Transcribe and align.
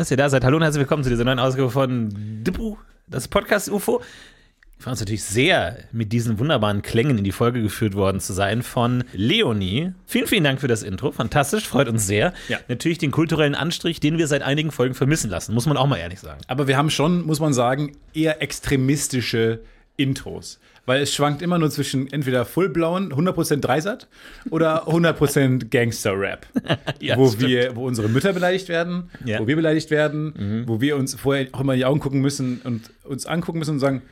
Dass 0.00 0.10
ihr 0.10 0.16
da 0.16 0.30
seid. 0.30 0.44
Hallo 0.44 0.56
und 0.56 0.62
herzlich 0.62 0.80
willkommen 0.80 1.04
zu 1.04 1.10
dieser 1.10 1.24
neuen 1.24 1.38
Ausgabe 1.38 1.68
von 1.68 2.08
Dippu, 2.42 2.78
das 3.06 3.28
Podcast 3.28 3.68
UFO. 3.68 4.00
Wir 4.00 4.82
freuen 4.82 4.92
uns 4.92 5.00
natürlich 5.00 5.24
sehr, 5.24 5.76
mit 5.92 6.10
diesen 6.10 6.38
wunderbaren 6.38 6.80
Klängen 6.80 7.18
in 7.18 7.24
die 7.24 7.32
Folge 7.32 7.60
geführt 7.60 7.94
worden 7.94 8.18
zu 8.18 8.32
sein 8.32 8.62
von 8.62 9.04
Leonie. 9.12 9.92
Vielen, 10.06 10.26
vielen 10.26 10.42
Dank 10.42 10.58
für 10.62 10.68
das 10.68 10.82
Intro. 10.82 11.12
Fantastisch, 11.12 11.68
freut 11.68 11.86
uns 11.86 12.06
sehr. 12.06 12.32
Ja. 12.48 12.58
Natürlich 12.68 12.96
den 12.96 13.10
kulturellen 13.10 13.54
Anstrich, 13.54 14.00
den 14.00 14.16
wir 14.16 14.26
seit 14.26 14.40
einigen 14.40 14.70
Folgen 14.70 14.94
vermissen 14.94 15.28
lassen, 15.28 15.52
muss 15.52 15.66
man 15.66 15.76
auch 15.76 15.86
mal 15.86 15.98
ehrlich 15.98 16.20
sagen. 16.20 16.40
Aber 16.46 16.66
wir 16.66 16.78
haben 16.78 16.88
schon, 16.88 17.26
muss 17.26 17.38
man 17.38 17.52
sagen, 17.52 17.92
eher 18.14 18.40
extremistische 18.40 19.60
Intros. 20.00 20.58
Weil 20.86 21.02
es 21.02 21.14
schwankt 21.14 21.42
immer 21.42 21.58
nur 21.58 21.70
zwischen 21.70 22.10
entweder 22.10 22.44
fullblauen 22.44 23.12
100% 23.12 23.56
Dreisat 23.60 24.08
oder 24.50 24.88
100% 24.88 25.68
Gangster-Rap. 25.70 26.46
Ja, 27.00 27.16
wo, 27.16 27.28
stimmt. 27.28 27.48
wir, 27.48 27.76
wo 27.76 27.86
unsere 27.86 28.08
Mütter 28.08 28.32
beleidigt 28.32 28.68
werden, 28.68 29.10
Ja. 29.24 29.38
Mhm. 29.38 29.42
wo 29.44 29.46
wir 29.48 29.56
beleidigt 29.56 29.90
werden, 29.90 30.64
wo 30.66 30.80
wir 30.80 30.96
uns 30.96 31.14
vorher 31.14 31.48
auch 31.52 31.60
immer 31.60 31.74
in 31.74 31.78
die 31.80 31.84
Augen 31.84 32.00
gucken 32.00 32.20
müssen 32.20 32.60
und 32.64 32.90
uns 33.04 33.26
angucken 33.26 33.58
müssen 33.58 33.72
und 33.72 33.78
sagen, 33.80 34.02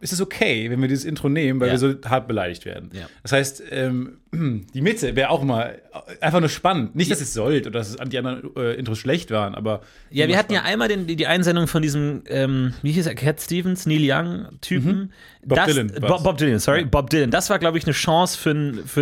ist 0.00 0.12
es 0.12 0.20
okay, 0.20 0.70
wenn 0.70 0.80
wir 0.80 0.88
dieses 0.88 1.04
Intro 1.04 1.28
nehmen, 1.28 1.58
weil 1.60 1.68
Ja. 1.68 1.74
wir 1.74 1.78
so 1.78 1.94
hart 2.08 2.28
beleidigt 2.28 2.64
werden. 2.64 2.90
Ja. 2.92 3.06
Das 3.22 3.32
heißt, 3.32 3.62
ähm, 3.70 4.18
die 4.32 4.80
Mitte 4.80 5.16
wäre 5.16 5.30
auch 5.30 5.42
mal 5.42 5.80
einfach 6.20 6.40
nur 6.40 6.48
spannend. 6.48 6.94
Nicht, 6.96 7.10
dass 7.10 7.20
es 7.20 7.34
sollt 7.34 7.66
oder 7.66 7.80
dass 7.80 7.96
die 7.96 8.18
anderen 8.18 8.54
äh, 8.56 8.74
Intros 8.74 8.98
schlecht 8.98 9.30
waren, 9.30 9.54
aber 9.54 9.80
Ja, 10.10 10.28
wir 10.28 10.38
hatten 10.38 10.52
ja 10.52 10.60
spannend. 10.60 10.72
einmal 10.72 10.88
den, 10.88 11.06
die, 11.06 11.16
die 11.16 11.26
Einsendung 11.26 11.66
von 11.66 11.82
diesem, 11.82 12.22
ähm, 12.28 12.72
wie 12.82 12.92
hieß 12.92 13.06
er, 13.06 13.14
Cat 13.14 13.40
Stevens, 13.40 13.84
Neil 13.86 14.02
Young-Typen. 14.10 15.12
Bob 15.44 15.58
Das- 15.58 15.66
Dylan. 15.66 15.92
Bob, 16.00 16.22
Bob 16.22 16.38
Dylan, 16.38 16.58
sorry, 16.60 16.80
Ja. 16.82 16.86
Bob 16.86 17.10
Dylan. 17.10 17.30
Das 17.30 17.50
war, 17.50 17.58
glaube 17.58 17.76
ich, 17.78 17.84
eine 17.84 17.92
Chance 17.92 18.38
für 18.38 18.50
einen 18.50 18.86
für 18.86 19.00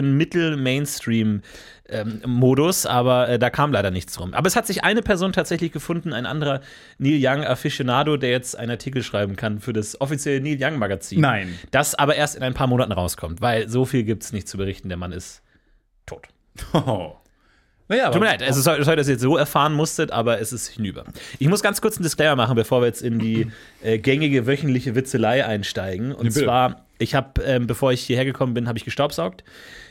einen 1.88 2.08
Mittel-Mainstream-Modus, 2.08 2.86
aber 2.86 3.28
äh, 3.28 3.38
da 3.38 3.50
kam 3.50 3.72
leider 3.72 3.90
nichts 3.90 4.18
rum. 4.20 4.34
Aber 4.34 4.46
es 4.46 4.56
hat 4.56 4.66
sich 4.66 4.84
eine 4.84 5.02
Person 5.02 5.32
tatsächlich 5.32 5.72
gefunden, 5.72 6.12
ein 6.12 6.26
anderer 6.26 6.60
Neil 6.98 7.20
Young-Aficionado, 7.20 8.16
der 8.16 8.30
jetzt 8.30 8.58
einen 8.58 8.70
Artikel 8.70 9.02
schreiben 9.02 9.36
kann 9.36 9.60
für 9.60 9.72
das 9.72 10.00
offizielle 10.00 10.40
Neil 10.40 10.58
Young-Magazin. 10.60 11.20
Nein. 11.20 11.58
Das 11.70 11.94
aber 11.94 12.16
erst 12.16 12.36
in 12.36 12.42
ein 12.42 12.54
paar 12.54 12.66
Monaten 12.66 12.92
rauskommt, 12.92 13.40
weil 13.40 13.68
so 13.68 13.84
viel 13.84 14.04
gibt 14.04 14.22
es 14.22 14.32
nicht 14.32 14.48
zu 14.48 14.56
berichten. 14.56 14.88
Der 14.88 14.98
Mann 14.98 15.12
ist 15.12 15.42
tot. 16.06 16.28
Oh. 16.74 17.16
Naja, 17.88 18.10
Tut 18.10 18.22
mir 18.22 18.28
leid, 18.28 18.42
also 18.42 18.62
sorry, 18.62 18.82
sorry, 18.84 18.96
dass 18.96 19.08
ihr 19.08 19.14
jetzt 19.14 19.22
so 19.22 19.36
erfahren 19.36 19.74
musstet, 19.74 20.12
aber 20.12 20.40
es 20.40 20.52
ist 20.52 20.68
hinüber. 20.68 21.04
Ich 21.38 21.48
muss 21.48 21.62
ganz 21.62 21.82
kurz 21.82 21.96
einen 21.96 22.04
Disclaimer 22.04 22.36
machen, 22.36 22.54
bevor 22.54 22.80
wir 22.80 22.86
jetzt 22.86 23.02
in 23.02 23.18
die 23.18 23.48
äh, 23.82 23.98
gängige 23.98 24.46
wöchentliche 24.46 24.94
Witzelei 24.94 25.44
einsteigen. 25.44 26.12
Und 26.14 26.28
bitte. 26.28 26.44
zwar, 26.44 26.86
ich 26.98 27.14
habe, 27.14 27.42
ähm, 27.42 27.66
bevor 27.66 27.92
ich 27.92 28.00
hierher 28.02 28.24
gekommen 28.24 28.54
bin, 28.54 28.66
habe 28.66 28.78
ich 28.78 28.86
gestaubsaugt. 28.86 29.44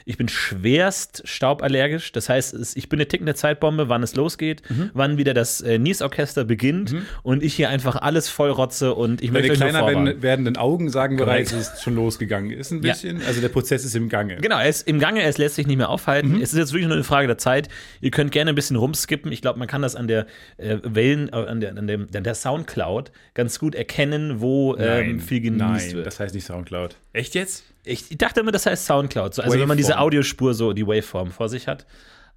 Ich 0.06 0.18
bin 0.18 0.28
schwerst 0.28 1.22
stauballergisch. 1.26 2.12
Das 2.12 2.30
heißt, 2.30 2.54
es, 2.54 2.76
ich 2.76 2.90
bin 2.90 3.00
eine 3.00 3.08
tickende 3.08 3.36
Zeitbombe, 3.36 3.90
wann 3.90 4.04
es 4.04 4.16
losgeht, 4.16 4.62
Mhm. 4.70 4.90
wann 4.94 5.18
wieder 5.18 5.34
das 5.34 5.62
äh, 5.62 5.78
Niesorchester 5.78 6.44
beginnt 6.44 6.96
und 7.24 7.44
ich 7.44 7.54
hier 7.54 7.70
einfach 7.70 7.96
alles 7.96 8.30
vollrotze 8.30 8.94
und 8.94 9.22
ich 9.22 9.32
Deine 9.32 9.48
möchte 9.48 9.56
kleiner 9.58 9.86
werden, 9.88 10.22
werdenden 10.22 10.58
Augen 10.58 10.90
sagen 10.90 11.18
bereits, 11.18 11.52
es 11.52 11.74
ist 11.74 11.84
schon 11.84 11.96
losgegangen. 11.96 12.52
Ist 12.52 12.72
ein 12.72 12.84
Ja. 12.84 12.94
bisschen, 12.94 13.22
also 13.26 13.42
der 13.42 13.50
Prozess 13.50 13.86
ist 13.86 13.96
im 13.96 14.10
Gange. 14.10 14.38
Genau, 14.38 14.58
er 14.60 14.70
ist 14.70 14.88
im 14.88 15.00
Gange, 15.00 15.24
es 15.24 15.38
lässt 15.38 15.56
sich 15.56 15.68
nicht 15.68 15.78
mehr 15.78 15.90
aufhalten. 15.90 16.36
Mhm. 16.38 16.42
Es 16.42 16.54
ist 16.54 16.60
jetzt 16.60 16.74
wirklich 16.74 16.88
nur 16.88 16.96
eine 16.96 17.04
Frage 17.04 17.28
der 17.28 17.38
Zeit. 17.38 17.70
Ihr 18.02 18.12
könnt 18.12 18.32
gerne 18.32 18.50
ein 18.52 18.56
bisschen 18.56 18.76
rumskippen. 18.76 19.32
Ich 19.32 19.42
glaube, 19.42 19.60
man 19.60 19.68
kann 19.68 19.82
das 19.82 19.96
an 19.96 20.08
der 20.08 20.26
äh, 20.58 20.78
Wellen, 20.84 21.30
äh, 21.30 21.36
an 21.36 21.62
der, 21.62 21.78
an 21.78 21.88
dem, 21.88 22.08
an 22.16 22.24
der 22.24 22.36
Soundcloud 22.36 23.12
ganz 23.34 23.60
gut 23.60 23.76
erkennen, 23.76 24.42
wo 24.42 24.76
ähm, 24.78 25.20
viel 25.20 25.42
genießt 25.42 25.60
nein, 25.88 25.92
wird. 25.94 26.08
das 26.08 26.20
heißt 26.20 26.34
nicht 26.36 26.46
Soundcloud. 26.46 26.96
Echt 27.14 27.36
jetzt? 27.36 27.64
Ich, 27.84 28.16
dachte 28.18 28.40
immer, 28.42 28.52
das 28.52 28.66
heißt 28.66 28.86
Soundcloud. 28.86 29.34
So, 29.34 29.42
also 29.42 29.60
wenn 29.60 29.68
man 29.68 29.78
diese 29.78 29.90
Waveform. 29.90 30.06
Audiospur 30.06 30.54
so, 30.54 30.74
die 30.74 30.86
Waveform 30.86 31.32
vor 31.32 31.50
sich 31.50 31.68
hat. 31.68 31.86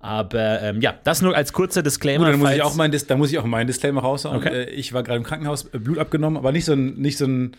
Aber 0.01 0.61
ähm, 0.61 0.81
ja, 0.81 0.99
das 1.05 1.23
nur 1.23 1.35
als 1.35 1.53
kurzer 1.53 1.83
Disclaimer. 1.83 2.27
Gut, 2.27 2.35
dann 2.35 2.41
muss 2.41 2.51
ich 2.53 2.63
auch 2.63 2.75
mein, 2.75 2.91
Dis- 2.91 3.07
dann 3.07 3.19
muss 3.19 3.31
ich 3.33 3.39
auch 3.39 3.45
meinen 3.45 3.67
Disclaimer 3.67 4.03
raushauen. 4.03 4.37
Okay. 4.37 4.65
Äh, 4.65 4.71
Ich 4.71 4.93
war 4.93 5.03
gerade 5.03 5.17
im 5.19 5.23
Krankenhaus, 5.25 5.65
äh, 5.73 5.79
Blut 5.79 5.99
abgenommen, 5.99 6.37
aber 6.37 6.53
nicht 6.53 6.65
so 6.67 6.73
ein, 6.75 6.95
nicht 6.95 7.17
so 7.17 7.27
ein 7.27 7.57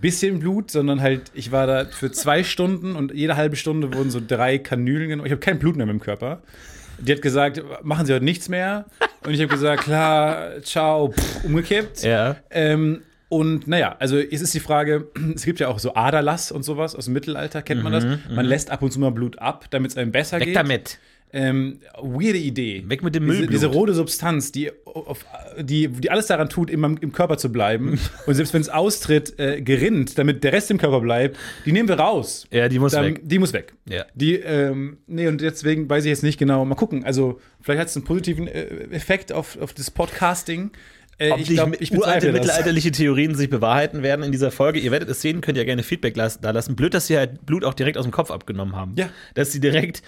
bisschen 0.00 0.38
Blut, 0.38 0.70
sondern 0.70 1.00
halt, 1.00 1.22
ich 1.34 1.50
war 1.50 1.66
da 1.66 1.86
für 1.86 2.12
zwei 2.12 2.44
Stunden 2.44 2.94
und 2.94 3.12
jede 3.14 3.36
halbe 3.36 3.56
Stunde 3.56 3.94
wurden 3.94 4.10
so 4.10 4.20
drei 4.24 4.58
Kanülen 4.58 5.08
genommen. 5.08 5.26
Ich 5.26 5.32
habe 5.32 5.40
kein 5.40 5.58
Blut 5.58 5.76
mehr 5.76 5.88
im 5.88 6.00
Körper. 6.00 6.42
Die 7.00 7.12
hat 7.12 7.22
gesagt, 7.22 7.62
machen 7.82 8.06
Sie 8.06 8.12
heute 8.12 8.24
nichts 8.24 8.48
mehr. 8.48 8.84
Und 9.24 9.32
ich 9.32 9.40
habe 9.40 9.48
gesagt, 9.48 9.84
klar, 9.84 10.60
ciao, 10.62 11.10
pff, 11.12 11.44
umgekippt. 11.44 12.02
Ja. 12.02 12.36
Ähm, 12.50 13.02
und 13.28 13.66
naja, 13.68 13.96
also 13.98 14.18
es 14.18 14.40
ist 14.40 14.54
die 14.54 14.60
Frage, 14.60 15.08
es 15.34 15.44
gibt 15.44 15.60
ja 15.60 15.68
auch 15.68 15.78
so 15.78 15.94
Aderlass 15.94 16.50
und 16.52 16.62
sowas 16.62 16.94
aus 16.94 17.04
dem 17.06 17.14
Mittelalter, 17.14 17.62
kennt 17.62 17.82
man 17.82 17.92
das? 17.92 18.06
Man 18.34 18.46
lässt 18.46 18.70
ab 18.70 18.82
und 18.82 18.90
zu 18.92 19.00
mal 19.00 19.10
Blut 19.10 19.38
ab, 19.38 19.66
damit 19.70 19.90
es 19.90 19.96
einem 19.96 20.12
besser 20.12 20.36
Mhm, 20.36 20.40
Weg 20.40 20.46
geht. 20.48 20.56
damit. 20.56 20.98
Ähm, 21.30 21.80
weirde 22.00 22.38
Idee. 22.38 22.84
Weg 22.86 23.02
mit 23.02 23.14
dem 23.14 23.24
diese, 23.24 23.36
Müllblut. 23.40 23.52
diese 23.54 23.66
rote 23.66 23.92
Substanz, 23.92 24.50
die, 24.50 24.70
auf, 24.86 25.26
die, 25.60 25.88
die 25.88 26.10
alles 26.10 26.26
daran 26.28 26.48
tut, 26.48 26.70
im, 26.70 26.82
im 27.02 27.12
Körper 27.12 27.36
zu 27.36 27.52
bleiben 27.52 27.98
und 28.26 28.32
selbst 28.32 28.54
wenn 28.54 28.62
es 28.62 28.70
austritt, 28.70 29.38
äh, 29.38 29.60
gerinnt, 29.60 30.16
damit 30.16 30.42
der 30.42 30.54
Rest 30.54 30.70
im 30.70 30.78
Körper 30.78 31.00
bleibt, 31.02 31.36
die 31.66 31.72
nehmen 31.72 31.86
wir 31.86 31.96
raus. 32.00 32.46
Ja, 32.50 32.70
die 32.70 32.78
muss 32.78 32.92
Dann- 32.92 33.04
weg. 33.04 33.20
Die 33.24 33.38
muss 33.38 33.52
weg. 33.52 33.74
Ja. 33.86 34.06
Die, 34.14 34.36
ähm, 34.36 34.96
nee, 35.06 35.28
und 35.28 35.42
deswegen 35.42 35.86
weiß 35.90 36.04
ich 36.06 36.08
jetzt 36.08 36.22
nicht 36.22 36.38
genau. 36.38 36.64
Mal 36.64 36.76
gucken. 36.76 37.04
Also, 37.04 37.38
vielleicht 37.60 37.80
hat 37.82 37.88
es 37.88 37.96
einen 37.96 38.06
positiven 38.06 38.48
äh, 38.48 38.64
Effekt 38.90 39.30
auf, 39.30 39.58
auf 39.60 39.74
das 39.74 39.90
Podcasting. 39.90 40.70
Äh, 41.18 41.32
Ob 41.32 41.40
ich 41.40 41.48
die 41.48 41.54
glaube, 41.54 41.76
ich 41.80 41.92
uralte 41.92 42.32
mittelalterliche 42.32 42.92
Theorien 42.92 43.34
sich 43.34 43.50
bewahrheiten 43.50 44.02
werden 44.02 44.24
in 44.24 44.30
dieser 44.32 44.50
Folge. 44.52 44.78
Ihr 44.78 44.92
werdet 44.92 45.08
es 45.08 45.20
sehen, 45.20 45.40
könnt 45.40 45.58
ja 45.58 45.64
gerne 45.64 45.82
Feedback 45.82 46.14
da 46.14 46.50
lassen. 46.52 46.76
Blöd, 46.76 46.94
dass 46.94 47.08
sie 47.08 47.16
halt 47.16 47.44
Blut 47.44 47.64
auch 47.64 47.74
direkt 47.74 47.98
aus 47.98 48.04
dem 48.04 48.12
Kopf 48.12 48.30
abgenommen 48.30 48.76
haben. 48.76 48.94
Ja. 48.96 49.08
Dass 49.34 49.50
sie 49.50 49.58
direkt 49.60 50.02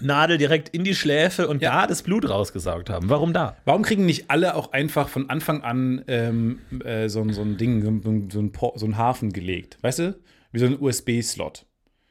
Nadel 0.00 0.38
direkt 0.38 0.68
in 0.68 0.84
die 0.84 0.94
Schläfe 0.94 1.48
und 1.48 1.60
Ja. 1.62 1.80
da 1.82 1.86
das 1.88 2.02
Blut 2.02 2.28
rausgesaugt 2.28 2.88
haben. 2.90 3.10
Warum 3.10 3.32
da? 3.32 3.56
Warum 3.64 3.82
kriegen 3.82 4.06
nicht 4.06 4.30
alle 4.30 4.54
auch 4.54 4.72
einfach 4.72 5.08
von 5.08 5.28
Anfang 5.28 5.62
an 5.62 6.04
ähm, 6.06 6.60
äh, 6.84 7.08
so, 7.08 7.20
ein- 7.22 7.32
so 7.32 7.42
ein 7.42 7.56
Ding, 7.56 7.82
so, 7.82 7.88
ein- 7.90 8.30
so, 8.30 8.40
ein, 8.40 8.52
so 8.76 8.86
ein 8.86 8.96
Hafen 8.96 9.32
gelegt? 9.32 9.78
Weißt 9.82 9.98
du? 9.98 10.16
Wie 10.52 10.58
so 10.60 10.66
ein 10.66 10.80
USB-Slot. 10.80 11.66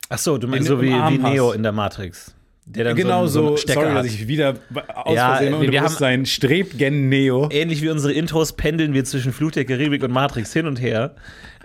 Ach 0.10 0.18
so, 0.18 0.38
du 0.38 0.48
meinst 0.48 0.70
In- 0.70 0.76
so 0.76 0.82
wie, 0.82 0.90
wie. 0.92 1.18
Neo 1.18 1.52
in 1.52 1.64
der 1.64 1.72
Matrix. 1.72 2.36
Der 2.70 2.84
dann 2.84 2.96
Genau 2.96 3.26
so, 3.26 3.40
einen- 3.40 3.46
so, 3.46 3.48
einen 3.50 3.58
Stecker 3.58 3.82
sorry, 3.82 3.90
hat. 3.94 3.98
dass 4.06 4.14
ich 4.14 4.28
wieder 4.28 4.56
aus 4.94 5.16
Ja, 5.16 5.36
Versehen 5.36 5.54
wir- 5.60 5.72
wir 5.72 5.80
haben- 5.80 5.86
Bewusstsein 5.88 6.26
strebt 6.28 6.78
gen 6.78 7.10
Neo. 7.10 7.50
Ähnlich 7.52 7.82
wie 7.82 7.90
unsere 7.90 8.14
Intros 8.14 8.54
pendeln 8.54 8.94
wir 8.94 9.04
zwischen 9.06 9.34
Fluch 9.34 9.52
der 9.52 9.66
Karibik 9.66 10.04
und 10.04 10.12
Matrix 10.12 10.54
hin 10.54 10.68
und 10.68 10.80
her. 10.80 11.16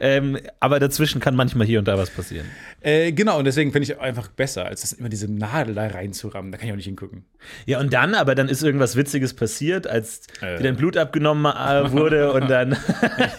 Ähm, 0.05 0.37
aber 0.61 0.81
dazwischen 0.81 1.19
kann 1.19 1.35
manchmal 1.35 1.67
hier 1.67 1.79
und 1.79 1.89
da 1.89 1.97
was 1.97 2.11
passieren. 2.11 2.45
Äh, 2.83 3.13
genau, 3.13 3.39
und 3.39 3.47
deswegen 3.47 3.73
finde 3.73 3.85
ich 3.91 3.99
einfach 3.99 4.29
besser, 4.29 4.67
als 4.67 4.83
das 4.83 4.93
immer 4.93 5.09
diese 5.09 5.33
Nadel 5.33 5.75
da 5.75 5.87
reinzurammen. 5.87 6.53
Da 6.53 6.59
kann 6.59 6.67
ich 6.67 6.73
auch 6.73 6.77
nicht 6.77 6.85
hingucken. 6.85 7.25
Ja, 7.65 7.81
und 7.81 7.91
dann, 7.95 8.15
aber 8.15 8.35
dann 8.35 8.51
ist 8.51 8.63
irgendwas 8.63 8.97
Witziges 8.97 9.33
passiert, 9.33 9.87
als 9.87 10.27
Äh. 10.43 10.59
dir 10.59 10.65
dein 10.65 10.77
Blut 10.77 10.99
abgenommen 10.99 11.47
äh, 11.47 11.91
wurde 11.91 12.35
und 12.35 12.51
dann 12.51 12.73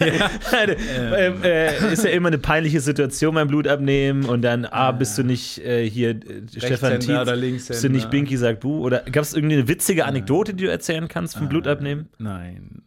ähm, 0.00 1.44
äh, 1.44 1.92
ist 1.92 2.02
ja 2.02 2.10
immer 2.10 2.28
eine 2.28 2.38
peinliche 2.38 2.80
Situation 2.80 3.36
beim 3.36 3.46
Blut 3.46 3.68
abnehmen 3.68 4.24
und 4.24 4.42
dann, 4.42 4.64
ah, 4.64 4.90
bist 4.90 5.16
du 5.18 5.22
nicht 5.22 5.64
äh, 5.64 5.88
hier 5.88 6.10
äh, 6.10 6.42
Stefan 6.56 6.98
Tietz, 6.98 7.10
oder 7.10 7.36
bist 7.36 7.68
du 7.68 7.76
Linkshänder? 7.76 7.88
nicht 7.90 8.10
Binky 8.10 8.36
sagt 8.36 8.58
Bu 8.58 8.80
oder 8.80 9.02
gab 9.02 9.22
es 9.22 9.34
irgendeine 9.34 9.68
witzige 9.68 10.04
Anekdote, 10.04 10.52
die 10.52 10.64
du 10.64 10.70
erzählen 10.70 11.06
kannst 11.06 11.36
vom 11.36 11.48
Blut 11.48 11.68
abnehmen? 11.68 12.08
Nein. 12.18 12.82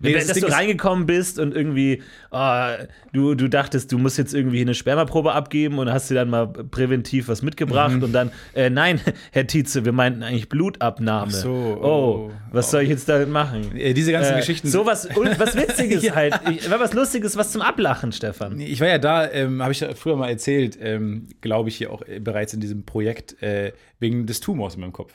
Nee, 0.00 0.12
das 0.14 0.26
dass 0.26 0.34
Ding 0.38 0.46
du 0.46 0.52
reingekommen 0.52 1.06
bist 1.06 1.38
und 1.38 1.54
irgendwie, 1.54 2.02
ah, 2.30 2.76
du, 3.12 3.34
du 3.34 3.48
dachtest, 3.48 3.92
du 3.92 3.98
musst 3.98 4.16
jetzt 4.16 4.32
irgendwie 4.32 4.60
eine 4.60 4.74
Spermaprobe 4.74 5.32
abgeben 5.32 5.78
und 5.78 5.90
hast 5.90 6.08
dir 6.10 6.14
dann 6.14 6.30
mal 6.30 6.46
präventiv 6.46 7.28
was 7.28 7.42
mitgebracht 7.42 7.94
Mhm. 7.96 8.02
und 8.04 8.12
dann, 8.12 8.30
äh, 8.54 8.70
nein, 8.70 9.00
Herr 9.32 9.46
Tietze, 9.46 9.84
wir 9.84 9.92
meinten 9.92 10.22
eigentlich 10.22 10.48
Blutabnahme. 10.48 11.32
Ach 11.34 11.36
so, 11.36 11.78
oh, 11.82 11.86
oh. 11.86 12.32
was 12.52 12.70
soll 12.70 12.82
ich 12.82 12.88
jetzt 12.88 13.08
damit 13.08 13.28
machen? 13.28 13.76
Äh, 13.76 13.92
diese 13.92 14.12
ganzen 14.12 14.34
Äh, 14.34 14.38
Geschichten. 14.38 14.68
So 14.68 14.86
was, 14.86 15.08
was 15.14 15.56
Witziges 15.56 16.14
halt. 16.14 16.40
Ich, 16.50 16.70
war 16.70 16.80
was 16.80 16.94
Lustiges, 16.94 17.36
was 17.36 17.52
zum 17.52 17.60
Ablachen, 17.62 18.12
Stefan. 18.12 18.58
Ich 18.60 18.80
war 18.80 18.88
ja 18.88 18.98
da, 18.98 19.30
ähm, 19.30 19.62
habe 19.62 19.72
ich 19.72 19.80
ja 19.80 19.94
früher 19.94 20.16
mal 20.16 20.30
erzählt, 20.30 20.78
ähm, 20.80 21.26
glaube 21.40 21.68
ich, 21.68 21.76
hier 21.76 21.92
auch 21.92 22.02
äh, 22.06 22.18
bereits 22.20 22.54
in 22.54 22.60
diesem 22.60 22.84
Projekt, 22.86 23.42
äh, 23.42 23.72
wegen 23.98 24.26
des 24.26 24.40
Tumors 24.40 24.74
in 24.76 24.80
meinem 24.80 24.92
Kopf. 24.92 25.12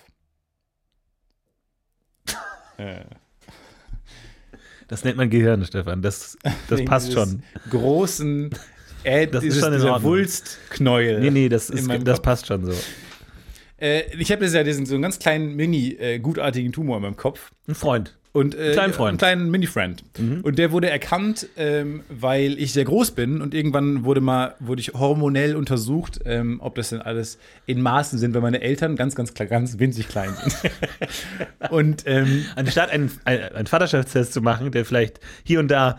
äh, 2.77 3.01
Das 4.91 5.05
nennt 5.05 5.15
man 5.15 5.29
Gehirn, 5.29 5.63
Stefan. 5.63 6.01
Das, 6.01 6.37
das 6.67 6.83
passt 6.83 7.13
schon. 7.13 7.43
Großen, 7.69 8.49
äh, 9.05 9.25
Das 9.25 9.41
ist 9.41 9.61
schon 9.61 9.71
dieser. 9.71 10.03
Wulstknäuel. 10.03 11.21
Nee, 11.21 11.29
nee, 11.29 11.47
das, 11.47 11.69
ist, 11.69 11.89
das 12.03 12.21
passt 12.21 12.47
schon 12.47 12.65
so. 12.65 12.73
Äh, 13.79 14.13
ich 14.17 14.33
habe 14.33 14.45
ja 14.45 14.63
diesen 14.63 14.85
so 14.85 14.95
einen 14.95 15.01
ganz 15.01 15.17
kleinen, 15.17 15.55
mini, 15.55 15.93
äh, 15.93 16.19
gutartigen 16.19 16.73
Tumor 16.73 16.97
in 16.97 17.03
meinem 17.03 17.15
Kopf. 17.15 17.51
Ein 17.69 17.75
Freund. 17.75 18.17
Und, 18.33 18.55
äh, 18.55 18.71
Kleinen 18.71 18.93
Freund. 18.93 19.09
Einen 19.09 19.17
kleinen 19.17 19.51
Mini-Friend. 19.51 20.03
Und 20.43 20.57
der 20.57 20.71
wurde 20.71 20.89
erkannt, 20.89 21.47
ähm, 21.57 22.03
weil 22.09 22.57
ich 22.59 22.71
sehr 22.71 22.85
groß 22.85 23.11
bin 23.11 23.41
und 23.41 23.53
irgendwann 23.53 24.05
wurde 24.05 24.21
mal, 24.21 24.55
wurde 24.59 24.79
ich 24.79 24.93
hormonell 24.93 25.55
untersucht, 25.55 26.19
ähm, 26.25 26.59
ob 26.61 26.75
das 26.75 26.89
denn 26.89 27.01
alles 27.01 27.37
in 27.65 27.81
Maßen 27.81 28.17
sind, 28.19 28.33
weil 28.33 28.41
meine 28.41 28.61
Eltern 28.61 28.95
ganz, 28.95 29.15
ganz, 29.15 29.33
ganz 29.33 29.79
winzig 29.79 30.07
klein 30.07 30.33
sind. 30.41 30.71
und 31.71 32.03
ähm, 32.05 32.45
Anstatt 32.55 32.89
einen, 32.91 33.11
einen 33.25 33.43
einen 33.43 33.67
Vaterschaftstest 33.67 34.33
zu 34.33 34.41
machen, 34.41 34.71
der 34.71 34.85
vielleicht 34.85 35.19
hier 35.43 35.59
und 35.59 35.69
da 35.69 35.97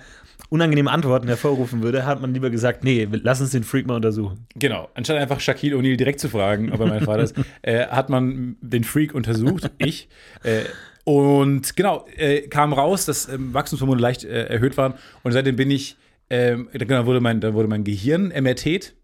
unangenehme 0.48 0.90
Antworten 0.90 1.28
hervorrufen 1.28 1.82
würde, 1.82 2.04
hat 2.04 2.20
man 2.20 2.34
lieber 2.34 2.50
gesagt, 2.50 2.84
nee, 2.84 3.08
lass 3.10 3.40
uns 3.40 3.50
den 3.50 3.64
Freak 3.64 3.86
mal 3.86 3.94
untersuchen. 3.96 4.46
genau, 4.54 4.90
anstatt 4.94 5.16
einfach 5.16 5.40
Shaquille 5.40 5.76
O'Neal 5.76 5.96
direkt 5.96 6.20
zu 6.20 6.28
fragen, 6.28 6.72
ob 6.72 6.80
er 6.80 6.86
mein 6.86 7.02
Vater 7.02 7.22
ist, 7.22 7.34
äh, 7.62 7.86
hat 7.86 8.10
man 8.10 8.56
den 8.60 8.84
Freak 8.84 9.14
untersucht, 9.14 9.70
ich. 9.78 10.08
Äh, 10.42 10.64
Und 11.04 11.74
genau, 11.76 12.06
äh, 12.16 12.42
kam 12.42 12.72
raus, 12.72 13.06
dass 13.06 13.28
ähm, 13.28 13.52
Wachstumshormone 13.52 14.00
leicht 14.00 14.24
äh, 14.24 14.44
erhöht 14.46 14.76
waren. 14.76 14.94
Und 15.22 15.32
seitdem 15.32 15.56
bin 15.56 15.70
ich, 15.70 15.96
ähm, 16.30 16.68
genau, 16.72 17.06
wurde 17.06 17.20
mein, 17.20 17.40
da 17.40 17.54
wurde 17.54 17.68
mein 17.68 17.84
Gehirn 17.84 18.28
MRT. 18.28 18.94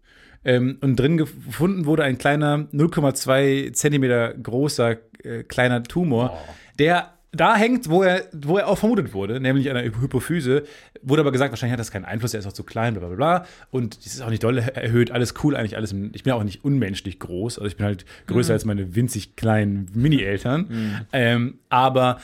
Ähm, 0.45 0.77
und 0.81 0.95
drin 0.97 1.17
gefunden 1.17 1.85
wurde 1.85 2.03
ein 2.03 2.17
kleiner 2.17 2.67
0,2 2.71 3.73
Zentimeter 3.73 4.33
großer 4.33 4.97
äh, 5.23 5.43
kleiner 5.43 5.83
Tumor, 5.83 6.37
der 6.77 7.13
da 7.31 7.55
hängt, 7.55 7.89
wo 7.89 8.03
er, 8.03 8.23
wo 8.33 8.57
er 8.57 8.67
auch 8.67 8.77
vermutet 8.77 9.13
wurde, 9.13 9.39
nämlich 9.39 9.69
an 9.69 9.75
der 9.75 9.83
Hypophyse. 9.83 10.63
Wurde 11.01 11.21
aber 11.21 11.31
gesagt, 11.31 11.51
wahrscheinlich 11.51 11.73
hat 11.73 11.79
das 11.79 11.91
keinen 11.91 12.05
Einfluss, 12.05 12.33
er 12.33 12.39
ist 12.39 12.45
auch 12.45 12.53
zu 12.53 12.63
klein, 12.63 12.93
bla 12.93 13.07
bla 13.07 13.15
bla. 13.15 13.45
Und 13.71 14.05
das 14.05 14.13
ist 14.13 14.21
auch 14.21 14.29
nicht 14.29 14.43
doll 14.43 14.57
erhöht, 14.57 15.11
alles 15.11 15.33
cool, 15.43 15.55
eigentlich 15.55 15.77
alles. 15.77 15.93
Ich 16.13 16.23
bin 16.23 16.33
auch 16.33 16.43
nicht 16.43 16.63
unmenschlich 16.63 17.19
groß, 17.19 17.57
also 17.57 17.67
ich 17.67 17.77
bin 17.77 17.85
halt 17.85 18.05
größer 18.27 18.51
mhm. 18.51 18.55
als 18.55 18.65
meine 18.65 18.95
winzig 18.95 19.35
kleinen 19.35 19.89
Mini-Eltern. 19.93 20.65
Mhm. 20.69 20.99
Ähm, 21.13 21.59
aber 21.69 22.19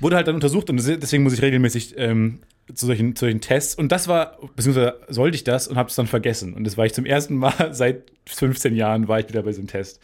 wurde 0.00 0.16
halt 0.16 0.26
dann 0.28 0.34
untersucht 0.34 0.68
und 0.70 0.76
deswegen 0.76 1.22
muss 1.22 1.32
ich 1.32 1.42
regelmäßig 1.42 1.94
ähm, 1.96 2.40
zu 2.74 2.86
solchen, 2.86 3.16
zu 3.16 3.24
solchen 3.24 3.40
Tests. 3.40 3.74
Und 3.74 3.92
das 3.92 4.08
war, 4.08 4.38
beziehungsweise 4.56 4.96
sollte 5.08 5.36
ich 5.36 5.44
das 5.44 5.68
und 5.68 5.76
habe 5.76 5.88
es 5.88 5.94
dann 5.94 6.06
vergessen. 6.06 6.54
Und 6.54 6.64
das 6.64 6.76
war 6.76 6.86
ich 6.86 6.92
zum 6.92 7.06
ersten 7.06 7.36
Mal 7.36 7.70
seit 7.72 8.12
15 8.26 8.74
Jahren, 8.74 9.08
war 9.08 9.20
ich 9.20 9.28
wieder 9.28 9.42
bei 9.42 9.52
so 9.52 9.60
einem 9.60 9.68
Test. 9.68 10.00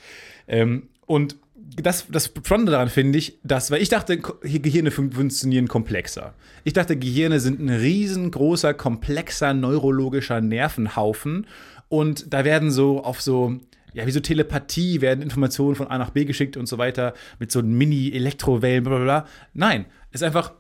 Ähm, 0.47 0.89
und 1.07 1.37
das, 1.77 2.07
das 2.09 2.27
Spannende 2.27 2.73
daran 2.73 2.89
finde 2.89 3.19
ich, 3.19 3.39
dass, 3.43 3.71
weil 3.71 3.83
ich 3.83 3.89
dachte, 3.89 4.19
Gehirne 4.19 4.91
funktionieren 4.91 5.69
komplexer. 5.69 6.35
Ich 6.65 6.73
dachte, 6.73 6.97
Gehirne 6.97 7.41
sind 7.41 7.61
ein 7.61 7.69
riesengroßer, 7.69 8.75
komplexer 8.75 9.55
neurologischer 9.55 10.41
Nervenhaufen 10.41 11.47
und 11.89 12.33
da 12.33 12.45
werden 12.45 12.71
so 12.71 13.03
auf 13.05 13.21
so, 13.21 13.59
ja, 13.93 14.07
wie 14.07 14.11
so 14.11 14.21
Telepathie, 14.21 15.01
werden 15.01 15.23
Informationen 15.23 15.75
von 15.75 15.89
A 15.89 15.99
nach 15.99 16.11
B 16.11 16.25
geschickt 16.25 16.57
und 16.57 16.67
so 16.67 16.79
weiter 16.79 17.15
mit 17.39 17.53
so 17.53 17.63
Mini-Elektrowellen, 17.63 18.85
bla 18.85 18.97
bla 18.97 19.05
bla. 19.05 19.27
Nein, 19.55 19.87
es 20.11 20.21
ist 20.21 20.27
einfach, 20.27 20.53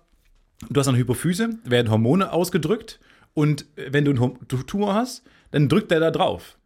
du 0.68 0.80
hast 0.80 0.88
eine 0.88 0.98
Hypophyse, 0.98 1.50
werden 1.64 1.90
Hormone 1.90 2.32
ausgedrückt 2.32 3.00
und 3.34 3.66
wenn 3.76 4.04
du 4.04 4.10
einen 4.12 4.66
Tumor 4.66 4.94
hast, 4.94 5.22
dann 5.50 5.68
drückt 5.68 5.90
er 5.92 6.00
da 6.00 6.10
drauf. 6.10 6.58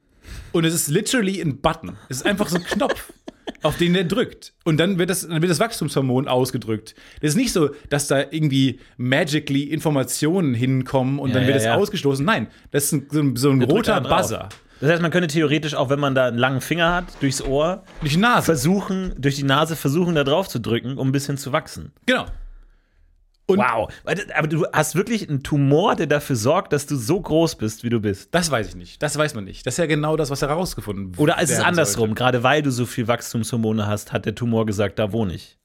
Und 0.52 0.64
es 0.64 0.74
ist 0.74 0.88
literally 0.88 1.40
ein 1.40 1.60
Button. 1.60 1.96
Es 2.08 2.18
ist 2.18 2.26
einfach 2.26 2.48
so 2.48 2.56
ein 2.56 2.64
Knopf 2.64 3.12
auf 3.62 3.76
den 3.76 3.94
der 3.94 4.04
drückt. 4.04 4.52
Und 4.64 4.78
dann 4.78 4.98
wird, 4.98 5.10
das, 5.10 5.26
dann 5.26 5.40
wird 5.40 5.50
das 5.50 5.60
Wachstumshormon 5.60 6.28
ausgedrückt. 6.28 6.94
Das 7.20 7.30
ist 7.30 7.36
nicht 7.36 7.52
so, 7.52 7.70
dass 7.90 8.06
da 8.06 8.20
irgendwie 8.20 8.80
magically 8.96 9.64
Informationen 9.64 10.54
hinkommen 10.54 11.18
und 11.18 11.30
ja, 11.30 11.36
dann 11.36 11.46
wird 11.46 11.56
es 11.56 11.64
ja. 11.64 11.76
ausgestoßen. 11.76 12.24
Nein, 12.24 12.48
das 12.70 12.84
ist 12.84 12.92
ein, 12.92 13.06
so 13.10 13.20
ein, 13.20 13.36
so 13.36 13.50
ein 13.50 13.62
roter 13.62 14.00
Buzzer. 14.00 14.48
Das 14.80 14.90
heißt, 14.90 15.02
man 15.02 15.12
könnte 15.12 15.28
theoretisch 15.28 15.74
auch, 15.74 15.90
wenn 15.90 16.00
man 16.00 16.16
da 16.16 16.26
einen 16.26 16.38
langen 16.38 16.60
Finger 16.60 16.92
hat, 16.92 17.04
durchs 17.20 17.40
Ohr, 17.40 17.84
durch 18.00 18.14
die 18.14 18.18
Nase 18.18 18.46
versuchen, 18.46 19.14
durch 19.16 19.36
die 19.36 19.44
Nase 19.44 19.76
versuchen, 19.76 20.16
da 20.16 20.24
drauf 20.24 20.48
zu 20.48 20.58
drücken, 20.58 20.98
um 20.98 21.08
ein 21.08 21.12
bisschen 21.12 21.38
zu 21.38 21.52
wachsen. 21.52 21.92
Genau. 22.04 22.26
Und 23.46 23.58
wow. 23.58 23.92
Aber 24.34 24.46
du 24.46 24.66
hast 24.72 24.94
wirklich 24.94 25.28
einen 25.28 25.42
Tumor, 25.42 25.96
der 25.96 26.06
dafür 26.06 26.36
sorgt, 26.36 26.72
dass 26.72 26.86
du 26.86 26.96
so 26.96 27.20
groß 27.20 27.56
bist, 27.56 27.82
wie 27.84 27.90
du 27.90 28.00
bist. 28.00 28.34
Das 28.34 28.50
weiß 28.50 28.68
ich 28.68 28.76
nicht. 28.76 29.02
Das 29.02 29.16
weiß 29.16 29.34
man 29.34 29.44
nicht. 29.44 29.66
Das 29.66 29.74
ist 29.74 29.78
ja 29.78 29.86
genau 29.86 30.16
das, 30.16 30.30
was 30.30 30.42
herausgefunden 30.42 31.16
wurde. 31.16 31.32
Oder 31.32 31.42
ist 31.42 31.50
es 31.50 31.60
andersrum? 31.60 32.10
Sollte. 32.10 32.14
Gerade 32.14 32.42
weil 32.42 32.62
du 32.62 32.70
so 32.70 32.86
viel 32.86 33.08
Wachstumshormone 33.08 33.86
hast, 33.86 34.12
hat 34.12 34.26
der 34.26 34.34
Tumor 34.34 34.64
gesagt, 34.64 34.98
da 34.98 35.12
wohne 35.12 35.34
ich. 35.34 35.58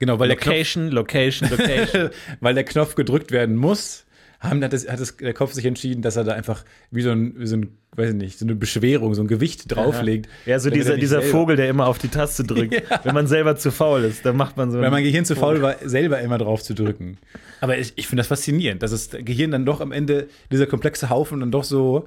Genau, 0.00 0.18
weil 0.18 0.30
Location, 0.30 0.84
der 0.84 1.04
Knopf, 1.04 1.12
Location, 1.12 1.50
Location. 1.50 2.10
weil 2.40 2.54
der 2.54 2.64
Knopf 2.64 2.94
gedrückt 2.94 3.30
werden 3.32 3.54
muss, 3.54 4.06
haben, 4.40 4.64
hat, 4.64 4.72
das, 4.72 4.88
hat 4.88 4.98
das, 4.98 5.16
der 5.16 5.34
Kopf 5.34 5.52
sich 5.52 5.66
entschieden, 5.66 6.02
dass 6.02 6.16
er 6.16 6.24
da 6.24 6.32
einfach 6.32 6.64
wie 6.90 7.02
so 7.02 7.10
ein, 7.10 7.34
wie 7.38 7.46
so 7.46 7.56
ein 7.56 7.76
weiß 7.96 8.10
ich 8.10 8.16
nicht, 8.16 8.38
so 8.38 8.46
eine 8.46 8.54
Beschwerung, 8.54 9.14
so 9.14 9.22
ein 9.22 9.26
Gewicht 9.26 9.64
drauflegt. 9.74 10.26
Ja, 10.46 10.52
ja 10.52 10.58
so 10.60 10.70
dieser, 10.70 10.96
dieser 10.96 11.22
Vogel, 11.22 11.56
der 11.56 11.68
immer 11.68 11.86
auf 11.86 11.98
die 11.98 12.08
Taste 12.08 12.44
drückt. 12.44 12.74
ja. 12.90 13.00
Wenn 13.02 13.14
man 13.14 13.26
selber 13.26 13.56
zu 13.56 13.70
faul 13.72 14.04
ist, 14.04 14.24
dann 14.24 14.36
macht 14.36 14.56
man 14.56 14.70
so. 14.70 14.80
Wenn 14.80 14.90
mein 14.90 15.04
Gehirn 15.04 15.24
zu 15.24 15.34
faul 15.34 15.60
war, 15.60 15.76
selber 15.84 16.20
immer 16.20 16.38
drauf 16.38 16.62
zu 16.62 16.74
drücken. 16.74 17.18
Aber 17.60 17.76
ich, 17.76 17.92
ich 17.96 18.06
finde 18.06 18.20
das 18.20 18.28
faszinierend, 18.28 18.82
dass 18.82 18.92
das 18.92 19.10
Gehirn 19.10 19.50
dann 19.50 19.66
doch 19.66 19.80
am 19.80 19.92
Ende, 19.92 20.28
dieser 20.50 20.66
komplexe 20.66 21.10
Haufen 21.10 21.40
dann 21.40 21.50
doch 21.50 21.64
so 21.64 22.06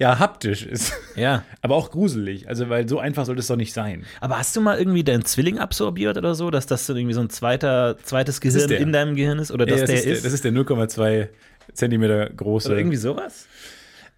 ja, 0.00 0.18
haptisch 0.18 0.64
ist. 0.64 0.94
Ja. 1.14 1.44
Aber 1.62 1.76
auch 1.76 1.90
gruselig. 1.90 2.48
Also, 2.48 2.70
weil 2.70 2.88
so 2.88 2.98
einfach 2.98 3.26
sollte 3.26 3.40
es 3.40 3.46
doch 3.46 3.56
nicht 3.56 3.74
sein. 3.74 4.04
Aber 4.20 4.38
hast 4.38 4.56
du 4.56 4.62
mal 4.62 4.78
irgendwie 4.78 5.04
deinen 5.04 5.26
Zwilling 5.26 5.58
absorbiert 5.58 6.16
oder 6.16 6.34
so, 6.34 6.50
dass 6.50 6.66
das 6.66 6.86
so 6.86 6.94
irgendwie 6.94 7.12
so 7.12 7.20
ein 7.20 7.28
zweiter, 7.28 7.98
zweites 8.02 8.40
Gehirn 8.40 8.70
in 8.70 8.92
deinem 8.92 9.14
Gehirn 9.14 9.38
ist? 9.38 9.52
Oder 9.52 9.66
dass 9.66 9.80
ja, 9.80 9.86
das 9.86 9.90
der 9.90 9.98
ist, 9.98 10.06
ist? 10.06 10.22
Der, 10.24 10.30
das 10.30 10.32
ist 10.32 10.44
der 10.44 10.52
0,2 10.52 11.28
Zentimeter 11.74 12.30
große. 12.30 12.68
Oder 12.68 12.78
irgendwie 12.78 12.96
sowas? 12.96 13.46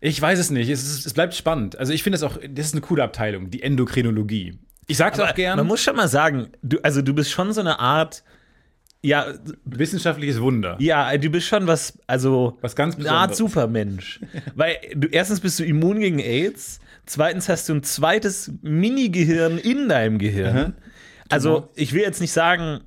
Ich 0.00 0.20
weiß 0.20 0.38
es 0.38 0.50
nicht. 0.50 0.68
Es, 0.68 0.82
ist, 0.82 1.06
es 1.06 1.14
bleibt 1.14 1.34
spannend. 1.34 1.78
Also 1.78 1.92
ich 1.92 2.02
finde 2.02 2.16
es 2.16 2.22
auch, 2.22 2.36
das 2.36 2.66
ist 2.66 2.74
eine 2.74 2.80
coole 2.80 3.04
Abteilung, 3.04 3.50
die 3.50 3.62
Endokrinologie. 3.62 4.58
Ich 4.88 4.96
sag's 4.96 5.18
Aber 5.18 5.30
auch 5.30 5.34
gern. 5.34 5.56
Man 5.56 5.66
muss 5.66 5.80
schon 5.80 5.94
mal 5.94 6.08
sagen, 6.08 6.48
du, 6.62 6.78
also 6.82 7.02
du 7.02 7.14
bist 7.14 7.30
schon 7.30 7.52
so 7.52 7.60
eine 7.60 7.78
Art, 7.78 8.24
ja. 9.00 9.26
Wissenschaftliches 9.64 10.40
Wunder. 10.40 10.76
Ja, 10.80 11.16
du 11.16 11.30
bist 11.30 11.46
schon 11.46 11.66
was, 11.66 11.98
also. 12.06 12.58
Was 12.60 12.74
ganz 12.74 12.96
Besonderes. 12.96 13.16
Eine 13.16 13.28
Art 13.28 13.36
Supermensch. 13.36 14.20
Weil 14.54 14.76
du, 14.94 15.08
erstens 15.08 15.40
bist 15.40 15.58
du 15.58 15.64
immun 15.64 16.00
gegen 16.00 16.18
AIDS. 16.18 16.80
Zweitens 17.06 17.48
hast 17.48 17.68
du 17.68 17.74
ein 17.74 17.82
zweites 17.82 18.52
Mini-Gehirn 18.62 19.58
in 19.58 19.88
deinem 19.88 20.18
Gehirn. 20.18 20.56
Mhm. 20.56 20.74
Also, 21.28 21.70
ich 21.74 21.92
will 21.92 22.02
jetzt 22.02 22.20
nicht 22.20 22.32
sagen, 22.32 22.80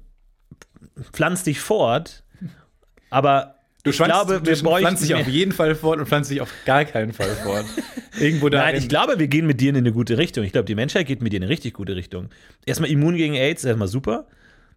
pflanz 1.11 1.43
dich 1.43 1.59
fort, 1.59 2.23
aber 3.09 3.54
Du 3.85 3.91
ich 3.91 3.97
glaube, 3.97 4.43
wir 4.43 4.55
pflanzt 4.55 5.03
dich 5.03 5.13
auf 5.13 5.27
jeden 5.27 5.51
Fall 5.51 5.75
fort 5.75 5.99
und 5.99 6.07
pflanzt 6.07 6.31
dich 6.31 6.41
auf 6.41 6.51
gar 6.65 6.85
keinen 6.85 7.13
Fall 7.13 7.29
fort. 7.43 7.65
Irgendwo 8.19 8.49
da. 8.49 8.57
Nein, 8.57 8.75
ich 8.77 8.89
glaube, 8.89 9.19
wir 9.19 9.27
gehen 9.27 9.45
mit 9.45 9.61
dir 9.61 9.69
in 9.69 9.77
eine 9.77 9.91
gute 9.91 10.17
Richtung. 10.17 10.43
Ich 10.43 10.53
glaube, 10.53 10.65
die 10.65 10.73
Menschheit 10.73 11.05
geht 11.05 11.21
mit 11.21 11.31
dir 11.31 11.37
in 11.37 11.43
eine 11.43 11.51
richtig 11.51 11.75
gute 11.75 11.95
Richtung. 11.95 12.29
Erstmal 12.65 12.89
immun 12.89 13.15
gegen 13.15 13.35
AIDS, 13.35 13.63
erstmal 13.63 13.87
super. 13.87 14.25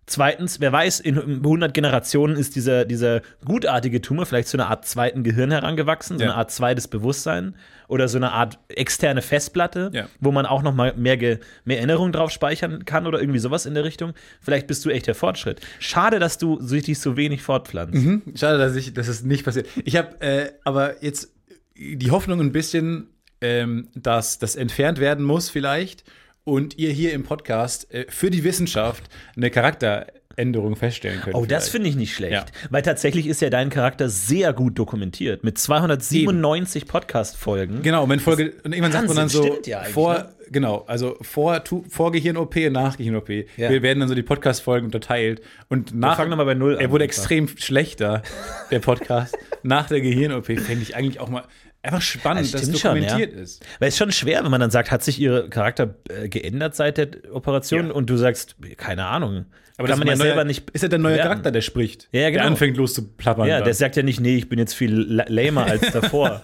Zweitens, 0.08 0.58
wer 0.58 0.72
weiß, 0.72 1.00
in 1.00 1.19
100 1.19 1.75
Generationen 1.75 2.37
ist 2.37 2.56
dieser, 2.56 2.87
dieser 2.87 3.20
gutartige 3.44 4.00
Tumor 4.00 4.24
vielleicht 4.24 4.48
zu 4.48 4.56
einer 4.56 4.70
Art 4.70 4.86
zweiten 4.86 5.22
Gehirn 5.22 5.50
herangewachsen, 5.50 6.17
so 6.17 6.24
ja. 6.24 6.31
eine 6.31 6.38
Art 6.38 6.50
zweites 6.50 6.88
Bewusstsein 6.88 7.56
oder 7.88 8.08
so 8.08 8.17
eine 8.17 8.32
Art 8.32 8.58
externe 8.69 9.20
Festplatte, 9.20 9.91
ja. 9.93 10.08
wo 10.19 10.32
man 10.32 10.46
auch 10.46 10.62
noch 10.62 10.74
mal 10.74 10.94
mehr, 10.96 11.38
mehr 11.65 11.77
Erinnerungen 11.77 12.12
drauf 12.12 12.31
speichern 12.31 12.86
kann 12.86 13.06
oder 13.06 13.20
irgendwie 13.20 13.38
sowas 13.38 13.67
in 13.67 13.74
der 13.74 13.84
Richtung. 13.84 14.15
Vielleicht 14.41 14.67
bist 14.67 14.82
du 14.86 14.91
echt 14.91 15.06
der 15.06 15.15
Fortschritt. 15.15 15.60
Schade, 15.79 16.19
dass 16.19 16.38
du 16.38 16.58
dich 16.58 16.98
so 16.98 17.19
wenig 17.19 17.43
fortpflanzt. 17.43 17.94
Mhm. 17.94 18.22
Schade, 18.34 18.56
dass, 18.56 18.77
ich, 18.77 18.94
dass 18.94 19.08
es 19.08 19.24
nicht 19.24 19.44
passiert. 19.44 19.69
Ich 19.84 19.96
habe 19.96 20.20
äh, 20.20 20.53
aber 20.65 21.05
jetzt 21.05 21.34
die 21.77 22.10
Hoffnung 22.10 22.41
ein 22.41 22.53
bisschen, 22.53 23.08
ähm, 23.43 23.88
dass 23.94 24.38
das 24.38 24.56
entfernt 24.56 25.00
werden 25.00 25.24
muss 25.24 25.50
vielleicht 25.50 26.05
und 26.48 26.78
ihr 26.78 26.90
hier 26.90 27.12
im 27.12 27.24
Podcast 27.24 27.93
äh, 27.93 28.06
für 28.08 28.31
die 28.31 28.43
Wissenschaft 28.43 29.05
eine 29.36 29.50
Charakteränderung 29.50 30.76
feststellen 30.76 31.20
könnt. 31.20 31.36
Oh, 31.36 31.40
vielleicht. 31.40 31.52
das 31.52 31.69
finde 31.69 31.90
ich 31.90 31.96
nicht 31.96 32.14
schlecht. 32.14 32.32
Ja. 32.32 32.46
Weil 32.70 32.81
tatsächlich 32.81 33.26
ist 33.26 33.43
ja 33.43 33.50
dein 33.50 33.69
Charakter 33.69 34.08
sehr 34.08 34.55
gut 34.55 34.78
dokumentiert. 34.78 35.44
Mit 35.44 35.58
297 35.58 36.86
Podcast-Folgen. 36.86 37.82
Genau, 37.82 38.05
und 38.05 38.10
wenn 38.10 38.20
Folge, 38.20 38.55
und 38.64 38.72
irgendwann 38.72 38.93
sagt 38.93 39.08
man 39.08 39.17
dann 39.17 39.28
so, 39.28 39.58
ja 39.67 39.82
vor, 39.84 40.14
ne? 40.14 40.28
genau, 40.50 40.84
also 40.86 41.19
vor, 41.20 41.62
vor 41.90 42.12
Gehirn-OP 42.12 42.56
und 42.56 42.72
nach 42.72 42.96
Gehirn-OP. 42.96 43.28
Ja. 43.58 43.69
Wir 43.69 43.82
werden 43.82 44.00
dann 44.00 44.08
so 44.08 44.14
die 44.14 44.22
Podcast-Folgen 44.22 44.86
unterteilt. 44.86 45.43
Und 45.69 45.94
nach. 45.94 46.12
Wir 46.12 46.17
fangen 46.17 46.31
nochmal 46.31 46.46
bei 46.46 46.55
Null 46.55 46.76
an. 46.76 46.81
Er 46.81 46.90
wurde 46.90 47.05
extrem 47.05 47.46
schlechter, 47.48 48.22
der 48.70 48.78
Podcast. 48.78 49.36
nach 49.62 49.88
der 49.88 50.00
Gehirn-OP 50.00 50.46
fände 50.46 50.81
ich 50.81 50.96
eigentlich 50.96 51.20
auch 51.20 51.28
mal 51.28 51.44
einfach 51.82 52.03
spannend, 52.03 52.53
dass 52.53 52.63
es 52.63 52.70
dokumentiert 52.70 53.31
schon, 53.31 53.39
ja. 53.39 53.43
ist. 53.43 53.65
Weil 53.79 53.89
es 53.89 53.94
ist 53.94 53.99
schon 53.99 54.13
schwer, 54.13 54.44
wenn 54.44 54.51
man 54.51 54.61
dann 54.61 54.70
sagt, 54.70 54.91
hat 54.91 55.03
sich 55.03 55.20
ihr 55.20 55.49
Charakter 55.49 55.94
äh, 56.08 56.29
geändert 56.29 56.75
seit 56.75 56.99
der 56.99 57.08
Operation 57.32 57.89
ja. 57.89 57.93
und 57.93 58.11
du 58.11 58.17
sagst, 58.17 58.56
keine 58.77 59.06
Ahnung. 59.06 59.47
Aber 59.79 59.87
kann 59.87 60.01
man 60.01 60.08
ja 60.08 60.17
selber 60.17 60.43
nicht. 60.43 60.69
Ist 60.70 60.82
ja 60.82 60.89
der 60.89 60.99
neue 60.99 61.15
werden. 61.15 61.29
Charakter, 61.29 61.53
der 61.53 61.61
spricht. 61.61 62.08
Ja, 62.11 62.31
genau. 62.31 62.43
Der 62.43 62.51
anfängt 62.51 62.77
loszuplappern. 62.77 63.47
Ja, 63.47 63.61
der 63.61 63.75
sagt 63.75 63.94
ja 63.94 64.03
nicht, 64.03 64.19
nee, 64.19 64.35
ich 64.35 64.49
bin 64.49 64.58
jetzt 64.58 64.75
viel 64.75 64.93
lamer 64.93 65.67
als 65.67 65.93
davor. 65.93 66.43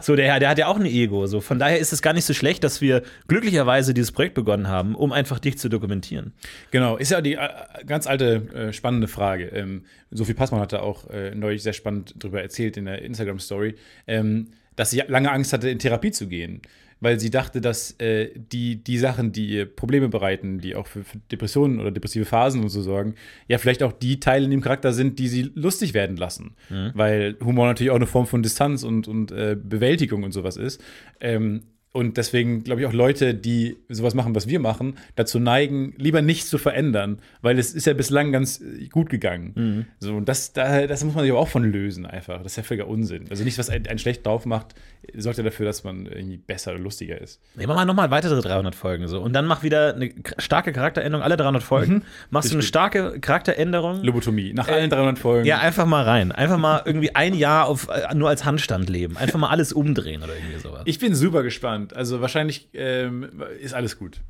so, 0.00 0.14
der, 0.14 0.38
der 0.38 0.48
hat 0.48 0.58
ja 0.58 0.68
auch 0.68 0.76
ein 0.76 0.86
Ego. 0.86 1.26
So. 1.26 1.40
Von 1.40 1.58
daher 1.58 1.80
ist 1.80 1.92
es 1.92 2.00
gar 2.00 2.12
nicht 2.12 2.24
so 2.24 2.32
schlecht, 2.32 2.62
dass 2.62 2.80
wir 2.80 3.02
glücklicherweise 3.26 3.92
dieses 3.92 4.12
Projekt 4.12 4.34
begonnen 4.34 4.68
haben, 4.68 4.94
um 4.94 5.10
einfach 5.10 5.40
dich 5.40 5.58
zu 5.58 5.68
dokumentieren. 5.68 6.32
Genau, 6.70 6.96
ist 6.96 7.10
ja 7.10 7.20
die 7.20 7.34
äh, 7.34 7.48
ganz 7.86 8.06
alte, 8.06 8.34
äh, 8.54 8.72
spannende 8.72 9.08
Frage. 9.08 9.46
Ähm, 9.46 9.84
Sophie 10.12 10.34
Passmann 10.34 10.60
hat 10.60 10.72
da 10.72 10.78
auch 10.78 11.10
äh, 11.10 11.34
neulich 11.34 11.64
sehr 11.64 11.72
spannend 11.72 12.14
drüber 12.22 12.40
erzählt 12.40 12.76
in 12.76 12.84
der 12.84 13.02
Instagram-Story. 13.02 13.74
Ähm, 14.06 14.52
dass 14.76 14.90
sie 14.90 15.02
lange 15.06 15.32
Angst 15.32 15.52
hatte, 15.52 15.68
in 15.68 15.78
Therapie 15.78 16.12
zu 16.12 16.28
gehen. 16.28 16.62
Weil 16.98 17.20
sie 17.20 17.28
dachte, 17.28 17.60
dass 17.60 17.92
äh, 18.00 18.30
die, 18.34 18.82
die 18.82 18.96
Sachen, 18.96 19.30
die 19.30 19.48
ihr 19.48 19.66
Probleme 19.66 20.08
bereiten, 20.08 20.60
die 20.60 20.74
auch 20.74 20.86
für, 20.86 21.04
für, 21.04 21.18
Depressionen 21.30 21.78
oder 21.78 21.90
depressive 21.90 22.24
Phasen 22.24 22.62
und 22.62 22.70
so 22.70 22.80
sorgen, 22.80 23.16
ja, 23.48 23.58
vielleicht 23.58 23.82
auch 23.82 23.92
die 23.92 24.18
Teile 24.18 24.46
in 24.46 24.50
dem 24.50 24.62
Charakter 24.62 24.94
sind, 24.94 25.18
die 25.18 25.28
sie 25.28 25.50
lustig 25.54 25.92
werden 25.92 26.16
lassen. 26.16 26.56
Mhm. 26.70 26.92
Weil 26.94 27.36
Humor 27.44 27.66
natürlich 27.66 27.90
auch 27.90 27.96
eine 27.96 28.06
Form 28.06 28.26
von 28.26 28.42
Distanz 28.42 28.82
und, 28.82 29.08
und 29.08 29.30
äh, 29.30 29.58
Bewältigung 29.62 30.22
und 30.22 30.32
sowas 30.32 30.56
ist. 30.56 30.82
Ähm, 31.20 31.64
Und 31.96 32.18
deswegen 32.18 32.62
glaube 32.62 32.82
ich 32.82 32.86
auch 32.86 32.92
Leute, 32.92 33.32
die 33.32 33.78
sowas 33.88 34.12
machen, 34.12 34.34
was 34.34 34.46
wir 34.46 34.60
machen, 34.60 34.98
dazu 35.14 35.38
neigen, 35.38 35.94
lieber 35.96 36.20
nichts 36.20 36.50
zu 36.50 36.58
verändern, 36.58 37.20
weil 37.40 37.58
es 37.58 37.72
ist 37.72 37.86
ja 37.86 37.94
bislang 37.94 38.32
ganz 38.32 38.60
äh, 38.60 38.88
gut 38.88 39.08
gegangen. 39.08 39.52
Mhm. 39.54 39.86
So, 39.98 40.14
und 40.14 40.28
das, 40.28 40.52
da, 40.52 40.86
das 40.86 41.02
muss 41.04 41.14
man 41.14 41.24
sich 41.24 41.32
aber 41.32 41.40
auch 41.40 41.48
von 41.48 41.64
lösen, 41.64 42.04
einfach. 42.04 42.42
Das 42.42 42.52
ist 42.52 42.56
ja 42.56 42.64
völliger 42.64 42.86
Unsinn. 42.86 43.24
Also 43.30 43.44
nichts, 43.44 43.58
was 43.58 43.70
einen, 43.70 43.98
schlecht 43.98 44.26
drauf 44.26 44.44
macht, 44.44 44.74
sorgt 45.16 45.38
ja 45.38 45.44
dafür, 45.44 45.64
dass 45.64 45.84
man 45.84 46.04
irgendwie 46.04 46.36
besser 46.36 46.72
oder 46.72 46.80
lustiger 46.80 47.18
ist. 47.18 47.40
Nehmen 47.54 47.70
wir 47.70 47.74
mal 47.74 47.86
nochmal 47.86 48.10
weitere 48.10 48.42
300 48.42 48.74
Folgen 48.74 49.08
so. 49.08 49.22
Und 49.22 49.32
dann 49.32 49.46
mach 49.46 49.62
wieder 49.62 49.94
eine 49.94 50.10
starke 50.36 50.74
Charakteränderung, 50.74 51.24
alle 51.24 51.38
300 51.38 51.62
Folgen. 51.62 52.02
Machst 52.28 52.50
du 52.50 52.56
eine 52.56 52.62
starke 52.62 53.20
Charakteränderung? 53.20 54.02
Lobotomie. 54.02 54.52
Nach 54.52 54.68
allen 54.68 54.90
300 54.90 55.18
Folgen. 55.18 55.46
Ja, 55.46 55.60
einfach 55.60 55.86
mal 55.86 56.04
rein. 56.04 56.30
Einfach 56.30 56.58
mal 56.58 56.82
irgendwie 56.84 57.14
ein 57.14 57.32
Jahr 57.32 57.66
auf, 57.66 57.88
äh, 57.88 58.14
nur 58.14 58.28
als 58.28 58.44
Handstand 58.44 58.90
leben. 58.90 59.16
Einfach 59.16 59.38
mal 59.38 59.48
alles 59.48 59.72
umdrehen 59.72 60.22
oder 60.22 60.34
irgendwie 60.34 60.58
sowas. 60.58 60.82
Ich 60.84 60.98
bin 60.98 61.14
super 61.14 61.42
gespannt. 61.42 61.85
Also 61.94 62.20
wahrscheinlich 62.20 62.68
ähm, 62.72 63.42
ist 63.60 63.74
alles 63.74 63.98
gut. 63.98 64.20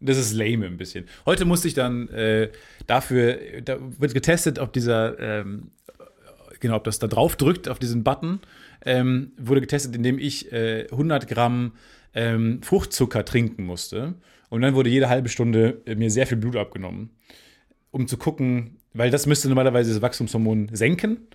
Das 0.00 0.18
ist 0.18 0.34
lame 0.34 0.66
ein 0.66 0.76
bisschen. 0.76 1.06
Heute 1.24 1.44
musste 1.44 1.68
ich 1.68 1.74
dann 1.74 2.08
äh, 2.08 2.50
dafür, 2.86 3.38
da 3.64 3.78
wird 3.98 4.12
getestet, 4.12 4.58
ob 4.58 4.72
dieser, 4.72 5.18
ähm, 5.18 5.70
genau, 6.60 6.76
ob 6.76 6.84
das 6.84 6.98
da 6.98 7.06
drauf 7.06 7.36
drückt, 7.36 7.68
auf 7.68 7.78
diesen 7.78 8.04
Button, 8.04 8.40
ähm, 8.84 9.32
wurde 9.38 9.60
getestet, 9.60 9.96
indem 9.96 10.18
ich 10.18 10.52
äh, 10.52 10.86
100 10.90 11.26
Gramm 11.26 11.72
ähm, 12.12 12.62
Fruchtzucker 12.62 13.24
trinken 13.24 13.64
musste. 13.64 14.14
Und 14.50 14.60
dann 14.60 14.74
wurde 14.74 14.90
jede 14.90 15.08
halbe 15.08 15.28
Stunde 15.28 15.80
äh, 15.86 15.94
mir 15.94 16.10
sehr 16.10 16.26
viel 16.26 16.36
Blut 16.36 16.56
abgenommen, 16.56 17.10
um 17.90 18.06
zu 18.06 18.18
gucken, 18.18 18.76
weil 18.92 19.10
das 19.10 19.26
müsste 19.26 19.48
normalerweise 19.48 19.92
das 19.92 20.02
Wachstumshormon 20.02 20.68
senken 20.72 21.28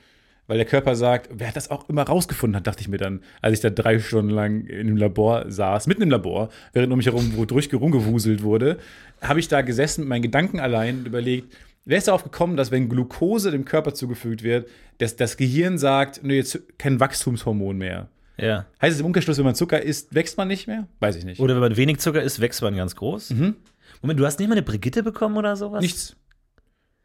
weil 0.50 0.58
der 0.58 0.66
Körper 0.66 0.96
sagt, 0.96 1.30
wer 1.32 1.52
das 1.52 1.70
auch 1.70 1.88
immer 1.90 2.02
rausgefunden 2.02 2.56
hat, 2.58 2.66
dachte 2.66 2.82
ich 2.82 2.88
mir 2.88 2.98
dann, 2.98 3.22
als 3.40 3.54
ich 3.54 3.60
da 3.60 3.70
drei 3.70 4.00
Stunden 4.00 4.32
lang 4.32 4.66
in 4.66 4.88
einem 4.88 4.98
Labor 4.98 5.46
saß, 5.48 5.86
mitten 5.86 6.02
im 6.02 6.10
Labor, 6.10 6.50
während 6.74 6.92
um 6.92 6.98
mich 6.98 7.06
herum 7.06 7.34
wo 7.36 7.46
durch 7.46 7.72
rumgewuselt 7.72 8.42
wurde, 8.42 8.80
habe 9.22 9.40
ich 9.40 9.48
da 9.48 9.62
gesessen 9.62 10.02
mit 10.02 10.10
meinen 10.10 10.24
Gedanken 10.24 10.60
allein 10.60 10.98
und 10.98 11.06
überlegt, 11.06 11.56
wer 11.86 12.00
ist 12.00 12.08
darauf 12.08 12.24
gekommen, 12.24 12.58
dass 12.58 12.72
wenn 12.72 12.90
Glucose 12.90 13.52
dem 13.52 13.64
Körper 13.64 13.94
zugefügt 13.94 14.42
wird, 14.42 14.68
dass 14.98 15.16
das 15.16 15.38
Gehirn 15.38 15.78
sagt, 15.78 16.24
nö, 16.24 16.34
jetzt 16.34 16.60
kein 16.80 17.00
Wachstumshormon 17.00 17.78
mehr. 17.78 18.10
Ja. 18.38 18.66
Heißt 18.82 18.96
es 18.96 19.02
im 19.02 19.06
Umkehrschluss, 19.06 19.38
wenn 19.38 19.46
man 19.46 19.54
Zucker 19.54 19.84
isst, 19.84 20.16
wächst 20.16 20.36
man 20.40 20.48
nicht 20.48 20.66
mehr? 20.66 20.88
Weiß 21.00 21.16
ich 21.16 21.26
nicht. 21.26 21.40
Oder 21.40 21.54
wenn 21.54 21.62
man 21.62 21.78
wenig 21.78 22.00
Zucker 22.00 22.24
isst, 22.24 22.40
wächst 22.40 22.64
man 22.64 22.76
ganz 22.76 22.96
groß. 22.96 23.36
Moment, 24.02 24.20
du 24.20 24.26
hast 24.26 24.40
nicht 24.40 24.48
mal 24.48 24.56
eine 24.56 24.64
Brigitte 24.64 25.04
bekommen 25.04 25.38
oder 25.38 25.56
sowas? 25.56 25.82
Nichts. 25.82 26.16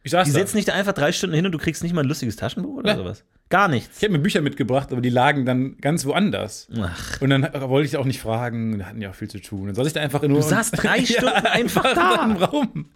Ich 0.04 0.11
saß 0.12 0.26
Die 0.28 0.32
da. 0.32 0.38
setzen 0.38 0.56
dich 0.58 0.66
da 0.66 0.75
einfach 0.75 0.92
drei 0.92 1.11
Stunden 1.12 1.34
hin 1.34 1.44
und 1.46 1.52
du 1.52 1.58
kriegst 1.58 1.82
nicht 1.82 1.94
mal 1.94 2.02
ein 2.02 2.06
lustiges 2.08 2.37
Taschenbuch 2.37 2.76
oder 2.76 2.92
Ne. 2.92 2.99
sowas? 2.99 3.25
Gar 3.49 3.68
nichts. 3.68 3.96
Ich 3.99 4.04
habe 4.04 4.12
mir 4.12 4.18
Bücher 4.20 4.40
mitgebracht, 4.42 4.92
aber 4.92 5.00
die 5.00 5.08
lagen 5.11 5.44
dann 5.46 5.76
ganz 5.78 6.04
woanders. 6.06 6.68
Ach. 6.78 7.20
Und 7.20 7.30
dann 7.30 7.42
wollte 7.54 7.87
ich 7.88 7.96
auch 7.96 8.04
nicht 8.04 8.20
fragen, 8.20 8.78
da 8.78 8.84
hatten 8.87 9.00
ja 9.02 9.11
auch 9.11 9.14
viel 9.14 9.28
zu 9.28 9.40
tun. 9.40 9.66
Dann 9.66 9.75
saß 9.75 9.87
ich 9.87 9.92
da 9.94 10.00
einfach 10.00 10.23
nur. 10.23 10.38
Du 10.38 10.42
saßt 10.42 10.75
drei 10.82 11.04
Stunden 11.04 11.46
einfach 11.46 11.94
da. 11.94 12.25
im 12.25 12.37
Raum. 12.37 12.90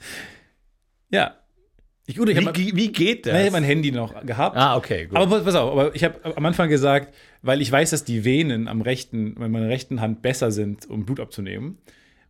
Ja. 1.10 1.34
Ich, 2.06 2.16
gut, 2.16 2.28
ich 2.30 2.36
Wie, 2.38 2.40
habe 2.46 2.52
ge- 2.52 2.72
wie 2.74 2.90
geht 2.90 3.26
das? 3.26 3.38
ich 3.38 3.44
hab 3.46 3.52
mein 3.52 3.64
Handy 3.64 3.92
noch 3.92 4.24
gehabt. 4.24 4.56
ah, 4.56 4.76
okay, 4.76 5.06
gut. 5.06 5.16
Aber 5.18 5.40
pass 5.40 5.54
auf, 5.54 5.70
aber 5.72 5.94
ich 5.94 6.04
habe 6.04 6.36
am 6.36 6.46
Anfang 6.46 6.70
gesagt, 6.70 7.14
weil 7.42 7.60
ich 7.60 7.70
weiß, 7.70 7.90
dass 7.90 8.02
die 8.04 8.24
Venen 8.24 8.66
am 8.66 8.80
rechten, 8.80 9.34
bei 9.34 9.48
meiner 9.48 9.68
rechten 9.68 10.00
Hand 10.00 10.22
besser 10.22 10.50
sind, 10.50 10.88
um 10.88 11.04
Blut 11.04 11.20
abzunehmen. 11.20 11.76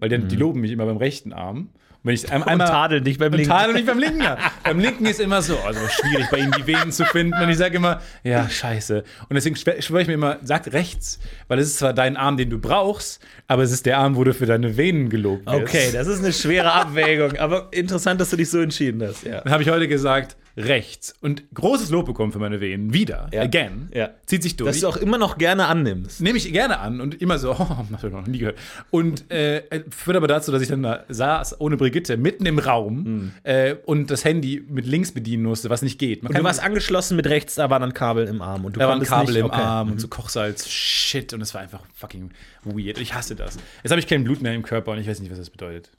Weil 0.00 0.08
dann, 0.08 0.26
die 0.28 0.36
loben 0.36 0.60
mich 0.60 0.72
immer 0.72 0.86
beim 0.86 0.96
rechten 0.96 1.32
Arm. 1.32 1.70
Wenn 2.04 2.14
ich 2.14 2.30
ein, 2.30 2.42
und 2.42 2.48
einmal. 2.48 2.68
tadeln 2.68 3.02
dich 3.04 3.18
beim 3.18 3.32
Linken. 3.32 3.50
tadeln 3.50 3.74
mich 3.74 3.84
beim 3.84 3.98
linken 3.98 4.22
Arm. 4.22 4.38
beim 4.62 4.78
linken 4.78 5.04
ist 5.06 5.20
immer 5.20 5.42
so, 5.42 5.58
also 5.58 5.80
schwierig 5.88 6.28
bei 6.30 6.38
ihnen 6.38 6.52
die 6.52 6.66
Venen 6.66 6.92
zu 6.92 7.04
finden. 7.04 7.34
Und 7.42 7.48
ich 7.48 7.58
sage 7.58 7.76
immer, 7.76 8.00
ja, 8.22 8.48
scheiße. 8.48 9.02
Und 9.28 9.34
deswegen 9.34 9.56
schwö- 9.56 9.82
schwöre 9.82 10.02
ich 10.02 10.08
mir 10.08 10.14
immer, 10.14 10.38
sag 10.42 10.72
rechts, 10.72 11.18
weil 11.48 11.58
es 11.58 11.66
ist 11.68 11.78
zwar 11.78 11.92
dein 11.92 12.16
Arm, 12.16 12.36
den 12.36 12.50
du 12.50 12.58
brauchst, 12.58 13.20
aber 13.48 13.62
es 13.62 13.72
ist 13.72 13.84
der 13.84 13.98
Arm, 13.98 14.14
wo 14.16 14.24
du 14.24 14.32
für 14.32 14.46
deine 14.46 14.76
Venen 14.76 15.10
gelobt 15.10 15.46
wirst. 15.46 15.56
Okay, 15.62 15.90
das 15.92 16.06
ist 16.06 16.20
eine 16.22 16.32
schwere 16.32 16.72
Abwägung, 16.72 17.36
aber 17.36 17.68
interessant, 17.72 18.20
dass 18.20 18.30
du 18.30 18.36
dich 18.36 18.48
so 18.48 18.60
entschieden 18.60 19.02
hast. 19.06 19.24
Ja. 19.24 19.40
Dann 19.40 19.52
habe 19.52 19.62
ich 19.62 19.68
heute 19.68 19.88
gesagt, 19.88 20.36
rechts. 20.58 21.14
Und 21.20 21.44
großes 21.54 21.90
Lob 21.90 22.06
bekommen 22.06 22.32
für 22.32 22.38
meine 22.38 22.60
Venen. 22.60 22.92
Wieder. 22.92 23.28
Ja. 23.32 23.42
Again. 23.42 23.88
Ja. 23.94 24.10
Zieht 24.26 24.42
sich 24.42 24.56
durch. 24.56 24.72
Dass 24.72 24.80
du 24.80 24.88
auch 24.88 24.96
immer 24.96 25.16
noch 25.16 25.38
gerne 25.38 25.66
annimmst. 25.66 26.20
Nehme 26.20 26.36
ich 26.36 26.52
gerne 26.52 26.80
an 26.80 27.00
und 27.00 27.20
immer 27.22 27.38
so, 27.38 27.50
oh, 27.58 27.58
habe 27.58 27.86
ich 27.90 28.12
noch 28.12 28.26
nie 28.26 28.38
gehört. 28.38 28.58
Und 28.90 29.30
äh, 29.30 29.62
führt 29.90 30.16
aber 30.16 30.26
dazu, 30.26 30.50
dass 30.50 30.60
ich 30.60 30.68
dann 30.68 30.82
da 30.82 31.04
saß, 31.08 31.60
ohne 31.60 31.76
Brigitte, 31.76 32.16
mitten 32.16 32.44
im 32.46 32.58
Raum 32.58 33.32
äh, 33.44 33.76
und 33.86 34.10
das 34.10 34.24
Handy 34.24 34.64
mit 34.68 34.86
links 34.86 35.12
bedienen 35.12 35.44
musste, 35.44 35.70
was 35.70 35.82
nicht 35.82 35.98
geht. 35.98 36.22
Man 36.22 36.30
Und 36.30 36.38
du 36.38 36.44
warst 36.44 36.62
angeschlossen 36.62 37.16
mit 37.16 37.26
rechts, 37.26 37.54
da 37.54 37.70
war 37.70 37.78
dann 37.78 37.94
Kabel 37.94 38.26
im 38.26 38.42
Arm. 38.42 38.64
Und 38.64 38.76
du 38.76 38.80
da 38.80 38.86
war 38.86 38.94
ein 38.94 38.98
konntest 38.98 39.12
Kabel 39.12 39.34
nicht, 39.34 39.40
im 39.40 39.46
okay. 39.46 39.60
Arm 39.60 39.92
und 39.92 40.00
so 40.00 40.08
Kochsalz, 40.08 40.68
shit. 40.68 41.32
Und 41.32 41.40
es 41.40 41.54
war 41.54 41.60
einfach 41.60 41.82
fucking 41.94 42.30
weird. 42.64 42.98
Ich 42.98 43.14
hasse 43.14 43.36
das. 43.36 43.56
Jetzt 43.82 43.92
habe 43.92 44.00
ich 44.00 44.06
kein 44.06 44.24
Blut 44.24 44.42
mehr 44.42 44.54
im 44.54 44.62
Körper 44.62 44.92
und 44.92 44.98
ich 44.98 45.06
weiß 45.06 45.20
nicht, 45.20 45.30
was 45.30 45.38
das 45.38 45.50
bedeutet. 45.50 45.90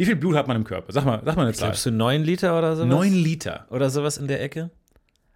Wie 0.00 0.06
viel 0.06 0.16
Blut 0.16 0.34
hat 0.34 0.48
man 0.48 0.56
im 0.56 0.64
Körper? 0.64 0.94
Sag 0.94 1.04
mal, 1.04 1.20
sag 1.22 1.36
mal 1.36 1.42
eine 1.42 1.52
Zahl. 1.52 1.68
Glaubst 1.68 1.84
du 1.84 1.90
neun 1.90 2.24
Liter 2.24 2.56
oder 2.56 2.74
sowas? 2.74 2.88
Neun 2.88 3.12
Liter. 3.12 3.66
Oder 3.68 3.90
sowas 3.90 4.16
in 4.16 4.28
der 4.28 4.42
Ecke? 4.42 4.70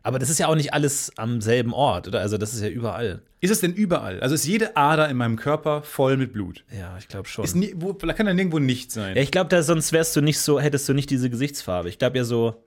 Aber 0.03 0.19
das 0.19 0.31
ist 0.31 0.39
ja 0.39 0.49
auch 0.49 0.55
nicht 0.55 0.73
alles 0.73 1.13
am 1.19 1.43
selben 1.43 1.75
Ort, 1.75 2.09
oder? 2.09 2.21
Also 2.21 2.39
das 2.39 2.55
ist 2.55 2.63
ja 2.63 2.69
überall. 2.69 3.21
Ist 3.43 3.51
es 3.51 3.61
denn 3.61 3.75
überall? 3.75 4.21
Also 4.21 4.35
ist 4.35 4.47
jede 4.47 4.75
Ader 4.75 5.11
in 5.11 5.19
meinem 5.19 5.37
Körper 5.37 5.83
voll 5.83 6.17
mit 6.17 6.33
Blut? 6.33 6.65
Ja, 6.75 6.97
ich 6.99 7.09
glaube 7.09 7.29
schon. 7.29 7.45
Ist 7.45 7.55
nie, 7.55 7.75
wo, 7.77 7.93
da 7.93 8.15
kann 8.15 8.25
dann 8.25 8.37
nirgendwo 8.37 8.59
nichts 8.59 8.95
sein. 8.95 9.15
Ja, 9.15 9.21
ich 9.21 9.31
glaube, 9.31 9.51
da 9.51 9.63
sonst 9.63 9.93
wärst 9.93 10.17
du 10.17 10.23
nicht 10.23 10.39
so, 10.39 10.59
hättest 10.59 10.89
du 10.89 10.95
nicht 10.95 11.11
diese 11.11 11.29
Gesichtsfarbe. 11.29 11.91
Ich 11.91 11.99
glaube 11.99 12.17
ja 12.17 12.25
so, 12.25 12.65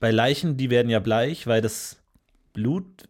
bei 0.00 0.10
Leichen, 0.10 0.56
die 0.56 0.68
werden 0.68 0.90
ja 0.90 0.98
bleich, 0.98 1.46
weil 1.46 1.60
das 1.60 1.96
Blut 2.54 3.08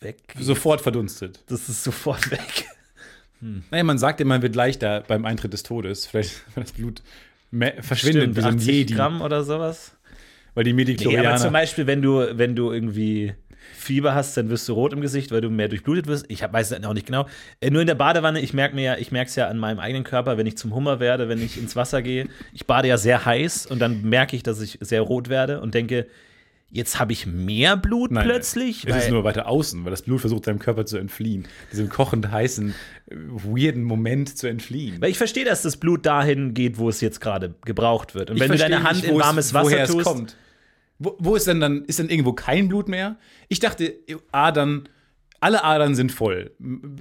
weg. 0.00 0.34
Sofort 0.40 0.80
verdunstet. 0.80 1.44
Das 1.46 1.68
ist 1.68 1.84
sofort 1.84 2.28
weg. 2.32 2.66
Naja, 3.70 3.84
man 3.84 3.98
sagt 3.98 4.20
immer, 4.20 4.34
man 4.34 4.42
wird 4.42 4.56
leichter 4.56 5.04
beim 5.06 5.24
Eintritt 5.24 5.52
des 5.52 5.62
Todes. 5.62 6.06
Vielleicht, 6.10 6.42
wenn 6.56 6.64
das 6.64 6.72
Blut 6.72 7.02
verschwindet 7.80 8.36
wie 8.36 8.40
so 8.40 8.48
ein 8.48 8.56
80 8.56 8.74
Jedi. 8.74 8.94
Gramm 8.94 9.20
oder 9.20 9.44
sowas. 9.44 9.96
Weil 10.54 10.64
die 10.64 10.72
Nee, 10.72 11.18
aber 11.18 11.36
zum 11.36 11.52
Beispiel, 11.52 11.86
wenn 11.86 12.00
du, 12.00 12.26
wenn 12.38 12.56
du 12.56 12.72
irgendwie 12.72 13.34
Fieber 13.74 14.14
hast, 14.14 14.36
dann 14.36 14.48
wirst 14.48 14.68
du 14.68 14.72
rot 14.72 14.92
im 14.92 15.00
Gesicht, 15.00 15.30
weil 15.30 15.40
du 15.40 15.50
mehr 15.50 15.68
durchblutet 15.68 16.06
wirst. 16.06 16.26
Ich 16.28 16.42
hab, 16.42 16.52
weiß 16.52 16.70
es 16.70 16.84
auch 16.84 16.94
nicht 16.94 17.06
genau. 17.06 17.26
Äh, 17.60 17.70
nur 17.70 17.82
in 17.82 17.86
der 17.86 17.94
Badewanne, 17.94 18.40
ich 18.40 18.54
merke 18.54 18.74
mir 18.74 18.82
ja, 18.82 18.96
ich 18.96 19.12
merke 19.12 19.28
es 19.28 19.36
ja 19.36 19.48
an 19.48 19.58
meinem 19.58 19.78
eigenen 19.78 20.04
Körper, 20.04 20.38
wenn 20.38 20.46
ich 20.46 20.56
zum 20.56 20.74
Hummer 20.74 20.98
werde, 20.98 21.28
wenn 21.28 21.42
ich 21.42 21.58
ins 21.58 21.76
Wasser 21.76 22.02
gehe. 22.02 22.26
Ich 22.52 22.66
bade 22.66 22.88
ja 22.88 22.96
sehr 22.96 23.24
heiß 23.24 23.66
und 23.66 23.78
dann 23.78 24.02
merke 24.02 24.34
ich, 24.34 24.42
dass 24.42 24.60
ich 24.60 24.78
sehr 24.80 25.02
rot 25.02 25.28
werde 25.28 25.60
und 25.60 25.74
denke, 25.74 26.06
jetzt 26.70 26.98
habe 26.98 27.12
ich 27.12 27.26
mehr 27.26 27.76
Blut 27.76 28.10
Nein, 28.10 28.24
plötzlich. 28.24 28.84
Es 28.86 28.96
ist 29.04 29.10
nur 29.10 29.24
weiter 29.24 29.46
außen, 29.48 29.84
weil 29.84 29.90
das 29.90 30.02
Blut 30.02 30.20
versucht, 30.20 30.44
seinem 30.44 30.58
Körper 30.58 30.84
zu 30.86 30.98
entfliehen. 30.98 31.46
Diesem 31.72 31.88
kochend 31.88 32.30
heißen, 32.30 32.74
weirden 33.10 33.82
Moment 33.84 34.36
zu 34.36 34.46
entfliehen. 34.48 35.00
Weil 35.00 35.10
ich 35.10 35.18
verstehe, 35.18 35.44
dass 35.44 35.62
das 35.62 35.76
Blut 35.76 36.04
dahin 36.06 36.54
geht, 36.54 36.78
wo 36.78 36.88
es 36.88 37.00
jetzt 37.00 37.20
gerade 37.20 37.54
gebraucht 37.64 38.14
wird. 38.14 38.30
Und 38.30 38.36
Ich 38.36 38.42
wenn 38.42 38.50
du 38.50 38.58
deine 38.58 38.82
Hand 38.82 38.96
nicht, 38.96 39.04
in 39.08 39.14
wo 39.14 39.20
es- 39.20 39.24
warmes 39.26 39.54
Wasser 39.54 39.64
woher 39.70 39.86
tust, 39.86 39.98
es 39.98 40.04
kommt. 40.04 40.36
Wo, 40.98 41.14
wo 41.18 41.36
ist 41.36 41.46
denn 41.46 41.60
dann, 41.60 41.84
ist 41.84 41.98
denn 41.98 42.08
irgendwo 42.08 42.32
kein 42.32 42.68
Blut 42.68 42.88
mehr? 42.88 43.16
Ich 43.48 43.60
dachte, 43.60 43.94
Adern, 44.32 44.88
alle 45.40 45.62
Adern 45.62 45.94
sind 45.94 46.10
voll. 46.10 46.52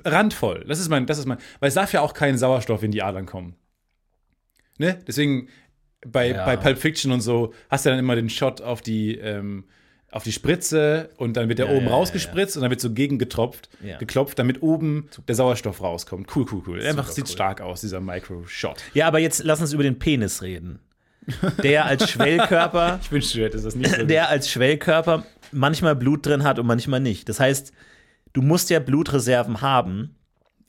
Randvoll. 0.04 0.66
Das 0.68 0.80
ist 0.80 0.90
mein, 0.90 1.06
das 1.06 1.18
ist 1.18 1.26
mein, 1.26 1.38
weil 1.60 1.70
es 1.70 1.76
darf 1.76 1.94
ja 1.94 2.02
auch 2.02 2.14
kein 2.14 2.38
Sauerstoff 2.38 2.84
in 2.84 2.92
die 2.92 3.02
Adern 3.02 3.26
kommen. 3.26 3.56
Ne? 4.78 5.00
Deswegen 5.08 5.48
bei, 6.12 6.30
Ja. 6.32 6.46
bei 6.46 6.58
Pulp 6.58 6.78
Fiction 6.78 7.12
und 7.12 7.22
so 7.22 7.54
hast 7.70 7.86
du 7.86 7.90
dann 7.90 8.00
immer 8.00 8.16
den 8.16 8.30
Shot 8.30 8.62
auf 8.62 8.82
die, 8.82 9.16
ähm, 9.18 9.66
auf 10.12 10.24
die 10.24 10.32
Spritze 10.32 11.10
und 11.18 11.36
dann 11.36 11.50
wird 11.50 11.60
der 11.60 11.68
Ja, 11.68 11.74
oben 11.74 11.88
ja, 11.88 11.92
rausgespritzt 11.92 12.56
und 12.56 12.62
dann 12.62 12.70
wird 12.70 12.80
so 12.80 12.92
gegengetropft, 12.94 13.70
geklopft, 14.00 14.40
damit 14.40 14.62
oben 14.62 15.10
der 15.28 15.36
Sauerstoff 15.36 15.82
rauskommt. 15.82 16.34
Cool, 16.36 16.46
cool, 16.52 16.62
cool. 16.68 16.82
Einfach 16.82 17.04
Super 17.08 17.14
sieht 17.16 17.26
cool. 17.26 17.32
stark 17.32 17.62
aus, 17.62 17.82
dieser 17.82 18.00
Micro-Shot. 18.00 18.82
Ja, 18.94 19.08
aber 19.08 19.20
jetzt 19.20 19.44
lass 19.44 19.60
uns 19.60 19.74
über 19.74 19.84
den 19.84 20.00
Penis 20.00 20.42
reden. 20.42 20.80
Der 21.64 21.86
als 21.86 22.10
Schwellkörper, 22.12 23.00
Ich 23.02 23.12
wünschte, 23.12 23.40
du 23.40 23.44
hättest 23.46 23.66
das 23.66 23.76
nicht 23.76 23.94
so 23.94 24.04
der 24.06 24.30
als 24.30 24.50
Schwellkörper 24.50 25.26
manchmal 25.52 25.96
Blut 25.96 26.26
drin 26.26 26.44
hat 26.44 26.60
und 26.60 26.66
manchmal 26.68 27.00
nicht. 27.02 27.28
Das 27.28 27.40
heißt, 27.40 27.74
du 28.34 28.42
musst 28.42 28.70
ja 28.70 28.80
Blutreserven 28.80 29.62
haben. 29.62 30.16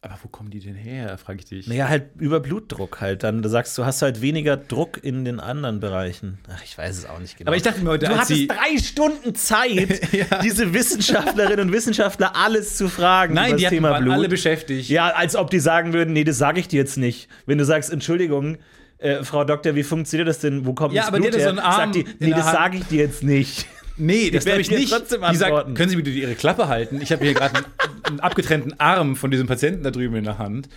Aber 0.09 0.19
wo 0.23 0.29
kommen 0.29 0.51
die 0.51 0.61
denn 0.61 0.77
her, 0.77 1.19
frage 1.19 1.41
ich 1.41 1.45
dich. 1.47 1.67
Naja, 1.67 1.89
halt 1.89 2.05
über 2.19 2.39
Blutdruck 2.39 3.01
halt. 3.01 3.25
Dann 3.25 3.43
du 3.43 3.49
sagst 3.49 3.77
du, 3.77 3.85
hast 3.85 4.03
halt 4.03 4.21
weniger 4.21 4.57
Druck 4.57 5.03
in 5.03 5.25
den 5.25 5.41
anderen 5.41 5.81
Bereichen. 5.81 6.39
Ach, 6.49 6.63
ich 6.65 6.79
weiß 6.79 6.97
es 6.97 7.07
auch 7.07 7.19
nicht 7.19 7.37
genau. 7.37 7.49
Aber 7.49 7.57
ich 7.57 7.65
dachte 7.65 7.83
mir 7.83 7.91
heute, 7.91 8.07
du 8.07 8.17
hattest 8.17 8.49
drei 8.49 8.79
Stunden 8.79 9.35
Zeit, 9.35 10.13
Ja. 10.13 10.39
diese 10.43 10.73
Wissenschaftlerinnen 10.73 11.67
und 11.69 11.73
Wissenschaftler 11.73 12.37
alles 12.37 12.77
zu 12.77 12.89
fragen 12.89 13.35
Nein, 13.35 13.49
über 13.51 13.57
die 13.59 13.67
Thema 13.67 13.91
waren 13.91 14.05
Blut. 14.05 14.15
alle 14.15 14.29
beschäftigt. 14.29 14.89
Ja, 14.89 15.09
als 15.11 15.35
ob 15.35 15.51
die 15.51 15.59
sagen 15.59 15.93
würden, 15.93 16.13
nee, 16.13 16.23
das 16.25 16.39
sage 16.39 16.61
ich 16.61 16.69
dir 16.69 16.81
jetzt 16.81 16.97
nicht. 16.99 17.29
Wenn 17.47 17.59
du 17.59 17.65
sagst, 17.65 17.93
Entschuldigung, 17.93 18.59
äh, 18.99 19.25
Frau 19.25 19.45
Doktor, 19.45 19.75
wie 19.75 19.83
funktioniert 19.83 20.29
das 20.29 20.39
denn? 20.39 20.65
Wo 20.67 20.73
kommt 20.73 20.95
Ja, 20.95 21.03
das 21.03 21.09
aber 21.09 21.19
Blut 21.19 21.29
hatte 21.33 21.39
so 21.39 21.43
her? 21.45 21.49
einen 21.51 21.59
Arm 21.59 21.93
Sagt 21.93 21.95
die, 21.97 22.07
nee, 22.21 22.31
das 22.31 22.47
sage 22.51 22.79
ich 22.79 22.85
dir 22.85 23.03
jetzt 23.03 23.23
nicht. 23.23 23.67
Nee, 23.99 24.31
das 24.31 24.45
glaube 24.45 24.61
ich 24.61 24.71
nicht. 24.71 24.93
trotzdem 24.93 25.23
Die 25.31 25.37
sagt, 25.37 25.53
antworten. 25.53 25.75
können 25.75 25.89
Sie 25.91 25.97
bitte 25.97 26.11
Ihre 26.11 26.35
Klappe 26.35 26.69
halten? 26.69 27.01
Ich 27.01 27.13
habe 27.13 27.25
hier 27.25 27.35
gerade 27.35 27.57
einen, 27.57 27.67
einen 28.03 28.21
abgetrennten 28.21 28.79
Arm 28.79 29.17
von 29.17 29.31
diesem 29.31 29.47
Patienten 29.47 29.83
da 29.83 29.91
drüben 29.91 30.17
in 30.17 30.25
der 30.25 30.39
Hand. 30.39 30.69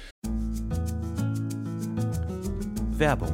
Werbung. 2.98 3.34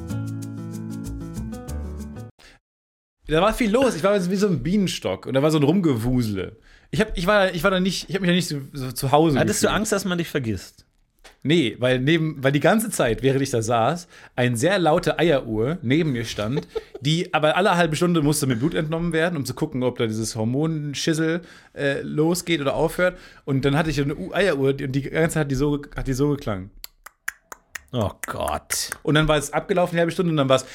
Da 3.27 3.41
war 3.41 3.53
viel 3.53 3.71
los. 3.71 3.95
Ich 3.95 4.03
war 4.03 4.29
wie 4.29 4.35
so 4.35 4.47
ein 4.47 4.63
Bienenstock 4.63 5.25
und 5.25 5.33
da 5.33 5.41
war 5.41 5.51
so 5.51 5.57
ein 5.57 5.63
Rumgewusele. 5.63 6.57
Ich, 6.89 6.99
hab, 6.99 7.17
ich, 7.17 7.27
war, 7.27 7.53
ich 7.53 7.63
war 7.63 7.71
da 7.71 7.79
nicht, 7.79 8.09
ich 8.09 8.15
habe 8.15 8.21
mich 8.21 8.29
da 8.29 8.35
nicht 8.35 8.47
so, 8.47 8.61
so 8.73 8.91
zu 8.91 9.11
Hause 9.11 9.39
Hattest 9.39 9.61
du 9.61 9.67
gefühlt. 9.67 9.77
Angst, 9.77 9.91
dass 9.91 10.05
man 10.05 10.17
dich 10.17 10.27
vergisst? 10.27 10.85
Nee, 11.43 11.75
weil 11.79 11.99
neben, 11.99 12.43
weil 12.43 12.51
die 12.51 12.59
ganze 12.59 12.91
Zeit, 12.91 13.23
während 13.23 13.41
ich 13.41 13.49
da 13.49 13.61
saß, 13.61 14.07
eine 14.35 14.57
sehr 14.57 14.77
laute 14.77 15.17
Eieruhr 15.17 15.79
neben 15.81 16.11
mir 16.11 16.25
stand, 16.25 16.67
die 17.01 17.33
aber 17.33 17.57
alle 17.57 17.75
halbe 17.75 17.95
Stunde 17.95 18.21
musste 18.21 18.45
mir 18.45 18.55
Blut 18.55 18.75
entnommen 18.75 19.13
werden, 19.13 19.37
um 19.37 19.45
zu 19.45 19.53
gucken, 19.53 19.81
ob 19.83 19.97
da 19.97 20.05
dieses 20.05 20.35
Hormonschissel 20.35 21.41
äh, 21.73 22.01
losgeht 22.01 22.61
oder 22.61 22.75
aufhört. 22.75 23.17
Und 23.45 23.65
dann 23.65 23.75
hatte 23.75 23.89
ich 23.89 24.01
eine 24.01 24.15
Eieruhr 24.33 24.69
und 24.69 24.91
die 24.91 25.01
ganze 25.03 25.35
Zeit 25.35 25.41
hat 25.45 25.51
die 25.51 25.55
so, 25.55 25.81
hat 25.95 26.07
die 26.07 26.13
so 26.13 26.29
geklangen. 26.29 26.69
Oh 27.93 28.11
Gott. 28.27 28.91
Und 29.03 29.15
dann 29.15 29.27
war 29.27 29.37
es 29.37 29.51
abgelaufen, 29.51 29.95
eine 29.95 30.01
halbe 30.01 30.11
Stunde, 30.11 30.31
und 30.31 30.37
dann 30.37 30.47
war 30.49 30.57
es. 30.57 30.65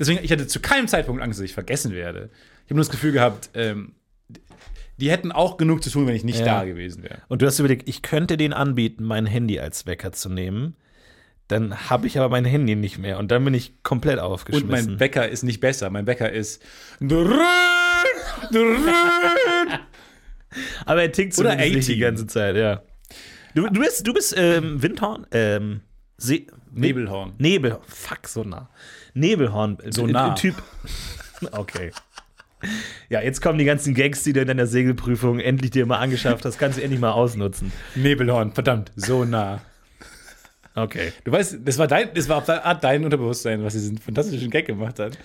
Deswegen, 0.00 0.24
ich 0.24 0.32
hatte 0.32 0.46
zu 0.48 0.58
keinem 0.60 0.88
Zeitpunkt 0.88 1.22
Angst, 1.22 1.38
dass 1.38 1.44
ich 1.44 1.52
vergessen 1.54 1.92
werde. 1.92 2.30
Ich 2.64 2.70
habe 2.70 2.74
nur 2.76 2.84
das 2.84 2.90
Gefühl 2.90 3.12
gehabt, 3.12 3.50
ähm, 3.54 3.92
die 4.96 5.10
hätten 5.10 5.30
auch 5.30 5.56
genug 5.58 5.82
zu 5.84 5.90
tun, 5.90 6.06
wenn 6.06 6.16
ich 6.16 6.24
nicht 6.24 6.40
Ja. 6.40 6.46
da 6.46 6.64
gewesen 6.64 7.02
wäre. 7.02 7.22
Und 7.28 7.42
du 7.42 7.46
hast 7.46 7.58
überlegt, 7.58 7.88
ich 7.88 8.02
könnte 8.02 8.36
den 8.36 8.52
anbieten, 8.52 9.04
mein 9.04 9.26
Handy 9.26 9.60
als 9.60 9.86
Wecker 9.86 10.10
zu 10.12 10.28
nehmen. 10.30 10.74
Dann 11.48 11.90
habe 11.90 12.06
ich 12.06 12.16
aber 12.18 12.28
mein 12.28 12.44
Handy 12.44 12.76
nicht 12.76 12.98
mehr 12.98 13.18
und 13.18 13.30
dann 13.30 13.44
bin 13.44 13.54
ich 13.54 13.82
komplett 13.82 14.18
Und 14.18 14.24
aufgeschmissen. 14.24 14.68
mein 14.92 15.00
Wecker 15.00 15.28
ist 15.28 15.42
nicht 15.42 15.60
besser. 15.60 15.90
Mein 15.90 16.06
Wecker 16.06 16.30
ist. 16.30 16.62
aber 20.86 21.02
er 21.02 21.12
tickt 21.12 21.38
Oder 21.38 21.50
zumindest 21.50 21.76
nicht 21.76 21.88
die 21.88 21.92
18. 21.94 22.00
ganze 22.00 22.26
Zeit, 22.26 22.56
ja. 22.56 22.82
Du, 23.54 23.66
du 23.68 23.80
bist, 23.80 24.06
du 24.06 24.12
bist 24.12 24.34
ähm, 24.36 24.82
Windhorn? 24.82 25.26
Ähm, 25.32 25.80
See, 26.16 26.46
Nebelhorn. 26.72 27.32
Nebel. 27.38 27.78
Fuck, 27.88 28.28
so 28.28 28.44
nah. 28.44 28.68
Nebelhorn. 29.14 29.78
So 29.90 30.06
nah. 30.06 30.34
Typ. 30.34 30.54
Okay. 31.52 31.90
Ja, 33.08 33.22
jetzt 33.22 33.40
kommen 33.40 33.58
die 33.58 33.64
ganzen 33.64 33.94
Gags, 33.94 34.22
die 34.22 34.32
du 34.34 34.40
in 34.42 34.46
deiner 34.46 34.66
Segelprüfung 34.66 35.40
endlich 35.40 35.70
dir 35.70 35.86
mal 35.86 35.98
angeschafft 35.98 36.44
hast. 36.44 36.58
Kannst 36.58 36.78
du 36.78 36.82
endlich 36.82 37.00
mal 37.00 37.12
ausnutzen. 37.12 37.72
Nebelhorn, 37.94 38.52
verdammt, 38.52 38.92
so 38.96 39.24
nah. 39.24 39.62
Okay. 40.74 41.12
Du 41.24 41.32
weißt, 41.32 41.58
das 41.64 41.78
war 41.78 41.86
dein, 41.86 42.12
das 42.14 42.28
war 42.28 42.36
auf 42.38 42.44
der 42.44 42.64
Art 42.64 42.84
dein 42.84 43.04
Unterbewusstsein, 43.04 43.64
was 43.64 43.72
diesen 43.72 43.98
fantastischen 43.98 44.50
Gag 44.50 44.66
gemacht 44.66 44.98
hat. 44.98 45.18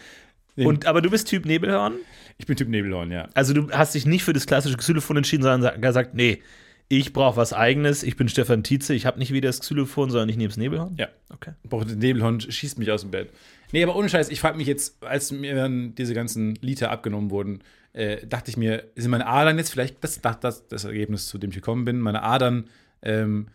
Und, 0.56 0.86
aber 0.86 1.02
du 1.02 1.10
bist 1.10 1.28
Typ 1.28 1.46
Nebelhorn? 1.46 1.96
ich 2.38 2.46
bin 2.46 2.56
Typ 2.56 2.70
Nebelhorn, 2.70 3.12
ja. 3.12 3.28
Also 3.34 3.54
du 3.54 3.70
hast 3.72 3.94
dich 3.96 4.06
nicht 4.06 4.24
für 4.24 4.34
das 4.34 4.46
klassische 4.48 4.78
Xylophon 4.78 5.18
entschieden, 5.18 5.44
sondern 5.44 5.62
sa- 5.62 5.78
gesagt, 5.78 6.14
nee, 6.16 6.42
ich 6.88 7.14
brauche 7.14 7.36
was 7.38 7.52
eigenes. 7.52 8.04
Ich 8.04 8.16
bin 8.16 8.30
Stefan 8.30 8.64
Tietze. 8.64 8.94
Ich 8.94 9.06
habe 9.06 9.20
nicht 9.20 9.34
wieder 9.34 9.50
das 9.50 9.60
Xylophon, 9.60 10.10
sondern 10.10 10.30
ich 10.30 10.38
nehme 10.38 10.50
das 10.50 10.58
Nebelhorn. 10.58 10.96
Ja. 10.98 11.08
Okay. 11.34 11.52
Boah, 11.64 11.84
der 11.84 11.96
Nebelhorn 11.96 12.40
schießt 12.40 12.78
mich 12.80 12.92
aus 12.92 13.02
dem 13.02 13.12
Bett. 13.12 13.30
Nee, 13.76 13.84
aber 13.84 13.98
ohne 13.98 14.08
Scheiß, 14.08 14.30
ich 14.30 14.40
frage 14.40 14.56
mich 14.58 14.68
jetzt, 14.68 15.04
als 15.04 15.34
mir 15.34 15.54
dann 15.54 15.96
diese 15.96 16.14
ganzen 16.14 16.56
Liter 16.62 16.92
abgenommen 16.92 17.30
wurden, 17.30 17.60
äh, 17.92 18.26
dachte 18.26 18.50
ich 18.50 18.56
mir, 18.56 18.86
sind 18.96 19.12
meine 19.12 19.28
Adern 19.28 19.58
jetzt 19.58 19.70
vielleicht, 19.70 20.02
das 20.02 20.22
das, 20.22 20.40
das, 20.40 20.68
das 20.70 20.86
Ergebnis, 20.86 21.28
zu 21.28 21.38
dem 21.38 21.50
ich 21.50 21.58
gekommen 21.58 21.84
bin, 21.84 22.00
meine 22.00 22.24
Adern 22.24 22.70
ähm, 23.02 23.48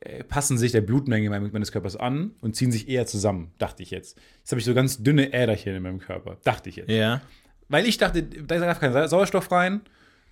äh, 0.00 0.24
passen 0.24 0.58
sich 0.58 0.72
der 0.72 0.80
Blutmenge 0.80 1.30
mein- 1.30 1.52
meines 1.52 1.70
Körpers 1.70 1.94
an 1.94 2.32
und 2.40 2.56
ziehen 2.56 2.72
sich 2.72 2.88
eher 2.88 3.06
zusammen, 3.06 3.52
dachte 3.58 3.84
ich 3.84 3.92
jetzt. 3.92 4.18
Jetzt 4.38 4.50
habe 4.50 4.58
ich 4.58 4.64
so 4.64 4.74
ganz 4.74 5.00
dünne 5.02 5.32
Äderchen 5.32 5.76
in 5.76 5.82
meinem 5.84 6.00
Körper, 6.00 6.38
dachte 6.42 6.68
ich 6.70 6.74
jetzt. 6.76 6.90
Ja. 6.90 7.20
Weil 7.68 7.86
ich 7.86 7.98
dachte, 7.98 8.24
da 8.24 8.58
darf 8.58 8.80
kein 8.80 8.92
Sa- 8.92 9.06
Sauerstoff 9.06 9.48
rein. 9.52 9.82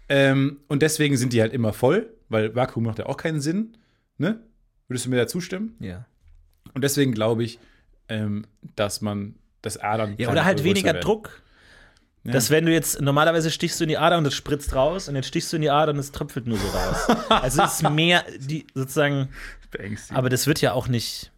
Ähm, 0.09 0.57
und 0.67 0.83
deswegen 0.83 1.17
sind 1.17 1.33
die 1.33 1.41
halt 1.41 1.53
immer 1.53 1.73
voll, 1.73 2.11
weil 2.29 2.53
Vakuum 2.57 2.83
macht 2.83 2.99
ja 2.99 3.07
auch 3.07 3.17
keinen 3.17 3.41
Sinn. 3.41 3.77
Ne? 4.19 4.41
Würdest 4.89 5.07
du 5.07 5.11
mir 5.11 5.17
da 5.19 5.29
zustimmen? 5.29 5.77
Ja. 5.79 6.05
Und 6.75 6.83
deswegen 6.83 7.13
glaube 7.13 7.45
ich, 7.45 7.61
ähm, 8.09 8.47
dass 8.77 9.01
man 9.01 9.35
das 9.62 9.79
Adern. 9.79 10.14
Ja, 10.19 10.31
oder 10.31 10.45
halt 10.45 10.64
weniger 10.64 10.92
werden. 10.95 11.01
Druck. 11.01 11.42
Ja. 12.25 12.33
Dass 12.33 12.51
wenn 12.51 12.66
du 12.66 12.73
jetzt, 12.73 13.01
normalerweise 13.01 13.51
stichst 13.53 13.79
du 13.79 13.85
in 13.85 13.88
die 13.88 13.99
Ader 13.99 14.19
und 14.19 14.25
das 14.25 14.35
spritzt 14.35 14.75
raus 14.75 15.09
und 15.09 15.14
jetzt 15.14 15.29
stichst 15.29 15.53
du 15.53 15.57
in 15.57 15.62
die 15.62 15.71
Ader 15.71 15.92
und 15.92 15.99
es 15.99 16.11
tröpfelt 16.11 16.47
nur 16.47 16.59
so 16.59 16.66
raus. 16.69 17.09
also 17.29 17.62
es 17.62 17.75
ist 17.75 17.90
mehr, 17.90 18.25
die 18.38 18.66
sozusagen, 18.75 19.29
aber 20.11 20.29
das 20.29 20.49
wird 20.49 20.61
ja 20.61 20.73
auch 20.73 20.88
nicht, 20.88 21.31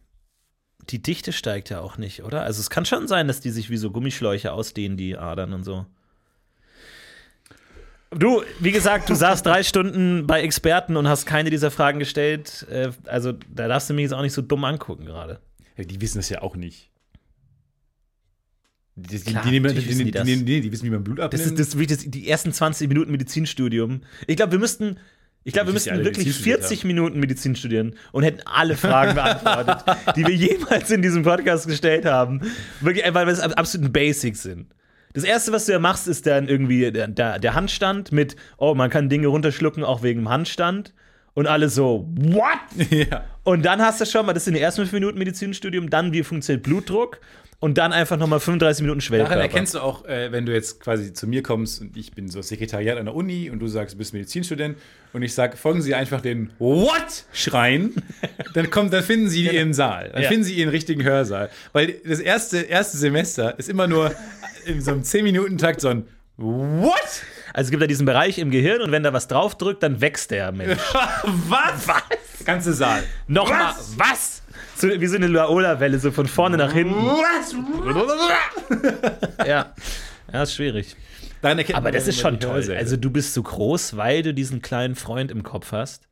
die 0.89 1.03
Dichte 1.03 1.33
steigt 1.33 1.69
ja 1.69 1.81
auch 1.81 1.99
nicht, 1.99 2.23
oder? 2.23 2.43
Also 2.43 2.61
es 2.61 2.71
kann 2.71 2.87
schon 2.87 3.07
sein, 3.07 3.29
dass 3.29 3.41
die 3.41 3.51
sich 3.51 3.69
wie 3.69 3.77
so 3.77 3.91
Gummischläuche 3.91 4.51
ausdehnen, 4.53 4.97
die 4.97 5.19
Adern 5.19 5.53
und 5.53 5.65
so. 5.65 5.85
Du, 8.11 8.43
wie 8.59 8.73
gesagt, 8.73 9.11
du 9.11 9.15
saßt 9.15 9.45
drei 9.45 9.63
Stunden 9.65 10.27
bei 10.27 10.41
Experten 10.41 10.97
und 10.97 11.07
hast 11.07 11.27
keine 11.27 11.51
dieser 11.51 11.71
Fragen 11.71 11.99
gestellt. 11.99 12.67
Äh, 12.71 12.93
Also 13.05 13.33
da 13.33 13.69
darfst 13.69 13.91
du 13.91 13.95
mich 13.95 14.05
jetzt 14.05 14.15
auch 14.15 14.23
nicht 14.23 14.33
so 14.33 14.41
dumm 14.41 14.65
angucken 14.65 15.05
gerade. 15.05 15.41
Ja, 15.79 15.85
die 15.85 16.01
wissen 16.01 16.19
das 16.19 16.29
ja 16.29 16.43
auch 16.43 16.57
nicht. 16.57 16.91
Die, 18.97 19.17
die, 19.19 19.31
Klar, 19.31 19.45
die, 19.45 19.51
nehmen, 19.53 19.71
die, 19.75 19.77
wissen 19.89 19.99
die, 19.99 20.05
die 20.07 20.11
das. 20.11 20.25
nehmen- 20.27 20.45
nee, 20.45 20.61
die 20.61 20.73
wissen, 20.73 20.85
wie 20.87 20.91
man 20.91 21.05
Blut 21.05 21.19
Das 21.19 21.27
abnimmt. 21.27 21.59
ist, 21.61 21.75
das, 21.75 21.87
das, 21.87 21.99
die 22.11 22.29
ersten 22.29 22.53
20 22.53 22.89
Minuten 22.89 23.13
Medizinstudium. 23.13 24.01
Ich 24.27 24.37
glaube, 24.37 24.53
wir 24.53 24.59
müssten, 24.59 24.99
ich 25.45 25.53
glaube, 25.53 25.69
wir 25.69 25.73
müssten 25.75 25.91
wirklich 25.99 26.27
Medizin 26.27 26.33
studiert 26.33 26.61
40 26.63 26.85
Minuten 26.85 27.21
Medizin 27.21 27.55
studieren 27.55 27.95
und 28.11 28.25
hätten 28.25 28.41
alle 28.45 28.77
Fragen 28.77 29.15
beantwortet, 29.15 29.85
die 30.17 30.27
wir 30.27 30.35
jemals 30.35 30.91
in 30.91 31.01
diesem 31.01 31.23
Podcast 31.23 31.69
gestellt 31.69 32.07
haben. 32.07 32.41
Wirklich 32.81 33.05
einfach, 33.05 33.21
weil 33.21 33.29
es 33.29 33.39
absoluten 33.41 33.93
Basics 33.93 34.43
sind. 34.43 34.67
Das 35.15 35.23
erste, 35.23 35.53
was 35.53 35.67
du 35.67 35.73
ja 35.73 35.79
machst, 35.79 36.09
ist 36.09 36.27
dann 36.27 36.49
irgendwie 36.49 36.91
der, 36.91 37.07
der, 37.07 37.39
der 37.39 37.55
Handstand 37.55 38.11
mit, 38.11 38.35
oh, 38.57 38.75
man 38.75 38.91
kann 38.91 39.09
Dinge 39.09 39.29
runterschlucken, 39.29 39.85
auch 39.85 40.03
wegen 40.03 40.21
dem 40.23 40.29
Handstand. 40.29 40.93
Und 41.39 41.47
alle 41.47 41.69
so, 41.69 42.05
what? 42.17 42.59
Ja. 42.91 43.25
Und 43.45 43.65
dann 43.65 43.81
hast 43.81 44.01
du 44.01 44.07
schon 44.07 44.27
mal, 44.27 44.33
das 44.33 44.45
sind 44.45 44.55
die 44.55 44.61
ersten 44.61 44.81
fünf 44.81 44.93
Minuten 44.93 45.19
Medizinstudium, 45.19 45.89
dann 45.89 46.13
wie 46.13 46.25
funktioniert 46.25 46.65
Blutdruck 46.65 47.21
und 47.61 47.79
dann 47.79 47.93
einfach 47.93 48.17
nochmal 48.17 48.41
35 48.41 48.83
Minuten 48.83 49.01
Schwellkörper. 49.01 49.37
Daran 49.37 49.49
erkennst 49.49 49.75
du 49.77 49.79
auch, 49.79 50.05
äh, 50.05 50.33
wenn 50.33 50.47
du 50.47 50.53
jetzt 50.53 50.81
quasi 50.81 51.13
zu 51.13 51.29
mir 51.29 51.45
kommst 51.45 51.81
und 51.81 51.97
ich 51.97 52.11
bin 52.13 52.29
so 52.29 52.43
Sekretariat 52.43 52.99
an 52.99 53.05
der 53.05 53.15
Uni 53.15 53.51
und 53.51 53.61
du 53.61 53.69
sagst, 53.69 53.95
du 53.95 53.99
bist 53.99 54.15
Medizinstudent 54.15 54.79
und 55.13 55.23
ich 55.23 55.33
sage, 55.33 55.57
folgen 55.57 55.81
Sie 55.81 55.95
einfach 55.95 56.21
den 56.21 56.51
What 56.59 57.25
schreien, 57.33 57.95
dann 58.55 58.69
kommt, 58.71 58.93
dann 58.93 59.05
finden 59.05 59.29
Sie 59.29 59.45
Ihren 59.49 59.75
Saal, 59.75 60.11
dann 60.13 60.23
Ja. 60.25 60.29
finden 60.29 60.43
Sie 60.43 60.55
Ihren 60.55 60.71
richtigen 60.71 61.05
Hörsaal, 61.05 61.51
weil 61.73 62.01
das 62.05 62.19
erste 62.19 62.59
erste 62.63 62.99
Semester 62.99 63.57
ist 63.61 63.69
immer 63.69 63.87
nur 63.87 64.13
in 64.67 64.81
so 64.81 64.91
einem 64.91 65.05
10 65.05 65.23
Minuten 65.23 65.57
Takt 65.57 65.81
so 65.83 65.87
ein 65.89 66.05
What? 66.37 67.23
Also 67.59 67.67
es 67.67 67.71
gibt 67.73 67.83
da 67.83 67.89
diesen 67.89 68.07
Bereich 68.07 68.39
im 68.39 68.53
Gehirn 68.53 68.83
und 68.83 68.93
wenn 68.93 69.03
da 69.03 69.13
was 69.13 69.27
draufdrückt, 69.27 69.83
dann 69.83 70.01
wächst 70.01 70.31
der 70.31 70.53
Mensch. 70.53 70.79
Was? 71.49 71.89
Was? 71.89 72.45
Ganze 72.45 72.73
Saal. 72.73 73.03
Nochmal, 73.27 73.75
was? 73.97 74.43
So, 74.77 74.89
wie 74.89 75.07
so 75.09 75.17
eine 75.17 75.27
Laola-Welle, 75.27 75.99
so 75.99 76.13
von 76.13 76.29
vorne 76.29 76.57
nach 76.57 76.73
hinten. 76.73 76.95
Was? 76.95 77.57
Ja. 79.49 79.75
Ja, 80.33 80.43
ist 80.45 80.55
schwierig. 80.55 80.95
Aber 81.73 81.91
das 81.91 82.07
ist 82.07 82.21
schon 82.21 82.39
toll. 82.39 82.53
Hörsäle. 82.53 82.79
Also 82.79 82.97
du 82.97 83.11
bist 83.11 83.35
so 83.35 83.43
groß, 83.43 83.97
weil 83.97 84.23
du 84.23 84.33
diesen 84.33 84.63
kleinen 84.63 84.95
Freund 84.95 85.33
im 85.33 85.43
Kopf 85.43 85.73
hast. 85.73 86.07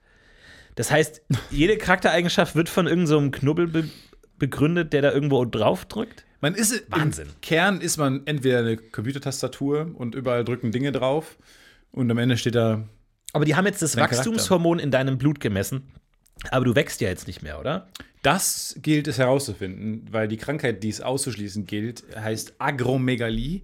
Das 0.75 0.91
heißt, 0.91 1.23
jede 1.51 1.79
Charaktereigenschaft 1.79 2.57
wird 2.57 2.69
von 2.69 2.89
irgendeinem 2.89 3.27
so 3.27 3.31
Knubbel 3.31 3.69
be 3.69 3.89
begründet, 4.41 4.93
der 4.93 5.03
da 5.03 5.13
irgendwo 5.13 5.45
draufdrückt. 5.45 6.25
Man 6.47 6.55
ist 6.55 6.85
Wahnsinn. 6.93 7.27
Im 7.27 7.41
Kern 7.41 7.81
ist 7.81 7.97
man 7.97 8.25
entweder 8.25 8.61
eine 8.61 8.77
Computertastatur 8.77 9.91
und 9.97 10.15
überall 10.15 10.45
drücken 10.45 10.71
Dinge 10.71 10.93
drauf 10.93 11.39
und 11.91 12.09
am 12.09 12.19
Ende 12.19 12.37
steht 12.37 12.55
da 12.55 12.85
Aber 13.33 13.45
die 13.45 13.57
haben 13.57 13.67
jetzt 13.67 13.83
das 13.83 13.93
Dein 13.93 14.05
Charakter. 14.05 14.19
Wachstumshormon 14.19 14.79
in 14.79 14.93
deinem 14.93 15.19
Blut 15.19 15.41
gemessen. 15.41 15.91
Aber 16.53 16.65
du 16.65 16.77
wächst 16.77 17.01
ja 17.01 17.09
jetzt 17.09 17.27
nicht 17.27 17.43
mehr, 17.43 17.59
oder? 17.59 17.89
Das 18.23 18.77
gilt 18.81 19.09
es 19.09 19.19
herauszufinden, 19.19 20.07
weil 20.13 20.29
die 20.29 20.37
Krankheit, 20.37 20.85
die 20.85 20.89
es 20.89 21.01
auszuschließen 21.01 21.67
gilt, 21.67 22.05
heißt 22.15 22.55
Agromegalie. 22.59 23.63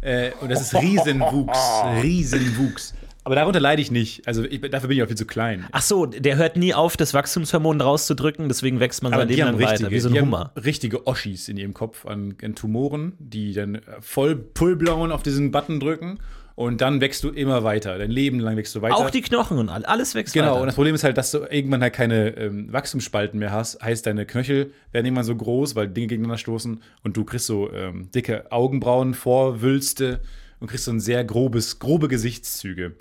Äh, 0.00 0.32
und 0.40 0.50
das 0.50 0.60
ist 0.60 0.74
Riesenwuchs. 0.74 1.56
Riesenwuchs. 2.02 2.94
Aber 3.24 3.34
darunter 3.34 3.58
leide 3.60 3.80
ich 3.80 3.90
nicht. 3.90 4.26
Also 4.28 4.44
ich, 4.44 4.60
dafür 4.60 4.88
bin 4.88 4.98
ich 4.98 5.02
auch 5.02 5.06
viel 5.08 5.16
zu 5.16 5.26
klein. 5.26 5.66
Ach 5.72 5.80
so, 5.82 6.04
der 6.06 6.36
hört 6.36 6.56
nie 6.56 6.74
auf, 6.74 6.96
das 6.96 7.14
Wachstumshormon 7.14 7.80
rauszudrücken, 7.80 8.48
deswegen 8.48 8.80
wächst 8.80 9.02
man 9.02 9.12
sein 9.12 9.28
Leben 9.28 9.40
lang 9.40 9.58
weiter, 9.60 9.90
wie 9.90 9.98
so 9.98 10.10
ein 10.10 10.20
Hummer. 10.20 10.52
richtige 10.62 11.06
Oschis 11.06 11.48
in 11.48 11.56
ihrem 11.56 11.72
Kopf 11.74 12.04
an, 12.06 12.34
an 12.42 12.54
Tumoren, 12.54 13.14
die 13.18 13.52
dann 13.54 13.80
voll 14.00 14.36
Pullblauen 14.36 15.10
auf 15.10 15.22
diesen 15.22 15.50
Button 15.52 15.80
drücken 15.80 16.18
und 16.56 16.82
dann 16.82 17.00
wächst 17.00 17.24
du 17.24 17.30
immer 17.30 17.64
weiter. 17.64 17.98
Dein 17.98 18.10
Leben 18.10 18.38
lang 18.40 18.56
wächst 18.56 18.74
du 18.76 18.82
weiter. 18.82 18.96
Auch 18.96 19.10
die 19.10 19.22
Knochen 19.22 19.58
und 19.58 19.68
all- 19.70 19.84
alles 19.86 20.14
wächst 20.14 20.34
Genau, 20.34 20.50
und 20.52 20.54
weiter. 20.58 20.66
das 20.66 20.74
Problem 20.76 20.94
ist 20.94 21.02
halt, 21.02 21.16
dass 21.16 21.30
du 21.32 21.38
irgendwann 21.50 21.82
halt 21.82 21.94
keine 21.94 22.36
ähm, 22.36 22.72
Wachstumsspalten 22.72 23.40
mehr 23.40 23.50
hast. 23.50 23.82
Heißt, 23.82 24.06
deine 24.06 24.24
Knöchel 24.26 24.70
werden 24.92 25.06
irgendwann 25.06 25.24
so 25.24 25.34
groß, 25.34 25.74
weil 25.74 25.88
Dinge 25.88 26.06
gegeneinander 26.08 26.38
stoßen 26.38 26.80
und 27.02 27.16
du 27.16 27.24
kriegst 27.24 27.46
so 27.46 27.72
ähm, 27.72 28.10
dicke 28.14 28.52
Augenbrauen, 28.52 29.14
Vorwülste 29.14 30.20
und 30.60 30.68
kriegst 30.68 30.84
so 30.84 30.92
ein 30.92 31.00
sehr 31.00 31.24
grobes, 31.24 31.78
grobe 31.78 32.08
Gesichtszüge. 32.08 32.94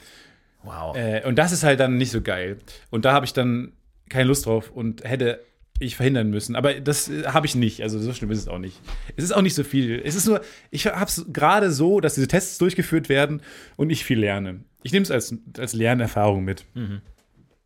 Wow. 0.63 0.95
Äh, 0.95 1.23
und 1.25 1.37
das 1.37 1.51
ist 1.51 1.63
halt 1.63 1.79
dann 1.79 1.97
nicht 1.97 2.11
so 2.11 2.21
geil. 2.21 2.57
Und 2.89 3.05
da 3.05 3.13
habe 3.13 3.25
ich 3.25 3.33
dann 3.33 3.73
keine 4.09 4.25
Lust 4.25 4.45
drauf 4.45 4.71
und 4.71 5.03
hätte 5.03 5.41
ich 5.79 5.95
verhindern 5.95 6.29
müssen. 6.29 6.55
Aber 6.55 6.73
das 6.79 7.09
äh, 7.09 7.25
habe 7.25 7.45
ich 7.45 7.55
nicht. 7.55 7.81
Also 7.81 7.99
so 7.99 8.13
schlimm 8.13 8.31
ist 8.31 8.39
es 8.39 8.47
auch 8.47 8.59
nicht. 8.59 8.79
Es 9.15 9.23
ist 9.23 9.31
auch 9.31 9.41
nicht 9.41 9.55
so 9.55 9.63
viel. 9.63 10.01
Es 10.03 10.15
ist 10.15 10.25
nur, 10.25 10.41
ich 10.71 10.85
habe 10.87 11.05
es 11.05 11.25
gerade 11.31 11.71
so, 11.71 11.99
dass 11.99 12.15
diese 12.15 12.27
Tests 12.27 12.57
durchgeführt 12.57 13.09
werden 13.09 13.41
und 13.75 13.89
ich 13.89 14.05
viel 14.05 14.19
lerne. 14.19 14.61
Ich 14.83 14.91
nehme 14.91 15.03
es 15.03 15.11
als, 15.11 15.35
als 15.57 15.73
Lernerfahrung 15.73 16.43
mit. 16.43 16.65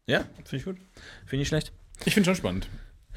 Ja, 0.08 0.20
finde 0.46 0.58
ich 0.58 0.66
gut. 0.66 0.78
Finde 1.26 1.42
ich 1.42 1.48
schlecht. 1.48 1.72
Ich 2.06 2.14
finde 2.14 2.28
schon 2.28 2.36
spannend. 2.36 2.70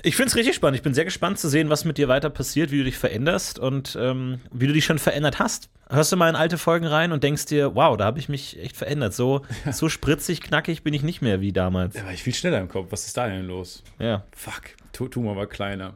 Ich 0.02 0.16
finde 0.16 0.28
es 0.28 0.36
richtig 0.36 0.54
spannend. 0.54 0.76
Ich 0.76 0.82
bin 0.82 0.94
sehr 0.94 1.04
gespannt 1.04 1.38
zu 1.38 1.48
sehen, 1.48 1.68
was 1.68 1.84
mit 1.84 1.98
dir 1.98 2.08
weiter 2.08 2.30
passiert, 2.30 2.70
wie 2.70 2.78
du 2.78 2.84
dich 2.84 2.96
veränderst 2.98 3.58
und 3.58 3.96
ähm, 4.00 4.40
wie 4.52 4.66
du 4.66 4.72
dich 4.72 4.84
schon 4.84 4.98
verändert 4.98 5.38
hast. 5.38 5.68
Hörst 5.90 6.12
du 6.12 6.16
mal 6.16 6.28
in 6.28 6.36
alte 6.36 6.56
Folgen 6.58 6.86
rein 6.86 7.12
und 7.12 7.22
denkst 7.24 7.46
dir, 7.46 7.74
wow, 7.74 7.96
da 7.96 8.04
habe 8.04 8.18
ich 8.18 8.28
mich 8.28 8.58
echt 8.60 8.76
verändert. 8.76 9.12
So, 9.14 9.42
so 9.72 9.88
spritzig, 9.88 10.40
knackig 10.40 10.82
bin 10.84 10.94
ich 10.94 11.02
nicht 11.02 11.20
mehr 11.20 11.40
wie 11.40 11.52
damals. 11.52 11.94
Da 11.94 12.04
war 12.04 12.12
ich 12.12 12.22
viel 12.22 12.34
schneller 12.34 12.60
im 12.60 12.68
Kopf. 12.68 12.86
Was 12.90 13.06
ist 13.06 13.16
da 13.16 13.26
denn 13.28 13.46
los? 13.46 13.82
Ja. 13.98 14.24
Fuck, 14.36 14.62
Tu- 14.92 15.08
Tumor 15.08 15.36
war 15.36 15.46
kleiner. 15.46 15.94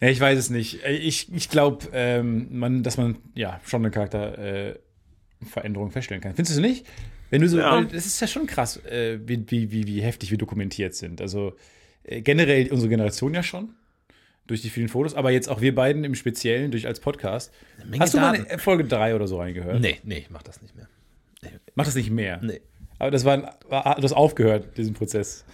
Ja, 0.00 0.08
ich 0.08 0.18
weiß 0.18 0.38
es 0.38 0.50
nicht. 0.50 0.82
Äh, 0.84 0.96
Ich, 0.96 1.32
ich 1.32 1.48
glaube, 1.48 1.86
ähm, 1.92 2.48
man, 2.50 2.82
dass 2.82 2.96
man 2.96 3.18
ja 3.34 3.60
schon 3.64 3.82
eine 3.82 3.90
Charakterveränderung 3.92 5.88
äh, 5.88 5.92
feststellen 5.92 6.20
kann. 6.22 6.34
Findest 6.34 6.56
du 6.58 6.62
es 6.62 6.66
nicht? 6.68 6.86
Wenn 7.30 7.40
du 7.42 7.48
so, 7.48 7.58
Ja. 7.60 7.80
das 7.82 8.04
ist 8.06 8.20
ja 8.20 8.26
schon 8.26 8.46
krass, 8.46 8.78
äh, 8.84 9.18
wie, 9.24 9.44
wie, 9.48 9.70
wie, 9.70 9.86
wie 9.86 10.02
heftig 10.02 10.30
wir 10.30 10.38
dokumentiert 10.38 10.94
sind. 10.94 11.20
Also 11.20 11.54
generell 12.04 12.70
unsere 12.70 12.88
Generation 12.88 13.34
ja 13.34 13.42
schon. 13.42 13.70
Durch 14.48 14.60
die 14.60 14.70
vielen 14.70 14.88
Fotos, 14.88 15.14
aber 15.14 15.30
jetzt 15.30 15.48
auch 15.48 15.60
wir 15.60 15.72
beiden 15.74 16.02
im 16.02 16.16
Speziellen 16.16 16.72
durch 16.72 16.88
als 16.88 16.98
Podcast. 16.98 17.52
Hast 17.98 18.14
du 18.14 18.18
mal 18.18 18.36
Daten. 18.36 18.50
in 18.50 18.58
Folge 18.58 18.84
3 18.84 19.14
oder 19.14 19.28
so 19.28 19.38
reingehört? 19.38 19.80
Nee, 19.80 20.00
nee, 20.02 20.18
ich 20.18 20.30
mach 20.30 20.42
das 20.42 20.60
nicht 20.60 20.74
mehr. 20.74 20.88
Mach 21.76 21.84
das 21.84 21.94
nicht 21.94 22.10
mehr. 22.10 22.40
Nee. 22.42 22.60
Aber 22.98 23.10
das 23.10 23.24
war, 23.24 23.56
war 23.68 23.94
du 23.96 24.02
hast 24.02 24.12
aufgehört, 24.12 24.76
diesen 24.76 24.94
Prozess. 24.94 25.44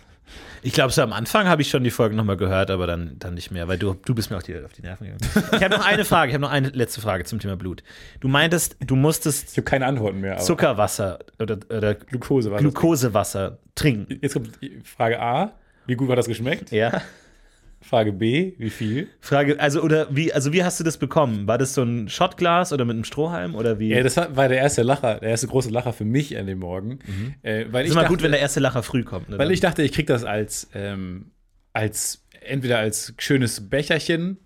Ich 0.63 0.73
glaube, 0.73 0.93
so 0.93 1.03
am 1.03 1.13
Anfang 1.13 1.47
habe 1.47 1.63
ich 1.63 1.71
schon 1.71 1.85
die 1.85 1.91
Folgen 1.91 2.17
nochmal 2.17 2.37
gehört, 2.37 2.71
aber 2.71 2.87
dann, 2.87 3.17
dann 3.19 3.35
nicht 3.35 3.51
mehr, 3.51 3.69
weil 3.69 3.79
du, 3.79 3.95
du 4.05 4.15
bist 4.15 4.31
mir 4.31 4.37
auf 4.37 4.43
die, 4.43 4.57
auf 4.59 4.73
die 4.73 4.83
Nerven 4.83 5.07
gegangen. 5.07 5.51
Ich 5.53 5.63
habe 5.63 5.77
noch 5.77 5.87
eine 5.87 6.05
Frage, 6.05 6.31
ich 6.31 6.35
habe 6.35 6.43
noch 6.43 6.51
eine 6.51 6.69
letzte 6.71 7.01
Frage 7.01 7.25
zum 7.25 7.39
Thema 7.39 7.57
Blut. 7.57 7.83
Du 8.21 8.29
meintest, 8.29 8.77
du 8.85 8.97
musstest 8.97 9.53
Ich 9.53 9.57
habe 9.57 9.65
keine 9.65 9.87
Antworten 9.87 10.21
mehr. 10.21 10.39
Zuckerwasser 10.39 11.21
oder, 11.39 11.59
oder 11.71 11.95
Glukose 11.95 12.51
war 12.51 12.59
das. 12.59 12.63
Glukosewasser 12.63 13.59
trinken. 13.75 14.19
Jetzt 14.21 14.33
kommt 14.33 14.59
Frage 14.85 15.21
A. 15.21 15.53
Wie 15.88 15.96
gut 15.96 16.11
hat 16.11 16.18
das 16.18 16.27
geschmeckt? 16.29 16.70
Ja. 16.70 17.01
Frage 17.81 18.12
B. 18.12 18.53
Wie 18.59 18.68
viel? 18.68 19.09
Frage, 19.20 19.59
also 19.59 19.81
oder 19.83 20.14
wie, 20.14 20.33
also 20.33 20.53
wie 20.53 20.62
hast 20.62 20.79
du 20.79 20.85
das 20.85 20.98
bekommen? 20.98 21.46
War 21.46 21.57
das 21.57 21.72
so 21.72 21.83
ein 21.83 22.09
Shotglas 22.11 22.74
oder 22.74 22.85
mit 22.85 22.94
einem 22.94 23.05
Strohhalm 23.05 23.55
oder 23.55 23.79
wie? 23.79 23.88
Ja, 23.88 24.03
das 24.03 24.16
war, 24.16 24.48
der 24.48 24.59
erste 24.59 24.83
Lacher, 24.83 25.18
der 25.20 25.31
erste 25.31 25.46
große 25.46 25.70
Lacher 25.70 25.94
für 25.94 26.05
mich 26.05 26.37
an 26.37 26.46
dem 26.46 26.59
Morgen. 26.59 26.98
Äh, 27.42 27.66
weil 27.70 27.85
ist 27.85 27.90
ich 27.90 27.92
immer 27.92 28.03
dachte, 28.03 28.14
gut, 28.14 28.22
wenn 28.22 28.33
der 28.33 28.40
erste 28.40 28.61
Lacher 28.61 28.83
früh 28.83 29.03
kommt. 29.03 29.31
Ne? 29.31 29.38
weil 29.38 29.51
ich 29.51 29.61
dachte, 29.61 29.83
ich 29.83 29.92
krieg 29.92 30.07
das 30.07 30.24
als, 30.24 30.68
ähm, 30.74 31.31
als 31.72 32.27
entweder 32.42 32.79
als 32.79 33.14
schönes 33.16 33.70
Becherchen 33.70 34.37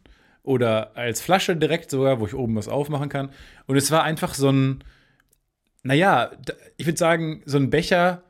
oder 0.44 0.96
als 0.96 1.20
Flasche 1.20 1.56
direkt 1.56 1.90
sogar, 1.90 2.20
wo 2.20 2.26
ich 2.26 2.34
oben 2.34 2.54
was 2.54 2.68
aufmachen 2.68 3.08
kann. 3.08 3.30
Und 3.66 3.76
es 3.76 3.90
war 3.90 4.04
einfach 4.04 4.34
so 4.34 4.50
ein, 4.50 4.84
naja, 5.82 6.30
ich 6.76 6.86
würde 6.86 6.98
sagen, 6.98 7.42
so 7.46 7.58
ein 7.58 7.70
Becher, 7.70 8.22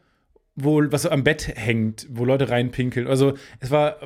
wo, 0.55 0.83
was 0.93 1.03
so 1.03 1.11
am 1.11 1.25
Bett 1.25 1.49
hängt, 1.55 2.07
wo 2.11 2.25
Leute 2.25 2.49
reinpinkeln. 2.51 3.07
Also 3.07 3.35
es 3.61 3.71
war 3.71 3.97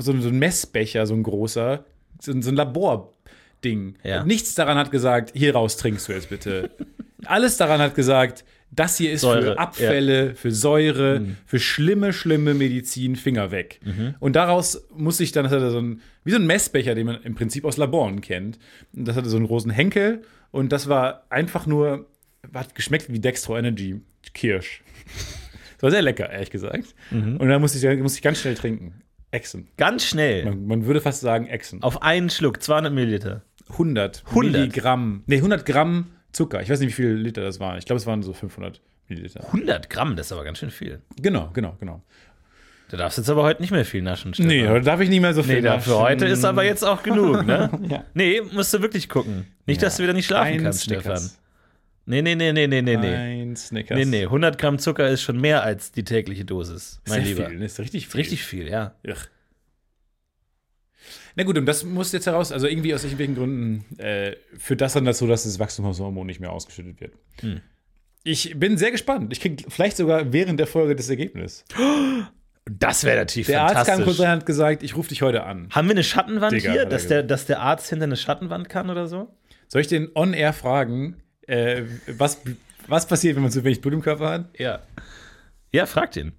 so, 0.00 0.18
so 0.18 0.28
ein 0.28 0.38
Messbecher, 0.38 1.06
so 1.06 1.14
ein 1.14 1.22
großer, 1.22 1.84
so, 2.20 2.32
ein- 2.32 2.42
so 2.42 2.50
ein 2.50 2.56
Labording. 2.56 3.96
Ja. 4.02 4.24
Nichts 4.24 4.54
daran 4.54 4.78
hat 4.78 4.90
gesagt, 4.90 5.32
hier 5.34 5.54
raus 5.54 5.76
trinkst 5.76 6.08
du 6.08 6.12
jetzt 6.12 6.30
bitte. 6.30 6.70
Alles 7.26 7.56
daran 7.58 7.80
hat 7.80 7.94
gesagt, 7.94 8.44
das 8.72 8.96
hier 8.96 9.12
ist 9.12 9.22
Säure, 9.22 9.42
für 9.42 9.58
Abfälle, 9.58 10.34
für 10.36 10.52
Säure, 10.52 11.20
Mhm. 11.20 11.36
für 11.44 11.58
schlimme, 11.58 12.12
schlimme 12.12 12.54
Medizin, 12.54 13.16
Finger 13.16 13.50
weg. 13.50 13.80
Und 14.20 14.36
daraus 14.36 14.86
musste 14.94 15.24
ich 15.24 15.32
dann, 15.32 15.42
das 15.44 15.52
hatte 15.52 15.70
so 15.72 15.80
ein, 15.80 16.00
wie 16.24 16.30
so 16.30 16.36
ein 16.36 16.46
Messbecher, 16.46 16.94
den 16.94 17.06
man 17.06 17.20
im 17.22 17.34
Prinzip 17.34 17.64
aus 17.64 17.76
Laboren 17.76 18.20
kennt. 18.20 18.58
Und 18.94 19.06
das 19.06 19.16
hatte 19.16 19.28
so 19.28 19.36
einen 19.36 19.46
großen 19.48 19.70
Henkel 19.72 20.22
und 20.52 20.70
das 20.72 20.88
war 20.88 21.26
einfach 21.30 21.66
nur, 21.66 22.06
hat 22.54 22.74
geschmeckt 22.76 23.12
wie 23.12 23.18
Dextro 23.18 23.58
Energy 23.58 24.00
Kirsch. 24.34 24.82
Das 25.80 25.84
war 25.84 25.90
sehr 25.92 26.02
lecker, 26.02 26.28
ehrlich 26.30 26.50
gesagt. 26.50 26.94
Mhm. 27.10 27.38
Und 27.38 27.48
dann 27.48 27.60
musste 27.60 27.78
ich, 27.78 27.98
musste 28.02 28.18
ich 28.18 28.22
ganz 28.22 28.38
schnell 28.38 28.54
trinken. 28.54 29.00
Exen. 29.30 29.68
Ganz 29.78 30.04
schnell. 30.04 30.44
Man, 30.44 30.66
man 30.66 30.86
würde 30.86 31.00
fast 31.00 31.20
sagen 31.22 31.46
Exen. 31.46 31.82
Auf 31.82 32.02
einen 32.02 32.28
Schluck, 32.30 32.62
200 32.62 32.92
Milliliter. 32.92 33.42
100, 33.70 34.24
100? 34.26 34.52
Milligramm. 34.52 35.22
Nee, 35.26 35.36
100 35.36 35.64
Gramm 35.64 36.08
Zucker. 36.32 36.60
Ich 36.60 36.68
weiß 36.68 36.80
nicht, 36.80 36.88
wie 36.90 36.92
viele 37.02 37.14
Liter 37.14 37.42
das 37.42 37.60
waren. 37.60 37.78
Ich 37.78 37.86
glaube, 37.86 37.98
es 37.98 38.06
waren 38.06 38.22
so 38.22 38.32
500 38.32 38.80
Milliliter. 39.08 39.44
100 39.46 39.88
Gramm, 39.88 40.16
das 40.16 40.26
ist 40.26 40.32
aber 40.32 40.44
ganz 40.44 40.58
schön 40.58 40.70
viel. 40.70 41.00
Genau, 41.20 41.50
genau, 41.54 41.76
genau. 41.80 42.02
Du 42.90 42.96
darfst 42.96 43.18
jetzt 43.18 43.30
aber 43.30 43.44
heute 43.44 43.62
nicht 43.62 43.70
mehr 43.70 43.84
viel 43.84 44.02
naschen, 44.02 44.34
Stefan. 44.34 44.48
Nee, 44.48 44.64
da 44.64 44.80
darf 44.80 45.00
ich 45.00 45.08
nicht 45.08 45.20
mehr 45.20 45.32
so 45.32 45.44
viel 45.44 45.54
Nee, 45.56 45.60
da- 45.62 45.78
für 45.78 45.90
naschen. 45.90 46.02
heute 46.02 46.26
ist 46.26 46.44
aber 46.44 46.64
jetzt 46.64 46.82
auch 46.84 47.02
genug, 47.04 47.46
ne? 47.46 47.70
Ja. 47.88 48.04
Nee, 48.14 48.42
musst 48.52 48.74
du 48.74 48.82
wirklich 48.82 49.08
gucken. 49.08 49.46
Nicht, 49.66 49.80
dass 49.82 49.96
du 49.96 50.02
wieder 50.02 50.12
nicht 50.12 50.26
schlafen 50.26 50.54
Ein 50.54 50.62
kannst. 50.64 50.82
Stefan. 50.84 51.22
Nee, 51.22 51.28
nee, 52.22 52.34
nee, 52.34 52.52
nee, 52.52 52.66
nee, 52.66 52.82
nee, 52.82 52.96
nee. 52.96 53.42
Ein 53.42 53.56
Snickers. 53.56 53.96
Nee, 53.96 54.04
nee, 54.04 54.22
100 54.24 54.58
Gramm 54.58 54.78
Zucker 54.78 55.08
ist 55.08 55.22
schon 55.22 55.40
mehr 55.40 55.62
als 55.62 55.92
die 55.92 56.04
tägliche 56.04 56.44
Dosis, 56.44 57.00
mein 57.06 57.24
Sehr 57.24 57.34
Lieber. 57.34 57.48
viel, 57.50 57.62
ist 57.62 57.78
richtig 57.78 58.08
viel. 58.08 58.20
Richtig 58.20 58.42
viel, 58.44 58.68
ja. 58.68 58.94
Ugh. 59.06 59.16
Na 61.36 61.44
gut, 61.44 61.56
und 61.56 61.66
das 61.66 61.84
muss 61.84 62.12
jetzt 62.12 62.26
heraus, 62.26 62.52
also 62.52 62.66
irgendwie 62.66 62.92
aus 62.94 63.04
irgendwelchen 63.04 63.34
Gründen 63.36 63.98
äh, 63.98 64.36
führt 64.58 64.80
das 64.80 64.94
dann 64.94 65.04
dazu, 65.04 65.26
dass 65.26 65.44
das 65.44 65.58
Wachstumshormon 65.58 66.26
nicht 66.26 66.40
mehr 66.40 66.52
ausgeschüttet 66.52 67.00
wird. 67.00 67.14
Hm. 67.40 67.60
Ich 68.24 68.58
bin 68.58 68.76
sehr 68.76 68.90
gespannt. 68.90 69.32
Ich 69.32 69.40
kriege 69.40 69.64
vielleicht 69.68 69.96
sogar 69.96 70.32
während 70.32 70.60
der 70.60 70.66
Folge 70.66 70.94
das 70.94 71.08
Ergebnis. 71.08 71.64
Das 72.70 73.04
wäre 73.04 73.18
natürlich 73.18 73.46
Der 73.46 73.62
Arzt 73.62 73.74
kam 73.74 73.84
fantastisch. 73.84 74.04
kurz 74.04 74.20
rein 74.20 74.32
und 74.34 74.40
hat 74.40 74.46
gesagt, 74.46 74.82
ich 74.82 74.96
rufe 74.96 75.08
dich 75.08 75.22
heute 75.22 75.44
an. 75.44 75.68
Haben 75.70 75.88
wir 75.88 75.92
eine 75.92 76.04
Schattenwand 76.04 76.52
Digga, 76.52 76.72
hier, 76.72 76.80
er 76.80 76.86
dass 76.86 77.06
der, 77.06 77.22
dass 77.22 77.46
der 77.46 77.60
Arzt 77.60 77.88
hinter 77.88 78.04
eine 78.04 78.16
Schattenwand 78.16 78.68
kann 78.68 78.90
oder 78.90 79.06
so? 79.06 79.34
Soll 79.68 79.80
ich 79.80 79.86
den 79.88 80.10
on-air 80.14 80.52
fragen, 80.52 81.16
äh, 81.46 81.82
was, 82.06 82.40
was 82.86 83.06
passiert, 83.06 83.36
wenn 83.36 83.42
man 83.42 83.52
zu 83.52 83.64
wenig 83.64 83.80
Blut 83.80 83.94
im 83.94 84.02
Körper 84.02 84.30
hat? 84.30 84.44
Ja. 84.58 84.80
Ja, 85.72 85.86
frag 85.86 86.12
den. 86.12 86.32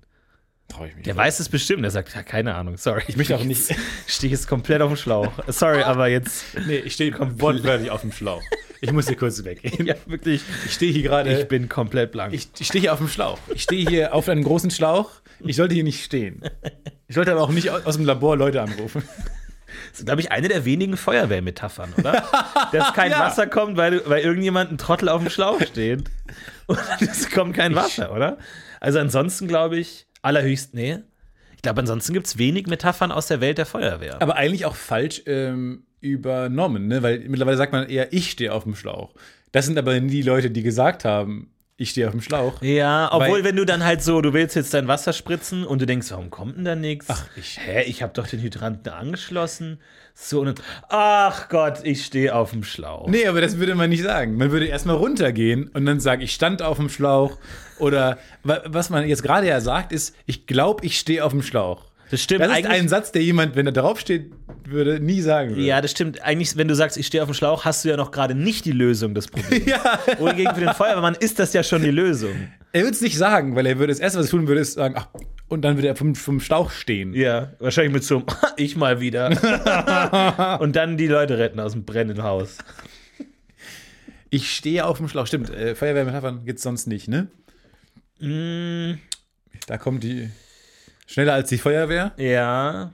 Traue 0.68 0.88
ich 0.88 0.96
mich. 0.96 1.04
Der 1.04 1.16
weiß 1.16 1.40
es 1.40 1.50
bestimmt. 1.50 1.84
Der 1.84 1.92
sagt, 1.92 2.16
ja, 2.16 2.24
keine 2.24 2.56
Ahnung, 2.56 2.78
sorry. 2.78 3.04
Ich 3.08 3.18
möchte 3.18 3.36
auch 3.36 3.44
nicht. 3.44 3.76
Stehe 4.08 4.32
jetzt 4.32 4.48
komplett 4.48 4.82
auf 4.82 4.92
dem 4.92 4.98
Schlauch. 4.98 5.32
Sorry, 5.48 5.84
aber 5.84 6.08
jetzt. 6.08 6.46
Nee, 6.66 6.78
ich 6.78 6.94
stehe 6.94 7.14
wortwörtlich 7.40 7.92
auf 7.92 8.02
dem 8.02 8.12
Schlauch. 8.12 8.42
Ich 8.80 8.92
muss 8.92 9.08
hier 9.08 9.18
kurz 9.18 9.44
weggehen. 9.44 9.86
Ja, 9.86 9.96
wirklich. 10.06 10.42
Ich 10.66 10.74
stehe 10.74 10.92
hier 10.92 11.04
gerade. 11.04 11.40
Ich 11.40 11.48
bin 11.48 11.70
komplett 11.70 12.12
blank. 12.12 12.34
Ich, 12.34 12.50
ich 12.58 12.68
stehe 12.68 12.82
hier 12.82 12.94
auf 12.94 13.00
dem 13.00 13.08
Schlauch. 13.08 13.38
Ich 13.54 13.64
stehe 13.64 13.88
hier 13.88 14.14
auf 14.14 14.28
einem 14.28 14.44
großen 14.44 14.72
Schlauch. 14.72 15.12
Ich 15.40 15.56
sollte 15.56 15.76
hier 15.76 15.84
nicht 15.84 16.04
stehen. 16.04 16.42
Ich 17.08 17.16
sollte 17.16 17.32
aber 17.32 17.42
auch 17.42 17.52
nicht 17.52 17.70
aus 17.70 17.98
dem 17.98 18.06
Labor 18.06 18.38
Leute 18.38 18.62
anrufen. 18.62 19.04
Das 19.92 20.00
ist, 20.00 20.06
glaube 20.06 20.22
ich, 20.22 20.32
eine 20.32 20.48
der 20.48 20.66
wenigen 20.66 20.98
Feuerwehrmetaphern, 20.98 21.94
oder? 21.98 22.24
Dass 22.72 22.94
kein 22.94 23.12
Ja. 23.12 23.20
Wasser 23.20 23.48
kommt, 23.48 23.78
weil, 23.78 24.02
weil 24.10 24.22
irgendjemand 24.24 24.72
ein 24.72 24.78
Trottel 24.78 25.10
auf 25.10 25.22
dem 25.22 25.30
Schlauch 25.30 25.62
steht. 25.62 26.04
Und 26.68 26.80
es 27.02 27.30
kommt 27.30 27.56
kein 27.56 27.76
Wasser, 27.76 28.14
oder? 28.14 28.38
Also 28.80 29.00
ansonsten 29.00 29.48
glaube 29.48 29.78
ich, 29.78 30.08
allerhöchst, 30.22 30.74
nee. 30.74 31.00
Ich 31.56 31.62
glaube, 31.62 31.80
ansonsten 31.82 32.14
gibt 32.14 32.28
es 32.28 32.38
wenig 32.38 32.68
Metaphern 32.68 33.12
aus 33.12 33.28
der 33.28 33.40
Welt 33.42 33.58
der 33.58 33.66
Feuerwehr. 33.68 34.22
Aber 34.22 34.36
eigentlich 34.36 34.66
auch 34.66 34.76
falsch 34.76 35.22
ähm, 35.28 35.84
übernommen, 36.00 36.88
ne? 36.88 37.04
weil 37.04 37.20
mittlerweile 37.28 37.58
sagt 37.58 37.72
man 37.72 37.88
eher, 37.88 38.12
ich 38.14 38.32
stehe 38.32 38.52
auf 38.54 38.64
dem 38.64 38.76
Schlauch. 38.76 39.14
Das 39.52 39.66
sind 39.66 39.78
aber 39.78 40.00
nie 40.00 40.10
die 40.10 40.22
Leute, 40.24 40.50
die 40.50 40.64
gesagt 40.64 41.06
haben, 41.06 41.51
ich 41.82 41.90
stehe 41.92 42.08
auf 42.08 42.12
dem 42.12 42.22
Schlauch. 42.22 42.62
Ja, 42.62 43.10
obwohl, 43.12 43.38
Weil- 43.40 43.44
wenn 43.44 43.56
du 43.56 43.66
dann 43.66 43.84
halt 43.84 44.02
so, 44.04 44.22
du 44.22 44.34
willst 44.34 44.56
jetzt 44.56 44.74
dein 44.74 44.88
Wasser 44.88 45.14
spritzen 45.14 45.66
und 45.66 45.82
du 45.82 45.86
denkst, 45.86 46.12
warum 46.12 46.30
kommt 46.30 46.58
denn 46.58 46.66
da 46.66 46.76
nichts? 46.76 47.08
Ach, 47.10 47.26
ich- 47.36 47.60
Hä, 47.60 47.84
ich 47.84 48.02
habe 48.04 48.14
doch 48.14 48.28
den 48.28 48.40
Hydranten 48.42 48.92
angeschlossen. 48.94 49.80
So, 50.14 50.42
und 50.42 50.46
dann, 50.48 50.56
ach 50.90 51.48
Gott, 51.50 51.80
ich 51.84 52.06
stehe 52.06 52.36
auf 52.36 52.52
dem 52.52 52.64
Schlauch. 52.64 53.08
Nee, 53.08 53.26
aber 53.28 53.42
das 53.42 53.58
würde 53.58 53.76
man 53.76 53.90
nicht 53.90 54.04
sagen. 54.04 54.36
Man 54.38 54.52
würde 54.52 54.66
erstmal 54.68 54.98
runtergehen 54.98 55.70
und 55.74 55.86
dann 55.86 56.00
sagen, 56.00 56.22
ich 56.22 56.34
stand 56.34 56.62
auf 56.62 56.78
dem 56.78 56.90
Schlauch. 56.90 57.38
Oder 57.80 58.18
wa- 58.44 58.62
was 58.66 58.90
man 58.90 59.08
jetzt 59.08 59.24
gerade 59.24 59.48
ja 59.48 59.60
sagt, 59.62 59.92
ist, 59.92 60.16
ich 60.26 60.46
glaube, 60.46 60.86
ich 60.86 61.00
stehe 61.00 61.24
auf 61.26 61.32
dem 61.32 61.42
Schlauch. 61.42 61.86
Das 62.12 62.22
stimmt 62.22 62.42
Das 62.42 62.60
ist 62.60 62.66
ein 62.66 62.90
Satz, 62.90 63.12
der 63.14 63.24
jemand, 63.24 63.56
wenn 63.56 63.66
er 63.66 63.72
draufsteht, 63.72 64.32
würde, 64.66 65.00
nie 65.00 65.22
sagen 65.22 65.52
würde. 65.52 65.62
Ja, 65.62 65.80
das 65.82 65.92
stimmt. 65.92 66.22
Eigentlich, 66.22 66.58
wenn 66.58 66.68
du 66.68 66.76
sagst, 66.76 66.98
ich 66.98 67.08
stehe 67.08 67.24
auf 67.24 67.30
dem 67.30 67.34
Schlauch, 67.34 67.64
hast 67.66 67.84
du 67.86 67.90
ja 67.90 67.96
noch 67.98 68.12
gerade 68.12 68.36
nicht 68.36 68.66
die 68.66 68.74
Lösung 68.74 69.16
des 69.16 69.28
Problems. 69.28 69.66
Ja. 69.72 70.00
Wohingegen 70.20 70.54
für 70.54 70.62
den 70.62 70.74
Feuerwehrmann 70.74 71.16
ist 71.16 71.40
das 71.40 71.54
ja 71.54 71.64
schon 71.64 71.82
die 71.84 71.92
Lösung. 71.92 72.34
Er 72.74 72.82
würde 72.84 72.94
es 72.94 73.02
nicht 73.02 73.18
sagen, 73.18 73.56
weil 73.56 73.66
er 73.66 73.80
würde 73.80 73.94
das 73.94 74.00
erste, 74.00 74.20
was 74.20 74.28
er 74.28 74.32
tun 74.32 74.48
würde, 74.48 74.62
ist 74.62 74.74
sagen, 74.74 74.96
ach, 74.98 75.08
und 75.48 75.62
dann 75.64 75.76
würde 75.78 75.88
er 75.88 75.96
vom, 75.96 76.16
vom 76.16 76.40
Schlauch 76.40 76.70
stehen. 76.72 77.14
Ja, 77.14 77.54
wahrscheinlich 77.60 77.94
mit 77.94 78.04
so 78.04 78.18
einem 78.18 78.26
ich 78.58 78.76
mal 78.76 79.00
wieder. 79.02 79.28
Und 80.62 80.76
dann 80.78 80.96
die 80.98 81.08
Leute 81.08 81.38
retten 81.38 81.60
aus 81.60 81.74
dem 81.74 81.84
brennenden 81.84 82.24
Haus. 82.24 82.58
Ich 84.30 84.52
stehe 84.56 84.86
auf 84.86 84.98
dem 84.98 85.10
Schlauch. 85.10 85.28
Stimmt, 85.28 85.50
äh, 85.50 85.76
Feuerwehrmetaphern 85.76 86.46
gibt 86.46 86.58
es 86.60 86.64
sonst 86.64 86.88
nicht, 86.88 87.10
ne? 87.10 87.28
Mm, 88.20 88.98
Da 89.68 89.78
kommt 89.78 90.04
die 90.04 90.30
schneller 91.12 91.34
als 91.34 91.50
die 91.50 91.58
Feuerwehr. 91.58 92.12
ja. 92.18 92.92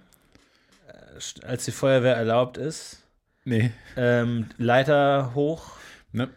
Äh, 0.87 1.45
Als 1.45 1.65
die 1.65 1.71
Feuerwehr 1.71 2.15
erlaubt 2.15 2.57
ist. 2.57 3.03
Nee, 3.45 3.71
Ähm, 3.95 4.47
Leiter 4.57 5.31
hoch. 5.35 5.71
ne? 6.11 6.29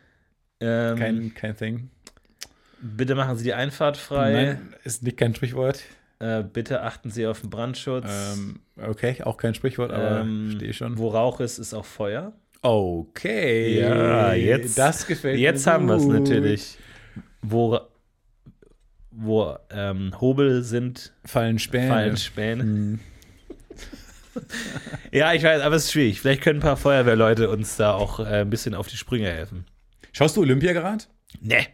Ähm, 0.60 0.96
Kein, 0.98 1.34
kein 1.34 1.56
Thing. 1.56 1.90
bitte 2.80 3.14
machen 3.14 3.36
Sie 3.36 3.44
die 3.44 3.54
Einfahrt 3.54 3.96
frei. 3.96 4.32
Nein, 4.32 4.74
ist 4.84 5.02
nicht 5.02 5.16
kein 5.16 5.34
Sprichwort. 5.34 5.82
Äh, 6.18 6.42
bitte 6.44 6.82
achten 6.82 7.10
Sie 7.10 7.26
auf 7.26 7.40
den 7.40 7.48
Brandschutz. 7.50 8.06
Ähm, 8.36 8.60
okay, 8.76 9.22
auch 9.24 9.38
kein 9.38 9.54
Sprichwort, 9.54 9.90
aber 9.90 10.20
Ähm, 10.20 10.52
stehe 10.56 10.72
schon. 10.74 10.98
Wo 10.98 11.08
Rauch 11.08 11.40
ist, 11.40 11.58
ist 11.58 11.72
auch 11.74 11.84
Feuer. 11.86 12.32
Okay. 12.62 13.80
Ja, 13.80 14.34
jetzt- 14.34 14.76
Das 14.78 15.06
gefällt 15.06 15.38
Jetzt 15.38 15.64
mir 15.66 15.72
haben 15.72 15.86
wir 15.88 15.94
es 15.96 16.04
natürlich. 16.04 16.78
Wo, 17.42 17.80
wo 19.10 19.56
ähm, 19.70 20.12
Hobel 20.20 20.62
sind, 20.62 21.12
Fallen 21.24 21.58
Späne. 21.58 21.88
fallen 21.88 22.16
Späne. 22.16 22.62
Hm. 22.62 23.00
Ja, 25.12 25.32
ich 25.32 25.42
weiß, 25.42 25.60
aber 25.62 25.74
es 25.74 25.86
ist 25.86 25.92
schwierig. 25.92 26.20
Vielleicht 26.20 26.42
können 26.42 26.60
ein 26.60 26.62
paar 26.62 26.76
Feuerwehrleute 26.76 27.50
uns 27.50 27.76
da 27.76 27.94
auch 27.94 28.20
äh, 28.20 28.42
ein 28.42 28.50
bisschen 28.50 28.76
auf 28.76 28.86
die 28.86 28.96
Sprünge 28.96 29.28
helfen. 29.28 29.66
Schaust 30.12 30.36
du 30.36 30.42
Olympia 30.42 30.72
gerade? 30.72 31.04
Nee, 31.40 31.66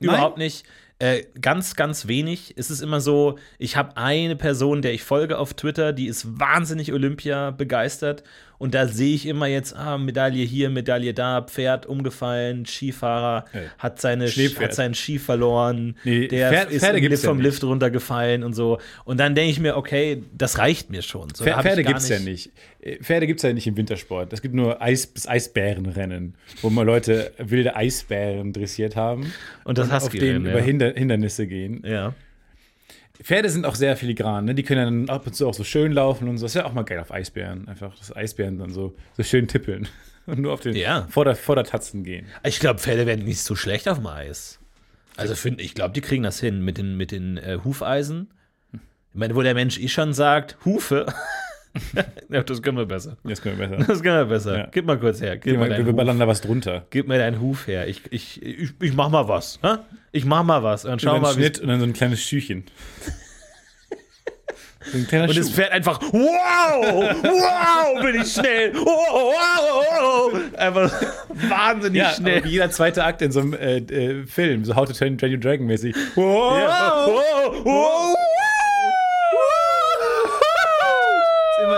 überhaupt 0.00 0.38
nicht. 0.38 0.64
Äh, 0.98 1.24
ganz, 1.40 1.76
ganz 1.76 2.08
wenig. 2.08 2.54
Es 2.56 2.70
ist 2.70 2.80
immer 2.80 3.00
so, 3.00 3.38
ich 3.58 3.76
habe 3.76 3.96
eine 3.96 4.36
Person, 4.36 4.82
der 4.82 4.94
ich 4.94 5.04
folge 5.04 5.38
auf 5.38 5.54
Twitter, 5.54 5.92
die 5.92 6.06
ist 6.06 6.40
wahnsinnig 6.40 6.92
Olympia 6.92 7.50
begeistert. 7.50 8.24
Und 8.58 8.74
da 8.74 8.88
sehe 8.88 9.14
ich 9.14 9.26
immer 9.26 9.46
jetzt, 9.46 9.74
ah, 9.76 9.98
Medaille 9.98 10.44
hier, 10.44 10.68
Medaille 10.68 11.14
da, 11.14 11.42
Pferd 11.42 11.86
umgefallen, 11.86 12.66
Skifahrer 12.66 13.44
Äh, 13.52 13.58
hat, 13.78 14.00
seine, 14.00 14.26
hat 14.26 14.74
seinen 14.74 14.94
Ski 14.94 15.18
verloren, 15.20 15.96
Nee, 16.04 16.26
der 16.26 16.50
Pferd- 16.52 16.70
ist 16.70 16.82
Lift 16.92 17.22
ja 17.22 17.28
vom 17.30 17.36
nicht. 17.38 17.46
Lift 17.46 17.62
runtergefallen 17.64 18.42
und 18.42 18.54
so. 18.54 18.78
Und 19.04 19.20
dann 19.20 19.34
denke 19.36 19.52
ich 19.52 19.60
mir, 19.60 19.76
okay, 19.76 20.22
das 20.36 20.58
reicht 20.58 20.90
mir 20.90 21.02
schon. 21.02 21.28
So, 21.34 21.44
Pferde 21.44 21.84
gibt 21.84 22.00
es 22.00 22.08
ja 22.08 22.18
nicht. 22.18 22.50
Äh, 22.80 22.96
Pferde 23.02 23.26
gibt 23.28 23.38
es 23.38 23.44
ja 23.44 23.52
nicht 23.52 23.66
im 23.68 23.76
Wintersport. 23.76 24.32
Es 24.32 24.42
gibt 24.42 24.54
nur 24.54 24.82
Eis 24.82 25.12
das 25.14 25.28
Eisbärenrennen, 25.28 26.34
wo 26.60 26.70
mal 26.70 26.84
Leute 26.84 27.32
wilde 27.38 27.76
Eisbären 27.76 28.52
dressiert 28.52 28.96
haben 28.96 29.32
Und 29.64 29.78
das 29.78 29.90
auf 29.90 30.04
Husky-Rennen, 30.04 30.34
denen 30.34 30.46
ja. 30.46 30.50
über 30.52 30.60
Hinder 30.60 30.92
Hindernisse 30.94 31.46
gehen. 31.46 31.82
Ja. 31.86 32.14
Pferde 33.22 33.50
sind 33.50 33.66
auch 33.66 33.74
sehr 33.74 33.96
filigran, 33.96 34.44
ne? 34.44 34.54
Die 34.54 34.62
können 34.62 35.06
dann 35.06 35.14
ab 35.16 35.26
und 35.26 35.34
zu 35.34 35.48
auch 35.48 35.54
so 35.54 35.64
schön 35.64 35.92
laufen 35.92 36.28
und 36.28 36.38
so. 36.38 36.44
Das 36.44 36.52
ist 36.52 36.56
ja 36.56 36.64
auch 36.64 36.72
mal 36.72 36.82
geil 36.84 37.00
auf 37.00 37.10
Eisbären. 37.12 37.66
Einfach, 37.68 37.96
dass 37.98 38.14
Eisbären 38.14 38.58
dann 38.58 38.70
so, 38.70 38.94
so 39.16 39.22
schön 39.22 39.48
tippeln 39.48 39.88
und 40.26 40.38
nur 40.38 40.52
auf 40.52 40.60
den 40.60 40.74
Ja. 40.76 41.06
Vorder 41.10 41.34
Vordertatzen 41.34 42.04
gehen. 42.04 42.26
Ich 42.44 42.60
glaube, 42.60 42.78
Pferde 42.78 43.06
werden 43.06 43.24
nicht 43.24 43.40
so 43.40 43.56
schlecht 43.56 43.88
auf 43.88 43.98
dem 43.98 44.06
Eis. 44.06 44.60
Also 45.16 45.34
find, 45.34 45.60
ich 45.60 45.74
glaube, 45.74 45.92
die 45.94 46.00
kriegen 46.00 46.22
das 46.22 46.38
hin 46.38 46.60
mit 46.64 46.78
den, 46.78 46.96
mit 46.96 47.10
den 47.10 47.38
äh, 47.38 47.58
Hufeisen. 47.64 48.30
Ich 48.72 48.80
meine, 49.14 49.34
wo 49.34 49.42
der 49.42 49.54
Mensch 49.54 49.78
eh 49.80 49.88
schon 49.88 50.12
sagt, 50.12 50.56
Hufe. 50.64 51.06
ja, 52.30 52.42
das 52.42 52.62
können 52.62 52.78
wir 52.78 52.86
besser. 52.86 53.16
Jetzt 53.24 53.42
können 53.42 53.58
wir 53.58 53.68
besser. 53.68 53.84
Das 53.86 54.02
können 54.02 54.16
wir 54.16 54.24
besser. 54.24 54.58
Ja. 54.58 54.68
Gib 54.70 54.86
mal 54.86 54.98
kurz 54.98 55.20
her. 55.20 55.36
Gib 55.36 55.52
Wir, 55.52 55.58
mal 55.58 55.86
wir, 55.86 55.92
ballern 55.92 56.18
da 56.18 56.26
was 56.26 56.40
drunter. 56.40 56.86
Gib 56.90 57.08
mir 57.08 57.18
deinen 57.18 57.40
Huf 57.40 57.66
her. 57.66 57.86
Ich, 57.88 58.02
ich, 58.10 58.42
ich, 58.42 58.70
ich 58.80 58.94
mach 58.94 59.08
mal 59.10 59.28
was. 59.28 59.58
Hä? 59.62 59.76
Ich 60.12 60.24
mach 60.24 60.42
mal 60.42 60.62
was. 60.62 60.84
Und 60.84 60.90
dann 60.92 60.98
schau 60.98 61.18
mal, 61.20 61.34
Schnitt 61.34 61.60
und 61.60 61.68
dann 61.68 61.80
so 61.80 61.86
ein 61.86 61.92
kleines 61.92 62.22
Schüchchen. 62.22 62.64
so 64.90 64.98
ein 64.98 65.06
kleiner 65.06 65.24
Und 65.24 65.34
Schuh. 65.34 65.40
das 65.40 65.50
Pferd 65.50 65.72
einfach, 65.72 66.00
wow, 66.00 67.14
wow, 67.22 68.02
bin 68.02 68.20
ich 68.22 68.32
schnell. 68.32 68.74
Wow, 68.74 69.34
wow, 69.34 70.32
wow. 70.32 70.40
Einfach 70.56 71.02
wahnsinnig 71.48 72.00
ja, 72.00 72.10
schnell. 72.10 72.46
jeder 72.46 72.70
zweite 72.70 73.04
Akt 73.04 73.22
in 73.22 73.30
so 73.30 73.40
einem 73.40 73.52
äh, 73.54 73.78
äh, 73.78 74.26
Film, 74.26 74.64
so 74.64 74.74
How 74.74 74.88
to 74.88 74.94
Train 74.94 75.18
Your 75.22 75.38
Dragon 75.38 75.66
mäßig. 75.66 75.94
Wow, 76.14 76.58
Ja. 76.58 77.06
Wow, 77.06 77.64
wow. 77.64 78.14
ist 78.14 78.47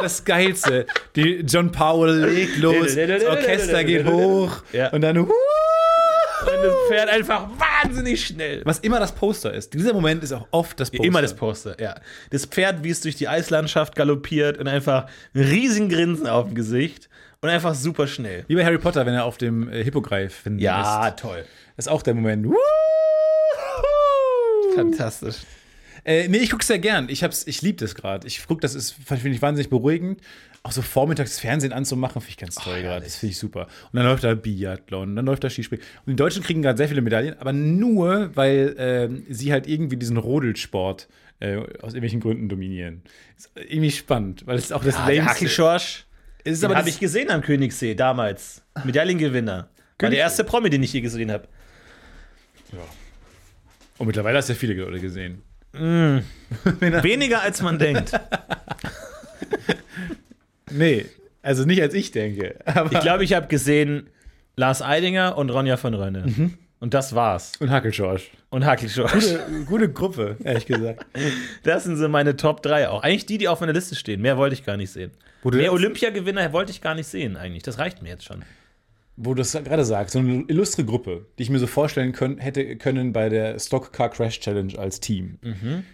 immer 0.01 0.03
das 0.03 0.25
Geilste. 0.25 0.87
Die 1.17 1.45
John 1.47 1.71
Powell 1.73 2.25
legt 2.27 2.59
los, 2.59 2.95
das 2.95 3.25
Orchester 3.25 3.85
geht 3.85 4.07
hoch 4.07 4.63
Ja. 4.73 4.91
und 4.91 5.01
dann 5.03 5.19
Und 5.19 5.31
das 6.63 6.75
Pferd 6.89 7.11
einfach 7.11 7.49
wahnsinnig 7.59 8.25
schnell. 8.25 8.63
was 8.65 8.79
immer 8.79 8.99
das 8.99 9.13
Poster 9.13 9.53
ist. 9.53 9.75
Dieser 9.75 9.93
Moment 9.93 10.23
ist 10.25 10.33
auch 10.33 10.47
oft 10.53 10.81
das 10.81 10.91
Poster. 10.91 11.05
Immer 11.05 11.21
das 11.23 11.35
Poster, 11.35 11.79
ja. 11.81 11.95
Das 12.31 12.47
Pferd, 12.47 12.83
wie 12.83 12.91
es 12.91 13.01
durch 13.03 13.17
die 13.17 13.29
Eislandschaft 13.29 13.95
galoppiert 13.95 14.57
und 14.59 14.67
einfach 14.67 15.07
ein 15.35 15.41
riesen 15.43 15.89
Grinsen 15.91 16.27
auf 16.27 16.47
dem 16.47 16.55
Gesicht 16.55 17.09
und 17.43 17.51
einfach 17.51 17.75
super 17.75 18.07
schnell. 18.07 18.45
Wie 18.49 18.55
bei 18.55 18.65
Harry 18.65 18.79
Potter, 18.79 19.05
wenn 19.05 19.13
er 19.15 19.25
auf 19.27 19.37
dem 19.37 19.71
äh, 19.71 19.85
Hippogreif 19.85 20.35
finden 20.35 20.61
Ja, 20.61 21.09
ist. 21.09 21.19
toll. 21.19 21.45
Das 21.77 21.87
ist 21.87 21.93
auch 21.93 22.03
der 22.03 22.15
Moment. 22.15 22.47
Fantastisch. 24.75 25.37
Äh, 26.05 26.29
nee, 26.29 26.39
ich 26.39 26.51
gucke 26.51 26.65
sehr 26.65 26.79
gern. 26.79 27.09
Ich, 27.09 27.23
hab's- 27.23 27.47
ich 27.47 27.63
liebe 27.63 27.79
das 27.79 27.95
gerade. 27.95 28.27
Ich 28.27 28.47
gucke, 28.47 28.61
das 28.61 28.75
ist, 28.75 28.93
finde 28.93 29.29
ich 29.31 29.43
wahnsinnig 29.43 29.71
beruhigend. 29.71 30.21
Auch 30.63 30.73
so 30.73 30.83
vormittags 30.83 31.39
Fernsehen 31.41 31.73
anzumachen, 31.73 32.21
finde 32.21 32.31
ich 32.31 32.37
ganz 32.37 32.55
toll 32.57 32.83
gerade. 32.83 33.05
Das 33.05 33.17
finde 33.17 33.33
ich 33.33 33.39
super. 33.39 33.63
Und 33.93 33.97
dann 33.97 34.05
läuft 34.05 34.25
da 34.25 34.35
Biathlon, 34.35 35.17
dann 35.17 35.25
läuft 35.25 35.43
da 35.45 35.49
Skispringen. 35.51 35.85
Und 36.05 36.11
die 36.13 36.17
Deutschen 36.17 36.43
kriegen 36.43 36.61
gerade 36.61 36.77
sehr 36.77 36.89
viele 36.89 37.01
Medaillen, 37.01 37.39
aber 37.39 37.53
nur, 37.55 38.31
weil 38.37 38.75
ähm, 38.79 39.25
sie 39.31 39.53
halt 39.53 39.67
irgendwie 39.67 39.97
diesen 39.97 40.19
Rodelsport 40.19 41.09
äh, 41.41 41.57
aus 41.57 41.95
irgendwelchen 41.95 42.21
Gründen 42.21 42.51
dominieren. 42.51 43.03
Ist 43.39 43.51
irgendwie 43.55 43.91
spannend, 43.91 44.47
weil 44.47 44.59
es 44.59 44.71
auch 44.71 44.85
das 44.85 44.97
der 44.97 45.07
längste- 45.07 45.31
Hackelschorsch, 45.31 46.05
Es 46.45 46.53
ist 46.55 46.63
den 46.63 46.75
habe 46.75 46.89
ich 46.91 47.01
gesehen 47.01 47.31
am 47.31 47.41
Königssee 47.41 47.95
damals. 47.95 48.63
Medaillengewinner. 48.85 49.71
War 49.99 50.11
der 50.11 50.19
erste 50.19 50.45
Promi, 50.45 50.69
den 50.69 50.83
ich 50.83 50.93
je 50.93 51.01
gesehen 51.01 51.31
habe. 51.31 51.49
Und 53.99 54.07
mittlerweile 54.07 54.39
hast 54.39 54.49
du 54.49 54.53
ja 54.53 54.59
viele 54.59 54.75
Leute 54.75 55.01
gesehen. 55.01 55.43
Weniger 55.73 57.43
als 57.43 57.63
man 57.63 57.79
denkt. 57.79 58.13
Nee, 60.73 61.07
also 61.43 61.65
nicht 61.65 61.83
als 61.83 61.95
ich 61.95 62.13
denke. 62.13 62.55
Ich 62.91 63.01
glaube, 63.01 63.25
ich 63.25 63.33
habe 63.33 63.49
gesehen 63.49 64.09
Lars 64.57 64.83
Eidinger 64.83 65.37
und 65.37 65.51
Ronja 65.51 65.77
von 65.77 65.95
Rönne. 65.95 66.53
Und 66.79 66.95
das 66.95 67.15
war's. 67.15 67.53
und 67.59 67.71
Hackelschorsch. 67.71 68.31
Und 68.51 68.65
Hackelschorsch. 68.65 69.13
Gute, 69.13 69.65
gute 69.67 69.93
Gruppe, 69.93 70.37
ehrlich 70.45 70.67
gesagt. 70.67 71.05
Das 71.65 71.85
sind 71.85 71.97
so 71.97 72.09
meine 72.09 72.37
Top 72.37 72.63
3 72.63 72.89
auch. 72.89 73.03
Eigentlich 73.03 73.27
die, 73.27 73.37
die 73.39 73.49
auf 73.49 73.61
meiner 73.61 73.73
Liste 73.73 73.97
stehen. 73.97 74.21
Mehr 74.23 74.37
wollte 74.37 74.55
ich 74.55 74.65
gar 74.65 74.77
nicht 74.77 74.91
sehen. 74.93 75.11
Mehr 75.45 75.73
Olympiagewinner 75.73 76.53
wollte 76.53 76.71
ich 76.71 76.81
gar 76.81 76.95
nicht 76.95 77.07
sehen, 77.09 77.37
eigentlich. 77.37 77.65
Das 77.65 77.79
reicht 77.79 78.01
mir 78.03 78.11
jetzt 78.11 78.25
schon. 78.25 78.43
Wo 79.23 79.35
du 79.35 79.43
es 79.43 79.53
gerade 79.53 79.85
sagst, 79.85 80.15
so 80.15 80.19
eine 80.19 80.45
illustre 80.49 80.85
Gruppe, 80.85 81.27
die 81.39 81.43
ich 81.43 81.51
mir 81.51 81.59
so 81.59 81.67
vorstellen 81.67 82.13
können, 82.13 82.39
hätte 82.39 82.77
können 82.77 83.13
bei 83.13 83.29
der 83.29 83.59
Stock 83.59 83.93
Car 83.93 84.09
Crash 84.09 84.41
Challenge 84.41 84.79
als 84.79 85.01
Team. 85.01 85.39
Mhm. 85.43 85.85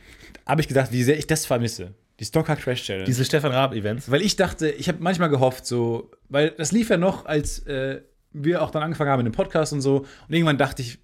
Habe 0.47 0.61
ich 0.61 0.69
gedacht, 0.69 0.93
wie 0.93 1.03
sehr 1.03 1.19
ich 1.19 1.27
das 1.27 1.45
vermisse. 1.45 1.95
Die 2.21 2.25
Stock 2.25 2.47
Car 2.47 2.57
Crash 2.57 2.85
Challenge. 2.85 3.05
Diese 3.05 3.25
Stefan 3.25 3.51
Raab-Events. 3.53 4.11
weil 4.11 4.23
ich 4.23 4.37
dachte, 4.37 4.71
ich 4.71 4.89
habe 4.89 4.99
manchmal 5.01 5.29
gehofft, 5.29 5.67
so, 5.67 6.11
weil 6.29 6.51
das 6.51 6.71
lief 6.71 6.89
ja 6.89 6.97
noch, 6.97 7.27
als 7.27 7.59
äh, 7.67 8.01
wir 8.33 8.63
auch 8.63 8.71
dann 8.71 8.83
angefangen 8.83 9.11
haben 9.11 9.25
mit 9.25 9.33
dem 9.33 9.37
Podcast 9.37 9.73
und 9.73 9.81
so. 9.81 10.07
Und 10.29 10.35
irgendwann 10.35 10.59
dachte 10.59 10.83
ich, 10.83 10.99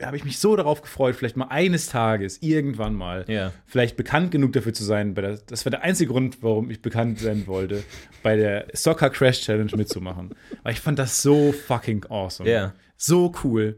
habe 0.00 0.16
ich 0.16 0.24
mich 0.24 0.38
so 0.38 0.54
darauf 0.56 0.82
gefreut, 0.82 1.16
vielleicht 1.16 1.36
mal 1.36 1.46
eines 1.48 1.86
Tages, 1.86 2.38
irgendwann 2.40 2.94
mal, 2.94 3.24
Ja. 3.28 3.52
vielleicht 3.66 3.96
bekannt 3.96 4.30
genug 4.30 4.52
dafür 4.52 4.72
zu 4.72 4.84
sein. 4.84 5.14
Der, 5.14 5.38
das 5.46 5.64
war 5.66 5.70
der 5.70 5.82
einzige 5.82 6.12
Grund, 6.12 6.38
warum 6.42 6.70
ich 6.70 6.80
bekannt 6.82 7.18
sein 7.20 7.46
wollte, 7.46 7.82
bei 8.22 8.36
der 8.36 8.66
Soccer 8.72 9.10
Crash 9.10 9.40
Challenge 9.42 9.70
mitzumachen. 9.76 10.34
Weil 10.62 10.72
ich 10.74 10.80
fand 10.80 10.98
das 10.98 11.22
so 11.22 11.52
fucking 11.52 12.04
awesome. 12.08 12.48
Ja. 12.48 12.72
So 12.96 13.32
cool. 13.44 13.76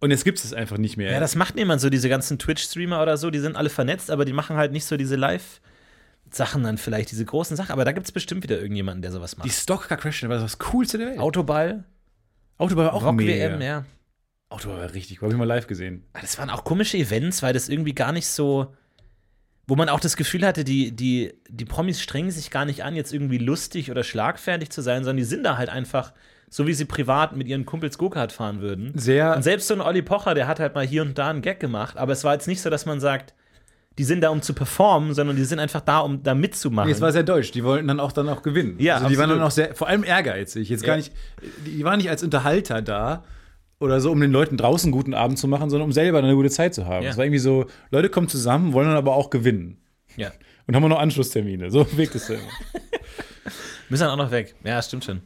Und 0.00 0.12
jetzt 0.12 0.24
gibt 0.24 0.38
es 0.38 0.44
es 0.44 0.52
einfach 0.54 0.78
nicht 0.78 0.96
mehr. 0.96 1.10
Ja, 1.10 1.18
das 1.18 1.34
macht 1.34 1.56
niemand 1.56 1.80
so, 1.80 1.90
diese 1.90 2.08
ganzen 2.08 2.38
Twitch-Streamer 2.38 3.02
oder 3.02 3.16
so, 3.16 3.30
die 3.30 3.40
sind 3.40 3.56
alle 3.56 3.68
vernetzt, 3.70 4.10
aber 4.12 4.24
die 4.24 4.32
machen 4.32 4.56
halt 4.56 4.70
nicht 4.70 4.84
so 4.84 4.96
diese 4.96 5.16
Live-Sachen 5.16 6.62
dann 6.62 6.78
vielleicht, 6.78 7.10
diese 7.10 7.24
großen 7.24 7.56
Sachen. 7.56 7.72
Aber 7.72 7.84
da 7.84 7.90
gibt 7.90 8.06
es 8.06 8.12
bestimmt 8.12 8.44
wieder 8.44 8.60
irgendjemanden, 8.60 9.02
der 9.02 9.10
sowas 9.10 9.32
die 9.32 9.38
macht. 9.38 9.50
Stock 9.50 9.88
Car 9.88 9.98
Crash 9.98 10.20
Challenge 10.20 10.36
war 10.36 10.42
das 10.42 10.58
Coolste 10.58 10.98
der 10.98 11.08
Welt. 11.08 11.18
Autoball, 11.18 11.82
Autobahn 12.58 12.86
war 12.86 12.94
auch 12.94 13.10
mega. 13.12 13.32
Rock-WM, 13.32 13.60
ja. 13.60 13.84
Autobahn 14.50 14.78
war 14.78 14.94
richtig, 14.94 15.20
habe 15.20 15.30
ich 15.32 15.38
mal 15.38 15.44
live 15.44 15.66
gesehen. 15.66 16.04
Aber 16.12 16.22
Das 16.22 16.38
waren 16.38 16.50
auch 16.50 16.64
komische 16.64 16.96
Events, 16.96 17.42
weil 17.42 17.52
das 17.52 17.68
irgendwie 17.68 17.94
gar 17.94 18.12
nicht 18.12 18.26
so, 18.28 18.74
wo 19.66 19.76
man 19.76 19.88
auch 19.90 20.00
das 20.00 20.16
Gefühl 20.16 20.46
hatte, 20.46 20.64
die, 20.64 20.92
die, 20.92 21.34
die 21.48 21.64
Promis 21.66 22.00
strengen 22.00 22.30
sich 22.30 22.50
gar 22.50 22.64
nicht 22.64 22.82
an, 22.82 22.96
jetzt 22.96 23.12
irgendwie 23.12 23.38
lustig 23.38 23.90
oder 23.90 24.02
schlagfertig 24.02 24.70
zu 24.70 24.80
sein, 24.80 25.04
sondern 25.04 25.18
die 25.18 25.24
sind 25.24 25.44
da 25.44 25.58
halt 25.58 25.68
einfach, 25.68 26.14
so 26.48 26.66
wie 26.66 26.72
sie 26.72 26.86
privat 26.86 27.36
mit 27.36 27.46
ihren 27.46 27.66
Kumpels 27.66 27.98
Go-Kart 27.98 28.32
fahren 28.32 28.62
würden. 28.62 28.92
Sehr 28.96 29.36
Und 29.36 29.42
selbst 29.42 29.68
so 29.68 29.74
ein 29.74 29.82
Olli 29.82 30.00
Pocher, 30.00 30.34
der 30.34 30.46
hat 30.46 30.60
halt 30.60 30.74
mal 30.74 30.86
hier 30.86 31.02
und 31.02 31.18
da 31.18 31.28
einen 31.28 31.42
Gag 31.42 31.60
gemacht, 31.60 31.98
aber 31.98 32.12
es 32.12 32.24
war 32.24 32.32
jetzt 32.32 32.48
nicht 32.48 32.62
so, 32.62 32.70
dass 32.70 32.86
man 32.86 33.00
sagt, 33.00 33.34
die 33.98 34.04
sind 34.04 34.22
da, 34.22 34.30
um 34.30 34.40
zu 34.40 34.54
performen, 34.54 35.12
sondern 35.12 35.36
die 35.36 35.44
sind 35.44 35.58
einfach 35.58 35.80
da, 35.80 35.98
um 35.98 36.22
da 36.22 36.34
mitzumachen. 36.34 36.88
Nee, 36.88 36.94
es 36.94 37.00
war 37.00 37.10
sehr 37.12 37.24
deutsch. 37.24 37.50
Die 37.50 37.64
wollten 37.64 37.88
dann 37.88 37.98
auch 37.98 38.12
dann 38.12 38.28
auch 38.28 38.42
gewinnen. 38.42 38.76
Ja, 38.78 38.94
also 38.94 39.08
die 39.08 39.18
waren 39.18 39.24
absolut. 39.24 39.40
dann 39.40 39.46
auch 39.46 39.50
sehr, 39.50 39.74
vor 39.74 39.88
allem 39.88 40.04
ehrgeizig. 40.04 40.68
Jetzt 40.68 40.82
Ja. 40.82 40.86
gar 40.86 40.96
nicht, 40.96 41.12
die 41.66 41.84
waren 41.84 41.98
nicht 41.98 42.08
als 42.08 42.22
Unterhalter 42.22 42.80
da 42.80 43.24
oder 43.80 44.00
so, 44.00 44.10
um 44.10 44.20
den 44.20 44.32
Leuten 44.32 44.56
draußen 44.56 44.88
einen 44.88 44.92
guten 44.92 45.14
Abend 45.14 45.38
zu 45.38 45.48
machen, 45.48 45.70
sondern 45.70 45.86
um 45.86 45.92
selber 45.92 46.18
eine 46.18 46.34
gute 46.34 46.50
Zeit 46.50 46.74
zu 46.74 46.86
haben. 46.86 47.04
Ja. 47.04 47.10
Es 47.10 47.16
war 47.16 47.24
irgendwie 47.24 47.38
so, 47.38 47.66
Leute 47.90 48.08
kommen 48.08 48.28
zusammen, 48.28 48.72
wollen 48.72 48.88
dann 48.88 48.96
aber 48.96 49.14
auch 49.14 49.30
gewinnen. 49.30 49.78
ja. 50.16 50.32
Und 50.66 50.76
haben 50.76 50.84
auch 50.84 50.88
noch 50.90 50.98
Anschlusstermine. 50.98 51.70
So 51.70 51.86
wirkt 51.96 52.14
es 52.14 52.28
immer. 52.28 52.42
Müssen 53.88 54.02
dann 54.02 54.10
auch 54.10 54.22
noch 54.22 54.30
weg. 54.30 54.54
Ja, 54.64 54.82
stimmt 54.82 55.02
schon. 55.02 55.22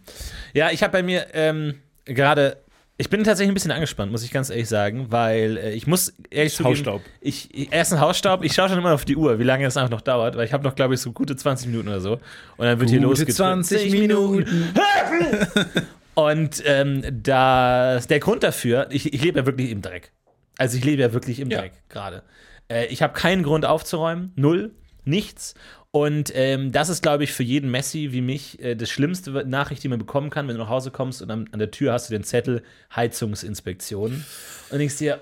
Ja, 0.54 0.70
ich 0.70 0.84
habe 0.84 0.92
bei 0.92 1.02
mir 1.02 1.26
ähm, 1.32 1.80
gerade. 2.04 2.58
Ich 2.96 3.10
bin 3.10 3.24
tatsächlich 3.24 3.50
ein 3.50 3.54
bisschen 3.54 3.72
angespannt, 3.72 4.12
muss 4.12 4.22
ich 4.22 4.30
ganz 4.30 4.50
ehrlich 4.50 4.68
sagen, 4.68 5.06
weil 5.08 5.56
äh, 5.56 5.72
ich 5.72 5.88
muss 5.88 6.14
ehrlich 6.30 6.54
zugeben, 6.54 6.76
Hausstaub. 6.76 7.02
Ich, 7.20 7.48
ich 7.52 7.72
erst 7.72 7.92
ein 7.92 8.00
Hausstaub. 8.00 8.44
Ich 8.44 8.52
schaue 8.52 8.68
schon 8.68 8.78
immer 8.78 8.94
auf 8.94 9.04
die 9.04 9.16
Uhr, 9.16 9.40
wie 9.40 9.42
lange 9.42 9.64
das 9.64 9.76
einfach 9.76 9.90
noch 9.90 10.02
dauert, 10.02 10.36
weil 10.36 10.46
ich 10.46 10.52
habe 10.52 10.62
noch, 10.62 10.76
glaube 10.76 10.94
ich, 10.94 11.00
so 11.00 11.10
gute 11.10 11.34
20 11.34 11.66
Minuten 11.66 11.88
oder 11.88 12.00
so. 12.00 12.12
Und 12.12 12.66
dann 12.66 12.78
wird 12.78 12.90
hier 12.90 13.00
Gute 13.00 13.08
losgetreten. 13.08 13.64
20 13.64 13.90
Minuten. 13.90 14.46
Und 16.14 16.62
ähm, 16.66 17.02
das, 17.22 18.06
der 18.06 18.20
Grund 18.20 18.42
dafür, 18.42 18.88
ich, 18.90 19.12
ich 19.12 19.22
lebe 19.22 19.40
ja 19.40 19.46
wirklich 19.46 19.70
im 19.70 19.82
Dreck. 19.82 20.12
Also 20.58 20.76
ich 20.76 20.84
lebe 20.84 21.00
ja 21.02 21.12
wirklich 21.12 21.40
im 21.40 21.50
Ja. 21.50 21.60
Dreck 21.60 21.72
gerade. 21.88 22.22
Äh, 22.68 22.86
ich 22.86 23.02
habe 23.02 23.14
keinen 23.14 23.42
Grund 23.42 23.64
aufzuräumen, 23.64 24.32
null, 24.36 24.72
nichts. 25.04 25.54
Und 25.90 26.32
ähm, 26.34 26.72
das 26.72 26.88
ist, 26.88 27.02
glaube 27.02 27.24
ich, 27.24 27.32
für 27.32 27.42
jeden 27.42 27.70
Messi 27.70 28.12
wie 28.12 28.22
mich 28.22 28.62
äh, 28.62 28.74
das 28.74 28.88
schlimmste 28.88 29.30
Nachricht, 29.46 29.82
die 29.82 29.88
man 29.88 29.98
bekommen 29.98 30.30
kann, 30.30 30.48
wenn 30.48 30.56
du 30.56 30.62
nach 30.62 30.70
Hause 30.70 30.90
kommst 30.90 31.20
und 31.20 31.30
an, 31.30 31.48
an 31.52 31.58
der 31.58 31.70
Tür 31.70 31.92
hast 31.92 32.08
du 32.08 32.14
den 32.14 32.24
Zettel 32.24 32.62
Heizungsinspektion. 32.94 34.24
Und 34.70 34.80
ich 34.80 34.96
dir, 34.96 35.20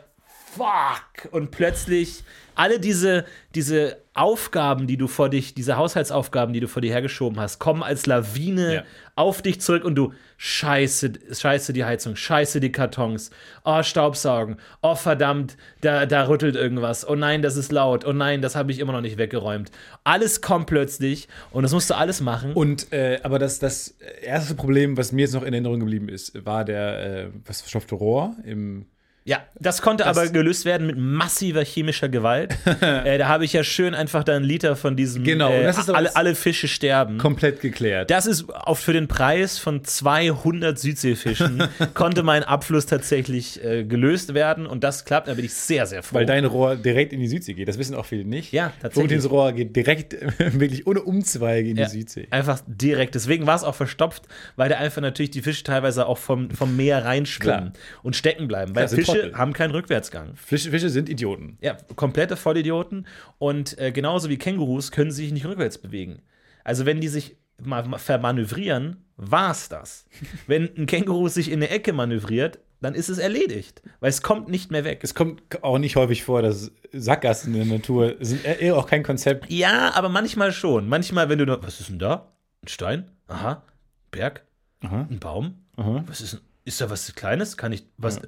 fuck! 0.57 1.33
Und 1.33 1.51
plötzlich 1.51 2.25
alle 2.55 2.79
diese, 2.79 3.25
diese 3.55 3.97
Aufgaben, 4.13 4.87
die 4.87 4.97
du 4.97 5.07
vor 5.07 5.31
dich, 5.31 5.55
diese 5.55 5.77
Haushaltsaufgaben, 5.77 6.53
die 6.53 6.61
du 6.61 6.69
vor 6.69 6.83
dir 6.83 6.93
hergeschoben 6.93 7.41
hast, 7.41 7.59
kommen 7.59 7.83
als 7.83 8.07
Lawine 8.07 8.75
Ja. 8.75 8.83
auf 9.15 9.41
dich 9.41 9.61
zurück 9.61 9.85
und 9.85 9.95
du 9.95 10.13
scheiße, 10.37 11.13
scheiße 11.33 11.73
die 11.73 11.85
Heizung, 11.85 12.17
scheiße 12.17 12.61
die 12.61 12.73
Kartons, 12.73 13.31
oh 13.65 13.83
Staubsaugen, 13.83 14.57
oh 14.83 14.95
verdammt, 14.95 15.57
da, 15.81 16.05
da 16.07 16.29
rüttelt 16.29 16.57
irgendwas, 16.57 17.09
oh 17.09 17.15
nein, 17.15 17.41
das 17.41 17.57
ist 17.57 17.73
laut, 17.73 18.05
oh 18.05 18.13
nein, 18.13 18.43
das 18.43 18.57
habe 18.57 18.73
ich 18.73 18.79
immer 18.81 18.93
noch 18.93 19.01
nicht 19.01 19.17
weggeräumt. 19.17 19.71
Alles 20.05 20.43
kommt 20.43 20.67
plötzlich 20.67 21.29
und 21.53 21.63
das 21.63 21.73
musst 21.73 21.89
du 21.89 21.95
alles 21.95 22.21
machen. 22.21 22.53
Und, 22.53 22.93
äh, 22.93 23.21
aber 23.23 23.39
das, 23.39 23.59
das 23.59 23.97
erste 24.23 24.55
Problem, 24.55 24.97
was 24.97 25.13
mir 25.13 25.23
jetzt 25.23 25.35
noch 25.35 25.45
in 25.45 25.53
Erinnerung 25.55 25.81
geblieben 25.81 26.09
ist, 26.09 26.45
war 26.45 26.65
der, 26.65 27.05
äh, 27.27 27.31
was 27.47 27.61
verstopfte 27.63 27.95
Rohr 27.95 28.35
im 28.45 28.87
Ja, 29.31 29.45
das 29.61 29.81
konnte 29.81 30.07
aber 30.07 30.27
gelöst 30.27 30.65
werden 30.65 30.89
mit 30.89 30.97
massiver 30.99 31.63
chemischer 31.65 32.09
Gewalt. 32.09 32.53
äh, 32.81 33.17
da 33.17 33.29
habe 33.29 33.45
ich 33.45 33.53
ja 33.53 33.63
schön 33.63 33.95
einfach 33.95 34.25
da 34.25 34.35
einen 34.35 34.45
Liter 34.45 34.75
von 34.75 34.97
diesem 34.97 35.23
Genau, 35.23 35.53
äh, 35.53 35.63
das 35.63 35.89
alle, 35.89 36.09
das- 36.09 36.17
alle 36.17 36.35
Fische 36.35 36.67
sterben. 36.67 37.17
komplett 37.19 37.61
geklärt. 37.61 38.11
Das 38.11 38.27
ist 38.27 38.53
auch 38.53 38.77
für 38.77 38.93
den 38.93 39.07
Preis 39.07 39.57
von 39.57 39.85
200 39.85 40.77
Südseefischen 40.77 41.63
konnte 41.95 42.25
mein 42.25 42.43
Abfluss 42.43 42.87
tatsächlich 42.87 43.63
äh, 43.65 43.85
gelöst 43.85 44.35
werden 44.35 44.67
und 44.67 44.83
das 44.83 45.05
klappt, 45.05 45.29
da 45.29 45.35
bin 45.35 45.45
ich 45.45 45.55
sehr, 45.55 45.87
sehr 45.87 46.03
froh. 46.03 46.17
Weil 46.17 46.27
dein 46.27 46.45
Rohr 46.45 46.75
direkt 46.75 47.13
in 47.13 47.21
die 47.21 47.29
Südsee 47.29 47.55
geht. 47.55 47.69
Das 47.69 47.79
wissen 47.79 47.95
auch 47.95 48.07
viele 48.07 48.25
nicht. 48.25 48.51
Ja, 48.53 48.73
tatsächlich. 48.83 48.93
Florentins 48.95 49.31
Rohr 49.31 49.53
geht 49.53 49.77
direkt, 49.77 50.17
wirklich 50.59 50.89
ohne 50.89 51.03
Umzweige 51.03 51.71
in 51.71 51.77
Ja, 51.77 51.85
die 51.85 51.91
Südsee. 51.99 52.27
Einfach 52.31 52.61
direkt. 52.67 53.15
Deswegen 53.15 53.47
war 53.47 53.55
es 53.55 53.63
auch 53.63 53.77
verstopft, 53.77 54.25
weil 54.57 54.69
da 54.69 54.79
einfach 54.79 55.03
natürlich 55.03 55.31
die 55.31 55.43
Fische 55.43 55.63
teilweise 55.63 56.07
auch 56.07 56.19
vom, 56.19 56.51
vom 56.51 56.77
Meer 56.77 57.05
reinschwimmen 57.05 57.73
Klar. 57.75 57.83
und 58.03 58.17
stecken 58.17 58.49
bleiben. 58.49 58.75
Weil 58.75 58.87
Klar, 58.87 58.89
sind 58.89 59.05
Fische 59.23 59.39
haben 59.39 59.53
keinen 59.53 59.71
Rückwärtsgang. 59.73 60.35
Fische, 60.37 60.71
Fische 60.71 60.91
sind 60.91 61.09
Idioten. 61.09 61.59
Ja, 61.61 61.77
komplette 61.97 62.37
Vollidioten. 62.37 63.07
Und 63.39 63.79
äh, 63.79 63.93
genauso 63.93 64.29
wie 64.29 64.39
Kängurus 64.39 64.91
können 64.91 65.11
sie 65.11 65.25
sich 65.25 65.33
nicht 65.33 65.47
rückwärts 65.47 65.79
bewegen. 65.79 66.23
Also, 66.65 66.87
wenn 66.87 67.01
die 67.01 67.09
sich 67.09 67.37
mal 67.63 67.87
mal 67.87 67.99
vermanövrieren, 67.99 69.05
war's 69.17 69.69
das. 69.69 70.07
wenn 70.47 70.75
ein 70.77 70.87
Känguru 70.87 71.29
sich 71.29 71.51
in 71.51 71.59
eine 71.59 71.71
Ecke 71.71 71.93
manövriert, 71.93 72.59
dann 72.81 72.95
ist 72.95 73.11
es 73.11 73.19
erledigt, 73.19 73.83
weil 74.01 74.09
es 74.09 74.23
kommt 74.23 74.49
nicht 74.49 74.71
mehr 74.71 74.85
weg. 74.85 75.01
Es 75.03 75.15
kommt 75.15 75.43
auch 75.63 75.79
nicht 75.79 75.97
häufig 75.97 76.25
vor, 76.25 76.41
dass 76.41 76.73
Sackgassen 76.93 77.55
in 77.55 77.69
der 77.69 77.79
Natur 77.79 78.17
sind 78.21 78.45
eher 78.45 78.77
auch 78.77 78.87
kein 78.87 79.03
Konzept. 79.03 79.51
Ja, 79.51 79.93
aber 79.95 80.09
manchmal 80.09 80.51
schon. 80.53 80.89
Manchmal, 80.89 81.29
wenn 81.29 81.39
du 81.39 81.47
nur, 81.47 81.63
was 81.63 81.81
ist 81.81 81.91
denn 81.91 81.99
da? 81.99 82.33
Ein 82.63 82.69
Stein? 82.69 83.11
Aha. 83.29 83.63
Berg? 84.11 84.45
Aha. 84.81 85.07
Ein 85.11 85.19
Baum? 85.21 85.57
Aha. 85.77 86.05
Was 86.07 86.21
ist 86.21 86.35
denn? 86.35 86.41
Ist 86.65 86.81
da 86.81 86.91
was 86.91 87.15
Kleines? 87.15 87.57
Kann 87.57 87.73
ich 87.73 87.85
was? 87.97 88.21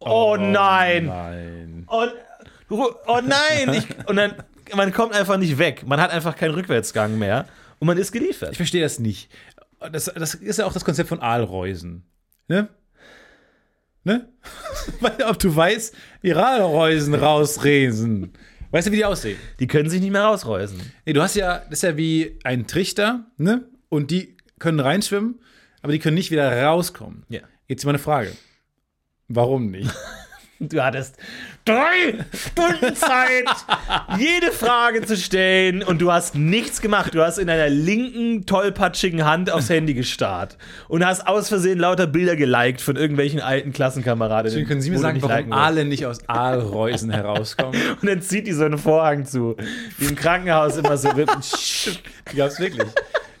Oh, 0.00 0.36
nein! 0.38 1.06
Nein. 1.06 1.84
Und, 1.86 2.12
oh 2.70 3.20
nein! 3.22 3.74
Ich, 3.74 4.08
und 4.08 4.16
dann, 4.16 4.34
man 4.74 4.92
kommt 4.92 5.14
einfach 5.14 5.36
nicht 5.36 5.58
weg. 5.58 5.84
Man 5.86 6.00
hat 6.00 6.10
einfach 6.10 6.36
keinen 6.36 6.54
Rückwärtsgang 6.54 7.18
mehr 7.18 7.46
und 7.78 7.86
man 7.86 7.98
ist 7.98 8.12
geliefert. 8.12 8.52
Ich 8.52 8.56
verstehe 8.56 8.82
das 8.82 8.98
nicht. 8.98 9.30
Das, 9.92 10.06
das 10.06 10.34
ist 10.34 10.58
ja 10.58 10.66
auch 10.66 10.72
das 10.72 10.84
Konzept 10.84 11.08
von 11.08 11.20
Aalreusen. 11.20 12.04
Ne? 12.48 12.68
Ne? 14.04 14.28
Weil, 15.00 15.22
ob 15.28 15.38
du 15.38 15.54
weißt, 15.54 15.94
wie 16.22 16.34
Aalreusen 16.34 17.14
rausresen. 17.14 18.32
Weißt 18.70 18.86
du, 18.86 18.92
wie 18.92 18.96
die 18.96 19.04
aussehen? 19.04 19.38
Die 19.60 19.66
können 19.66 19.88
sich 19.88 20.00
nicht 20.00 20.10
mehr 20.10 20.24
rausreusen. 20.24 20.80
Nee, 21.06 21.12
du 21.12 21.22
hast 21.22 21.36
ja, 21.36 21.58
das 21.58 21.78
ist 21.78 21.82
ja 21.82 21.96
wie 21.96 22.38
ein 22.44 22.66
Trichter, 22.66 23.26
ne? 23.38 23.64
Und 23.88 24.10
die 24.10 24.36
können 24.58 24.80
reinschwimmen, 24.80 25.40
aber 25.80 25.92
die 25.92 25.98
können 25.98 26.16
nicht 26.16 26.30
wieder 26.30 26.64
rauskommen. 26.64 27.24
Ja. 27.28 27.40
Jetzt 27.66 27.84
mal 27.84 27.92
eine 27.92 27.98
Frage. 27.98 28.32
Warum 29.28 29.70
nicht? 29.70 29.90
Du 30.60 30.82
hattest 30.82 31.16
drei 31.64 32.24
Stunden 32.34 32.96
Zeit, 32.96 33.44
jede 34.18 34.50
Frage 34.50 35.02
zu 35.02 35.16
stellen 35.16 35.84
und 35.84 36.00
du 36.00 36.10
hast 36.10 36.34
nichts 36.34 36.80
gemacht. 36.80 37.14
Du 37.14 37.22
hast 37.22 37.38
in 37.38 37.46
deiner 37.46 37.68
linken, 37.68 38.44
tollpatschigen 38.44 39.24
Hand 39.24 39.52
aufs 39.52 39.70
Handy 39.70 39.94
gestarrt 39.94 40.56
und 40.88 41.06
hast 41.06 41.28
aus 41.28 41.48
Versehen 41.48 41.78
lauter 41.78 42.08
Bilder 42.08 42.34
geliked 42.34 42.80
von 42.80 42.96
irgendwelchen 42.96 43.40
alten 43.40 43.72
Klassenkameraden. 43.72 44.66
Können 44.66 44.80
Sie 44.80 44.90
mir 44.90 44.98
sagen, 44.98 45.22
warum 45.22 45.52
Aale 45.52 45.84
nicht 45.84 46.06
aus 46.06 46.28
Aalreusen 46.28 47.10
herauskommen? 47.12 47.80
Und 48.00 48.08
dann 48.08 48.20
zieht 48.20 48.48
die 48.48 48.52
so 48.52 48.64
einen 48.64 48.78
Vorhang 48.78 49.26
zu, 49.26 49.56
wie 49.98 50.06
im 50.06 50.16
Krankenhaus 50.16 50.76
immer 50.76 50.96
so 50.96 51.14
wird. 51.14 51.30
Die 52.32 52.36
gab's 52.36 52.58
wirklich. 52.58 52.88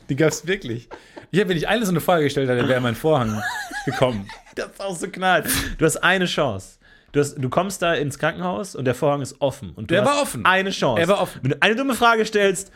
Die 0.08 0.16
gab's 0.16 0.46
wirklich. 0.46 0.88
Ich 1.30 1.38
habe, 1.40 1.50
wenn 1.50 1.56
ich 1.56 1.68
eine 1.68 1.84
so 1.84 1.90
eine 1.92 2.00
Frage 2.00 2.24
gestellt 2.24 2.48
hätte, 2.48 2.66
wäre 2.68 2.80
mein 2.80 2.94
Vorhang 2.94 3.42
gekommen. 3.86 4.28
Das 4.54 4.70
ist 4.72 4.80
auch 4.80 4.96
so 4.96 5.06
knallt. 5.08 5.46
Du 5.78 5.84
hast 5.84 5.98
eine 5.98 6.26
Chance. 6.26 6.78
Du, 7.12 7.20
hast, 7.20 7.36
du 7.36 7.48
kommst 7.48 7.80
da 7.80 7.94
ins 7.94 8.18
Krankenhaus 8.18 8.74
und 8.74 8.86
der 8.86 8.94
Vorhang 8.96 9.20
ist 9.22 9.36
offen. 9.40 9.70
Und 9.70 9.88
du 9.90 9.94
Der 9.94 10.02
hast 10.04 10.10
war 10.10 10.20
offen. 10.22 10.44
Eine 10.44 10.70
Chance. 10.70 11.00
Er 11.00 11.06
war 11.06 11.20
offen. 11.20 11.38
Wenn 11.42 11.50
du 11.52 11.62
eine 11.62 11.76
dumme 11.76 11.94
Frage 11.94 12.24
stellst 12.26 12.72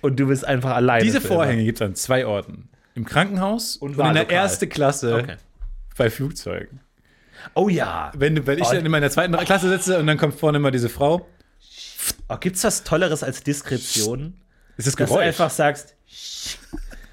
und 0.00 0.18
du 0.18 0.28
bist 0.28 0.46
einfach 0.46 0.74
alleine. 0.74 1.04
Diese 1.04 1.20
Vorhänge 1.20 1.62
gibt 1.64 1.78
es 1.80 1.86
an 1.86 1.94
zwei 1.94 2.24
Orten. 2.24 2.70
Im 2.94 3.04
Krankenhaus 3.04 3.76
und, 3.76 3.92
in 3.92 3.96
der 3.98 4.06
Wahllokal. 4.06 4.32
erste 4.32 4.66
Klasse. 4.66 5.14
Okay. 5.16 5.36
bei 5.96 6.08
Flugzeugen. 6.08 6.80
Oh 7.54 7.68
ja. 7.68 8.10
Wenn, 8.16 8.36
du- 8.36 8.46
wenn 8.46 8.58
ich 8.58 8.64
Oh. 8.66 8.72
dann 8.72 8.84
in 8.86 8.90
meiner 8.90 9.10
zweiten 9.10 9.36
Klasse 9.44 9.68
sitze 9.68 9.98
und 9.98 10.06
dann 10.06 10.16
kommt 10.16 10.34
vorne 10.34 10.56
immer 10.56 10.70
diese 10.70 10.88
Frau, 10.88 11.26
Oh, 12.30 12.36
Gibt 12.38 12.56
es 12.56 12.64
was 12.64 12.82
Tolleres 12.84 13.22
als 13.22 13.42
Diskretion? 13.42 14.40
Ist 14.76 14.86
das 14.86 14.94
Dass 14.96 15.08
du 15.08 15.14
Geräusch. 15.14 15.26
einfach 15.26 15.50
sagst, 15.50 15.94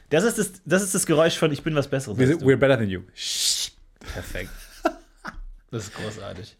Das 0.09 0.23
ist 0.23 0.37
das, 0.37 0.51
das 0.65 0.83
ist 0.83 0.95
das 0.95 1.05
Geräusch 1.05 1.37
von 1.37 1.51
Ich 1.51 1.63
bin 1.63 1.75
was 1.75 1.87
Besseres. 1.87 2.17
Du. 2.17 2.23
we're 2.45 2.55
better 2.57 2.77
than 2.77 2.89
you. 2.89 3.01
Perfekt. 4.13 4.51
Das 5.71 5.83
ist 5.83 5.93
großartig. 5.95 6.55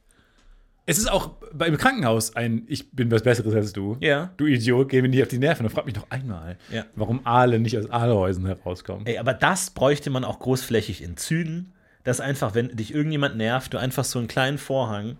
Es 0.90 0.98
ist 0.98 1.10
auch 1.12 1.32
im 1.66 1.78
Krankenhaus 1.78 2.36
ein 2.36 2.64
Ich 2.68 2.92
bin 2.92 3.12
was 3.12 3.22
Besseres 3.24 3.54
als 3.54 3.74
du. 3.74 3.98
Ja. 4.00 4.32
Du 4.38 4.46
Idiot, 4.46 4.90
geh 4.90 5.02
mir 5.02 5.10
nicht 5.10 5.22
auf 5.22 5.28
die 5.30 5.38
Nerven. 5.38 5.66
Und 5.66 5.72
frag 5.72 5.86
mich 5.86 5.96
noch 5.96 6.10
einmal, 6.10 6.58
Ja. 6.72 6.86
warum 6.96 7.26
Aale 7.26 7.60
nicht 7.60 7.78
aus 7.78 7.90
Aalehäusen 7.90 8.46
herauskommen. 8.46 9.06
Ey, 9.06 9.18
aber 9.18 9.34
das 9.34 9.70
bräuchte 9.72 10.10
man 10.10 10.24
auch 10.24 10.40
großflächig 10.40 11.02
in 11.04 11.18
Zügen, 11.18 11.74
dass 12.04 12.20
einfach, 12.22 12.54
wenn 12.56 12.76
dich 12.76 12.94
irgendjemand 12.94 13.36
nervt, 13.38 13.74
du 13.74 13.78
einfach 13.78 14.06
so 14.06 14.18
einen 14.20 14.30
kleinen 14.30 14.58
Vorhang 14.58 15.18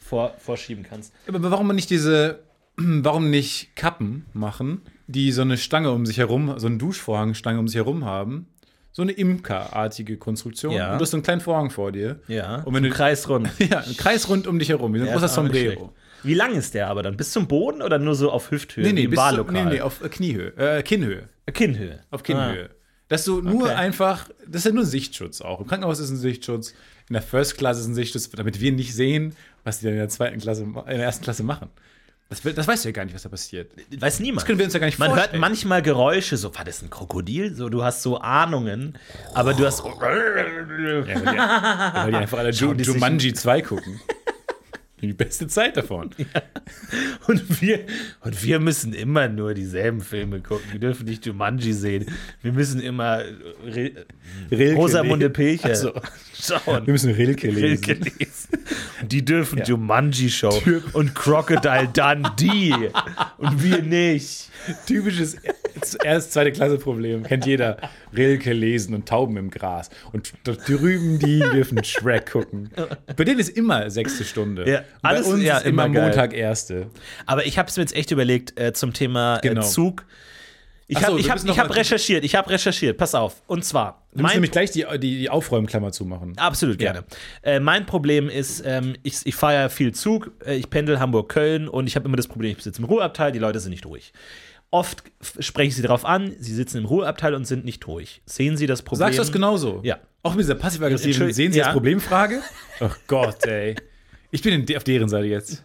vor, 0.00 0.34
vorschieben 0.38 0.82
kannst. 0.84 1.12
Aber 1.28 1.40
warum 1.50 1.68
nicht 1.74 1.90
diese, 1.90 2.40
warum 3.04 3.30
nicht 3.30 3.74
Kappen 3.76 4.26
machen, 4.32 4.82
die 5.06 5.32
so 5.32 5.42
eine 5.42 5.56
Stange 5.58 5.90
um 5.92 6.06
sich 6.06 6.18
herum, 6.18 6.54
so 6.58 6.66
eine 6.66 6.78
Duschvorhangstange 6.78 7.58
um 7.58 7.68
sich 7.68 7.76
herum 7.76 8.04
haben? 8.04 8.46
So 8.92 9.02
eine 9.02 9.12
Imker-artige 9.12 10.16
Konstruktion. 10.16 10.72
Ja. 10.74 10.92
Und 10.92 10.98
du 10.98 11.02
hast 11.02 11.10
so 11.12 11.16
einen 11.16 11.22
kleinen 11.22 11.40
Vorhang 11.40 11.70
vor 11.70 11.92
dir. 11.92 12.20
Ja, 12.26 12.56
Und 12.62 12.74
wenn 12.74 12.82
du, 12.82 12.90
Kreis 12.90 13.28
rund. 13.28 13.48
ja, 13.58 13.78
ein 13.78 13.96
Kreis 13.96 14.28
rund 14.28 14.46
um 14.48 14.58
dich 14.58 14.68
herum, 14.70 14.92
wie 14.94 14.98
so 14.98 15.04
ein 15.04 15.08
Ja, 15.08 15.14
großer 15.14 15.28
Sombrero. 15.28 15.92
Wie 16.24 16.34
lang 16.34 16.54
ist 16.54 16.74
der 16.74 16.88
aber 16.88 17.02
dann? 17.02 17.16
Bis 17.16 17.30
zum 17.30 17.46
Boden 17.46 17.82
oder 17.82 17.98
nur 17.98 18.14
so 18.14 18.30
auf 18.30 18.50
Hüfthöhe? 18.50 18.84
Nee, 18.84 18.92
nee, 18.92 19.06
bis 19.06 19.16
zu, 19.18 19.22
Barlokal? 19.24 19.64
nee, 19.64 19.70
nee, 19.74 19.80
auf 19.80 20.02
äh, 20.02 20.08
Kniehöhe, 20.08 20.52
äh, 20.56 20.82
Kinnhöhe. 20.82 21.28
Kinnhöhe. 21.52 22.00
Auf 22.10 22.22
Kinnhöhe. 22.24 22.70
Dass 23.08 23.24
du 23.24 23.40
nur 23.40 23.64
Okay. 23.64 23.74
einfach, 23.74 24.28
das 24.46 24.62
ist 24.62 24.66
ja 24.66 24.72
nur 24.72 24.84
Sichtschutz 24.84 25.40
auch. 25.40 25.60
Im 25.60 25.66
Krankenhaus 25.66 25.98
ist 25.98 26.10
ein 26.10 26.16
Sichtschutz, 26.16 26.74
in 27.08 27.14
der 27.14 27.22
First 27.22 27.58
Class 27.58 27.78
ist 27.78 27.86
ein 27.86 27.94
Sichtschutz, 27.94 28.28
damit 28.30 28.60
wir 28.60 28.70
nicht 28.72 28.94
sehen, 28.94 29.34
was 29.64 29.78
die 29.80 29.84
dann 29.86 29.94
in 29.94 29.98
der 30.00 30.08
zweiten 30.10 30.38
Klasse, 30.40 30.62
in 30.64 30.72
der 30.74 30.98
ersten 30.98 31.24
Klasse 31.24 31.42
machen. 31.42 31.70
Das, 32.30 32.42
das 32.42 32.68
weißt 32.68 32.84
du 32.84 32.88
ja 32.88 32.92
gar 32.92 33.04
nicht, 33.04 33.14
was 33.14 33.22
da 33.24 33.28
passiert. 33.28 33.72
Weiß 33.98 34.20
niemand. 34.20 34.42
Das 34.42 34.46
können 34.46 34.58
wir 34.58 34.64
uns 34.64 34.72
ja 34.72 34.78
gar 34.78 34.86
nicht 34.86 35.00
Man 35.00 35.08
hört 35.08 35.18
vorstellen. 35.18 35.40
manchmal 35.40 35.82
Geräusche, 35.82 36.36
so, 36.36 36.54
war 36.54 36.64
das 36.64 36.80
ein 36.80 36.88
Krokodil? 36.88 37.52
So, 37.54 37.68
du 37.68 37.82
hast 37.82 38.02
so 38.02 38.18
Ahnungen, 38.18 38.96
aber 39.34 39.52
du 39.52 39.66
hast. 39.66 39.84
Ja, 39.84 40.00
weil, 40.00 40.64
die, 40.64 41.08
weil 41.98 42.10
die 42.12 42.16
einfach 42.16 42.38
alle 42.38 42.52
Schauen 42.54 42.78
Jumanji 42.78 43.34
2 43.34 43.62
gucken. 43.62 44.00
Die 45.02 45.12
beste 45.14 45.48
Zeit 45.48 45.76
davon. 45.76 46.10
Und 47.26 47.60
wir, 47.62 47.86
und 48.20 48.42
wir 48.44 48.60
müssen 48.60 48.92
immer 48.92 49.28
nur 49.28 49.54
dieselben 49.54 50.00
Filme 50.02 50.40
gucken. 50.40 50.72
Wir 50.72 50.80
dürfen 50.80 51.06
nicht 51.06 51.24
Jumanji 51.24 51.72
sehen. 51.72 52.06
Wir 52.42 52.52
müssen 52.52 52.80
immer 52.80 53.22
Re 53.64 53.92
Rilke 54.50 54.74
Rosamunde. 54.74 55.30
Pilcher 55.30 55.74
so. 55.74 55.92
Schauen. 56.40 56.86
Wir 56.86 56.92
müssen 56.92 57.12
Rilke 57.12 57.48
lesen. 57.48 57.84
Rilke 57.84 57.92
lesen. 57.94 58.48
Die 59.02 59.24
dürfen 59.24 59.62
Jumanji 59.64 60.28
Show 60.30 60.60
und 60.92 61.14
Crocodile 61.14 61.88
Dundee 61.92 62.90
und 63.38 63.62
wir 63.62 63.82
nicht. 63.82 64.48
Typisches 64.86 65.36
erst 66.04 66.32
zweite 66.32 66.52
Klasse 66.52 66.76
Problem. 66.78 67.22
Kennt 67.22 67.46
jeder. 67.46 67.78
Rilke 68.14 68.52
lesen 68.52 68.94
und 68.94 69.08
Tauben 69.08 69.36
im 69.36 69.50
Gras. 69.50 69.88
Und 70.12 70.32
drüben 70.44 71.18
die 71.18 71.38
dürfen 71.40 71.82
Shrek 71.84 72.30
gucken. 72.32 72.70
Bei 73.16 73.24
denen 73.24 73.38
ist 73.40 73.48
immer 73.56 73.88
sechste 73.90 74.24
Stunde. 74.24 74.68
Ja, 74.70 74.78
Und 74.80 74.84
bei 75.02 75.08
alles- 75.10 75.26
uns 75.26 75.42
ja, 75.42 75.58
ist 75.58 75.66
immer 75.66 75.86
immer. 75.86 76.02
Montag 76.02 76.34
erste. 76.34 76.90
Aber 77.26 77.46
ich 77.46 77.58
habe 77.58 77.68
es 77.68 77.76
mir 77.76 77.84
jetzt 77.84 77.94
echt 77.96 78.10
überlegt 78.10 78.58
äh, 78.60 78.72
zum 78.72 78.92
Thema 78.92 79.38
Genau. 79.42 79.62
äh, 79.62 79.64
Zug. 79.64 80.04
Ich 80.88 80.98
so, 80.98 81.04
habe 81.06 81.20
ich 81.20 81.30
hab, 81.30 81.42
ich 81.44 81.58
hab 81.58 81.68
mal- 81.68 81.74
recherchiert, 81.76 82.24
ich 82.24 82.34
habe 82.34 82.50
recherchiert. 82.50 82.98
Pass 82.98 83.14
auf. 83.14 83.42
Und 83.46 83.64
zwar, 83.64 83.99
Du 84.12 84.22
musst 84.22 84.34
nämlich 84.34 84.50
gleich 84.50 84.72
die, 84.72 84.84
die, 84.98 85.18
die 85.18 85.30
Aufräumklammer 85.30 85.92
zumachen. 85.92 86.36
Absolut 86.36 86.78
gerne. 86.78 87.04
Äh, 87.42 87.60
mein 87.60 87.86
Problem 87.86 88.28
ist, 88.28 88.62
ähm, 88.66 88.96
ich, 89.02 89.24
ich 89.24 89.34
fahre 89.34 89.54
ja 89.54 89.68
viel 89.68 89.92
Zug, 89.92 90.32
äh, 90.44 90.56
ich 90.56 90.68
pendel 90.68 90.98
Hamburg-Köln 90.98 91.68
und 91.68 91.86
ich 91.86 91.94
habe 91.94 92.08
immer 92.08 92.16
das 92.16 92.26
Problem, 92.26 92.56
ich 92.56 92.64
sitze 92.64 92.80
im 92.80 92.86
Ruheabteil, 92.86 93.30
die 93.30 93.38
Leute 93.38 93.60
sind 93.60 93.70
nicht 93.70 93.86
ruhig. 93.86 94.12
Oft 94.72 95.02
spreche 95.40 95.68
ich 95.68 95.76
sie 95.76 95.82
darauf 95.82 96.04
an, 96.04 96.32
sie 96.38 96.54
sitzen 96.54 96.78
im 96.78 96.84
Ruheabteil 96.84 97.34
und 97.34 97.44
sind 97.44 97.64
nicht 97.64 97.86
ruhig. 97.88 98.22
Sehen 98.24 98.56
Sie 98.56 98.66
das 98.66 98.82
Problem? 98.82 99.06
Sagst 99.06 99.18
du 99.18 99.22
das 99.22 99.32
genauso? 99.32 99.80
Ja. 99.82 99.98
Auch 100.22 100.34
mit 100.34 100.44
dieser 100.44 100.54
passiv-aggressiven 100.54 101.32
Sehen 101.32 101.52
Sie 101.52 101.58
ja. 101.58 101.66
das 101.66 101.72
Problemfrage? 101.72 102.40
Ach 102.80 102.96
Gott, 103.08 103.46
ey. 103.46 103.74
Ich 104.30 104.42
bin 104.42 104.64
auf 104.76 104.84
deren 104.84 105.08
Seite 105.08 105.26
jetzt. 105.26 105.64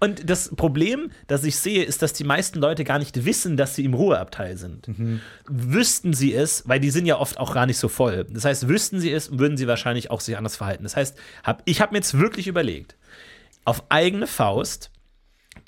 Und 0.00 0.28
das 0.28 0.54
Problem, 0.54 1.10
das 1.26 1.44
ich 1.44 1.56
sehe, 1.56 1.84
ist, 1.84 2.02
dass 2.02 2.12
die 2.12 2.24
meisten 2.24 2.58
Leute 2.58 2.84
gar 2.84 2.98
nicht 2.98 3.24
wissen, 3.24 3.56
dass 3.56 3.74
sie 3.74 3.84
im 3.84 3.94
Ruheabteil 3.94 4.56
sind. 4.56 4.88
Wüssten 5.48 6.12
sie 6.12 6.34
es, 6.34 6.68
weil 6.68 6.80
die 6.80 6.90
sind 6.90 7.06
ja 7.06 7.18
oft 7.18 7.38
auch 7.38 7.54
gar 7.54 7.66
nicht 7.66 7.78
so 7.78 7.88
voll. 7.88 8.26
Das 8.30 8.44
heißt, 8.44 8.68
wüssten 8.68 9.00
sie 9.00 9.12
es, 9.12 9.38
würden 9.38 9.56
sie 9.56 9.66
wahrscheinlich 9.66 10.10
auch 10.10 10.20
sich 10.20 10.36
anders 10.36 10.56
verhalten. 10.56 10.84
Das 10.84 10.96
heißt, 10.96 11.16
hab, 11.44 11.62
ich 11.64 11.80
habe 11.80 11.92
mir 11.92 11.98
jetzt 11.98 12.18
wirklich 12.18 12.46
überlegt, 12.46 12.96
auf 13.64 13.84
eigene 13.88 14.26
Faust 14.26 14.90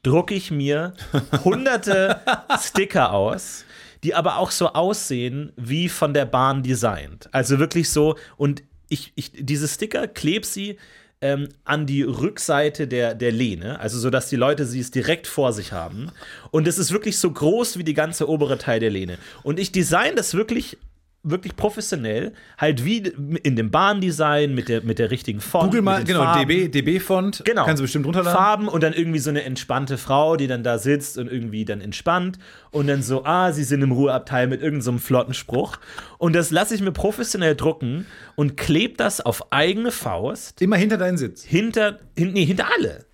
drucke 0.03 0.35
ich 0.35 0.51
mir 0.51 0.95
hunderte 1.45 2.21
Sticker 2.61 3.13
aus, 3.13 3.65
die 4.03 4.15
aber 4.15 4.39
auch 4.39 4.51
so 4.51 4.69
aussehen 4.69 5.53
wie 5.57 5.89
von 5.89 6.15
der 6.15 6.27
Bahn 6.27 6.63
designt. 6.63 7.29
Also 7.33 7.59
wirklich 7.59 7.91
so, 7.91 8.17
und 8.37 8.63
ich, 8.89 9.13
ich 9.17 9.33
diese 9.35 9.67
Sticker 9.67 10.07
kleb 10.07 10.45
sie 10.45 10.79
ähm, 11.21 11.49
an 11.65 11.87
die 11.87 12.03
Rückseite 12.03 12.87
der, 12.87 13.15
der 13.15 13.33
Lehne, 13.33 13.81
also 13.81 13.99
so, 13.99 14.11
dass 14.11 14.29
die 14.29 14.37
Leute 14.37 14.67
sie 14.67 14.81
es 14.81 14.91
direkt 14.91 15.27
vor 15.27 15.53
sich 15.53 15.73
haben. 15.73 16.11
Und 16.51 16.69
es 16.69 16.79
ist 16.79 16.93
wirklich 16.93 17.19
so 17.19 17.31
groß 17.31 17.79
wie 17.79 17.85
die 17.85 17.95
ganze 17.95 18.29
obere 18.29 18.59
Teil 18.59 18.81
der 18.81 18.91
Lehne. 18.91 19.19
Und 19.43 19.59
ich 19.59 19.73
design 19.73 20.17
das 20.17 20.35
wirklich 20.35 20.77
wirklich 21.25 21.57
professionell, 21.57 22.33
halt 22.59 22.85
wie 22.85 22.99
in 23.43 23.57
dem 23.57 23.71
Bahndesign 23.71 24.55
mit 24.55 24.69
der, 24.69 24.83
mit 24.83 24.99
der 24.99 25.11
richtigen 25.11 25.41
Font. 25.41 25.65
Google 25.65 25.83
mal, 25.83 26.05
genau, 26.05 26.23
Farben. 26.23 26.49
DB, 26.49 26.69
DB-Font. 26.69 27.43
Genau. 27.45 27.65
Kannst 27.65 27.81
du 27.81 27.85
bestimmt 27.85 28.07
runterladen. 28.07 28.39
Farben 28.39 28.69
und 28.69 28.83
dann 28.83 28.93
irgendwie 28.93 29.19
so 29.19 29.31
eine 29.31 29.43
entspannte 29.43 29.99
Frau, 29.99 30.37
die 30.37 30.47
dann 30.47 30.63
da 30.63 30.79
sitzt 30.79 31.19
und 31.19 31.31
irgendwie 31.33 31.65
dann 31.65 31.81
entspannt 31.81 32.39
und 32.71 32.87
dann 32.87 33.03
so, 33.03 33.25
ah, 33.25 33.53
sie 33.53 33.65
sind 33.65 33.83
im 33.83 33.93
Ruheabteil 33.93 34.47
mit 34.47 34.61
irgendeinem 34.61 34.83
so 34.83 34.91
einem 34.93 35.01
flotten 35.01 35.35
Spruch. 35.35 35.79
Und 36.19 36.35
das 36.35 36.51
lasse 36.51 36.75
ich 36.75 36.83
mir 36.83 36.93
professionell 36.93 37.57
drucken 37.57 38.07
und 38.37 38.57
klebe 38.57 38.95
das 38.97 39.21
auf 39.21 39.53
eigene 39.53 39.91
Faust 39.91 40.61
Immer 40.61 40.77
hinter 40.77 40.99
deinen 40.99 41.17
Sitz. 41.17 41.43
hinter, 41.43 41.99
hin, 42.17 42.33
nee, 42.33 42.45
hinter 42.45 42.67
alle. 42.77 43.07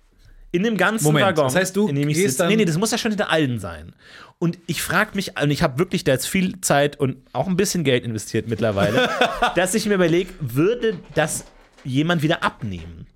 In 0.51 0.63
dem 0.63 0.75
ganzen 0.77 1.05
Moment, 1.05 1.27
Waggon. 1.27 1.45
das 1.45 1.55
heißt, 1.55 1.75
du 1.75 1.87
in 1.87 1.95
dem 1.95 2.09
ich 2.09 2.17
gehst 2.17 2.37
sitze. 2.37 2.47
Nee, 2.47 2.57
nee, 2.57 2.65
das 2.65 2.77
muss 2.77 2.91
ja 2.91 2.97
schon 2.97 3.11
hinter 3.11 3.29
allen 3.29 3.59
sein. 3.59 3.93
Und 4.37 4.57
ich 4.67 4.81
frage 4.81 5.11
mich, 5.13 5.39
und 5.41 5.51
ich 5.51 5.63
habe 5.63 5.79
wirklich 5.79 6.03
da 6.03 6.11
jetzt 6.11 6.27
viel 6.27 6.59
Zeit 6.61 6.99
und 6.99 7.17
auch 7.31 7.47
ein 7.47 7.55
bisschen 7.55 7.83
Geld 7.83 8.03
investiert 8.03 8.47
mittlerweile, 8.47 9.09
dass 9.55 9.75
ich 9.75 9.85
mir 9.85 9.93
überlege, 9.95 10.33
würde 10.39 10.97
das 11.15 11.45
jemand 11.83 12.21
wieder 12.21 12.43
abnehmen? 12.43 13.07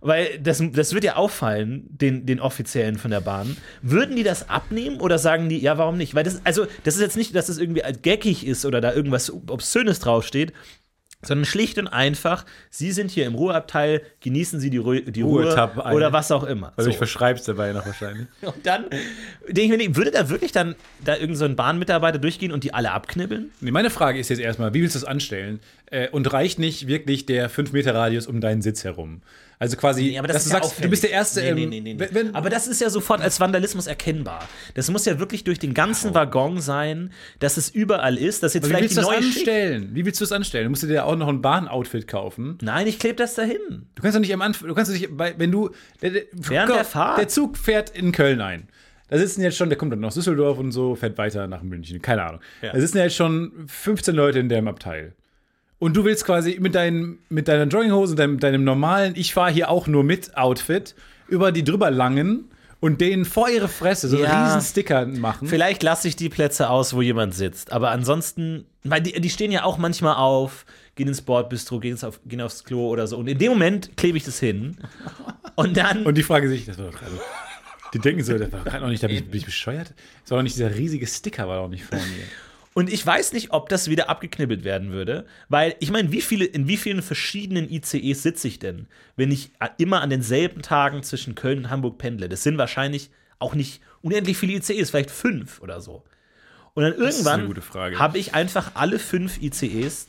Weil 0.00 0.38
das, 0.38 0.62
das 0.72 0.92
wird 0.92 1.04
ja 1.04 1.16
auffallen, 1.16 1.86
den, 1.88 2.26
den 2.26 2.38
Offiziellen 2.38 2.98
von 2.98 3.10
der 3.10 3.22
Bahn. 3.22 3.56
Würden 3.80 4.16
die 4.16 4.22
das 4.22 4.50
abnehmen 4.50 5.00
oder 5.00 5.18
sagen 5.18 5.48
die, 5.48 5.58
ja, 5.58 5.78
warum 5.78 5.96
nicht? 5.96 6.14
Weil 6.14 6.24
das, 6.24 6.42
also, 6.44 6.66
das 6.82 6.96
ist 6.96 7.00
jetzt 7.00 7.16
nicht, 7.16 7.34
dass 7.34 7.48
es 7.48 7.56
irgendwie 7.56 7.82
als 7.82 8.02
geckig 8.02 8.46
ist 8.46 8.66
oder 8.66 8.82
da 8.82 8.92
irgendwas 8.92 9.32
Obszönes 9.32 10.00
draufsteht, 10.00 10.52
sondern 11.24 11.44
schlicht 11.44 11.78
und 11.78 11.88
einfach, 11.88 12.44
Sie 12.70 12.92
sind 12.92 13.10
hier 13.10 13.26
im 13.26 13.34
Ruheabteil, 13.34 14.02
genießen 14.20 14.60
Sie 14.60 14.70
die, 14.70 14.78
Ruhe, 14.78 15.02
die 15.02 15.22
Ruhe 15.22 15.70
ein. 15.84 15.94
oder 15.94 16.12
was 16.12 16.30
auch 16.32 16.44
immer. 16.44 16.72
Weil 16.76 16.84
du 16.84 16.90
dich 16.90 16.94
So. 16.94 16.98
verschreibst 16.98 17.48
dabei 17.48 17.72
noch 17.72 17.86
wahrscheinlich. 17.86 18.26
Und 18.42 18.64
dann 18.66 18.84
denke 19.48 19.76
ich 19.76 19.88
mir, 19.88 19.96
würde 19.96 20.10
da 20.10 20.28
wirklich 20.28 20.52
dann 20.52 20.74
da 21.04 21.16
irgend 21.16 21.36
so 21.36 21.44
ein 21.44 21.56
Bahnmitarbeiter 21.56 22.18
durchgehen 22.18 22.52
und 22.52 22.64
die 22.64 22.72
alle 22.74 22.92
abknibbeln? 22.92 23.50
Nee, 23.60 23.70
meine 23.70 23.90
Frage 23.90 24.18
ist 24.18 24.28
jetzt 24.28 24.40
erstmal, 24.40 24.74
wie 24.74 24.82
willst 24.82 24.94
du 24.94 25.00
das 25.00 25.08
anstellen? 25.08 25.60
Äh, 25.90 26.08
und 26.10 26.32
reicht 26.32 26.58
nicht 26.58 26.86
wirklich 26.86 27.26
der 27.26 27.50
5-Meter-Radius 27.50 28.26
um 28.26 28.40
deinen 28.40 28.62
Sitz 28.62 28.84
herum? 28.84 29.22
Also 29.58 29.76
quasi, 29.76 30.02
Nee, 30.02 30.18
aber 30.18 30.26
das 30.28 30.36
dass 30.36 30.42
ist 30.46 30.50
du 30.52 30.56
ja 30.56 30.62
sagst, 30.62 30.70
auffällig. 30.72 30.84
du 30.86 30.90
bist 30.90 31.02
der 31.04 31.10
Erste. 31.10 31.40
Nee, 31.40 31.48
ähm, 31.48 31.54
nee, 31.56 31.66
nee, 31.66 31.80
nee, 31.80 31.94
nee. 31.94 32.08
wenn- 32.10 32.34
aber 32.34 32.50
das 32.50 32.66
ist 32.66 32.80
ja 32.80 32.90
sofort 32.90 33.20
als 33.20 33.38
Vandalismus 33.40 33.86
erkennbar. 33.86 34.46
Das 34.74 34.90
muss 34.90 35.04
ja 35.04 35.18
wirklich 35.18 35.44
durch 35.44 35.58
den 35.58 35.74
ganzen 35.74 36.14
Waggon 36.14 36.60
sein, 36.60 37.12
dass 37.38 37.56
es 37.56 37.70
überall 37.70 38.16
ist, 38.18 38.42
dass 38.42 38.54
jetzt 38.54 38.64
Aber 38.64 38.70
wie 38.80 38.88
vielleicht 38.88 38.96
willst 38.96 39.08
die 39.08 39.12
du 39.14 39.16
das 39.22 39.36
anstellen? 39.36 39.90
Wie 39.94 40.04
willst 40.04 40.20
du 40.20 40.24
das 40.24 40.32
anstellen? 40.32 40.64
Du 40.64 40.70
musst 40.70 40.82
dir 40.82 41.04
auch 41.06 41.16
noch 41.16 41.28
ein 41.28 41.40
Bahnoutfit 41.40 42.08
kaufen. 42.08 42.58
Nein, 42.62 42.86
ich 42.86 42.98
klebe 42.98 43.14
das 43.16 43.34
dahin. 43.34 43.86
Du 43.94 44.02
kannst 44.02 44.16
doch 44.16 44.20
nicht 44.20 44.34
am 44.34 44.42
Anfang, 44.42 44.68
du 44.68 44.74
kannst 44.74 44.90
doch 44.92 44.98
nicht, 44.98 45.08
wenn 45.16 45.50
du, 45.52 45.70
der, 46.02 46.10
der, 46.10 46.22
Während 46.32 46.74
der 46.74 46.84
Fahrt? 46.84 47.18
der 47.18 47.28
Zug 47.28 47.56
fährt 47.56 47.90
in 47.90 48.12
Köln 48.12 48.40
ein. 48.40 48.68
Da 49.08 49.18
sitzen 49.18 49.42
jetzt 49.42 49.56
schon, 49.56 49.68
der 49.68 49.78
kommt 49.78 49.92
dann 49.92 50.00
nach 50.00 50.12
Düsseldorf 50.12 50.58
und 50.58 50.72
so, 50.72 50.94
fährt 50.96 51.16
weiter 51.18 51.46
nach 51.46 51.62
München, 51.62 52.02
keine 52.02 52.24
Ahnung. 52.24 52.40
Ja. 52.62 52.72
Da 52.72 52.80
sitzen 52.80 52.98
jetzt 52.98 53.14
schon 53.14 53.52
15 53.68 54.14
Leute 54.14 54.38
in 54.40 54.48
dem 54.48 54.66
Abteil. 54.66 55.12
Und 55.84 55.94
du 55.94 56.02
willst 56.06 56.24
quasi 56.24 56.56
mit, 56.62 56.74
dein, 56.74 57.18
mit 57.28 57.46
deiner 57.46 57.64
Jogginghose, 57.70 58.14
deinem, 58.14 58.40
deinem 58.40 58.64
normalen, 58.64 59.12
ich 59.16 59.34
fahre 59.34 59.50
hier 59.52 59.68
auch 59.68 59.86
nur 59.86 60.02
mit 60.02 60.34
Outfit, 60.34 60.94
über 61.28 61.52
die 61.52 61.62
drüber 61.62 61.90
langen 61.90 62.46
und 62.80 63.02
denen 63.02 63.26
vor 63.26 63.50
ihre 63.50 63.68
Fresse 63.68 64.08
so 64.08 64.16
einen 64.16 64.24
Ja. 64.24 64.46
riesen 64.46 64.62
Sticker 64.66 65.04
machen. 65.04 65.46
Vielleicht 65.46 65.82
lasse 65.82 66.08
ich 66.08 66.16
die 66.16 66.30
Plätze 66.30 66.70
aus, 66.70 66.94
wo 66.94 67.02
jemand 67.02 67.34
sitzt. 67.34 67.70
Aber 67.70 67.90
ansonsten, 67.90 68.64
weil 68.82 69.02
die, 69.02 69.20
die 69.20 69.28
stehen 69.28 69.52
ja 69.52 69.64
auch 69.64 69.76
manchmal 69.76 70.14
auf, 70.16 70.64
gehen 70.94 71.08
ins 71.08 71.20
Bordbistro, 71.20 71.80
gehen, 71.80 72.02
auf, 72.02 72.18
gehen 72.24 72.40
aufs 72.40 72.64
Klo 72.64 72.88
oder 72.88 73.06
so. 73.06 73.18
Und 73.18 73.26
in 73.26 73.36
dem 73.36 73.52
Moment 73.52 73.94
klebe 73.98 74.16
ich 74.16 74.24
das 74.24 74.40
hin. 74.40 74.78
Und 75.54 75.76
dann. 75.76 76.06
Und 76.06 76.16
die 76.16 76.22
fragen 76.22 76.48
sich, 76.48 76.64
das 76.64 76.78
war 76.78 76.86
doch 76.86 76.98
gerade. 76.98 77.12
Die 77.92 77.98
denken 77.98 78.24
so, 78.24 78.38
das 78.38 78.50
war 78.50 78.64
gerade 78.64 78.80
noch 78.80 78.88
nicht, 78.88 79.02
da 79.02 79.06
bin 79.08 79.16
ich, 79.18 79.26
bin 79.30 79.38
ich 79.38 79.44
bescheuert? 79.44 79.92
Das 80.22 80.30
war 80.30 80.38
doch 80.38 80.44
nicht 80.44 80.56
dieser 80.56 80.74
riesige 80.74 81.06
Sticker, 81.06 81.46
war 81.46 81.60
doch 81.60 81.68
nicht 81.68 81.84
vor 81.84 81.98
mir. 81.98 82.24
Und 82.74 82.92
ich 82.92 83.06
weiß 83.06 83.32
nicht, 83.32 83.52
ob 83.52 83.68
das 83.68 83.88
wieder 83.88 84.10
abgeknibbelt 84.10 84.64
werden 84.64 84.90
würde, 84.90 85.26
weil 85.48 85.76
ich 85.78 85.92
meine, 85.92 86.10
wie 86.10 86.20
viele, 86.20 86.44
in 86.44 86.66
wie 86.66 86.76
vielen 86.76 87.02
verschiedenen 87.02 87.70
ICEs 87.70 88.22
sitze 88.22 88.48
ich 88.48 88.58
denn, 88.58 88.88
wenn 89.16 89.30
ich 89.30 89.52
immer 89.78 90.02
an 90.02 90.10
denselben 90.10 90.60
Tagen 90.60 91.04
zwischen 91.04 91.36
Köln 91.36 91.58
und 91.58 91.70
Hamburg 91.70 91.98
pendle? 91.98 92.28
Das 92.28 92.42
sind 92.42 92.58
wahrscheinlich 92.58 93.10
auch 93.38 93.54
nicht 93.54 93.80
unendlich 94.02 94.36
viele 94.36 94.54
ICEs, 94.54 94.90
vielleicht 94.90 95.12
fünf 95.12 95.60
oder 95.60 95.80
so. 95.80 96.02
Und 96.74 96.82
dann 96.82 96.94
irgendwann 96.94 97.54
habe 97.98 98.18
ich 98.18 98.34
einfach 98.34 98.72
alle 98.74 98.98
fünf 98.98 99.40
ICEs 99.40 100.08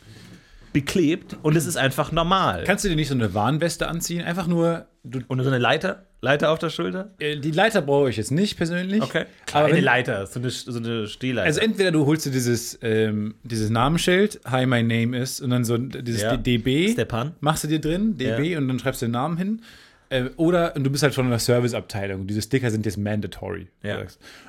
beklebt 0.74 1.38
und 1.44 1.56
es 1.56 1.68
ist 1.68 1.78
einfach 1.78 2.12
normal. 2.12 2.64
Kannst 2.66 2.84
du 2.84 2.90
dir 2.90 2.96
nicht 2.96 3.08
so 3.08 3.14
eine 3.14 3.36
Warnweste 3.36 3.88
anziehen? 3.88 4.24
Einfach 4.24 4.48
nur, 4.48 4.88
und 5.04 5.42
so 5.42 5.48
eine 5.48 5.60
Leiter? 5.60 6.08
Leiter 6.22 6.50
auf 6.52 6.60
der 6.60 6.70
Schulter? 6.70 7.12
äh, 7.20 7.38
die 7.38 7.52
Leiter 7.52 7.82
brauche 7.82 8.10
ich 8.10 8.18
jetzt 8.18 8.32
nicht 8.32 8.58
persönlich. 8.58 9.02
Okay. 9.02 9.26
Aber 9.52 9.66
Kleine 9.66 9.74
wenn, 9.76 9.84
Leiter, 9.84 10.26
so 10.28 10.40
eine, 10.40 10.50
so 10.50 10.78
eine 10.78 11.08
Stehleiter. 11.08 11.46
also 11.46 11.60
entweder 11.62 11.92
du 11.92 12.06
holst 12.06 12.26
dir 12.26 12.32
dieses, 12.32 12.80
ähm, 12.82 13.36
dieses 13.44 13.70
Namensschild, 13.70 14.40
Hi, 14.46 14.66
my 14.66 14.82
name 14.82 15.18
is, 15.18 15.40
und 15.42 15.50
dann 15.52 15.64
so 15.66 15.78
dieses 15.78 16.22
Ja. 16.24 16.36
DB. 16.38 16.92
Stepan. 16.94 17.34
Machst 17.42 17.64
du 17.64 17.68
dir 17.68 17.80
drin, 17.80 18.18
DB, 18.18 18.58
und 18.58 18.68
dann 18.68 18.80
schreibst 18.80 19.02
du 19.02 19.06
den 19.06 19.12
Namen 19.12 19.38
hin. 19.38 19.62
Äh, 20.10 20.26
oder 20.38 20.76
und 20.76 20.84
du 20.84 20.90
bist 20.92 21.02
halt 21.04 21.14
schon 21.16 21.26
in 21.26 21.32
der 21.32 21.40
Serviceabteilung. 21.40 22.28
Diese 22.28 22.42
Sticker 22.42 22.70
sind 22.70 22.86
jetzt 22.86 22.98
mandatory. 22.98 23.68
Ja. 23.84 24.04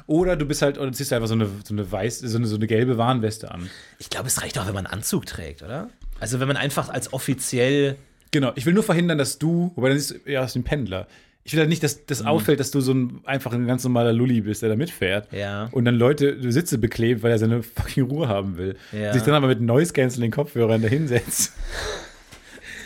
Oder 0.06 0.36
du 0.36 0.44
bist 0.46 0.60
halt, 0.62 0.78
oder 0.78 0.92
ziehst 0.92 1.10
du 1.10 1.14
einfach 1.16 1.28
so 1.28 1.34
eine, 1.34 1.48
so 1.64 1.72
eine 1.74 1.90
weiß, 1.90 2.20
so 2.20 2.36
eine, 2.38 2.46
so 2.46 2.56
eine 2.56 2.66
gelbe 2.66 2.98
Warnweste 2.98 3.50
an. 3.50 3.68
Ich 3.98 4.10
glaube, 4.10 4.28
es 4.28 4.42
reicht 4.42 4.58
auch, 4.58 4.66
wenn 4.66 4.74
man 4.74 4.86
einen 4.86 4.94
Anzug 4.98 5.24
trägt, 5.26 5.62
oder? 5.62 5.88
Also 6.20 6.40
wenn 6.40 6.48
man 6.48 6.56
einfach 6.56 6.88
als 6.90 7.12
offiziell. 7.12 7.96
Genau, 8.32 8.52
ich 8.54 8.66
will 8.66 8.74
nur 8.74 8.82
verhindern, 8.82 9.16
dass 9.18 9.38
du, 9.38 9.72
wobei 9.76 9.88
dann 9.88 9.96
ist 9.96 10.14
ja 10.26 10.42
aus 10.44 10.52
dem 10.52 10.64
Pendler. 10.64 11.06
Ich 11.46 11.52
will 11.52 11.60
halt 11.60 11.68
nicht, 11.68 11.82
dass 11.84 12.04
das 12.06 12.24
auffällt, 12.26 12.58
dass 12.58 12.72
du 12.72 12.80
so 12.80 12.92
ein 12.92 13.20
einfach 13.24 13.52
ein 13.52 13.66
ganz 13.68 13.84
normaler 13.84 14.12
Lulli 14.12 14.40
bist, 14.40 14.62
der 14.62 14.68
da 14.70 14.76
mitfährt. 14.76 15.32
Ja. 15.32 15.68
Und 15.70 15.84
dann 15.84 15.94
Leute 15.94 16.36
Sitze 16.50 16.76
beklebt, 16.76 17.22
weil 17.22 17.30
er 17.30 17.38
seine 17.38 17.62
fucking 17.62 18.04
Ruhe 18.04 18.26
haben 18.28 18.56
will. 18.58 18.76
Ja. 18.92 19.12
Sich 19.12 19.22
dann 19.22 19.34
aber 19.34 19.46
mit 19.46 19.60
Noise 19.60 19.92
Canceling 19.92 20.32
Kopfhörern 20.32 20.82
da 20.82 20.88
hinsetzt. 20.88 21.52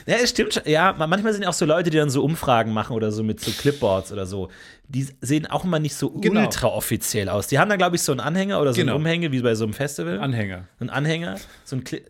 Ja, 0.06 0.16
es 0.22 0.30
stimmt 0.30 0.54
schon. 0.54 0.62
Ja, 0.66 0.92
ma- 0.98 1.06
manchmal 1.06 1.32
sind 1.32 1.42
ja 1.42 1.48
auch 1.48 1.54
so 1.54 1.64
Leute, 1.66 1.90
die 1.90 1.96
dann 1.96 2.10
so 2.10 2.24
Umfragen 2.24 2.72
machen 2.72 2.94
oder 2.96 3.12
so 3.12 3.22
mit 3.22 3.40
so 3.40 3.50
Clipboards 3.50 4.12
oder 4.12 4.26
so. 4.26 4.48
Die 4.88 5.06
sehen 5.20 5.46
auch 5.46 5.64
immer 5.64 5.78
nicht 5.78 5.94
so 5.94 6.10
Genau. 6.10 6.40
ultra 6.42 6.68
offiziell 6.68 7.28
aus. 7.28 7.46
Die 7.46 7.58
haben 7.58 7.68
dann, 7.68 7.78
glaube 7.78 7.96
ich, 7.96 8.02
so 8.02 8.12
einen 8.12 8.20
Anhänger 8.20 8.60
oder 8.60 8.72
so 8.72 8.80
Genau. 8.80 8.94
einen 8.94 9.02
Umhänge, 9.02 9.30
wie 9.32 9.40
bei 9.40 9.54
so 9.54 9.64
einem 9.64 9.72
Festival. 9.74 10.18
Anhänger. 10.20 10.64
ein 10.80 10.90
Anhänger, 10.90 11.36
so 11.64 11.76
ein 11.76 11.84
Kli 11.84 12.02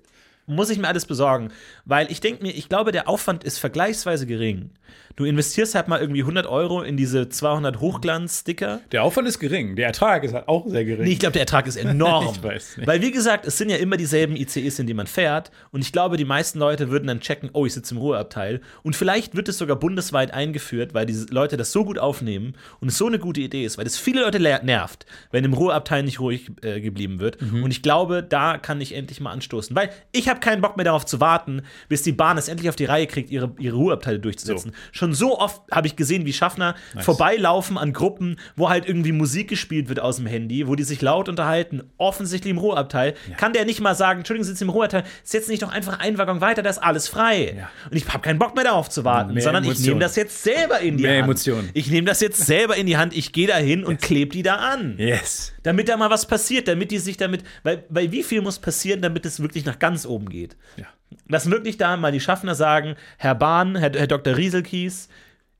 muss 0.46 0.68
ich 0.70 0.78
mir 0.78 0.88
alles 0.88 1.06
besorgen, 1.06 1.50
weil 1.90 2.10
ich 2.10 2.20
denke 2.20 2.42
mir, 2.42 2.52
ich 2.52 2.68
glaube, 2.70 2.92
der 2.92 3.08
Aufwand 3.08 3.44
ist 3.44 3.58
vergleichsweise 3.58 4.26
gering. 4.26 4.70
Du 5.16 5.24
investierst 5.26 5.74
halt 5.74 5.88
mal 5.88 6.00
irgendwie 6.00 6.20
100 6.22 6.46
Euro 6.46 6.80
in 6.82 6.96
diese 6.96 7.28
200 7.28 7.80
Hochglanz-Sticker. 7.80 8.80
Der 8.92 9.02
Aufwand 9.02 9.28
ist 9.28 9.38
gering, 9.38 9.76
der 9.76 9.88
Ertrag 9.88 10.24
ist 10.24 10.32
halt 10.34 10.48
auch 10.48 10.66
sehr 10.68 10.84
gering. 10.84 11.04
Nee, 11.04 11.12
ich 11.12 11.18
glaube, 11.18 11.32
der 11.32 11.42
Ertrag 11.42 11.66
ist 11.66 11.76
enorm. 11.84 12.28
Ich 12.34 12.42
weiß 12.42 12.76
nicht. 12.78 12.86
Weil, 12.86 13.02
wie 13.02 13.10
gesagt, 13.10 13.44
es 13.46 13.58
sind 13.58 13.70
ja 13.70 13.76
immer 13.76 13.96
dieselben 13.96 14.36
ICEs, 14.36 14.78
in 14.78 14.86
die 14.86 14.94
man 14.94 15.06
fährt. 15.06 15.50
Und 15.72 15.80
ich 15.82 15.92
glaube, 15.92 16.16
die 16.16 16.24
meisten 16.24 16.58
Leute 16.58 16.90
würden 16.90 17.06
dann 17.06 17.20
checken, 17.20 17.50
oh, 17.52 17.66
ich 17.66 17.74
sitze 17.74 17.94
im 17.94 18.00
Ruheabteil. 18.00 18.60
Und 18.82 18.96
vielleicht 18.96 19.36
wird 19.36 19.48
es 19.48 19.58
sogar 19.58 19.76
bundesweit 19.76 20.32
eingeführt, 20.32 20.94
weil 20.94 21.06
diese 21.06 21.26
Leute 21.26 21.56
das 21.56 21.72
so 21.72 21.84
gut 21.84 21.98
aufnehmen 21.98 22.54
und 22.80 22.88
es 22.88 22.96
so 22.96 23.06
eine 23.06 23.18
gute 23.18 23.40
Idee 23.40 23.64
ist, 23.64 23.78
weil 23.78 23.86
es 23.86 23.98
viele 23.98 24.22
Leute 24.22 24.38
le- 24.38 24.60
nervt, 24.64 25.06
wenn 25.32 25.44
im 25.44 25.52
Ruheabteil 25.52 26.02
nicht 26.02 26.20
ruhig 26.20 26.50
äh, 26.62 26.80
geblieben 26.80 27.20
wird. 27.20 27.42
Mhm. 27.42 27.64
Und 27.64 27.72
ich 27.72 27.82
glaube, 27.82 28.22
da 28.22 28.58
kann 28.58 28.80
ich 28.80 28.94
endlich 28.94 29.20
mal 29.20 29.32
anstoßen. 29.32 29.74
Weil 29.76 29.90
ich 30.12 30.28
habe 30.28 30.40
keinen 30.40 30.62
Bock 30.62 30.76
mehr 30.76 30.84
darauf 30.84 31.04
zu 31.04 31.20
warten, 31.20 31.62
bis 31.88 32.02
die 32.02 32.12
Bahn 32.12 32.38
es 32.38 32.48
endlich 32.48 32.68
auf 32.68 32.76
die 32.76 32.84
Reihe 32.84 33.06
kriegt, 33.06 33.30
ihre, 33.30 33.52
ihre 33.58 33.76
Ruheabteile 33.76 34.18
durchzusetzen. 34.18 34.72
Schon 34.92 35.14
so 35.14 35.38
oft 35.38 35.62
habe 35.70 35.86
ich 35.86 35.96
gesehen, 35.96 36.26
wie 36.26 36.32
Schaffner 36.32 36.74
vorbeilaufen 36.98 37.78
an 37.78 37.92
Gruppen, 37.92 38.36
wo 38.56 38.68
halt 38.68 38.86
irgendwie 38.86 39.12
Musik 39.12 39.48
gespielt 39.48 39.88
wird 39.88 40.00
aus 40.00 40.16
dem 40.16 40.26
Handy, 40.26 40.66
wo 40.68 40.74
die 40.74 40.82
sich 40.84 41.00
laut 41.02 41.28
unterhalten, 41.28 41.82
offensichtlich 41.98 42.50
im 42.50 42.58
Ruheabteil. 42.58 43.14
Kann 43.36 43.52
der 43.52 43.64
nicht 43.64 43.80
mal 43.80 43.94
sagen, 43.94 44.20
Entschuldigung, 44.20 44.44
Sie 44.44 44.50
sitzen 44.50 44.64
im 44.64 44.70
Ruheabteil, 44.70 45.04
setz 45.24 45.48
nicht 45.48 45.62
doch 45.62 45.70
einfach 45.72 45.98
einen 45.98 46.18
Waggon 46.18 46.40
weiter, 46.40 46.62
da 46.62 46.70
ist 46.70 46.78
alles 46.78 47.08
frei. 47.08 47.54
Ja. 47.56 47.70
Und 47.90 47.96
ich 47.96 48.06
habe 48.08 48.20
keinen 48.22 48.38
Bock 48.38 48.54
mehr 48.54 48.64
darauf 48.64 48.88
zu 48.88 49.04
warten, 49.04 49.34
Mehr 49.34 49.42
sondern 49.42 49.64
ich 49.64 49.70
Emotionen. 49.70 49.88
nehme 49.90 50.00
das 50.00 50.16
jetzt 50.16 50.42
selber 50.42 50.80
in 50.80 50.96
die 50.96 51.02
Mehr 51.02 51.14
Hand. 51.16 51.24
Emotionen. 51.24 51.70
Ich 51.74 51.90
nehme 51.90 52.06
das 52.06 52.20
jetzt 52.20 52.44
selber 52.46 52.76
in 52.76 52.86
die 52.86 52.96
Hand, 52.96 53.16
ich 53.16 53.32
gehe 53.32 53.46
da 53.46 53.56
hin 53.56 53.84
und 53.84 54.00
klebe 54.00 54.30
die 54.32 54.42
da 54.42 54.56
an 54.56 54.94
Yes. 54.98 55.52
damit 55.62 55.88
da 55.88 55.96
mal 55.96 56.10
was 56.10 56.26
passiert, 56.26 56.68
damit 56.68 56.90
die 56.90 56.98
sich 56.98 57.16
damit, 57.16 57.42
weil, 57.62 57.84
weil 57.88 58.12
wie 58.12 58.22
viel 58.22 58.40
muss 58.42 58.58
passieren, 58.58 59.02
damit 59.02 59.26
es 59.26 59.40
wirklich 59.40 59.64
nach 59.64 59.78
ganz 59.78 60.06
oben 60.06 60.28
geht? 60.28 60.56
Ja. 60.76 60.86
Dass 61.28 61.50
wirklich 61.50 61.76
da 61.76 61.96
mal 61.96 62.12
die 62.12 62.20
Schaffner 62.20 62.54
sagen, 62.54 62.96
Herr 63.18 63.34
Bahn, 63.34 63.76
Herr, 63.76 63.92
Herr 63.92 64.06
Dr. 64.06 64.36
Rieselkies, 64.36 65.08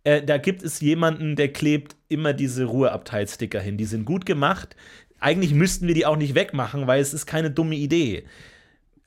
äh, 0.05 0.23
da 0.23 0.39
gibt 0.39 0.63
es 0.63 0.81
jemanden, 0.81 1.37
der 1.37 1.53
klebt 1.53 1.97
immer 2.09 2.33
diese 2.33 2.65
Ruheabteilsticker 2.65 3.61
hin. 3.61 3.77
Die 3.77 3.85
sind 3.85 4.05
gut 4.05 4.27
gemacht. 4.27 4.77
Eigentlich 5.19 5.53
müssten 5.53 5.87
wir 5.87 5.95
die 5.95 6.07
auch 6.07 6.17
nicht 6.17 6.35
wegmachen, 6.35 6.87
weil 6.87 7.01
es 7.01 7.13
ist 7.13 7.27
keine 7.27 7.51
dumme 7.51 7.75
Idee. 7.77 8.25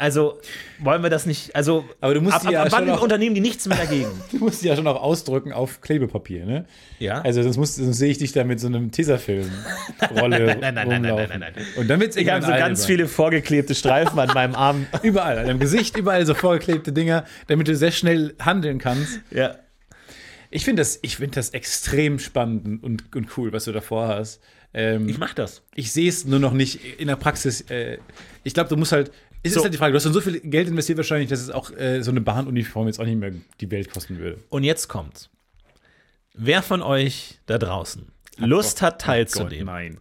Also 0.03 0.37
wollen 0.79 1.01
wir 1.01 1.09
das 1.09 1.25
nicht, 1.25 1.55
also 1.55 1.85
Aber 2.01 2.13
du 2.13 2.19
musst 2.19 2.35
ab, 2.35 2.45
ab, 2.45 2.51
ja 2.51 2.63
ab 2.63 2.67
wann 2.71 2.89
auch- 2.89 3.01
Unternehmen 3.01 3.33
die 3.35 3.39
nichts 3.41 3.65
mehr 3.67 3.77
dagegen? 3.77 4.09
Du 4.31 4.37
musst 4.39 4.61
die 4.61 4.67
ja 4.67 4.75
schon 4.75 4.85
auch 4.85 5.01
ausdrücken 5.01 5.53
auf 5.53 5.79
Klebepapier, 5.79 6.45
ne? 6.45 6.65
Ja. 6.99 7.21
Also 7.21 7.41
sonst, 7.41 7.55
musst, 7.55 7.75
sonst 7.77 7.97
sehe 7.99 8.11
ich 8.11 8.17
dich 8.17 8.33
da 8.33 8.43
mit 8.43 8.59
so 8.59 8.67
einem 8.67 8.91
Tesafilm-Rolle 8.91 10.57
Nein, 10.59 10.59
nein, 10.59 10.73
nein, 10.75 10.87
nein, 10.89 11.01
nein, 11.01 11.29
nein, 11.29 11.39
nein. 11.39 11.65
Und 11.77 11.87
dann 11.87 11.99
wird's 12.01 12.17
ich 12.17 12.27
habe 12.29 12.41
so 12.45 12.49
ganz 12.51 12.81
albern. 12.81 12.85
viele 12.85 13.07
vorgeklebte 13.07 13.75
Streifen 13.75 14.19
an 14.19 14.29
meinem 14.33 14.55
Arm. 14.55 14.87
Überall, 15.03 15.37
an 15.39 15.47
deinem 15.47 15.59
Gesicht, 15.59 15.95
überall 15.97 16.25
so 16.25 16.33
vorgeklebte 16.33 16.91
Dinger, 16.91 17.23
damit 17.47 17.67
du 17.69 17.75
sehr 17.75 17.91
schnell 17.91 18.35
handeln 18.39 18.79
kannst. 18.79 19.21
Ja. 19.31 19.55
Ich 20.51 20.65
finde 20.65 20.81
das, 20.81 20.99
ich 21.01 21.15
find 21.17 21.35
das 21.37 21.49
extrem 21.51 22.19
spannend 22.19 22.83
und, 22.83 23.15
und 23.15 23.37
cool, 23.37 23.53
was 23.53 23.63
du 23.65 23.71
davor 23.71 24.09
hast. 24.09 24.41
Ähm, 24.73 25.07
Ich 25.07 25.17
mach 25.17 25.33
das. 25.33 25.61
ich 25.75 25.91
sehe 25.91 26.09
es 26.09 26.25
nur 26.25 26.39
noch 26.39 26.51
nicht 26.53 26.99
in 26.99 27.07
der 27.07 27.15
Praxis. 27.15 27.61
Äh, 27.69 27.99
ich 28.43 28.53
glaube, 28.53 28.69
du 28.69 28.75
musst 28.77 28.91
halt. 28.91 29.11
Es 29.43 29.53
So. 29.53 29.59
ist 29.59 29.63
halt 29.63 29.73
die 29.73 29.77
Frage, 29.77 29.91
du 29.91 29.97
hast 29.97 30.05
dann 30.05 30.13
so 30.13 30.21
viel 30.21 30.39
Geld 30.39 30.67
investiert 30.69 30.97
wahrscheinlich, 30.97 31.29
dass 31.29 31.41
es 31.41 31.49
auch 31.49 31.69
äh, 31.71 32.01
so 32.01 32.11
eine 32.11 32.21
Bahnuniform 32.21 32.87
jetzt 32.87 32.99
auch 32.99 33.05
nicht 33.05 33.19
mehr 33.19 33.33
die 33.59 33.69
Welt 33.71 33.91
kosten 33.91 34.17
würde. 34.17 34.39
Und 34.49 34.63
jetzt 34.63 34.87
kommt's. 34.87 35.29
Wer 36.33 36.63
von 36.63 36.81
euch 36.81 37.39
da 37.45 37.57
draußen 37.57 38.07
Lust 38.37 38.81
hat 38.81 39.01
teilzunehmen, 39.01 39.65
nein. 39.65 39.97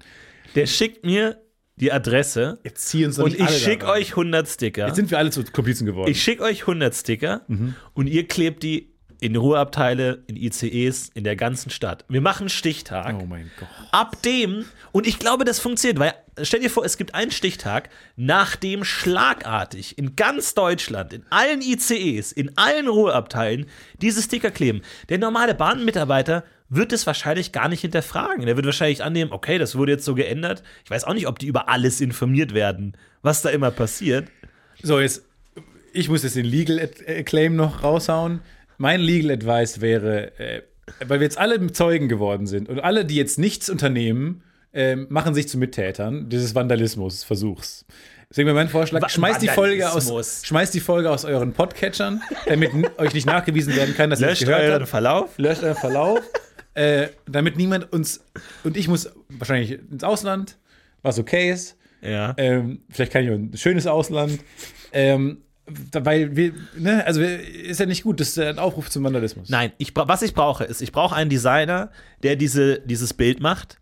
der 0.55 0.67
schickt 0.67 1.05
mir 1.05 1.39
die 1.77 1.91
Adresse 1.93 2.59
Jetzt 2.65 2.89
zieh 2.89 3.05
uns 3.05 3.19
und 3.19 3.39
ich 3.39 3.49
schicke 3.51 3.87
euch 3.87 4.11
100 4.11 4.49
Sticker. 4.49 4.87
Jetzt 4.87 4.97
sind 4.97 5.11
wir 5.11 5.19
alle 5.19 5.31
zu 5.31 5.43
Komplizen 5.45 5.85
geworden. 5.87 6.11
Ich 6.11 6.23
schicke 6.23 6.43
euch 6.43 6.63
100 6.63 6.95
Sticker 6.95 7.43
Mhm. 7.49 7.75
und 7.95 8.07
ihr 8.07 8.27
klebt 8.29 8.63
die 8.63 8.92
in 9.23 9.37
Ruheabteile, 9.37 10.25
in 10.27 10.37
ICEs, 10.37 11.11
in 11.15 11.23
der 11.23 11.37
ganzen 11.37 11.71
Stadt. 11.71 12.05
Wir 12.09 12.21
machen 12.21 12.43
einen 12.43 12.49
Stichtag. 12.49 13.15
oh 13.23 13.25
mein 13.25 13.53
Gott. 13.57 13.69
Ab 13.93 14.21
dem, 14.23 14.65
und 14.91 15.07
ich 15.07 15.21
glaube, 15.21 15.45
das 15.45 15.61
funktioniert, 15.61 16.01
weil 16.01 16.15
stell 16.43 16.59
dir 16.59 16.71
vor, 16.71 16.85
es 16.85 16.97
gibt 16.97 17.15
einen 17.15 17.31
Stichtag, 17.31 17.89
nachdem 18.17 18.83
schlagartig 18.83 19.97
in 19.97 20.17
ganz 20.17 20.55
Deutschland, 20.55 21.13
in 21.13 21.25
allen 21.31 21.63
ICEs, 21.63 22.33
in 22.33 22.59
allen 22.59 22.89
Ruheabteilen 22.89 23.67
diese 24.01 24.23
Sticker 24.23 24.51
kleben. 24.51 24.83
Der 25.09 25.19
normale 25.19 25.55
Bahnmitarbeiter 25.55 26.43
wird 26.69 26.93
es 26.93 27.07
wahrscheinlich 27.07 27.53
gar 27.53 27.69
nicht 27.69 27.83
hinterfragen. 27.83 28.45
Der 28.45 28.57
wird 28.57 28.67
wahrscheinlich 28.67 29.05
annehmen, 29.05 29.31
okay, 29.31 29.57
das 29.59 29.77
wurde 29.77 29.93
jetzt 29.93 30.05
so 30.05 30.17
geändert. 30.17 30.65
Ich 30.85 30.91
weiß 30.91 31.05
auch 31.05 31.15
nicht, 31.15 31.29
ob 31.29 31.39
die 31.39 31.47
über 31.47 31.69
alles 31.69 32.01
informiert 32.01 32.55
werden, 32.55 32.97
was 33.23 33.41
da 33.43 33.51
immer 33.51 33.71
passiert. 33.71 34.27
So, 34.83 34.99
jetzt, 34.99 35.23
ich 35.93 36.09
muss 36.09 36.25
jetzt 36.25 36.35
den 36.35 36.47
Legal 36.47 36.91
äh, 37.07 37.23
Claim 37.23 37.55
noch 37.55 37.85
raushauen. 37.85 38.41
Mein 38.83 39.01
Legal 39.01 39.31
Advice 39.31 39.81
wäre, 39.81 40.37
äh, 40.41 40.63
weil 41.07 41.21
wir 41.21 41.25
jetzt 41.25 41.39
alle 41.39 41.71
Zeugen 41.71 42.09
geworden 42.09 42.49
sind 42.49 42.69
und 42.69 42.81
alle, 42.81 43.05
die 43.05 43.15
jetzt 43.15 43.39
nichts 43.39 43.71
unternehmen, 43.71 44.43
ähm, 44.73 45.07
machen 45.09 45.35
sich 45.35 45.47
zu 45.47 45.57
Mittätern 45.57 46.29
dieses 46.29 46.57
Vandalismusversuchs. 46.57 47.87
Deswegen 48.29 48.49
wäre 48.49 48.57
mein 48.57 48.69
Vorschlag, 48.69 49.09
schmeißt 49.09 49.41
die, 49.41 49.47
Folge 49.47 49.89
aus, 49.89 50.43
schmeißt 50.45 50.75
die 50.75 50.81
Folge 50.81 51.11
aus 51.13 51.25
euren 51.25 51.53
Podcatchern, 51.53 52.23
damit 52.47 52.73
euch 52.99 53.15
nicht 53.15 53.25
nachgewiesen 53.25 53.77
werden 53.77 53.95
kann, 53.95 54.11
dass 54.11 54.21
ihr 54.21 54.27
es 54.27 54.41
Löscht 54.41 54.47
gehört 54.47 54.63
euren 54.65 54.81
habt. 54.81 54.89
Verlauf. 54.89 55.39
Löscht 55.39 55.63
euren 55.63 55.77
Verlauf, 55.77 56.19
äh, 56.75 57.07
damit 57.31 57.57
niemand 57.57 57.93
uns, 57.93 58.25
und 58.65 58.77
ich 58.77 58.89
muss 58.89 59.13
wahrscheinlich 59.29 59.79
ins 59.93 60.03
Ausland, 60.03 60.59
was 61.03 61.21
okay 61.21 61.53
ist, 61.53 61.77
Ja. 62.01 62.35
ähm, 62.37 62.81
vielleicht 62.91 63.13
kann 63.13 63.23
ich 63.23 63.31
ein 63.31 63.57
schönes 63.57 63.87
Ausland. 63.87 64.41
Ähm, 64.93 65.43
weil 65.93 66.37
wir, 66.37 66.53
ne, 66.77 67.05
also 67.07 67.21
ist 67.23 67.81
ja 67.81 67.87
nicht 67.87 68.03
gut, 68.03 68.21
das 68.21 68.29
ist 68.29 68.39
ein 68.39 68.59
Aufruf 68.59 68.91
zum 68.91 69.05
Vandalismus. 69.05 69.49
Nein, 69.49 69.73
ich, 69.79 69.93
was 69.95 70.23
ich 70.23 70.35
brauche, 70.35 70.65
ist, 70.65 70.83
ich 70.83 70.93
brauche 70.93 71.15
einen 71.15 71.31
Designer, 71.31 71.91
der 72.23 72.37
diese, 72.37 72.81
dieses 72.81 73.15
Bild 73.15 73.41
macht. 73.41 73.79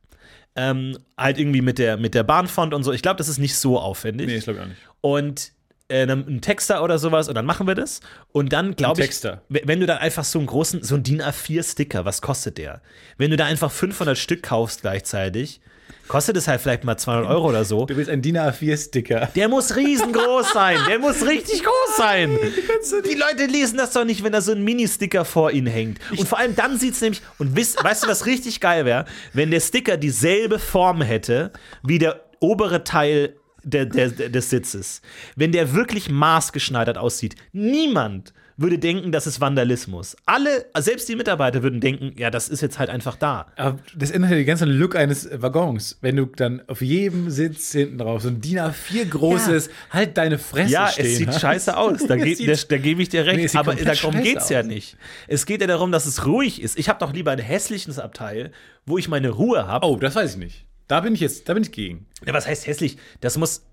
Ähm, 0.57 0.99
halt 1.17 1.39
irgendwie 1.39 1.61
mit 1.61 1.79
der, 1.79 1.97
mit 1.97 2.15
der 2.15 2.25
Bahnfont 2.25 2.75
und 2.75 2.83
so. 2.83 2.93
Ich 2.93 3.03
glaube, 3.03 3.19
das 3.19 3.29
ist 3.29 3.39
nicht 3.39 3.55
so 3.57 3.79
aufwendig. 3.79 4.27
Nee, 4.27 4.37
ich 4.37 4.45
glaube 4.45 4.61
auch 4.63 4.67
nicht. 4.67 4.81
Und 5.01 5.53
einem- 5.91 6.25
ein 6.29 6.41
Texter 6.41 6.83
oder 6.83 6.99
sowas 6.99 7.29
und 7.29 7.35
dann 7.35 7.47
machen 7.47 7.67
wir 7.67 7.75
das. 7.75 8.01
Und 8.33 8.53
dann 8.53 8.77
glaube 8.77 9.01
ich, 9.01 9.07
Texter. 9.07 9.43
wenn 9.49 9.81
du 9.81 9.87
dann 9.87 9.99
einfach 9.99 10.25
so 10.25 10.39
einen 10.39 10.47
großen, 10.47 10.83
so 10.83 10.95
einen 10.95 11.05
DIN 11.05 11.23
A4-Sticker, 11.23 12.05
was 12.05 12.23
kostet 12.23 12.59
der? 12.59 12.81
Wenn 13.19 13.31
du 13.31 13.37
da 13.37 13.47
einfach 13.47 13.71
500 13.71 14.17
Stück 14.17 14.43
kaufst 14.43 14.83
gleichzeitig, 14.83 15.61
kostet 16.09 16.37
es 16.37 16.49
halt 16.49 16.61
vielleicht 16.61 16.83
mal 16.85 16.97
200 16.97 17.31
Euro 17.31 17.49
oder 17.49 17.65
so. 17.65 17.87
Du 17.87 17.97
willst 17.97 18.11
ein 18.11 18.21
DIN 18.23 18.37
A4-Sticker. 18.37 19.29
Der 19.37 19.49
muss 19.49 19.77
riesengroß 19.77 20.53
sein. 20.53 20.79
Der 20.89 20.99
muss 20.99 21.25
richtig 21.27 21.63
groß 21.63 21.97
sein. 21.97 22.37
Die 23.09 23.15
Leute 23.15 23.47
lesen 23.47 23.77
das 23.79 23.93
doch 23.93 24.05
nicht, 24.05 24.25
wenn 24.25 24.33
da 24.33 24.41
so 24.41 24.53
ein 24.53 24.63
Mini-Sticker 24.65 25.25
vor 25.25 25.53
ihnen 25.53 25.67
hängt. 25.69 25.99
Und 26.17 26.29
vor 26.29 26.39
allem 26.39 26.57
dann 26.57 26.79
sieht 26.79 26.95
es 26.95 27.01
nämlich, 27.01 27.23
und 27.39 27.55
wisst, 27.57 27.83
weißt 27.83 28.05
du, 28.05 28.09
was 28.09 28.27
richtig 28.27 28.61
geil 28.61 28.85
wäre? 28.85 29.05
Wenn 29.33 29.51
der 29.51 29.61
Sticker 29.61 29.97
dieselbe 29.97 30.59
Form 30.59 31.01
hätte 31.03 31.53
wie 31.85 31.99
der 31.99 32.21
obere 32.41 32.83
Teil 32.85 33.35
der, 33.63 33.87
der, 33.87 34.11
des 34.11 34.51
Sitzes, 34.51 35.03
wenn 35.37 35.53
der 35.53 35.75
wirklich 35.75 36.09
maßgeschneidert 36.11 36.99
aussieht, 36.99 37.35
niemand 37.53 38.33
würde 38.61 38.79
denken, 38.79 39.11
das 39.11 39.27
ist 39.27 39.41
Vandalismus. 39.41 40.17
Alle, 40.27 40.67
selbst 40.79 41.09
die 41.09 41.17
Mitarbeiter 41.17 41.63
würden 41.63 41.81
denken, 41.81 42.13
ja, 42.19 42.31
das 42.31 42.49
ist 42.49 42.61
jetzt 42.61 42.79
halt 42.79 42.91
einfach 42.91 43.17
da. 43.17 43.47
Aber 43.57 43.79
das 43.97 44.11
ändert 44.11 44.33
ja 44.33 44.37
den 44.37 44.45
ganzen 44.47 44.69
Look 44.69 44.97
eines 44.97 45.29
Waggons. 45.33 45.97
Wenn 46.03 46.17
du 46.17 46.27
dann 46.27 46.61
auf 46.69 46.83
jedem 46.83 47.31
Sitz 47.31 47.73
hinten 47.73 47.97
drauf 47.97 48.21
so 48.21 48.29
ein 48.29 48.43
DIN 48.43 48.59
A4 48.59 49.07
großes, 49.09 49.71
halt 49.91 50.19
deine 50.19 50.37
Fresse 50.37 50.73
Ja, 50.73 50.89
stehen 50.89 51.07
es 51.07 51.17
sieht 51.17 51.29
hast. 51.29 51.41
scheiße 51.41 51.75
aus. 51.77 52.07
Da, 52.07 52.17
geht, 52.19 52.47
da, 52.47 52.53
da 52.69 52.77
gebe 52.77 53.01
ich 53.01 53.09
dir 53.09 53.25
recht. 53.25 53.55
Nee, 53.55 53.59
aber 53.59 53.75
darum 53.75 54.23
geht 54.23 54.37
es 54.39 54.51
ja 54.51 54.63
nicht. 54.63 54.97
Es 55.27 55.47
geht 55.47 55.63
ja 55.63 55.67
darum, 55.67 55.91
dass 55.91 56.05
es 56.05 56.27
ruhig 56.27 56.61
ist. 56.61 56.79
Ich 56.79 56.91
habe 56.91 56.99
doch 56.99 57.15
lieber 57.15 57.31
ein 57.31 57.39
hässliches 57.39 57.99
Abteil, 57.99 58.53
wo 58.85 58.99
ich 58.99 59.09
meine 59.09 59.31
Ruhe 59.31 59.67
habe. 59.67 59.87
Oh, 59.87 59.97
das 59.97 60.15
weiß 60.15 60.33
ich 60.33 60.39
nicht. 60.39 60.67
Da 60.91 60.99
bin 60.99 61.15
ich 61.15 61.21
jetzt, 61.21 61.49
da 61.49 61.55
bin 61.55 61.63
ich 61.63 61.71
gegen. 61.71 62.07
Ja, 62.27 62.33
was 62.33 62.49
heißt 62.49 62.67
hässlich? 62.67 62.97
Das 63.21 63.39
muss. 63.39 63.65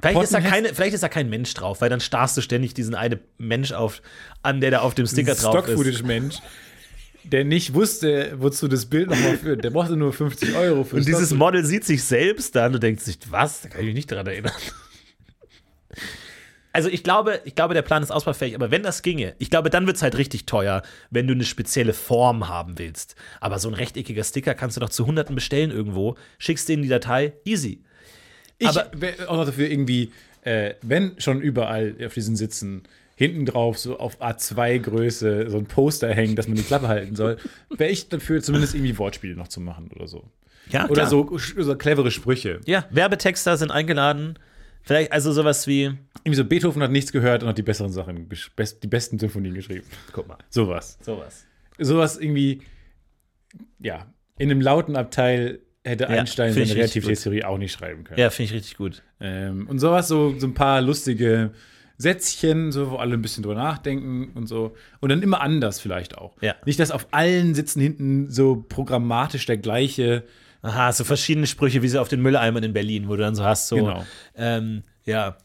Vielleicht 0.00 0.22
ist, 0.22 0.32
da 0.32 0.40
keine, 0.40 0.74
vielleicht 0.74 0.94
ist 0.94 1.02
da 1.02 1.10
kein 1.10 1.28
Mensch 1.28 1.52
drauf, 1.52 1.82
weil 1.82 1.90
dann 1.90 2.00
starrst 2.00 2.34
du 2.34 2.40
ständig 2.40 2.72
diesen 2.72 2.94
einen 2.94 3.20
Mensch 3.36 3.72
auf, 3.72 4.00
an, 4.42 4.62
der 4.62 4.70
da 4.70 4.80
auf 4.80 4.94
dem 4.94 5.06
Sticker 5.06 5.34
drauf 5.34 5.54
ist. 5.54 5.64
Stock-Footage-Mensch, 5.64 6.36
der 7.24 7.44
nicht 7.44 7.74
wusste, 7.74 8.36
wozu 8.38 8.68
das 8.68 8.86
Bild 8.86 9.10
nochmal 9.10 9.36
führt. 9.36 9.62
Der 9.62 9.68
brauchte 9.68 9.98
nur 9.98 10.14
50 10.14 10.56
Euro 10.56 10.84
für 10.84 10.96
Und 10.96 11.06
dieses. 11.06 11.34
Model 11.34 11.62
sieht 11.62 11.84
sich 11.84 12.02
selbst 12.04 12.56
dann 12.56 12.74
und 12.74 12.82
denkt 12.82 13.02
sich, 13.02 13.18
was? 13.28 13.60
Da 13.60 13.68
kann 13.68 13.80
ich 13.80 13.86
mich 13.88 13.94
nicht 13.94 14.10
dran 14.10 14.26
erinnern. 14.26 14.54
Also 16.72 16.88
ich 16.88 17.02
glaube, 17.04 17.40
ich 17.44 17.54
glaube, 17.54 17.74
der 17.74 17.82
Plan 17.82 18.02
ist 18.02 18.10
ausbaufähig, 18.10 18.54
aber 18.54 18.70
wenn 18.70 18.82
das 18.82 19.02
ginge, 19.02 19.34
ich 19.38 19.50
glaube, 19.50 19.68
dann 19.70 19.86
wird 19.86 19.96
es 19.96 20.02
halt 20.02 20.16
richtig 20.16 20.46
teuer, 20.46 20.82
wenn 21.10 21.26
du 21.26 21.34
eine 21.34 21.44
spezielle 21.44 21.92
Form 21.92 22.48
haben 22.48 22.78
willst. 22.78 23.14
Aber 23.40 23.58
so 23.58 23.68
ein 23.68 23.74
rechteckiger 23.74 24.24
Sticker 24.24 24.54
kannst 24.54 24.76
du 24.76 24.80
doch 24.80 24.88
zu 24.88 25.06
Hunderten 25.06 25.34
bestellen 25.34 25.70
irgendwo, 25.70 26.16
schickst 26.38 26.68
denen 26.68 26.82
die 26.82 26.88
Datei, 26.88 27.34
easy. 27.44 27.80
Ich 28.58 28.68
aber- 28.68 28.90
auch 29.28 29.36
noch 29.36 29.44
dafür 29.46 29.68
irgendwie, 29.70 30.12
äh, 30.42 30.74
wenn 30.82 31.12
schon 31.18 31.40
überall 31.42 31.94
auf 32.04 32.14
diesen 32.14 32.36
Sitzen 32.36 32.82
hinten 33.16 33.44
drauf 33.44 33.78
so 33.78 33.98
auf 33.98 34.20
A2-Größe 34.22 35.50
so 35.50 35.58
ein 35.58 35.66
Poster 35.66 36.12
hängen, 36.12 36.36
dass 36.36 36.48
man 36.48 36.56
die 36.56 36.62
Klappe 36.62 36.88
halten 36.88 37.16
soll, 37.16 37.36
wäre 37.70 37.90
ich 37.90 38.08
dafür, 38.08 38.42
zumindest 38.42 38.74
irgendwie 38.74 38.96
Wortspiele 38.98 39.36
noch 39.36 39.48
zu 39.48 39.60
machen 39.60 39.90
oder 39.94 40.08
so. 40.08 40.24
Ja, 40.70 40.88
Oder 40.88 41.06
so, 41.06 41.36
so 41.38 41.76
clevere 41.76 42.10
Sprüche. 42.10 42.60
Ja, 42.66 42.86
Werbetexter 42.90 43.56
sind 43.56 43.70
eingeladen. 43.72 44.38
Vielleicht 44.82 45.12
also 45.12 45.32
sowas 45.32 45.66
wie, 45.66 45.84
Irgendwie 46.24 46.34
so, 46.36 46.44
Beethoven 46.44 46.82
hat 46.82 46.90
nichts 46.90 47.12
gehört 47.12 47.42
und 47.42 47.48
hat 47.48 47.58
die 47.58 47.62
besseren 47.62 47.92
Sachen, 47.92 48.28
die 48.28 48.86
besten 48.88 49.18
Symphonien 49.18 49.54
geschrieben. 49.54 49.86
guck 50.12 50.28
mal, 50.28 50.38
Sowas. 50.50 50.98
sowas. 51.02 51.44
Sowas 51.78 52.18
irgendwie, 52.18 52.62
ja, 53.78 54.06
in 54.38 54.50
einem 54.50 54.60
lauten 54.60 54.96
Abteil 54.96 55.60
hätte 55.84 56.08
Einstein 56.08 56.52
find 56.52 56.68
seine 56.68 56.78
Relativitätstheorie 56.80 57.44
auch 57.44 57.58
nicht 57.58 57.72
schreiben 57.72 58.04
können. 58.04 58.20
Ja, 58.20 58.30
finde 58.30 58.50
ich 58.50 58.56
richtig 58.56 58.76
gut. 58.76 59.02
Ähm, 59.20 59.66
und 59.68 59.78
sowas, 59.78 60.08
so, 60.08 60.38
so 60.38 60.46
ein 60.46 60.54
paar 60.54 60.80
lustige 60.80 61.52
Sätzchen, 61.98 62.72
so, 62.72 62.90
wo 62.90 62.96
alle 62.96 63.14
ein 63.14 63.22
bisschen 63.22 63.42
drüber 63.42 63.54
nachdenken 63.54 64.32
und 64.34 64.46
so. 64.46 64.74
Und 65.00 65.08
dann 65.10 65.22
immer 65.22 65.40
anders 65.40 65.80
vielleicht 65.80 66.18
auch. 66.18 66.36
Ja. 66.40 66.54
Nicht, 66.66 66.78
dass 66.80 66.90
auf 66.90 67.08
allen 67.12 67.54
Sitzen 67.54 67.80
hinten 67.80 68.30
so 68.30 68.64
programmatisch 68.68 69.46
der 69.46 69.58
gleiche. 69.58 70.24
Aha, 70.62 70.92
so 70.92 71.04
verschiedene 71.04 71.46
Sprüche, 71.46 71.82
wie 71.82 71.88
sie 71.88 72.00
auf 72.00 72.08
den 72.08 72.20
Mülleimern 72.22 72.62
in 72.62 72.72
Berlin, 72.72 73.08
wo 73.08 73.16
du 73.16 73.22
dann 73.22 73.34
so 73.34 73.44
hast, 73.44 73.68
so, 73.68 73.76
Genau. 73.76 74.06
ähm, 74.36 74.82
ja. 75.04 75.36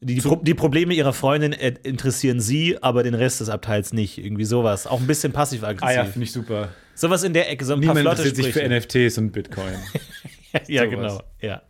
Die, 0.00 0.14
die, 0.16 0.20
Pro 0.20 0.36
die 0.36 0.54
Probleme 0.54 0.94
ihrer 0.94 1.12
Freundin 1.12 1.52
äh, 1.52 1.74
interessieren 1.84 2.40
sie, 2.40 2.80
aber 2.82 3.02
den 3.04 3.14
Rest 3.14 3.40
des 3.40 3.48
Abteils 3.48 3.92
nicht. 3.92 4.18
Irgendwie 4.18 4.44
sowas. 4.44 4.86
Auch 4.88 5.00
ein 5.00 5.06
bisschen 5.06 5.32
passiv-aggressiv. 5.32 5.88
Ah 5.88 5.92
ja, 5.92 6.04
finde 6.04 6.24
ich 6.24 6.32
super. 6.32 6.70
sowas 6.94 7.22
in 7.22 7.32
der 7.34 7.50
Ecke, 7.50 7.64
so 7.64 7.74
ein 7.74 7.80
paar 7.80 7.94
Niemand 7.94 8.16
flotte 8.16 8.28
interessiert 8.28 8.36
sich 8.54 8.64
Sprüche. 8.64 8.92
für 8.94 9.06
NFTs 9.08 9.18
und 9.18 9.30
Bitcoin. 9.32 9.74
ja, 10.66 10.82
sowas. 10.84 10.90
genau. 10.90 11.22
Ja. 11.40 11.62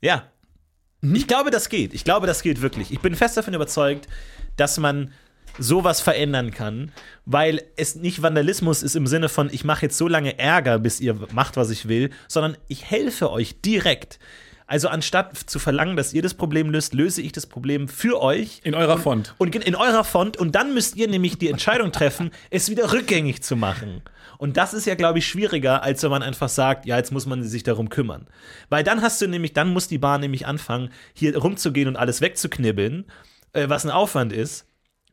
Ja. 0.00 0.24
Mhm. 1.02 1.14
Ich 1.14 1.26
glaube, 1.26 1.50
das 1.50 1.68
geht. 1.68 1.92
Ich 1.92 2.04
glaube, 2.04 2.26
das 2.26 2.42
geht 2.42 2.62
wirklich. 2.62 2.90
Ich 2.90 3.00
bin 3.00 3.14
fest 3.14 3.36
davon 3.36 3.52
überzeugt, 3.52 4.08
dass 4.56 4.78
man 4.78 5.12
sowas 5.58 6.00
verändern 6.00 6.50
kann, 6.50 6.92
weil 7.24 7.62
es 7.76 7.94
nicht 7.94 8.22
Vandalismus 8.22 8.82
ist 8.82 8.96
im 8.96 9.06
Sinne 9.06 9.28
von, 9.28 9.50
ich 9.52 9.64
mache 9.64 9.86
jetzt 9.86 9.98
so 9.98 10.08
lange 10.08 10.38
Ärger, 10.38 10.78
bis 10.78 11.00
ihr 11.00 11.16
macht, 11.32 11.56
was 11.56 11.70
ich 11.70 11.88
will, 11.88 12.10
sondern 12.28 12.56
ich 12.68 12.90
helfe 12.90 13.30
euch 13.30 13.60
direkt. 13.60 14.18
Also 14.66 14.88
anstatt 14.88 15.36
zu 15.36 15.58
verlangen, 15.58 15.96
dass 15.96 16.14
ihr 16.14 16.22
das 16.22 16.34
Problem 16.34 16.70
löst, 16.70 16.94
löse 16.94 17.20
ich 17.20 17.32
das 17.32 17.46
Problem 17.46 17.88
für 17.88 18.22
euch 18.22 18.62
In 18.64 18.74
eurer 18.74 18.96
Font. 18.96 19.34
und 19.36 19.54
in 19.54 19.74
eurer 19.74 20.04
Font 20.04 20.38
und 20.38 20.54
dann 20.54 20.72
müsst 20.72 20.96
ihr 20.96 21.08
nämlich 21.08 21.36
die 21.36 21.48
Entscheidung 21.48 21.92
treffen, 21.92 22.30
es 22.50 22.70
wieder 22.70 22.92
rückgängig 22.92 23.42
zu 23.42 23.54
machen. 23.54 24.00
Und 24.38 24.56
das 24.56 24.72
ist 24.72 24.86
ja, 24.86 24.94
glaube 24.94 25.18
ich, 25.18 25.26
schwieriger, 25.26 25.82
als 25.82 26.02
wenn 26.02 26.10
man 26.10 26.22
einfach 26.22 26.48
sagt, 26.48 26.86
ja, 26.86 26.96
jetzt 26.96 27.12
muss 27.12 27.26
man 27.26 27.42
sich 27.42 27.62
darum 27.62 27.90
kümmern. 27.90 28.26
Weil 28.70 28.82
dann 28.82 29.02
hast 29.02 29.20
du 29.20 29.28
nämlich, 29.28 29.52
dann 29.52 29.68
muss 29.68 29.88
die 29.88 29.98
Bahn 29.98 30.20
nämlich 30.22 30.46
anfangen, 30.46 30.90
hier 31.12 31.36
rumzugehen 31.36 31.86
und 31.86 31.96
alles 31.96 32.20
wegzuknibbeln, 32.22 33.04
äh, 33.52 33.68
was 33.68 33.84
ein 33.84 33.90
Aufwand 33.90 34.32
ist, 34.32 34.66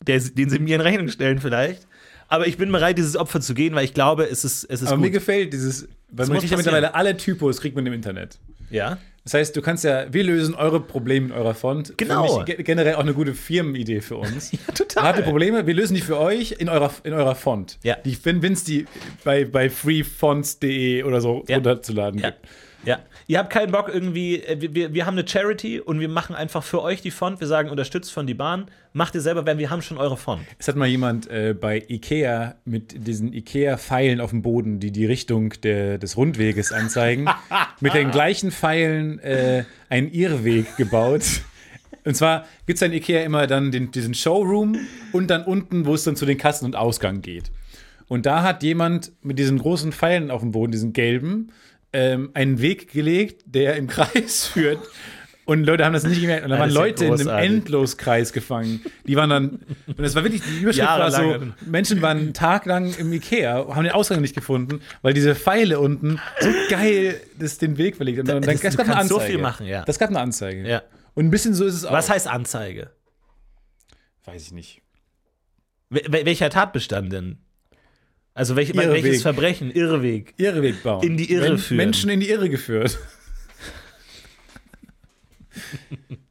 der, 0.05 0.19
den 0.19 0.49
sie 0.49 0.59
mir 0.59 0.75
in 0.75 0.81
Rechnung 0.81 1.07
stellen 1.09 1.39
vielleicht. 1.39 1.87
Aber 2.27 2.45
ich 2.47 2.57
bin 2.57 2.71
bereit, 2.71 2.97
dieses 2.97 3.15
Opfer 3.17 3.41
zu 3.41 3.53
gehen, 3.53 3.73
weil 3.75 3.85
ich 3.85 3.93
glaube, 3.93 4.23
es 4.25 4.45
ist, 4.45 4.63
es 4.65 4.81
ist 4.81 4.87
Aber 4.89 4.97
mir 4.97 5.07
gut. 5.07 5.13
gefällt 5.13 5.51
dieses, 5.53 5.87
weil 6.09 6.27
man 6.27 6.33
muss 6.35 6.39
kriegt 6.41 6.51
ja 6.51 6.57
mittlerweile 6.57 6.93
alle 6.95 7.17
Typos, 7.17 7.59
kriegt 7.59 7.75
man 7.75 7.85
im 7.87 7.93
Internet. 7.93 8.37
Ja? 8.69 8.97
Das 9.23 9.33
heißt, 9.33 9.55
du 9.55 9.61
kannst 9.61 9.83
ja, 9.83 10.05
wir 10.13 10.23
lösen 10.23 10.53
eure 10.55 10.79
Probleme 10.79 11.27
in 11.27 11.31
eurer 11.31 11.53
Font. 11.55 11.95
Genau. 11.97 12.43
Ge- 12.45 12.61
generell 12.63 12.95
auch 12.95 12.99
eine 13.01 13.13
gute 13.13 13.33
Firmenidee 13.33 14.01
für 14.01 14.17
uns. 14.17 14.51
Ja, 14.53 14.73
total. 14.73 15.03
Habt 15.03 15.19
ihr 15.19 15.25
Probleme? 15.25 15.65
Wir 15.67 15.73
lösen 15.73 15.95
die 15.95 16.01
für 16.01 16.17
euch 16.19 16.53
in 16.59 16.69
eurer, 16.69 16.91
in 17.03 17.13
eurer 17.13 17.35
Font. 17.35 17.77
Ja. 17.83 17.95
Die, 18.05 18.17
wenn 18.25 18.41
es 18.53 18.63
die 18.63 18.85
bei, 19.23 19.45
bei 19.45 19.69
freefonts.de 19.69 21.03
oder 21.03 21.21
so 21.21 21.43
Ja. 21.47 21.55
runterzuladen 21.55 22.19
Ja. 22.21 22.29
gibt. 22.31 22.45
Ja. 22.85 22.99
Ihr 23.27 23.39
habt 23.39 23.49
keinen 23.51 23.71
Bock 23.71 23.89
irgendwie, 23.93 24.41
äh, 24.41 24.57
wir- 24.73 24.93
wir, 24.93 25.05
haben 25.05 25.17
eine 25.17 25.27
Charity 25.27 25.79
und 25.81 25.99
wir 25.99 26.07
machen 26.09 26.35
einfach 26.35 26.63
für 26.63 26.81
euch 26.81 27.01
die 27.01 27.11
Font. 27.11 27.39
Wir 27.41 27.47
sagen, 27.47 27.69
unterstützt 27.69 28.11
von 28.11 28.25
die 28.25 28.33
Bahn. 28.33 28.65
Macht 28.93 29.15
ihr 29.15 29.21
selber, 29.21 29.45
weil 29.45 29.57
wir 29.57 29.69
haben 29.69 29.81
schon 29.81 29.97
eure 29.97 30.17
Font. 30.17 30.41
Es 30.57 30.67
hat 30.67 30.75
mal 30.75 30.87
jemand 30.87 31.29
äh, 31.29 31.53
bei 31.59 31.83
Ikea 31.87 32.55
mit 32.65 33.05
diesen 33.07 33.33
Ikea-Pfeilen 33.33 34.21
auf 34.21 34.29
dem 34.31 34.41
Boden, 34.41 34.79
die 34.79 34.91
die 34.91 35.05
Richtung 35.05 35.53
der, 35.61 35.97
des 35.97 36.15
Rundweges 36.17 36.71
anzeigen, 36.71 37.27
mit 37.81 37.93
den 37.93 38.11
gleichen 38.11 38.51
Pfeilen 38.51 39.19
äh, 39.19 39.65
einen 39.89 40.09
Irrweg 40.11 40.75
gebaut. 40.77 41.23
Und 42.05 42.15
zwar 42.15 42.45
gibt 42.65 42.77
es 42.77 42.81
in 42.81 42.93
Ikea 42.93 43.23
immer 43.23 43.45
dann 43.45 43.71
den, 43.71 43.91
diesen 43.91 44.13
Showroom 44.13 44.77
und 45.11 45.27
dann 45.29 45.43
unten, 45.43 45.85
wo 45.85 45.93
es 45.93 46.05
dann 46.05 46.15
zu 46.15 46.25
den 46.25 46.37
Kassen 46.37 46.65
und 46.65 46.75
Ausgang 46.75 47.21
geht. 47.21 47.51
Und 48.07 48.25
da 48.25 48.41
hat 48.41 48.63
jemand 48.63 49.11
mit 49.21 49.37
diesen 49.37 49.59
großen 49.59 49.91
Pfeilen 49.91 50.31
auf 50.31 50.41
dem 50.41 50.51
Boden, 50.51 50.71
diesen 50.71 50.93
gelben, 50.93 51.51
ähm, 51.93 52.31
einen 52.33 52.61
Weg 52.61 52.91
gelegt, 52.91 53.43
der 53.45 53.75
im 53.75 53.87
Kreis 53.87 54.47
führt. 54.47 54.79
Und 55.45 55.63
Leute 55.63 55.83
haben 55.83 55.93
das 55.93 56.03
nicht 56.03 56.21
gemerkt. 56.21 56.43
Und 56.43 56.51
da 56.51 56.57
Das 56.57 56.61
waren 56.67 56.69
ja 56.75 56.79
Leute 56.79 57.05
in 57.05 57.11
einem 57.13 57.17
großartig. 57.23 57.49
Endloskreis 57.49 58.33
gefangen. 58.33 58.81
Die 59.07 59.15
waren 59.15 59.31
dann, 59.31 59.49
und 59.87 59.97
das 59.99 60.13
war 60.13 60.23
wirklich, 60.23 60.43
die 60.43 60.59
Überschrift 60.61 60.87
war 60.87 61.09
so. 61.11 61.37
Menschen 61.65 62.03
waren 62.03 62.19
einen 62.19 62.33
Tag 62.35 62.67
lang 62.67 62.93
im 62.99 63.11
Ikea, 63.11 63.67
haben 63.75 63.83
den 63.83 63.93
Ausgang 63.93 64.21
nicht 64.21 64.35
gefunden, 64.35 64.81
weil 65.01 65.15
diese 65.15 65.33
Pfeile 65.33 65.79
unten 65.79 66.19
so 66.39 66.49
geil 66.69 67.19
das 67.39 67.57
den 67.57 67.77
Weg 67.79 67.95
verlegt. 67.95 68.19
Und 68.19 68.27
dann, 68.27 68.43
Das- 68.43 68.61
du 68.61 68.67
gab 68.69 68.79
eine 68.79 68.93
kannst 68.93 69.09
so 69.09 69.15
Anzeige. 69.15 69.33
viel 69.33 69.41
machen, 69.41 69.65
ja. 69.65 69.83
Das 69.85 69.97
gab 69.97 70.09
eine 70.09 70.19
Anzeige. 70.19 70.67
Ja. 70.69 70.83
Und 71.15 71.25
ein 71.25 71.31
bisschen 71.31 71.55
so 71.55 71.65
ist 71.65 71.73
es 71.73 71.83
auch. 71.85 71.93
Was 71.93 72.11
heißt 72.11 72.27
Anzeige? 72.27 72.91
Weiß 74.25 74.43
ich 74.43 74.51
nicht. 74.51 74.83
Wel 75.89 76.03
wel- 76.11 76.25
welcher 76.27 76.51
Tatbestand 76.51 77.11
denn? 77.11 77.39
Also 78.39 78.55
welch, 78.55 78.69
Irrweg. 78.69 79.03
welches 79.03 79.21
Verbrechen? 79.21 79.69
Irrweg. 79.69 80.33
Irreweg 80.37 80.81
bauen. 80.81 81.03
In 81.03 81.17
die 81.17 81.29
Irre 81.29 81.57
führen. 81.57 81.75
Menschen 81.77 82.09
in 82.09 82.21
die 82.21 82.29
Irre 82.29 82.49
geführt. 82.49 82.97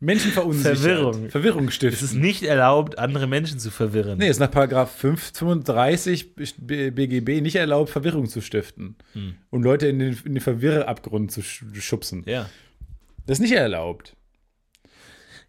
Menschen 0.00 0.30
verunsichert. 0.30 0.78
Verwirrung. 0.78 1.28
Verwirrung 1.28 1.64
Es 1.68 1.74
ist 1.74 1.74
stiften. 1.76 2.20
nicht 2.20 2.42
erlaubt, 2.44 2.98
andere 2.98 3.26
Menschen 3.26 3.58
zu 3.58 3.70
verwirren. 3.70 4.18
Nee, 4.18 4.28
ist 4.30 4.38
nach 4.38 4.50
Paragraph 4.50 4.90
5, 4.96 5.32
35 5.34 6.34
B- 6.58 6.90
BGB 6.90 7.42
nicht 7.42 7.56
erlaubt, 7.56 7.90
Verwirrung 7.90 8.26
zu 8.26 8.40
stiften. 8.40 8.96
Hm. 9.12 9.34
Und 9.50 9.62
Leute 9.62 9.88
in 9.88 9.98
den, 9.98 10.18
in 10.24 10.34
den 10.34 10.40
Verwirrabgrund 10.40 11.30
zu 11.30 11.42
sch 11.42 11.62
schubsen. 11.74 12.22
Ja. 12.26 12.48
Das 13.26 13.36
ist 13.38 13.42
nicht 13.42 13.52
erlaubt. 13.52 14.14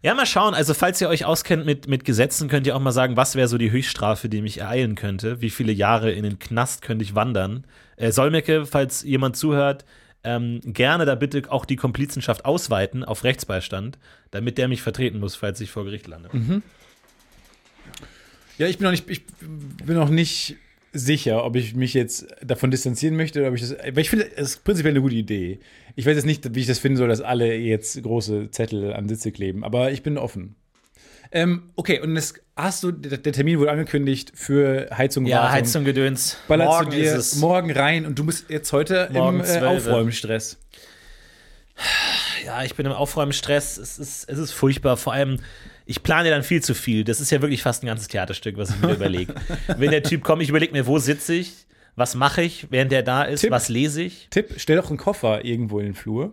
Ja, 0.02 0.14
mal 0.14 0.24
schauen. 0.24 0.54
Also, 0.54 0.72
falls 0.72 1.00
ihr 1.00 1.08
euch 1.08 1.26
auskennt 1.26 1.66
mit, 1.66 1.86
mit 1.86 2.04
Gesetzen, 2.04 2.48
könnt 2.48 2.66
ihr 2.66 2.74
auch 2.74 2.80
mal 2.80 2.92
sagen, 2.92 3.16
was 3.18 3.34
wäre 3.34 3.48
so 3.48 3.58
die 3.58 3.70
Höchststrafe, 3.70 4.30
die 4.30 4.40
mich 4.40 4.58
ereilen 4.58 4.94
könnte? 4.94 5.42
Wie 5.42 5.50
viele 5.50 5.72
Jahre 5.72 6.10
in 6.10 6.22
den 6.22 6.38
Knast 6.38 6.80
könnte 6.80 7.04
ich 7.04 7.14
wandern? 7.14 7.66
Äh, 7.96 8.10
Solmecke, 8.10 8.64
falls 8.64 9.02
jemand 9.02 9.36
zuhört, 9.36 9.84
ähm, 10.24 10.60
gerne 10.64 11.04
da 11.04 11.14
bitte 11.14 11.42
auch 11.50 11.66
die 11.66 11.76
Komplizenschaft 11.76 12.44
ausweiten 12.46 13.04
auf 13.04 13.24
Rechtsbeistand, 13.24 13.98
damit 14.30 14.56
der 14.58 14.68
mich 14.68 14.80
vertreten 14.82 15.18
muss, 15.18 15.34
falls 15.34 15.60
ich 15.60 15.70
vor 15.70 15.84
Gericht 15.84 16.06
lande. 16.06 16.30
Ja, 18.58 18.66
ich 18.66 18.78
bin 18.78 18.84
noch 18.84 18.90
nicht, 18.90 19.08
ich 19.08 19.26
bin 19.26 19.96
noch 19.96 20.10
nicht 20.10 20.56
sicher, 20.92 21.44
ob 21.44 21.56
ich 21.56 21.74
mich 21.74 21.94
jetzt 21.94 22.26
davon 22.42 22.70
distanzieren 22.70 23.16
möchte 23.16 23.40
oder 23.40 23.48
ob 23.50 23.54
ich 23.54 23.62
das. 23.62 23.72
Weil 23.72 23.98
ich 23.98 24.10
finde, 24.10 24.26
es 24.36 24.50
ist 24.50 24.64
prinzipiell 24.64 24.92
eine 24.92 25.00
gute 25.00 25.14
Idee. 25.14 25.60
Ich 25.96 26.06
weiß 26.06 26.16
jetzt 26.16 26.26
nicht, 26.26 26.54
wie 26.54 26.60
ich 26.60 26.66
das 26.66 26.78
finden 26.78 26.98
soll, 26.98 27.08
dass 27.08 27.20
alle 27.20 27.54
jetzt 27.56 28.02
große 28.02 28.50
Zettel 28.50 28.92
an 28.92 29.08
Sitze 29.08 29.32
kleben, 29.32 29.64
aber 29.64 29.92
ich 29.92 30.02
bin 30.02 30.18
offen. 30.18 30.56
Ähm, 31.32 31.70
okay, 31.76 32.00
und 32.00 32.14
das 32.16 32.34
hast 32.56 32.82
du, 32.82 32.90
der, 32.90 33.22
Termin 33.22 33.58
wurde 33.60 33.70
angekündigt 33.70 34.32
für 34.34 34.88
Heizung, 34.96 35.26
Ja, 35.26 35.38
Wartung. 35.42 35.52
Heizung 35.52 35.84
Gedöns. 35.84 36.36
Ballerst 36.48 36.70
Morgen 36.70 36.90
du 36.90 36.96
dir 36.96 37.04
ist 37.04 37.34
es. 37.34 37.36
morgen 37.36 37.70
rein 37.70 38.04
und 38.04 38.18
du 38.18 38.24
bist 38.24 38.50
jetzt 38.50 38.72
heute 38.72 39.08
Morgen 39.12 39.38
im 39.38 39.44
äh, 39.44 39.46
12. 39.46 39.86
Aufräumstress. 39.86 40.58
ja, 42.44 42.64
ich 42.64 42.74
bin 42.74 42.86
im 42.86 42.92
Aufräumstress. 42.92 43.78
Es 43.78 43.98
ist, 43.98 44.28
es 44.28 44.38
ist 44.38 44.50
furchtbar. 44.52 44.96
Vor 44.96 45.12
allem, 45.12 45.38
ich 45.86 46.02
plane 46.02 46.28
ja 46.28 46.34
dann 46.34 46.44
viel 46.44 46.62
zu 46.62 46.74
viel. 46.74 47.04
Das 47.04 47.20
ist 47.20 47.30
ja 47.30 47.40
wirklich 47.42 47.62
fast 47.62 47.82
ein 47.82 47.86
ganzes 47.86 48.08
Theaterstück, 48.08 48.56
was 48.56 48.70
ich 48.70 48.80
mir 48.80 48.92
überlege. 48.94 49.34
Wenn 49.76 49.90
der 49.90 50.02
Typ 50.02 50.22
kommt, 50.22 50.42
ich 50.42 50.48
überlege 50.48 50.72
mir, 50.72 50.86
wo 50.86 50.98
sitze 50.98 51.34
ich, 51.34 51.66
was 51.96 52.14
mache 52.14 52.42
ich, 52.42 52.68
während 52.70 52.92
der 52.92 53.02
da 53.02 53.22
ist, 53.24 53.40
Tipp. 53.40 53.50
was 53.50 53.68
lese 53.68 54.02
ich. 54.02 54.28
Tipp, 54.30 54.54
stell 54.56 54.76
doch 54.76 54.88
einen 54.88 54.98
Koffer 54.98 55.44
irgendwo 55.44 55.78
in 55.80 55.86
den 55.86 55.94
Flur. 55.94 56.32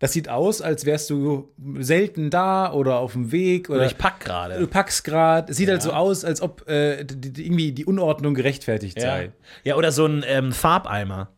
Das 0.00 0.12
sieht 0.12 0.28
aus, 0.28 0.62
als 0.62 0.84
wärst 0.84 1.10
du 1.10 1.48
selten 1.80 2.30
da 2.30 2.72
oder 2.72 2.98
auf 2.98 3.14
dem 3.14 3.32
Weg 3.32 3.68
oder, 3.68 3.78
Oder 3.80 3.86
ich 3.86 3.98
pack 3.98 4.20
du 4.20 4.26
gerade. 4.26 4.66
packst 4.68 5.02
gerade. 5.02 5.52
Sieht 5.52 5.68
halt 5.68 5.82
so 5.82 5.92
aus, 5.92 6.24
als 6.24 6.40
ob 6.40 6.68
äh, 6.68 7.02
die, 7.04 7.32
die, 7.32 7.46
irgendwie 7.46 7.72
die 7.72 7.84
Unordnung 7.84 8.34
gerechtfertigt 8.34 8.96
Ja. 8.96 9.02
sei. 9.04 9.32
ja, 9.64 9.74
oder 9.74 9.90
so 9.90 10.06
ein 10.06 10.24
ähm, 10.28 10.52
Farbeimer. 10.52 11.30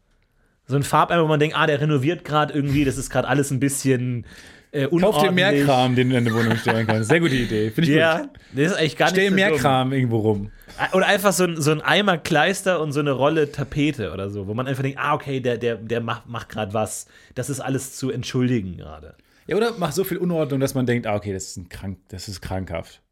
So 0.66 0.76
ein 0.76 0.82
Farbeimer, 0.82 1.22
wo 1.24 1.26
man 1.28 1.40
denkt, 1.40 1.56
ah, 1.56 1.66
der 1.66 1.80
renoviert 1.80 2.22
gerade 2.24 2.52
irgendwie, 2.52 2.84
das 2.84 2.98
ist 2.98 3.08
gerade 3.08 3.26
alles 3.28 3.50
ein 3.50 3.60
bisschen 3.60 4.26
äh, 4.72 4.82
Kauf 4.84 4.92
unordentlich. 4.92 5.28
dir 5.28 5.32
mehr 5.52 5.64
Kram, 5.64 5.96
den 5.96 6.10
du 6.10 6.16
in 6.16 6.24
deine 6.24 6.36
Wohnung 6.36 6.56
stellen 6.56 6.86
kannst. 6.86 7.08
Sehr 7.08 7.20
gute 7.20 7.34
Idee. 7.34 7.70
Finde 7.70 7.90
ich 7.90 7.96
Ja, 7.96 8.18
gut. 8.20 8.30
das 8.54 8.72
ist 8.72 8.78
eigentlich 8.78 8.96
gar 8.96 9.08
Stell 9.08 9.24
nicht 9.24 9.30
so 9.30 9.34
mehr 9.36 9.48
dumm. 9.50 9.58
Kram 9.58 9.92
irgendwo 9.92 10.18
rum. 10.18 10.50
Oder 10.92 11.06
einfach 11.06 11.32
so 11.32 11.44
ein, 11.44 11.60
so 11.60 11.72
ein 11.72 11.80
Eimer 11.82 12.16
Kleister 12.18 12.80
und 12.80 12.92
so 12.92 13.00
eine 13.00 13.10
Rolle 13.12 13.50
Tapete 13.52 14.12
oder 14.12 14.30
so, 14.30 14.46
wo 14.46 14.54
man 14.54 14.66
einfach 14.66 14.82
denkt, 14.82 14.98
ah, 14.98 15.14
okay, 15.14 15.40
der, 15.40 15.58
der, 15.58 15.76
der 15.76 16.00
macht, 16.00 16.28
macht 16.28 16.48
gerade 16.48 16.72
was. 16.72 17.06
Das 17.34 17.50
ist 17.50 17.60
alles 17.60 17.96
zu 17.96 18.10
entschuldigen 18.10 18.76
gerade. 18.76 19.14
Ja, 19.46 19.56
oder 19.56 19.72
mach 19.78 19.92
so 19.92 20.04
viel 20.04 20.18
Unordnung, 20.18 20.60
dass 20.60 20.74
man 20.74 20.86
denkt, 20.86 21.06
ah, 21.06 21.16
okay, 21.16 21.32
das 21.32 21.48
ist, 21.48 21.56
ein 21.56 21.68
krank, 21.68 21.98
das 22.08 22.28
ist 22.28 22.40
krankhaft. 22.40 23.02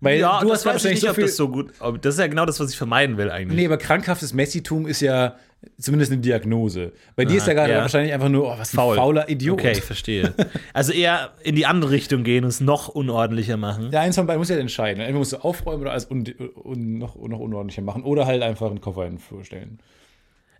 Weil 0.00 0.18
Ja, 0.18 0.40
du 0.40 0.48
das 0.48 0.60
hast 0.60 0.66
weiß 0.66 0.84
ich 0.86 1.02
wahrscheinlich 1.02 1.02
nicht, 1.02 1.36
so 1.36 1.44
ob 1.46 1.60
das 1.60 1.80
so 1.82 1.92
gut. 1.92 2.02
Das 2.04 2.14
ist 2.14 2.20
ja 2.20 2.26
genau 2.26 2.46
das, 2.46 2.58
was 2.58 2.70
ich 2.70 2.76
vermeiden 2.78 3.18
will 3.18 3.30
eigentlich. 3.30 3.58
nee, 3.58 3.66
aber 3.66 3.76
krankhaftes 3.76 4.32
Messitum 4.32 4.86
ist 4.86 5.02
ja 5.02 5.36
zumindest 5.78 6.12
eine 6.12 6.20
Diagnose. 6.20 6.92
Bei 7.16 7.24
dir 7.24 7.36
ist 7.36 7.46
ja 7.46 7.54
gerade 7.54 7.72
ja. 7.72 7.80
wahrscheinlich 7.80 8.12
einfach 8.12 8.28
nur, 8.28 8.46
oh, 8.46 8.58
was 8.58 8.72
ein 8.72 8.76
Faul. 8.76 8.96
fauler 8.96 9.28
Idiot. 9.28 9.58
Okay, 9.58 9.72
ich 9.72 9.82
verstehe. 9.82 10.34
Also 10.72 10.92
eher 10.92 11.32
in 11.42 11.56
die 11.56 11.66
andere 11.66 11.90
Richtung 11.90 12.24
gehen 12.24 12.44
und 12.44 12.50
es 12.50 12.60
noch 12.60 12.88
unordentlicher 12.88 13.56
machen. 13.56 13.90
Ja, 13.92 14.00
eins 14.00 14.16
von 14.16 14.26
beiden 14.26 14.38
muss 14.38 14.48
ja 14.48 14.56
entscheiden. 14.56 15.00
Entweder 15.00 15.18
musst 15.18 15.32
du 15.32 15.38
aufräumen 15.38 15.82
oder 15.82 15.92
alles 15.92 16.10
un 16.10 16.24
un 16.64 16.98
noch, 16.98 17.16
noch 17.16 17.40
unordentlicher 17.40 17.82
machen 17.82 18.02
oder 18.04 18.26
halt 18.26 18.42
einfach 18.42 18.70
einen 18.70 18.80
Koffer 18.80 19.06
in 19.06 19.14
den 19.14 19.18
Flur 19.18 19.44
stellen. 19.44 19.78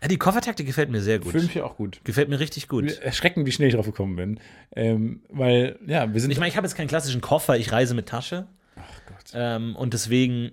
Ja, 0.02 0.08
die 0.08 0.16
Koffertaktik 0.16 0.66
gefällt 0.66 0.90
mir 0.90 1.02
sehr 1.02 1.18
gut. 1.18 1.32
Fühle 1.32 1.44
mich 1.44 1.54
ja 1.54 1.64
auch 1.64 1.76
gut. 1.76 2.00
Gefällt 2.04 2.28
mir 2.30 2.40
richtig 2.40 2.68
gut. 2.68 2.98
Erschreckend, 3.00 3.46
wie 3.46 3.52
schnell 3.52 3.68
ich 3.68 3.74
drauf 3.74 3.86
gekommen 3.86 4.16
bin. 4.16 4.40
Ähm, 4.74 5.20
weil, 5.28 5.78
ja, 5.86 6.12
wir 6.12 6.20
sind. 6.20 6.30
Ich 6.30 6.38
meine, 6.38 6.48
ich 6.48 6.56
habe 6.56 6.66
jetzt 6.66 6.74
keinen 6.74 6.88
klassischen 6.88 7.20
Koffer, 7.20 7.58
ich 7.58 7.70
reise 7.70 7.94
mit 7.94 8.06
Tasche. 8.06 8.46
Ach 8.76 9.00
Gott. 9.06 9.32
Ähm, 9.34 9.76
und 9.76 9.92
deswegen, 9.92 10.52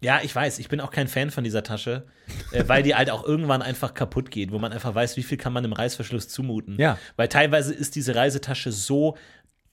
ja, 0.00 0.20
ich 0.22 0.34
weiß, 0.34 0.58
ich 0.58 0.68
bin 0.68 0.80
auch 0.80 0.90
kein 0.90 1.08
Fan 1.08 1.30
von 1.30 1.44
dieser 1.44 1.62
Tasche, 1.62 2.06
äh, 2.52 2.64
weil 2.66 2.82
die 2.82 2.94
halt 2.94 3.10
auch 3.10 3.24
irgendwann 3.24 3.62
einfach 3.62 3.94
kaputt 3.94 4.30
geht, 4.30 4.50
wo 4.50 4.58
man 4.58 4.72
einfach 4.72 4.94
weiß, 4.94 5.16
wie 5.16 5.22
viel 5.22 5.38
kann 5.38 5.52
man 5.52 5.64
im 5.64 5.72
Reißverschluss 5.72 6.28
zumuten. 6.28 6.78
Ja. 6.78 6.98
Weil 7.16 7.28
teilweise 7.28 7.74
ist 7.74 7.96
diese 7.96 8.14
Reisetasche 8.14 8.72
so 8.72 9.16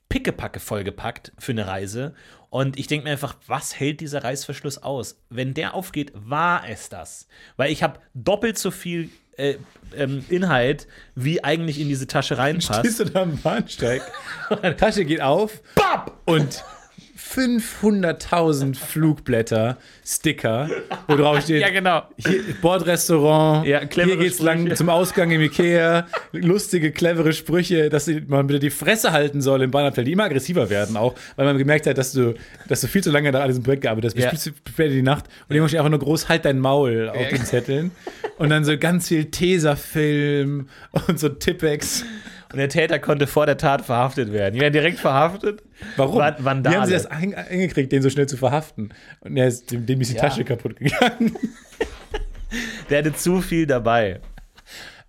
pickepacke 0.09 0.59
vollgepackt 0.59 1.31
für 1.37 1.51
eine 1.51 1.67
Reise. 1.67 2.13
Und 2.49 2.77
ich 2.77 2.87
denke 2.87 3.05
mir 3.05 3.11
einfach, 3.11 3.35
was 3.47 3.79
hält 3.79 3.99
dieser 3.99 4.23
Reißverschluss 4.23 4.77
aus? 4.77 5.21
Wenn 5.29 5.53
der 5.53 5.73
aufgeht, 5.73 6.11
war 6.13 6.67
es 6.67 6.89
das. 6.89 7.27
Weil 7.57 7.71
ich 7.71 7.83
habe 7.83 7.99
doppelt 8.13 8.57
so 8.57 8.71
viel 8.71 9.09
äh, 9.37 9.55
ähm, 9.95 10.25
Inhalt, 10.29 10.87
wie 11.15 11.43
eigentlich 11.43 11.79
in 11.79 11.87
diese 11.87 12.07
Tasche 12.07 12.37
reinpasst. 12.37 12.79
Stehst 12.79 12.99
du 12.99 13.05
da 13.05 13.21
am 13.21 13.37
Bahnsteig? 13.37 14.01
Tasche 14.77 15.05
geht 15.05 15.21
auf. 15.21 15.61
Bap! 15.75 16.17
Und 16.25 16.63
500.000 17.35 18.75
Flugblätter, 18.75 19.77
Sticker, 20.05 20.69
wo 21.07 21.15
drauf 21.15 21.41
steht, 21.41 21.61
Ja, 21.61 21.69
genau. 21.69 22.03
hier, 22.17 22.41
Bordrestaurant, 22.61 23.65
Ja, 23.67 23.79
hier 23.81 24.17
geht's 24.17 24.39
lang 24.39 24.59
Sprüche. 24.61 24.75
zum 24.75 24.89
Ausgang 24.89 25.31
im 25.31 25.41
Ikea, 25.41 26.07
lustige, 26.31 26.91
clevere 26.91 27.33
Sprüche, 27.33 27.89
dass 27.89 28.09
man 28.27 28.47
bitte 28.47 28.59
die 28.59 28.69
Fresse 28.69 29.11
halten 29.11 29.41
soll 29.41 29.61
im 29.61 29.71
Bahnabteil, 29.71 30.05
die 30.05 30.11
immer 30.13 30.23
aggressiver 30.25 30.69
werden 30.69 30.97
auch, 30.97 31.15
weil 31.35 31.45
man 31.45 31.57
gemerkt 31.57 31.87
hat, 31.87 31.97
dass 31.97 32.11
du, 32.13 32.33
dass 32.67 32.81
du 32.81 32.87
viel 32.87 33.03
zu 33.03 33.11
lange 33.11 33.31
da 33.31 33.41
an 33.41 33.47
diesem 33.47 33.63
Projekt 33.63 33.83
gearbeitet 33.83 34.13
hast, 34.15 34.31
bis 34.31 34.45
Ja. 34.45 34.51
spät 34.69 34.87
in 34.91 34.97
die 34.97 35.01
Nacht 35.01 35.25
und 35.47 35.55
irgendwann 35.55 35.69
steht 35.69 35.79
einfach 35.79 35.91
nur 35.91 35.99
groß, 35.99 36.29
halt 36.29 36.45
dein 36.45 36.59
Maul 36.59 37.09
auf 37.09 37.27
den 37.29 37.43
Zetteln 37.45 37.91
und 38.37 38.49
dann 38.49 38.63
so 38.65 38.77
ganz 38.77 39.07
viel 39.07 39.25
Tesafilm 39.25 40.69
und 41.07 41.19
so 41.19 41.29
Tippex. 41.29 42.03
Und 42.51 42.59
der 42.59 42.69
Täter 42.69 42.97
konnte 42.99 43.27
vor 43.27 43.45
der 43.45 43.57
Tat 43.57 43.83
verhaftet 43.85 44.31
werden. 44.31 44.55
Die 44.55 44.61
werden 44.61 44.71
direkt 44.71 44.99
verhaftet. 44.99 45.63
Warum? 45.95 46.17
Van- 46.19 46.35
Vandale. 46.39 46.75
Wie 46.75 46.79
haben 46.79 46.87
sie 46.87 46.93
das 46.93 47.05
eingekriegt, 47.05 47.91
den 47.91 48.01
so 48.01 48.09
schnell 48.09 48.27
zu 48.27 48.37
verhaften? 48.37 48.89
Und 49.21 49.37
er 49.37 49.47
ist, 49.47 49.71
dem, 49.71 49.85
dem 49.85 50.01
ist 50.01 50.11
die 50.11 50.15
Ja. 50.15 50.21
Tasche 50.23 50.43
kaputt 50.43 50.77
gegangen. 50.77 51.35
Der 52.89 52.99
hatte 52.99 53.13
zu 53.13 53.41
viel 53.41 53.67
dabei. 53.67 54.19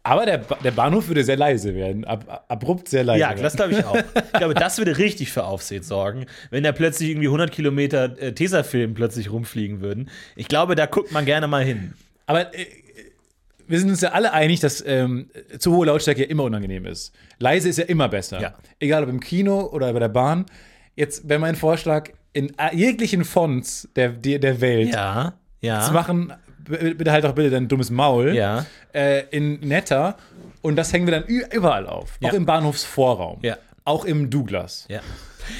Aber 0.02 0.24
der, 0.26 0.38
Ba- 0.38 0.58
der 0.64 0.70
Bahnhof 0.70 1.08
würde 1.08 1.22
sehr 1.22 1.36
leise 1.36 1.74
werden. 1.74 2.04
Ab, 2.04 2.44
abrupt 2.48 2.88
sehr 2.88 3.04
leise 3.04 3.20
Ja, 3.20 3.28
werden. 3.30 3.42
das 3.42 3.54
glaube 3.56 3.72
ich 3.72 3.84
auch. 3.84 3.96
Ich 4.32 4.38
glaube, 4.38 4.54
das 4.54 4.78
würde 4.78 4.96
richtig 4.98 5.30
für 5.32 5.44
Aufsehen 5.44 5.82
sorgen, 5.82 6.26
wenn 6.50 6.62
da 6.64 6.72
plötzlich 6.72 7.10
irgendwie 7.10 7.26
100 7.28 7.50
Kilometer 7.52 8.16
äh, 8.20 8.32
Tesafilm 8.32 8.94
plötzlich 8.94 9.30
rumfliegen 9.30 9.80
würden. 9.80 10.08
Ich 10.34 10.48
glaube, 10.48 10.74
da 10.76 10.86
guckt 10.86 11.12
man 11.12 11.24
gerne 11.26 11.46
mal 11.46 11.64
hin. 11.64 11.94
Aber 12.26 12.54
äh, 12.54 12.66
wir 13.68 13.78
sind 13.78 13.90
uns 13.90 14.00
ja 14.00 14.10
alle 14.10 14.32
einig, 14.32 14.60
dass 14.60 14.82
ähm, 14.86 15.30
zu 15.58 15.74
hohe 15.76 15.86
Lautstärke 15.86 16.22
ja 16.22 16.26
immer 16.28 16.44
unangenehm 16.44 16.86
ist. 16.86 17.12
Leise 17.38 17.68
ist 17.68 17.78
ja 17.78 17.84
immer 17.84 18.08
besser. 18.08 18.40
Ja. 18.40 18.54
Egal 18.80 19.04
ob 19.04 19.08
im 19.10 19.20
Kino 19.20 19.60
oder 19.66 19.92
bei 19.92 19.98
der 20.00 20.08
Bahn. 20.08 20.46
Jetzt 20.96 21.28
wäre 21.28 21.38
mein 21.38 21.54
Vorschlag, 21.54 22.10
in 22.32 22.52
jeglichen 22.72 23.24
Fonts 23.24 23.88
der, 23.96 24.10
der, 24.10 24.38
der 24.38 24.60
Welt 24.60 24.92
Ja, 24.92 25.34
ja. 25.60 25.80
zu 25.80 25.92
machen, 25.92 26.32
bitte 26.66 27.10
halt 27.12 27.24
auch 27.24 27.32
bitte 27.34 27.50
dein 27.50 27.68
dummes 27.68 27.90
Maul, 27.90 28.34
Ja. 28.34 28.66
äh, 28.92 29.24
in 29.30 29.60
netter. 29.60 30.16
Und 30.60 30.76
das 30.76 30.92
hängen 30.92 31.06
wir 31.06 31.12
dann 31.12 31.24
überall 31.24 31.86
auf. 31.86 32.18
Auch 32.22 32.32
im 32.32 32.46
Bahnhofsvorraum. 32.46 33.40
Auch 33.84 34.04
im 34.04 34.28
Douglas. 34.28 34.86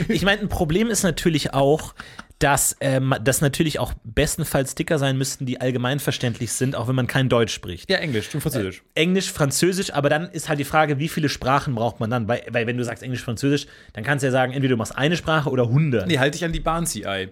Ich 0.09 0.23
meine, 0.25 0.43
ein 0.43 0.49
Problem 0.49 0.89
ist 0.89 1.03
natürlich 1.03 1.55
auch, 1.55 1.95
dass 2.39 2.76
ähm, 2.80 3.14
das 3.22 3.41
natürlich 3.41 3.78
auch 3.78 3.95
bestenfalls 4.05 4.72
Sticker 4.72 4.99
sein 4.99 5.18
müssten, 5.18 5.45
die 5.45 5.61
allgemeinverständlich 5.61 6.53
sind, 6.53 6.76
auch 6.76 6.86
wenn 6.86 6.95
man 6.95 7.07
kein 7.07 7.28
Deutsch 7.28 7.53
spricht. 7.53 7.91
Ja, 7.91 7.99
Englisch 7.99 8.32
und 8.34 8.41
Französisch. 8.41 8.82
Englisch, 8.95 9.32
Französisch, 9.32 9.93
aber 9.93 10.09
dann 10.09 10.30
ist 10.30 10.49
halt 10.49 10.61
die 10.61 10.64
Frage, 10.64 10.99
wie 10.99 11.09
viele 11.09 11.28
Sprachen 11.28 11.74
braucht 11.74 11.99
man 11.99 12.11
dann? 12.11 12.28
Weil, 12.28 12.43
weil 12.51 12.66
wenn 12.66 12.76
du 12.76 12.84
sagst 12.84 13.03
Englisch, 13.03 13.22
Französisch, 13.22 13.66
dann 13.93 14.05
kannst 14.05 14.22
du 14.22 14.28
ja 14.28 14.30
sagen, 14.30 14.53
entweder 14.53 14.74
du 14.74 14.78
machst 14.78 14.97
eine 14.97 15.16
Sprache 15.16 15.51
oder 15.51 15.64
100. 15.64 16.07
Nee, 16.07 16.18
halte 16.18 16.36
ich 16.36 16.45
an 16.45 16.53
die 16.53 16.61
Bahn-CI. 16.61 17.30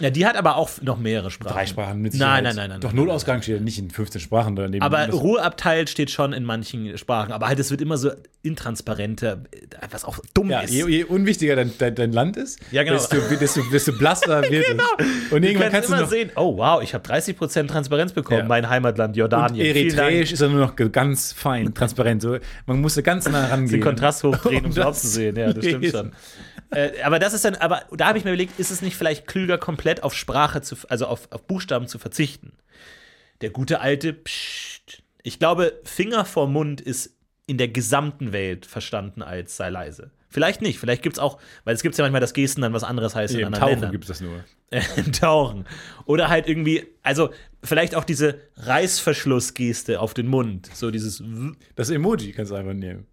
Ja, 0.00 0.10
die 0.10 0.26
hat 0.26 0.36
aber 0.36 0.56
auch 0.56 0.68
noch 0.82 0.98
mehrere 0.98 1.30
Sprachen. 1.30 1.54
Drei 1.54 1.66
Sprachen 1.66 2.00
mit 2.00 2.12
Nein, 2.14 2.18
Sicherheit. 2.18 2.42
nein, 2.44 2.56
nein, 2.56 2.70
nein. 2.70 2.80
Doch 2.80 2.88
nein. 2.90 2.96
Nullausgang 2.96 3.40
steht 3.42 3.56
ja 3.58 3.62
nicht 3.62 3.78
in 3.78 3.90
15 3.90 4.20
Sprachen 4.20 4.56
daneben. 4.56 4.82
Aber 4.82 5.06
Ruheabteil 5.08 5.86
steht 5.86 6.10
schon 6.10 6.32
in 6.32 6.44
manchen 6.44 6.96
Sprachen. 6.98 7.30
Aber 7.32 7.46
halt, 7.46 7.58
es 7.60 7.70
wird 7.70 7.80
immer 7.80 7.96
so 7.96 8.10
intransparenter, 8.42 9.42
was 9.90 10.04
auch 10.04 10.18
dumm 10.34 10.50
ja, 10.50 10.60
ist. 10.60 10.72
je, 10.72 10.86
je 10.88 11.04
unwichtiger 11.04 11.56
dein, 11.56 11.72
dein, 11.78 11.94
dein 11.94 12.12
Land 12.12 12.36
ist, 12.36 12.58
Ja, 12.70 12.82
genau. 12.82 12.96
desto, 12.96 13.16
desto, 13.38 13.62
desto 13.70 13.92
blasser 13.92 14.42
wird 14.50 14.66
es. 14.68 14.72
Und 15.32 15.42
Du 15.42 15.48
irgendwann 15.48 15.70
kannst 15.70 15.88
kannst 15.88 15.90
du 15.90 15.94
immer 15.94 16.06
sehen, 16.06 16.30
oh 16.36 16.56
wow, 16.56 16.82
ich 16.82 16.94
habe 16.94 17.08
30% 17.08 17.68
Transparenz 17.68 18.12
bekommen, 18.12 18.40
Ja. 18.40 18.44
mein 18.46 18.68
Heimatland 18.68 19.10
Und 19.14 19.18
Jordanien. 19.18 19.64
Dank. 19.64 19.76
Eritreisch 19.76 20.32
ist 20.32 20.40
er 20.40 20.48
nur 20.48 20.60
noch 20.60 20.74
ganz 20.76 21.32
fein, 21.32 21.72
transparent. 21.74 22.22
So, 22.22 22.38
man 22.66 22.80
musste 22.80 23.02
ganz 23.02 23.28
nah 23.28 23.46
rangehen. 23.50 23.70
den 23.72 23.80
Kontrast 23.80 24.24
hochdrehen, 24.24 24.64
um 24.66 24.70
es 24.72 25.00
zu 25.02 25.06
sehen. 25.08 25.36
Ja, 25.36 25.52
das 25.52 25.64
stimmt 25.64 25.86
schon. 25.86 26.12
Äh, 26.72 27.02
aber 27.02 27.18
das 27.18 27.32
ist 27.34 27.44
dann, 27.44 27.54
aber 27.56 27.84
da 27.92 28.06
habe 28.06 28.18
ich 28.18 28.24
mir 28.24 28.30
überlegt, 28.30 28.58
ist 28.58 28.70
es 28.70 28.82
nicht 28.82 28.96
vielleicht 28.96 29.26
klüger, 29.26 29.58
komplett 29.58 30.02
auf 30.02 30.14
Sprache 30.14 30.62
zu, 30.62 30.76
also 30.88 31.06
auf, 31.06 31.30
auf 31.30 31.46
Buchstaben 31.46 31.86
zu 31.86 31.98
verzichten? 31.98 32.52
Der 33.40 33.50
gute 33.50 33.80
alte 33.80 34.12
Psst. 34.12 35.02
Ich 35.22 35.38
glaube, 35.38 35.80
Finger 35.84 36.24
vor 36.24 36.48
Mund 36.48 36.80
ist 36.80 37.16
in 37.46 37.58
der 37.58 37.68
gesamten 37.68 38.32
Welt 38.32 38.66
verstanden 38.66 39.22
als 39.22 39.56
sei 39.56 39.68
leise. 39.68 40.10
Vielleicht 40.32 40.62
nicht, 40.62 40.78
vielleicht 40.78 41.02
gibt 41.02 41.16
es 41.16 41.20
auch, 41.20 41.38
weil 41.64 41.74
es 41.74 41.82
gibt 41.82 41.96
ja 41.98 42.04
manchmal, 42.04 42.22
dass 42.22 42.32
Gesten 42.32 42.62
dann 42.62 42.72
was 42.72 42.84
anderes 42.84 43.14
heißt 43.14 43.34
in 43.34 43.40
Im 43.40 43.52
Tauchen 43.52 43.90
gibt 43.90 44.04
es 44.04 44.08
das 44.08 44.20
nur. 44.22 44.42
Im 44.96 45.12
Tauchen. 45.12 45.66
Oder 46.06 46.30
halt 46.30 46.48
irgendwie, 46.48 46.86
also 47.02 47.28
vielleicht 47.62 47.94
auch 47.94 48.04
diese 48.04 48.40
Reißverschlussgeste 48.56 50.00
auf 50.00 50.14
den 50.14 50.28
Mund. 50.28 50.70
So 50.72 50.90
dieses 50.90 51.22
Das 51.76 51.90
Emoji 51.90 52.32
kannst 52.32 52.50
du 52.50 52.56
einfach 52.56 52.72
nehmen. 52.72 53.06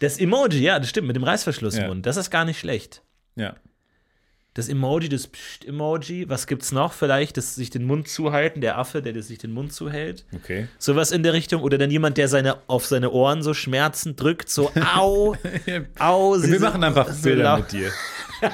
Das 0.00 0.18
Emoji, 0.18 0.62
ja, 0.62 0.80
das 0.80 0.88
stimmt, 0.88 1.06
mit 1.06 1.14
dem 1.14 1.22
Reißverschluss 1.22 1.76
im 1.76 1.82
Ja. 1.82 1.94
Das 1.94 2.16
ist 2.16 2.30
gar 2.30 2.44
nicht 2.44 2.58
schlecht. 2.58 3.03
Ja. 3.36 3.54
Das 4.54 4.68
Emoji, 4.68 5.08
das 5.08 5.26
Psst-Emoji, 5.26 6.28
was 6.28 6.46
gibt's 6.46 6.70
noch? 6.70 6.92
Vielleicht 6.92 7.36
das 7.36 7.56
sich 7.56 7.70
den 7.70 7.84
Mund 7.84 8.06
zuhalten, 8.06 8.60
der 8.60 8.78
Affe, 8.78 9.02
der 9.02 9.20
sich 9.20 9.38
den 9.38 9.52
Mund 9.52 9.72
zuhält. 9.72 10.24
Okay. 10.32 10.68
Sowas 10.78 11.10
in 11.10 11.24
der 11.24 11.32
Richtung. 11.32 11.62
Oder 11.62 11.76
dann 11.76 11.90
jemand, 11.90 12.18
der 12.18 12.28
seine, 12.28 12.58
auf 12.68 12.86
seine 12.86 13.10
Ohren 13.10 13.42
so 13.42 13.52
schmerzend 13.52 14.20
drückt, 14.20 14.48
so 14.48 14.70
au, 14.94 15.34
au. 15.98 16.40
Wir 16.40 16.60
machen 16.60 16.84
einfach 16.84 17.12
so 17.12 17.24
Bilder 17.24 17.42
laut. 17.42 17.60
mit 17.62 17.72
dir. 17.72 17.90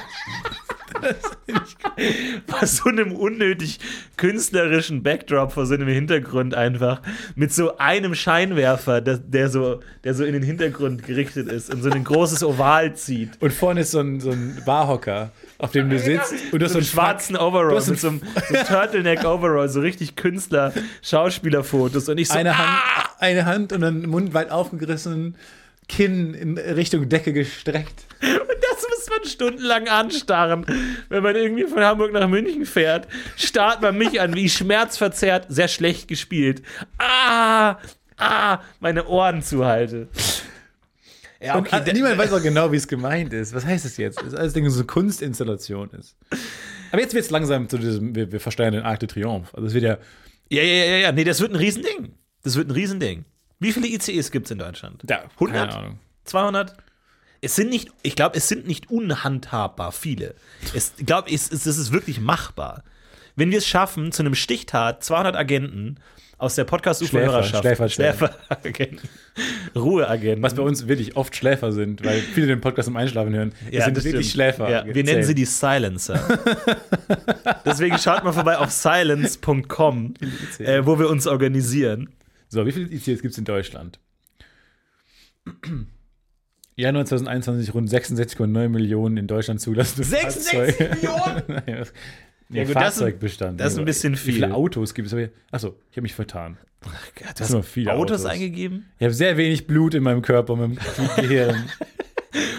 Vor 2.47 2.66
so 2.66 2.88
einem 2.88 3.12
unnötig 3.12 3.78
künstlerischen 4.16 5.03
Backdrop, 5.03 5.53
vor 5.53 5.66
so 5.66 5.74
einem 5.74 5.88
Hintergrund 5.88 6.55
einfach, 6.55 7.03
mit 7.34 7.53
so 7.53 7.76
einem 7.78 8.14
Scheinwerfer, 8.14 9.01
der, 9.01 9.18
der, 9.18 9.49
so, 9.49 9.80
der 10.05 10.14
so 10.14 10.24
in 10.24 10.32
den 10.32 10.43
Hintergrund 10.43 11.05
gerichtet 11.05 11.51
ist 11.51 11.72
und 11.72 11.82
so 11.82 11.91
ein 11.91 12.05
großes 12.05 12.43
Oval 12.45 12.95
zieht. 12.95 13.30
Und 13.41 13.53
vorne 13.53 13.80
ist 13.80 13.91
so 13.93 14.01
ein, 14.01 14.20
so 14.20 14.30
ein 14.30 14.62
Barhocker, 14.64 15.32
auf 15.59 15.72
dem 15.72 15.91
du 15.91 15.99
sitzt. 15.99 16.34
Und 16.53 16.61
du 16.61 16.64
hast 16.64 16.72
so 16.72 16.78
einen 16.78 16.86
schwarzen 16.86 17.36
Overall, 17.36 17.74
mit 17.74 17.99
so 17.99 18.09
einem, 18.09 18.20
so 18.49 18.55
einem 18.55 18.66
Turtleneck-Overall, 18.66 19.68
so 19.68 19.80
richtig 19.80 20.16
Künstler-Schauspielerfotos 20.16 22.09
und 22.09 22.18
ich 22.18 22.28
so, 22.28 22.38
eine 22.38 22.53
ah! 22.53 22.59
Hand, 22.59 23.11
eine 23.18 23.45
Hand 23.47 23.72
und 23.72 23.80
dann 23.82 24.03
Mund 24.03 24.34
weit 24.34 24.51
aufgerissen. 24.51 25.36
Kinn 25.91 26.34
in 26.34 26.57
Richtung 26.57 27.09
Decke 27.09 27.32
gestreckt. 27.32 28.07
Das 28.20 28.86
muss 28.88 29.11
man 29.11 29.28
stundenlang 29.28 29.88
anstarren. 29.88 30.64
Wenn 31.09 31.22
man 31.22 31.34
irgendwie 31.34 31.64
von 31.64 31.82
Hamburg 31.82 32.12
nach 32.12 32.28
München 32.28 32.64
fährt, 32.64 33.09
starrt 33.36 33.82
man 33.82 33.99
mich 33.99 34.20
an, 34.20 34.34
wie 34.34 34.49
schmerzverzerrt, 34.49 35.47
sehr 35.49 35.66
schlecht 35.68 36.07
gespielt. 36.07 36.62
Ah, 36.99 37.78
ah, 38.16 38.61
meine 38.78 39.07
Ohren 39.07 39.43
zuhalte. 39.43 40.09
Ja, 41.43 41.57
Und 41.57 41.66
okay. 41.72 41.91
äh, 41.91 41.93
niemand 41.93 42.18
weiß 42.18 42.32
auch 42.32 42.43
genau, 42.43 42.70
wie 42.70 42.76
es 42.76 42.86
gemeint 42.86 43.32
ist. 43.32 43.53
Was 43.55 43.64
heißt 43.64 43.84
das 43.84 43.97
jetzt? 43.97 44.18
Das 44.18 44.28
ist 44.28 44.34
alles 44.34 44.53
Ding, 44.53 44.68
so 44.70 44.78
eine 44.78 44.86
Kunstinstallation 44.86 45.91
ist. 45.99 46.16
Aber 46.93 47.01
jetzt 47.01 47.14
wird 47.14 47.24
es 47.24 47.30
langsam 47.30 47.68
zu 47.68 47.78
diesem, 47.78 48.14
wir, 48.14 48.30
wir 48.30 48.41
versteuern 48.41 48.72
den 48.74 48.82
Arc 48.82 49.01
de 49.01 49.09
Triomphe. 49.09 49.55
Also 49.57 49.66
es 49.66 49.74
wird 49.74 49.84
ja, 49.84 49.99
Ja, 50.51 50.62
ja, 50.62 50.84
ja, 50.84 50.97
ja. 50.99 51.12
Nee, 51.12 51.24
das 51.24 51.41
wird 51.41 51.51
ein 51.53 51.57
Riesending. 51.57 52.12
Das 52.43 52.57
wird 52.57 52.68
ein 52.68 52.72
Riesending. 52.72 53.24
Wie 53.61 53.72
viele 53.72 53.86
ICEs 53.86 54.30
gibt 54.30 54.46
es 54.46 54.50
in 54.50 54.58
Deutschland? 54.58 55.04
ja 55.08 55.22
100? 55.34 55.56
keine 55.56 55.76
Ahnung. 55.76 55.98
200? 56.24 56.76
Es 57.42 57.56
sind 57.56 57.70
nicht, 57.70 57.90
ich 58.02 58.16
glaube, 58.16 58.36
es 58.36 58.48
sind 58.48 58.66
nicht 58.66 58.90
unhandhabbar 58.90 59.92
viele. 59.92 60.34
Es, 60.74 60.94
ich 60.98 61.06
glaube, 61.06 61.30
es, 61.30 61.50
es, 61.50 61.66
es 61.66 61.78
ist 61.78 61.92
wirklich 61.92 62.20
machbar. 62.20 62.82
Wenn 63.36 63.50
wir 63.50 63.58
es 63.58 63.66
schaffen, 63.66 64.12
zu 64.12 64.22
einem 64.22 64.34
Stichtag 64.34 65.02
200 65.02 65.36
Agenten 65.36 65.96
aus 66.40 66.54
der 66.54 66.64
Podcast-UFO-Hörerschaft, 66.64 67.62
Schläfer, 67.62 67.88
Schläfer, 67.90 68.32
Schläferagenten, 68.48 69.08
Ruheagenten, 69.76 70.42
Was 70.42 70.54
bei 70.54 70.62
uns 70.62 70.88
wirklich 70.88 71.16
oft 71.16 71.36
Schläfer 71.36 71.72
sind, 71.72 72.02
weil 72.04 72.20
viele 72.20 72.46
den 72.46 72.62
Podcast 72.62 72.86
zum 72.86 72.96
Einschlafen 72.96 73.34
hören. 73.34 73.52
Wir 73.68 73.82
sind 73.82 73.96
wirklich 73.96 74.12
stimmt. 74.12 74.26
Schläfer. 74.26 74.70
Ja, 74.70 74.84
wir 74.86 75.04
nennen 75.04 75.22
sie 75.22 75.34
die 75.34 75.44
Silencer. 75.44 76.18
Deswegen 77.66 77.98
schaut 77.98 78.24
mal 78.24 78.32
vorbei 78.32 78.56
auf 78.56 78.70
silence.com, 78.70 80.14
äh, 80.58 80.84
wo 80.84 80.98
wir 80.98 81.11
uns 81.11 81.26
organisieren. 81.26 82.08
So, 82.51 82.66
wie 82.66 82.72
viele 82.72 82.86
ICs 82.90 83.22
gibt 83.22 83.32
es 83.32 83.38
in 83.38 83.44
Deutschland? 83.44 83.98
Januar 86.76 87.05
2021 87.07 87.72
rund 87.74 87.88
66,9 87.88 88.68
Millionen 88.68 89.16
in 89.16 89.26
Deutschland 89.26 89.61
zulassene 89.61 90.05
66 90.05 90.76
Fahrzeuge. 90.76 90.94
Millionen? 90.96 91.86
Ja, 92.53 92.64
gut, 92.64 92.74
das 92.74 92.82
ist- 92.88 92.98
Fahrzeugbestand. 92.98 93.61
das 93.61 93.74
ist 93.74 93.78
ein 93.78 93.84
bisschen 93.84 94.14
Wie 94.14 94.18
viel. 94.18 94.34
viele 94.34 94.53
Autos 94.53 94.92
gibt 94.94 95.07
es? 95.12 95.30
Achso, 95.53 95.76
ich 95.88 95.96
habe 95.96 96.03
mich 96.03 96.14
vertan. 96.14 96.59
Du 96.82 96.90
Das 97.22 97.42
hast 97.42 97.48
sind 97.51 97.64
viele 97.64 97.92
Autos, 97.92 98.22
Autos. 98.22 98.32
eingegeben? 98.32 98.86
Ich 98.98 99.05
habe 99.05 99.14
sehr 99.14 99.36
wenig 99.36 99.68
Blut 99.68 99.94
in 99.94 100.03
meinem 100.03 100.20
Körper, 100.20 100.55
in 100.55 100.59
meinem 100.59 100.78
Gehirn. 101.16 101.70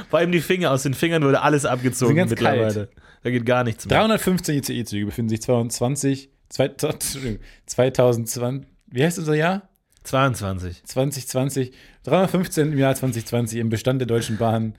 Vor 0.10 0.20
allem 0.20 0.32
die 0.32 0.40
Finger, 0.40 0.72
aus 0.72 0.84
den 0.84 0.94
Fingern 0.94 1.24
wurde 1.26 1.42
alles 1.42 1.66
abgezogen 1.66 2.16
ganz 2.16 2.30
mittlerweile. 2.30 2.88
Da 3.24 3.32
geht 3.32 3.46
gar 3.46 3.66
nichts 3.66 3.86
mehr. 3.86 3.98
315 4.00 4.56
ICE-Züge 4.60 5.08
befinden 5.08 5.28
sich 5.28 5.42
22, 5.42 6.30
2000, 6.48 7.40
2020, 7.66 8.70
wie 8.88 9.04
heißt 9.04 9.20
unser 9.20 9.36
Jahr? 9.36 9.68
22. 10.04 10.84
2020, 10.84 11.72
315 12.04 12.72
im 12.74 12.78
Jahr 12.78 12.96
2020 12.96 13.60
im 13.60 13.70
Bestand 13.70 14.00
der 14.02 14.08
Deutschen 14.08 14.38
Bahn. 14.38 14.76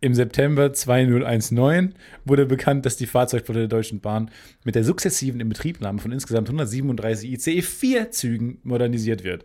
Im 0.00 0.14
September 0.14 0.72
2019 0.72 1.94
wurde 2.24 2.46
bekannt, 2.46 2.86
dass 2.86 2.96
die 2.96 3.06
Fahrzeugflotte 3.06 3.60
der 3.60 3.68
Deutschen 3.68 4.00
Bahn 4.00 4.30
mit 4.62 4.76
der 4.76 4.84
sukzessiven 4.84 5.40
Inbetriebnahme 5.40 5.98
von 5.98 6.12
insgesamt 6.12 6.48
137 6.48 7.32
ICE-4-Zügen 7.32 8.60
modernisiert 8.62 9.24
wird. 9.24 9.44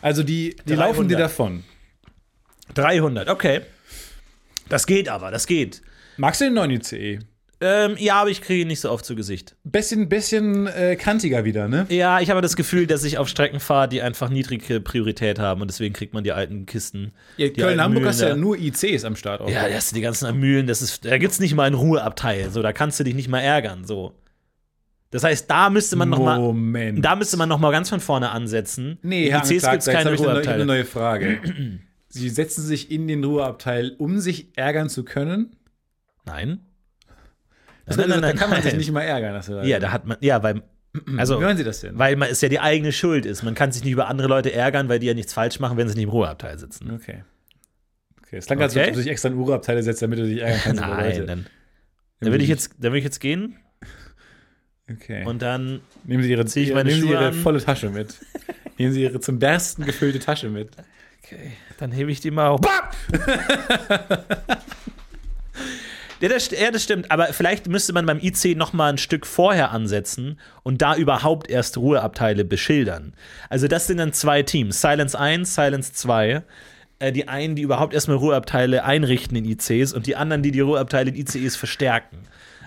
Also 0.00 0.24
die, 0.24 0.56
die 0.66 0.74
300. 0.74 0.78
laufen 0.78 1.08
dir 1.08 1.18
davon. 1.18 1.62
300, 2.74 3.28
okay. 3.28 3.60
Das 4.68 4.86
geht 4.86 5.08
aber, 5.08 5.30
das 5.30 5.46
geht. 5.46 5.82
Magst 6.16 6.40
du 6.40 6.46
den 6.46 6.54
neuen 6.54 6.72
ICE? 6.72 7.20
Ähm, 7.64 7.94
ja, 7.96 8.16
aber 8.16 8.30
ich 8.30 8.42
kriege 8.42 8.62
ihn 8.62 8.68
nicht 8.68 8.80
so 8.80 8.90
oft 8.90 9.04
zu 9.04 9.14
Gesicht. 9.14 9.54
Bisschen, 9.62 10.08
bisschen 10.08 10.66
äh, 10.66 10.96
kantiger 10.96 11.44
wieder, 11.44 11.68
ne? 11.68 11.86
Ja, 11.90 12.20
ich 12.20 12.28
habe 12.28 12.42
das 12.42 12.56
Gefühl, 12.56 12.88
dass 12.88 13.04
ich 13.04 13.18
auf 13.18 13.28
Strecken 13.28 13.60
fahre, 13.60 13.88
die 13.88 14.02
einfach 14.02 14.30
niedrige 14.30 14.80
Priorität 14.80 15.38
haben 15.38 15.60
und 15.60 15.68
deswegen 15.68 15.94
kriegt 15.94 16.12
man 16.12 16.24
die 16.24 16.32
alten 16.32 16.66
Kisten. 16.66 17.12
alten 17.38 17.60
Köln-Hamburg 17.60 18.04
hast 18.04 18.20
du 18.20 18.26
ja 18.26 18.34
nur 18.34 18.58
ICs 18.58 19.04
am 19.04 19.14
Start. 19.14 19.40
Auch. 19.40 19.48
Ja, 19.48 19.68
da 19.68 19.74
hast 19.74 19.92
du 19.92 19.94
die 19.94 20.00
ganzen 20.00 20.38
Mühlen, 20.40 20.66
das 20.66 20.82
ist, 20.82 21.04
da 21.04 21.18
gibt's 21.18 21.38
nicht 21.38 21.54
mal 21.54 21.64
ein 21.64 21.74
Ruheabteil, 21.74 22.50
so, 22.50 22.62
da 22.62 22.72
kannst 22.72 22.98
du 22.98 23.04
dich 23.04 23.14
nicht 23.14 23.28
mal 23.28 23.40
ärgern, 23.40 23.84
so. 23.84 24.12
Das 25.12 25.22
heißt, 25.22 25.48
da 25.48 25.70
müsste 25.70 25.94
man 25.94 26.08
noch 26.08 26.18
mal, 26.18 26.40
Moment. 26.40 27.04
da 27.04 27.14
müsste 27.14 27.36
man 27.36 27.48
noch 27.48 27.60
mal 27.60 27.70
ganz 27.70 27.90
von 27.90 28.00
vorne 28.00 28.30
ansetzen. 28.30 28.98
Nee, 29.02 29.30
Herr 29.30 29.44
ICs 29.44 29.70
gibt's 29.70 29.86
keine 29.86 30.06
habe 30.06 30.14
ich 30.14 30.20
eine, 30.22 30.30
Ruheabteile. 30.30 30.66
neue 30.66 30.84
Frage. 30.84 31.38
Sie 32.08 32.28
setzen 32.28 32.62
sich 32.62 32.90
in 32.90 33.06
den 33.06 33.22
Ruheabteil, 33.22 33.94
um 33.98 34.18
sich 34.18 34.48
ärgern 34.56 34.88
zu 34.88 35.04
können? 35.04 35.54
Nein. 36.24 36.60
Das 37.86 37.96
Nein, 37.96 38.08
nein, 38.08 38.20
da 38.22 38.28
nein, 38.28 38.36
kann 38.36 38.50
man 38.50 38.62
sich 38.62 38.74
nicht 38.74 38.90
mal 38.92 39.02
ärgern. 39.02 39.34
Dass 39.34 39.48
Ja, 39.48 39.78
da 39.80 39.90
hat 39.92 40.06
man, 40.06 40.16
ja, 40.20 40.42
weil, 40.42 40.62
also, 41.16 41.40
Wie 41.40 41.44
hören 41.44 41.56
Sie 41.56 41.64
das 41.64 41.80
denn? 41.80 41.98
weil 41.98 42.16
man 42.16 42.28
es 42.30 42.40
ja 42.40 42.48
die 42.48 42.60
eigene 42.60 42.92
Schuld 42.92 43.26
ist. 43.26 43.42
Man 43.42 43.54
kann 43.54 43.72
sich 43.72 43.82
nicht 43.82 43.92
über 43.92 44.08
andere 44.08 44.28
Leute 44.28 44.52
ärgern, 44.52 44.88
weil 44.88 44.98
die 44.98 45.06
ja 45.06 45.14
nichts 45.14 45.32
falsch 45.32 45.58
machen, 45.58 45.76
wenn 45.76 45.88
sie 45.88 45.94
nicht 45.94 46.04
im 46.04 46.10
Ruheabteil 46.10 46.58
sitzen. 46.58 46.90
Okay. 46.92 47.24
Okay, 48.24 48.36
es 48.36 48.46
klang 48.46 48.58
Okay. 48.58 48.64
als 48.64 48.76
ob 48.76 48.94
du 48.94 49.00
dich 49.00 49.08
extra 49.10 49.28
in 49.28 49.34
Ruheabteile 49.34 49.82
setzt, 49.82 50.00
damit 50.02 50.18
du 50.18 50.24
dich 50.26 50.40
ärgern 50.40 50.60
kannst. 50.62 50.80
Nein, 50.80 51.26
dann, 51.26 51.46
dann 52.20 52.30
würde 52.30 52.44
ich 52.44 52.50
jetzt, 52.50 52.72
dann 52.78 52.92
würde 52.92 52.98
ich 52.98 53.04
jetzt 53.04 53.20
gehen 53.20 53.56
Okay. 54.90 55.24
und 55.24 55.42
dann 55.42 55.80
nehmen 56.04 56.22
Sie 56.22 56.30
Ihre, 56.30 56.42
ich 56.44 56.56
ihre, 56.56 56.74
meine 56.76 56.90
nehmen 56.90 57.02
Sie 57.02 57.08
Ihre 57.10 57.28
an. 57.28 57.34
volle 57.34 57.60
Tasche 57.62 57.90
mit. 57.90 58.18
nehmen 58.78 58.92
Sie 58.92 59.02
Ihre 59.02 59.20
zum 59.20 59.38
Bersten 59.38 59.84
gefüllte 59.84 60.18
Tasche 60.18 60.48
mit. 60.50 60.70
Okay, 61.24 61.52
dann 61.78 61.90
hebe 61.92 62.10
ich 62.10 62.20
die 62.20 62.30
mal 62.30 62.52
hoch. 62.52 62.60
Ja 66.22 66.28
das, 66.28 66.50
ja, 66.52 66.70
das 66.70 66.84
stimmt. 66.84 67.10
Aber 67.10 67.26
vielleicht 67.32 67.66
müsste 67.66 67.92
man 67.92 68.06
beim 68.06 68.20
IC 68.20 68.56
noch 68.56 68.72
mal 68.72 68.90
ein 68.90 68.98
Stück 68.98 69.26
vorher 69.26 69.72
ansetzen 69.72 70.38
und 70.62 70.80
da 70.80 70.94
überhaupt 70.94 71.50
erst 71.50 71.76
Ruheabteile 71.76 72.44
beschildern. 72.44 73.14
Also 73.50 73.66
das 73.66 73.88
sind 73.88 73.96
dann 73.96 74.12
zwei 74.12 74.44
Teams. 74.44 74.80
Silence 74.80 75.18
1, 75.18 75.52
Silence 75.52 75.92
2. 75.94 76.44
Äh, 77.00 77.10
die 77.10 77.26
einen, 77.26 77.56
die 77.56 77.62
überhaupt 77.62 77.92
erstmal 77.92 78.18
Ruheabteile 78.18 78.84
einrichten 78.84 79.36
in 79.36 79.44
ICs 79.44 79.92
und 79.92 80.06
die 80.06 80.14
anderen, 80.14 80.44
die 80.44 80.52
die 80.52 80.60
Ruheabteile 80.60 81.10
in 81.10 81.16
ICs 81.16 81.56
verstärken. 81.56 82.18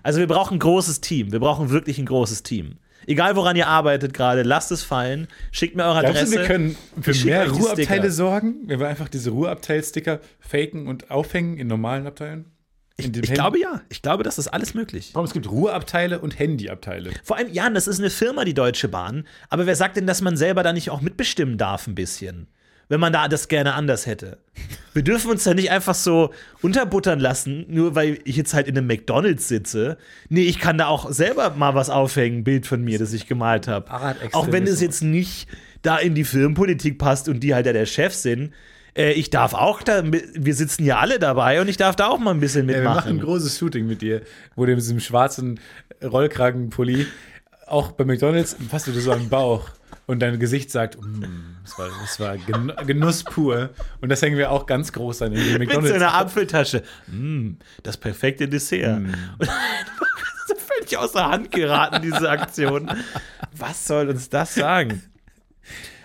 Also 0.03 0.19
wir 0.19 0.27
brauchen 0.27 0.55
ein 0.55 0.59
großes 0.59 0.99
Team. 0.99 1.31
Wir 1.31 1.39
brauchen 1.39 1.69
wirklich 1.69 1.97
ein 1.97 2.05
großes 2.05 2.43
Team. 2.43 2.75
Egal 3.07 3.37
woran 3.37 3.55
ihr 3.55 3.67
arbeitet 3.67 4.13
gerade, 4.13 4.43
lasst 4.43 4.73
es 4.73 4.83
fallen. 4.83 5.27
Schickt 5.53 5.77
mir 5.77 5.85
eure 5.85 6.01
Glaubst 6.01 6.17
Adresse. 6.17 6.33
du, 6.33 6.39
wir 6.41 6.45
können 6.45 6.75
für 6.99 7.25
mehr 7.25 7.49
Ruheabteile 7.49 8.11
sorgen, 8.11 8.55
wenn 8.65 8.81
wir 8.81 8.89
einfach 8.89 9.07
diese 9.07 9.29
Ruheabteil-Sticker 9.29 10.19
faken 10.41 10.87
und 10.87 11.09
aufhängen 11.09 11.57
in 11.57 11.67
normalen 11.67 12.05
Abteilen? 12.05 12.51
Ich 12.97 13.05
Handy- 13.05 13.21
glaube 13.21 13.59
ja. 13.59 13.81
Ich 13.89 14.01
glaube, 14.01 14.23
das 14.23 14.37
ist 14.37 14.47
alles 14.47 14.73
möglich. 14.73 15.09
Warum 15.13 15.25
es 15.25 15.33
gibt 15.33 15.49
Ruheabteile 15.49 16.19
und 16.19 16.39
Handyabteile. 16.39 17.11
Vor 17.23 17.35
allem, 17.37 17.51
Jan, 17.51 17.73
das 17.73 17.87
ist 17.87 17.99
eine 17.99 18.09
Firma, 18.09 18.45
die 18.45 18.53
Deutsche 18.53 18.87
Bahn. 18.87 19.27
Aber 19.49 19.65
wer 19.65 19.75
sagt 19.75 19.97
denn, 19.97 20.07
dass 20.07 20.21
man 20.21 20.37
selber 20.37 20.63
da 20.63 20.71
nicht 20.71 20.89
auch 20.89 21.01
mitbestimmen 21.01 21.57
darf, 21.57 21.87
ein 21.87 21.95
bisschen? 21.95 22.47
Wenn 22.87 22.99
man 22.99 23.11
da 23.11 23.27
das 23.27 23.47
gerne 23.47 23.73
anders 23.73 24.05
hätte. 24.05 24.37
Wir 24.93 25.01
dürfen 25.01 25.31
uns 25.31 25.43
da 25.43 25.55
nicht 25.55 25.71
einfach 25.71 25.95
so 25.95 26.31
unterbuttern 26.61 27.19
lassen, 27.19 27.65
nur 27.67 27.95
weil 27.95 28.19
ich 28.25 28.35
jetzt 28.37 28.53
halt 28.53 28.67
in 28.67 28.77
einem 28.77 28.85
McDonalds 28.85 29.47
sitze. 29.47 29.97
Nee, 30.29 30.43
ich 30.43 30.59
kann 30.59 30.77
da 30.77 30.85
auch 30.85 31.11
selber 31.11 31.49
mal 31.57 31.73
was 31.73 31.89
aufhängen, 31.89 32.39
ein 32.39 32.43
Bild 32.43 32.67
von 32.67 32.83
mir, 32.83 32.99
das 32.99 33.11
ich 33.11 33.27
gemalt 33.27 33.67
habe. 33.67 33.91
Auch 34.33 34.51
wenn 34.51 34.67
es 34.67 34.81
jetzt 34.81 35.01
nicht 35.01 35.47
da 35.81 35.97
in 35.97 36.13
die 36.13 36.23
Firmenpolitik 36.23 36.99
passt 36.99 37.27
und 37.27 37.39
die 37.41 37.55
halt 37.55 37.65
ja 37.65 37.73
der 37.73 37.87
Chef 37.87 38.13
sind. 38.13 38.53
Äh, 38.95 39.13
ich 39.13 39.29
darf 39.29 39.53
auch 39.53 39.81
da, 39.83 40.03
wir 40.05 40.53
sitzen 40.55 40.85
ja 40.85 40.99
alle 40.99 41.19
dabei 41.19 41.61
und 41.61 41.67
ich 41.67 41.77
darf 41.77 41.95
da 41.95 42.07
auch 42.07 42.19
mal 42.19 42.31
ein 42.31 42.39
bisschen 42.39 42.67
Ja, 42.69 42.75
wir 42.77 42.83
machen 42.83 43.09
ein 43.09 43.15
mitmachen. 43.15 43.33
großes 43.33 43.57
Shooting 43.57 43.87
mit 43.87 44.01
dir, 44.01 44.21
wo 44.55 44.65
du 44.65 44.71
mit 44.71 44.81
diesem 44.81 44.99
schwarzen 44.99 45.59
Rollkragenpulli 46.03 47.07
auch 47.67 47.91
bei 47.93 48.05
McDonalds 48.05 48.55
fasst 48.69 48.87
du 48.87 48.91
dir 48.91 49.01
so 49.01 49.11
am 49.11 49.27
Bauch 49.29 49.69
und 50.05 50.19
dein 50.19 50.39
Gesicht 50.39 50.69
sagt, 50.69 51.01
mm, 51.01 51.23
das 51.63 51.79
war, 51.79 51.89
das 52.01 52.19
war 52.19 52.37
Gen 52.37 52.71
Genuss 52.85 53.23
pur. 53.23 53.71
Und 54.01 54.09
das 54.09 54.21
hängen 54.21 54.37
wir 54.37 54.51
auch 54.51 54.67
ganz 54.67 54.91
groß 54.93 55.23
an 55.23 55.33
in 55.33 55.39
die 55.43 55.57
mit 55.57 55.71
so 55.71 55.79
McDonalds. 55.79 55.95
einer 55.95 56.13
Apfeltasche. 56.13 56.83
Mm, 57.07 57.53
das 57.81 57.97
perfekte 57.97 58.47
Dessert. 58.47 58.99
Mm. 58.99 59.05
Und 59.39 59.49
so 60.47 60.55
völlig 60.55 60.95
außer 60.95 61.25
Hand 61.27 61.51
geraten, 61.51 62.03
diese 62.03 62.29
Aktion. 62.29 62.91
Was 63.57 63.87
soll 63.87 64.09
uns 64.09 64.29
das 64.29 64.53
sagen? 64.53 65.01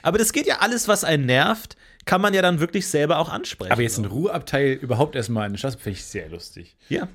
Aber 0.02 0.16
das 0.16 0.32
geht 0.32 0.46
ja 0.46 0.60
alles, 0.60 0.88
was 0.88 1.04
einen 1.04 1.26
nervt, 1.26 1.76
kann 2.10 2.20
man 2.20 2.34
ja 2.34 2.42
dann 2.42 2.58
wirklich 2.60 2.86
selber 2.88 3.18
auch 3.18 3.28
ansprechen. 3.28 3.70
Aber 3.72 3.82
jetzt 3.82 3.98
ein 3.98 4.04
Ruheabteil 4.04 4.72
überhaupt 4.72 5.14
erstmal 5.14 5.46
in 5.46 5.52
der 5.52 5.58
Stadt, 5.58 5.74
finde 5.80 5.90
ich 5.98 6.04
sehr 6.04 6.28
lustig. 6.28 6.76
ja. 6.88 7.06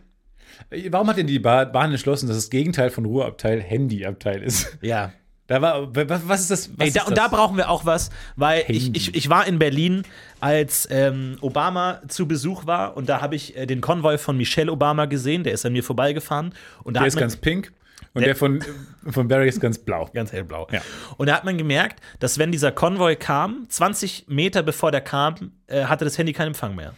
Warum 0.90 1.10
hat 1.10 1.18
denn 1.18 1.28
die 1.28 1.38
Ba- 1.40 1.66
Bahn 1.66 1.92
entschlossen, 1.92 2.28
dass 2.28 2.38
das 2.38 2.50
Gegenteil 2.50 2.90
von 2.90 3.04
Ruheabteil 3.04 3.62
Handyabteil 3.62 4.42
ist? 4.42 4.78
Ja. 4.82 5.12
Da 5.48 5.62
war, 5.62 5.94
was, 5.94 6.42
ist 6.42 6.50
das? 6.50 6.70
Was 6.78 6.88
Ey, 6.88 6.92
da, 6.94 7.02
ist 7.02 7.08
und 7.10 7.18
da 7.18 7.24
das? 7.28 7.32
brauchen 7.32 7.56
wir 7.58 7.70
auch 7.70 7.86
was, 7.86 8.10
weil 8.38 8.64
ich, 8.70 8.96
ich, 8.96 9.14
ich 9.14 9.30
war 9.30 9.46
in 9.46 9.60
Berlin, 9.60 10.02
als 10.40 10.88
ähm, 10.90 11.38
Obama 11.42 12.02
zu 12.08 12.26
Besuch 12.28 12.66
war 12.66 12.96
und 12.98 13.10
da 13.10 13.22
habe 13.22 13.36
ich 13.36 13.56
äh, 13.58 13.66
den 13.68 13.80
Konvoi 13.82 14.18
von 14.18 14.38
Michelle 14.38 14.72
Obama 14.72 15.06
gesehen, 15.06 15.44
der 15.44 15.54
ist 15.54 15.64
an 15.66 15.74
mir 15.74 15.84
vorbeigefahren. 15.84 16.54
Und 16.84 16.96
da 16.96 17.02
Der 17.02 17.10
ist 17.10 17.18
ganz 17.18 17.36
pink 17.36 17.74
und 18.16 18.22
Der- 18.22 18.30
der, 18.30 18.36
von, 18.36 18.64
von 19.08 19.28
Barry 19.28 19.48
ist 19.48 19.62
ganz 19.62 19.78
blau. 19.78 20.10
Ganz 20.14 20.32
hellblau. 20.32 20.68
Ja. 20.72 20.82
Und 21.18 21.28
da 21.28 21.36
hat 21.36 21.44
man 21.44 21.58
gemerkt, 21.60 22.02
dass 22.20 22.40
wenn 22.40 22.52
dieser 22.52 22.72
Konvoi 22.72 23.16
kam, 23.16 23.68
20 23.70 24.26
Meter 24.28 24.64
bevor 24.64 24.92
der 24.92 25.02
kam, 25.02 25.52
äh, 25.68 25.84
hatte 25.86 26.06
das 26.06 26.18
Handy 26.18 26.34
keinen 26.34 26.48
Empfang 26.48 26.76
mehr. 26.76 26.94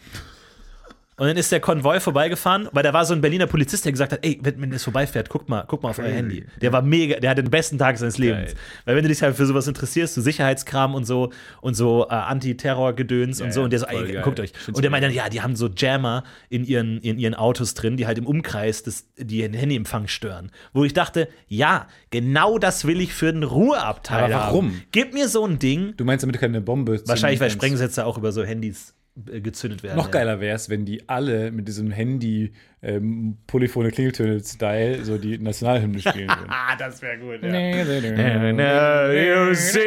Und 1.19 1.25
dann 1.25 1.35
ist 1.35 1.51
der 1.51 1.59
Konvoi 1.59 1.99
vorbeigefahren, 1.99 2.69
weil 2.73 2.83
da 2.83 2.93
war 2.93 3.03
so 3.03 3.15
ein 3.15 3.21
Berliner 3.21 3.47
Polizist, 3.47 3.85
der 3.85 3.91
gesagt 3.91 4.11
hat, 4.11 4.19
ey, 4.23 4.39
wenn, 4.43 4.69
das 4.69 4.83
vorbeifährt, 4.83 5.29
guck 5.29 5.49
mal, 5.49 5.65
guck 5.67 5.81
mal 5.81 5.89
auf 5.89 5.97
euer 5.97 6.11
Handy. 6.11 6.45
Der 6.61 6.71
war 6.71 6.83
mega, 6.83 7.19
der 7.19 7.31
hatte 7.31 7.41
den 7.41 7.49
besten 7.49 7.79
Tag 7.79 7.97
seines 7.97 8.19
Lebens. 8.19 8.53
Geil. 8.53 8.61
Weil 8.85 8.95
wenn 8.97 9.01
du 9.01 9.09
dich 9.09 9.23
halt 9.23 9.35
für 9.35 9.47
sowas 9.47 9.67
interessierst, 9.67 10.13
so 10.13 10.21
Sicherheitskram 10.21 10.93
und 10.93 11.05
so 11.05 11.31
und 11.61 11.73
so 11.73 12.05
äh, 12.07 12.13
Antiterror-Gedöns 12.13 13.41
und 13.41 13.51
so, 13.51 13.61
ja, 13.61 13.63
und 13.63 13.71
der 13.71 13.79
so, 13.79 13.87
ey, 13.87 14.13
geil. 14.13 14.21
guckt 14.21 14.39
euch. 14.39 14.53
Und 14.67 14.83
der 14.83 14.91
meinte 14.91 15.07
mega. 15.07 15.21
dann, 15.21 15.25
ja, 15.25 15.29
die 15.31 15.41
haben 15.41 15.55
so 15.55 15.69
Jammer 15.75 16.23
in 16.49 16.63
ihren, 16.63 16.99
in 16.99 17.17
ihren 17.17 17.33
Autos 17.33 17.73
drin, 17.73 17.97
die 17.97 18.05
halt 18.05 18.19
im 18.19 18.27
Umkreis 18.27 18.83
des, 18.83 19.07
die 19.17 19.41
den 19.41 19.55
Handyempfang 19.55 20.07
stören. 20.07 20.51
Wo 20.71 20.83
ich 20.83 20.93
dachte, 20.93 21.29
ja, 21.47 21.87
genau 22.11 22.59
das 22.59 22.85
will 22.85 23.01
ich 23.01 23.15
für 23.15 23.29
einen 23.29 23.41
Ruheabteil 23.41 24.25
Aber 24.25 24.33
warum? 24.35 24.65
haben. 24.67 24.83
Gib 24.91 25.15
mir 25.15 25.27
so 25.29 25.47
ein 25.47 25.57
Ding. 25.57 25.95
Du 25.97 26.05
meinst, 26.05 26.21
damit 26.21 26.35
du 26.35 26.39
keine 26.39 26.61
Bombe 26.61 27.01
Wahrscheinlich, 27.07 27.39
weil. 27.39 27.49
Sprengsätze 27.49 28.05
auch 28.05 28.19
über 28.19 28.31
so 28.31 28.43
Handys 28.43 28.93
gezündet 29.25 29.83
werden. 29.83 29.97
Noch 29.97 30.11
geiler 30.11 30.39
wäre 30.39 30.55
es, 30.55 30.69
wenn 30.69 30.85
die 30.85 31.09
alle 31.09 31.51
mit 31.51 31.67
diesem 31.67 31.91
Handy 31.91 32.53
ähm, 32.83 33.37
polyphone 33.47 33.91
Klingeltöne-Style 33.91 35.03
so 35.03 35.17
die 35.17 35.37
Nationalhymne 35.37 35.99
spielen 35.99 36.29
würden. 36.29 36.49
Ah, 36.49 36.75
das 36.79 37.01
wäre 37.01 37.17
gut, 37.17 37.41
ja. 37.41 37.49
ja. 37.49 39.11
you 39.11 39.53
see. 39.53 39.79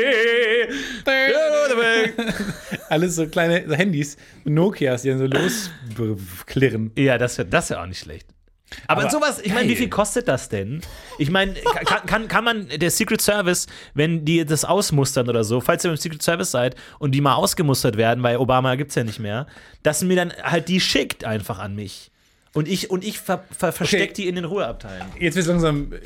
Alles 2.88 3.14
so 3.14 3.26
kleine 3.28 3.76
Handys, 3.76 4.16
Nokias, 4.44 5.02
die 5.02 5.10
dann 5.10 5.18
so 5.18 5.26
losklirren. 5.26 6.90
Ja, 6.96 7.18
das 7.18 7.38
wäre 7.38 7.48
das 7.48 7.70
wär 7.70 7.82
auch 7.82 7.86
nicht 7.86 8.00
schlecht. 8.00 8.26
Aber, 8.86 9.02
Aber 9.02 9.10
sowas, 9.10 9.40
ich 9.42 9.52
meine, 9.52 9.68
wie 9.68 9.76
viel 9.76 9.88
kostet 9.88 10.28
das 10.28 10.48
denn? 10.48 10.80
Ich 11.18 11.30
meine, 11.30 11.54
kann, 11.54 12.06
kann, 12.06 12.28
kann 12.28 12.44
man, 12.44 12.68
der 12.68 12.90
Secret 12.90 13.20
Service, 13.20 13.66
wenn 13.94 14.24
die 14.24 14.44
das 14.44 14.64
ausmustern 14.64 15.28
oder 15.28 15.44
so, 15.44 15.60
falls 15.60 15.84
ihr 15.84 15.90
beim 15.90 15.96
Secret 15.96 16.22
Service 16.22 16.50
seid 16.50 16.76
und 16.98 17.12
die 17.12 17.20
mal 17.20 17.34
ausgemustert 17.34 17.96
werden, 17.96 18.22
weil 18.22 18.36
Obama 18.36 18.74
gibt's 18.76 18.94
ja 18.94 19.04
nicht 19.04 19.18
mehr, 19.18 19.46
dass 19.82 20.02
mir 20.02 20.16
dann 20.16 20.32
halt 20.42 20.68
die 20.68 20.80
schickt 20.80 21.24
einfach 21.24 21.58
an 21.58 21.74
mich. 21.74 22.10
Und 22.52 22.66
ich, 22.66 22.90
und 22.90 23.04
ich 23.04 23.20
ver, 23.20 23.44
ver, 23.56 23.72
versteck 23.72 24.14
die 24.14 24.26
in 24.26 24.34
den 24.34 24.44
Ruheabteilen. 24.44 25.06
Jetzt 25.20 25.36
wird 25.36 25.46
langsam, 25.46 25.92
äh, 25.92 25.98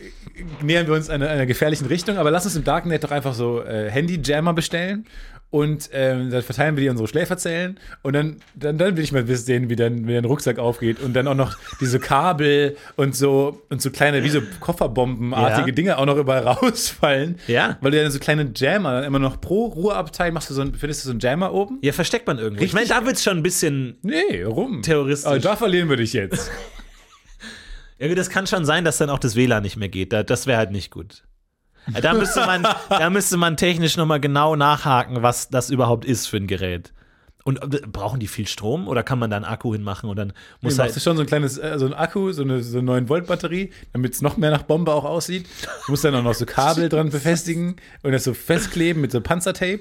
nähern 0.62 0.86
wir 0.86 0.94
uns 0.94 1.08
einer, 1.08 1.30
einer 1.30 1.46
gefährlichen 1.46 1.86
Richtung, 1.86 2.18
aber 2.18 2.30
lass 2.30 2.44
uns 2.44 2.54
im 2.54 2.64
Darknet 2.64 3.02
doch 3.02 3.10
einfach 3.10 3.32
so 3.32 3.62
äh, 3.62 3.90
Handy-Jammer 3.90 4.52
bestellen 4.52 5.06
und 5.54 5.88
ähm, 5.92 6.30
dann 6.30 6.42
verteilen 6.42 6.74
wir 6.76 6.82
die 6.82 6.88
unsere 6.88 7.06
Schläferzellen 7.06 7.78
und 8.02 8.12
dann, 8.12 8.38
dann, 8.56 8.76
dann 8.76 8.96
will 8.96 9.04
ich 9.04 9.12
mal 9.12 9.24
sehen, 9.24 9.70
wie 9.70 9.76
dann, 9.76 10.08
wie 10.08 10.12
dann 10.14 10.24
Rucksack 10.24 10.58
aufgeht 10.58 10.98
und 11.00 11.14
dann 11.14 11.28
auch 11.28 11.36
noch 11.36 11.56
diese 11.80 12.00
Kabel 12.00 12.76
und 12.96 13.14
so 13.14 13.62
und 13.70 13.80
so 13.80 13.90
kleine, 13.92 14.24
wie 14.24 14.30
so 14.30 14.40
Kofferbombenartige 14.58 15.68
Ja. 15.68 15.74
Dinge 15.74 15.98
auch 15.98 16.06
noch 16.06 16.16
überall 16.16 16.42
rausfallen. 16.48 17.38
Ja. 17.46 17.78
Weil 17.80 17.92
du 17.92 18.02
dann 18.02 18.10
so 18.10 18.18
kleine 18.18 18.50
Jammer, 18.52 18.94
dann 18.94 19.04
immer 19.04 19.20
noch 19.20 19.40
pro 19.40 19.66
Ruheabteil 19.66 20.32
machst 20.32 20.50
du 20.50 20.54
so 20.54 20.62
ein, 20.62 20.74
findest 20.74 21.04
du 21.04 21.06
so 21.06 21.10
einen 21.12 21.20
Jammer 21.20 21.54
oben? 21.54 21.78
Ja, 21.82 21.92
versteckt 21.92 22.26
man 22.26 22.38
irgendwo. 22.38 22.64
ich 22.64 22.72
meine, 22.72 22.88
da 22.88 23.06
wird's 23.06 23.22
schon 23.22 23.36
ein 23.36 23.42
bisschen 23.44 23.96
Nee, 24.02 24.42
rum. 24.42 24.82
terroristisch. 24.82 25.26
Aber 25.30 25.38
da 25.38 25.54
verlieren 25.54 25.88
wir 25.88 25.96
dich 25.96 26.12
jetzt. 26.14 26.50
Ja, 28.00 28.12
das 28.12 28.28
kann 28.28 28.46
schon 28.48 28.64
sein, 28.64 28.84
dass 28.84 28.98
dann 28.98 29.08
auch 29.08 29.20
das 29.20 29.36
WLAN 29.36 29.62
nicht 29.62 29.76
mehr 29.76 29.88
geht. 29.88 30.12
Da- 30.12 30.24
Das 30.24 30.48
wäre 30.48 30.58
halt 30.58 30.72
nicht 30.72 30.90
gut. 30.90 31.22
Da 32.00 32.14
müsste 32.14 32.40
man, 32.46 32.66
da 32.88 33.10
müsste 33.10 33.36
man 33.36 33.56
technisch 33.56 33.96
nochmal 33.96 34.20
genau 34.20 34.56
nachhaken, 34.56 35.22
was 35.22 35.48
das 35.48 35.70
überhaupt 35.70 36.04
ist 36.04 36.26
für 36.26 36.38
ein 36.38 36.46
Gerät. 36.46 36.92
Und 37.44 37.62
äh, 37.74 37.80
brauchen 37.86 38.20
die 38.20 38.26
viel 38.26 38.48
Strom 38.48 38.88
oder 38.88 39.02
kann 39.02 39.18
man 39.18 39.28
da 39.30 39.36
einen 39.36 39.44
Akku 39.44 39.72
hinmachen 39.74 40.08
und 40.08 40.16
dann 40.16 40.28
muss 40.62 40.76
Du 40.76 40.82
machst 40.82 40.90
du 40.92 40.94
halt. 40.94 41.02
schon 41.02 41.16
so 41.16 41.22
ein 41.22 41.26
kleines, 41.26 41.58
äh, 41.58 41.78
so 41.78 41.84
ein 41.84 41.92
Akku, 41.92 42.32
so 42.32 42.42
eine, 42.42 42.62
so 42.62 42.78
eine 42.78 42.90
9-Volt-Batterie, 43.00 43.70
damit 43.92 44.14
es 44.14 44.22
noch 44.22 44.38
mehr 44.38 44.50
nach 44.50 44.62
Bombe 44.62 44.94
auch 44.94 45.04
aussieht. 45.04 45.46
Du 45.84 45.92
musst 45.92 46.04
dann 46.04 46.14
auch 46.14 46.22
noch 46.22 46.32
so 46.32 46.46
Kabel 46.46 46.88
dran 46.88 47.10
befestigen 47.10 47.76
und 48.02 48.12
das 48.12 48.24
so 48.24 48.32
festkleben 48.32 49.02
mit 49.02 49.12
so 49.12 49.20
Panzertape. 49.20 49.80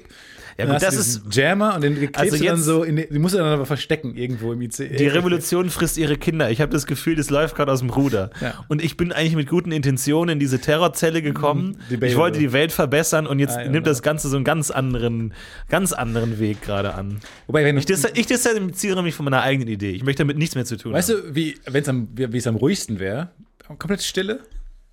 Ja, 0.56 0.66
gut, 0.66 0.82
das 0.82 0.94
diesen 0.96 1.30
Jammer 1.30 1.74
und 1.74 1.80
den 1.82 1.94
klebst 1.96 2.18
Also 2.18 2.36
du 2.36 2.44
dann 2.44 2.56
jetzt- 2.56 2.64
so 2.64 2.82
in 2.84 2.96
den, 2.96 3.06
die 3.10 3.18
musst 3.18 3.34
du 3.34 3.38
dann 3.38 3.48
aber 3.48 3.66
verstecken 3.66 4.14
irgendwo 4.14 4.52
im 4.52 4.62
IC. 4.62 4.96
Die 4.96 5.06
Revolution 5.08 5.68
frisst 5.70 5.98
ihre 5.98 6.16
Kinder. 6.16 6.50
Ich 6.50 6.60
habe 6.60 6.70
das 6.72 6.86
Gefühl, 6.86 7.16
das 7.16 7.28
läuft 7.30 7.56
gerade 7.56 7.72
aus 7.72 7.80
dem 7.80 7.90
Ruder. 7.90 8.30
Ja. 8.40 8.64
Und 8.68 8.82
ich 8.84 8.96
bin 8.96 9.10
eigentlich 9.12 9.34
mit 9.36 9.48
guten 9.48 9.72
Intentionen 9.72 10.34
in 10.34 10.38
diese 10.38 10.60
Terrorzelle 10.60 11.22
gekommen. 11.22 11.78
Debatable. 11.90 12.08
Ich 12.08 12.16
wollte 12.16 12.38
die 12.38 12.52
Welt 12.52 12.70
verbessern 12.72 13.26
und 13.26 13.38
jetzt 13.40 13.56
don't 13.58 13.68
nimmt 13.70 13.86
das 13.86 13.98
know. 14.00 14.04
Ganze 14.10 14.28
so 14.28 14.36
einen 14.36 14.44
ganz 14.44 14.70
anderen, 14.70 15.34
ganz 15.68 15.92
anderen 15.92 16.38
Weg 16.38 16.62
gerade 16.62 16.94
an. 16.94 17.18
Wobei, 17.46 17.64
wenn 17.64 17.76
Ich, 17.76 17.86
dis 17.86 18.06
ich 18.14 18.26
distanziere 18.26 19.02
mich 19.02 19.14
von 19.14 19.24
meiner 19.24 19.42
eigenen 19.42 19.68
Idee. 19.68 19.90
Ich 19.90 20.04
möchte 20.04 20.22
damit 20.22 20.38
nichts 20.38 20.54
mehr 20.54 20.64
zu 20.64 20.76
tun 20.76 20.92
weißt 20.92 21.10
haben. 21.10 21.22
du, 21.28 21.34
wie 21.34 21.56
wenn's 21.66 21.88
am, 21.88 22.08
wie 22.14 22.36
es 22.36 22.46
am 22.46 22.56
ruhigsten 22.56 22.98
wäre? 23.00 23.30
Komplett 23.78 24.02
Stille. 24.02 24.40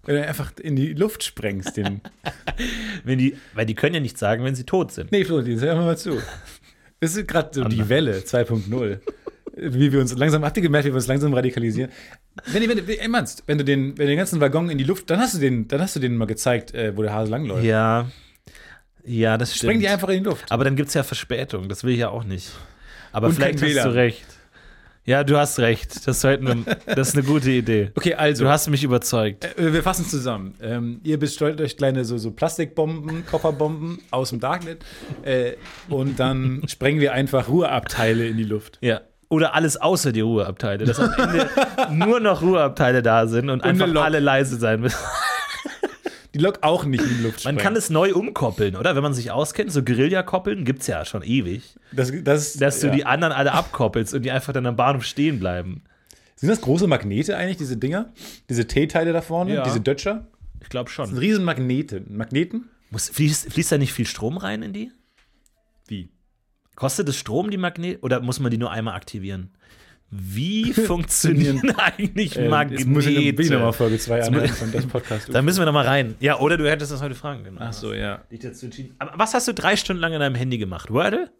Wenn 0.03 0.15
du 0.15 0.27
einfach 0.27 0.53
in 0.59 0.75
die 0.75 0.93
Luft 0.93 1.23
sprengst. 1.23 1.77
Den 1.77 2.01
Wenn 3.03 3.19
die, 3.19 3.37
weil 3.53 3.65
die 3.65 3.75
können 3.75 3.95
ja 3.95 4.01
nicht 4.01 4.17
sagen, 4.17 4.43
wenn 4.43 4.55
sie 4.55 4.65
tot 4.65 4.91
sind. 4.91 5.11
nee, 5.11 5.23
Florentin, 5.23 5.59
hör 5.59 5.75
mal 5.75 5.97
zu. 5.97 6.21
Das 6.99 7.15
ist 7.15 7.27
gerade 7.27 7.49
so 7.53 7.63
die 7.63 7.87
Welle 7.89 8.19
2.0. 8.19 8.99
Wie 9.57 9.91
wir 9.91 9.99
uns 9.99 10.15
langsam, 10.15 10.45
habt 10.45 10.55
ihr 10.57 10.63
gemerkt, 10.63 10.85
wie 10.85 10.91
wir 10.91 10.95
uns 10.95 11.07
langsam 11.07 11.33
radikalisieren? 11.33 11.91
Wenn, 12.45 12.67
wenn, 12.69 12.77
im 12.77 13.13
Ernst, 13.13 13.43
wenn 13.47 13.57
du 13.57 13.63
den, 13.63 13.97
wenn 13.97 14.05
du 14.05 14.11
den 14.11 14.17
ganzen 14.17 14.39
Waggon 14.39 14.69
in 14.69 14.77
die 14.77 14.83
Luft, 14.83 15.09
dann 15.09 15.19
hast 15.19 15.35
du 15.35 15.39
den, 15.39 15.67
dann 15.67 15.81
hast 15.81 15.95
du 15.95 15.99
denen 15.99 16.15
mal 16.15 16.25
gezeigt, 16.25 16.73
äh, 16.73 16.95
wo 16.95 17.01
der 17.01 17.13
Hase 17.13 17.31
langläuft. 17.31 17.63
Ja. 17.63 18.09
Ja, 19.03 19.37
das 19.37 19.55
stimmt. 19.55 19.71
Spreng 19.71 19.79
die 19.79 19.87
einfach 19.87 20.09
in 20.09 20.23
die 20.23 20.29
Luft. 20.29 20.45
Aber 20.51 20.63
dann 20.63 20.75
gibt 20.75 20.89
es 20.89 20.93
ja 20.93 21.03
Verspätung. 21.03 21.67
Das 21.69 21.83
will 21.83 21.93
ich 21.93 21.99
ja 21.99 22.09
auch 22.09 22.23
nicht. 22.23 22.51
Aber 23.11 23.27
Und 23.27 23.33
vielleicht 23.33 23.61
hast 23.61 23.85
du 23.85 23.93
recht. 23.93 24.25
Ja, 25.03 25.23
du 25.23 25.37
hast 25.37 25.59
recht. 25.59 26.07
Das, 26.07 26.21
sollten 26.21 26.45
wir, 26.65 26.75
das 26.95 27.09
ist 27.09 27.15
eine 27.15 27.23
gute 27.25 27.49
Idee. 27.49 27.91
Okay, 27.95 28.13
also, 28.13 28.43
Du 28.43 28.49
hast 28.51 28.69
mich 28.69 28.83
überzeugt. 28.83 29.45
äh, 29.57 29.73
wir 29.73 29.81
fassen 29.81 30.05
zusammen. 30.05 30.53
Ähm, 30.61 31.01
ihr 31.03 31.17
bestellt 31.17 31.59
euch 31.59 31.75
kleine 31.75 32.05
so, 32.05 32.17
so 32.17 32.31
Plastikbomben, 32.31 33.25
Kofferbomben 33.25 33.99
aus 34.11 34.29
dem 34.29 34.39
Darknet 34.39 34.85
äh, 35.23 35.53
und 35.89 36.19
dann 36.19 36.61
sprengen 36.67 37.01
wir 37.01 37.13
einfach 37.13 37.47
Ruheabteile 37.49 38.27
in 38.27 38.37
die 38.37 38.43
Luft. 38.43 38.77
Ja. 38.81 39.01
Oder 39.29 39.55
alles 39.55 39.77
außer 39.77 40.11
die 40.11 40.19
Ruheabteile. 40.21 40.85
Dass 40.85 40.99
am 40.99 41.13
Ende 41.17 41.49
nur 41.91 42.19
noch 42.19 42.41
Ruheabteile 42.41 43.01
da 43.01 43.27
sind 43.27 43.49
und, 43.49 43.63
eine 43.63 43.83
einfach 43.83 44.03
alle 44.03 44.19
leise 44.19 44.57
sein 44.57 44.81
müssen. 44.81 44.97
Die 46.33 46.39
Lok 46.39 46.59
auch 46.61 46.85
nicht 46.85 47.03
in 47.03 47.09
die 47.09 47.23
Luft 47.23 47.43
Man 47.43 47.55
sprengen. 47.55 47.57
kann 47.59 47.75
es 47.75 47.89
neu 47.89 48.13
umkoppeln, 48.13 48.75
oder? 48.77 48.95
Wenn 48.95 49.03
man 49.03 49.13
sich 49.13 49.31
auskennt, 49.31 49.71
so 49.71 49.83
Guerilla-Koppeln 49.83 50.63
gibt 50.63 50.81
es 50.81 50.87
ja 50.87 51.03
schon 51.03 51.23
ewig. 51.23 51.75
das, 51.91 52.11
das, 52.23 52.53
Dass 52.53 52.79
du 52.79 52.87
ja. 52.87 52.93
die 52.93 53.05
anderen 53.05 53.33
alle 53.33 53.51
abkoppelst 53.51 54.13
und 54.13 54.23
die 54.23 54.31
einfach 54.31 54.53
dann 54.53 54.65
am 54.65 54.75
Bahnhof 54.77 55.03
stehen 55.03 55.39
bleiben. 55.39 55.83
Sind 56.37 56.49
das 56.49 56.61
große 56.61 56.87
Magnete 56.87 57.35
eigentlich, 57.35 57.57
diese 57.57 57.75
Dinger? 57.77 58.13
Diese 58.49 58.65
T-Teile 58.65 59.11
da 59.13 59.21
vorne, 59.21 59.53
Ja. 59.55 59.63
diese 59.63 59.81
Dötscher? 59.81 60.27
Ich 60.61 60.69
glaube 60.69 60.89
Das 60.89 60.95
sind 60.95 61.15
schon. 61.15 61.17
riesen 61.17 61.43
Magnete. 61.43 62.03
Magneten? 62.07 62.69
Muss, 62.91 63.09
fließt, 63.09 63.51
fließt 63.51 63.71
da 63.73 63.77
nicht 63.77 63.93
viel 63.93 64.05
Strom 64.07 64.37
rein 64.37 64.61
in 64.63 64.73
die? 64.73 64.91
Wie? 65.87 66.09
Kostet 66.75 67.09
es 67.09 67.17
Strom, 67.17 67.51
die 67.51 67.57
Magnete? 67.57 67.99
Oder 68.01 68.21
muss 68.21 68.39
man 68.39 68.51
die 68.51 68.57
nur 68.57 68.71
einmal 68.71 68.95
aktivieren? 68.95 69.51
Wie 70.11 70.73
funktionieren 70.73 71.61
eigentlich 71.77 72.35
Äh, 72.37 72.49
jetzt 72.69 72.85
muss 72.85 73.05
ich 73.05 73.15
noch- 73.15 73.21
will 73.37 73.45
ich 73.45 73.49
noch 73.49 73.59
mal 73.59 73.65
Magnete? 73.65 73.77
Folge 73.77 73.97
2 73.97 74.19
mu- 74.19 74.25
anhören 74.25 74.47
von 74.49 74.71
das 74.73 74.85
Podcast. 74.85 75.29
Da 75.33 75.41
müssen 75.41 75.59
wir 75.59 75.65
noch 75.65 75.73
mal 75.73 75.85
rein. 75.85 76.15
Ja, 76.19 76.37
oder 76.39 76.57
du 76.57 76.69
hättest 76.69 76.91
das 76.91 77.01
heute 77.01 77.15
fragen 77.15 77.43
können. 77.43 77.57
Ach 77.59 77.71
so, 77.71 77.93
ja. 77.93 78.21
Aber 78.99 79.13
was 79.15 79.33
hast 79.33 79.47
du 79.47 79.53
drei 79.53 79.75
Stunden 79.77 80.01
lang 80.01 80.11
in 80.13 80.19
deinem 80.19 80.35
Handy 80.35 80.57
gemacht? 80.57 80.91
Wordle? 80.91 81.31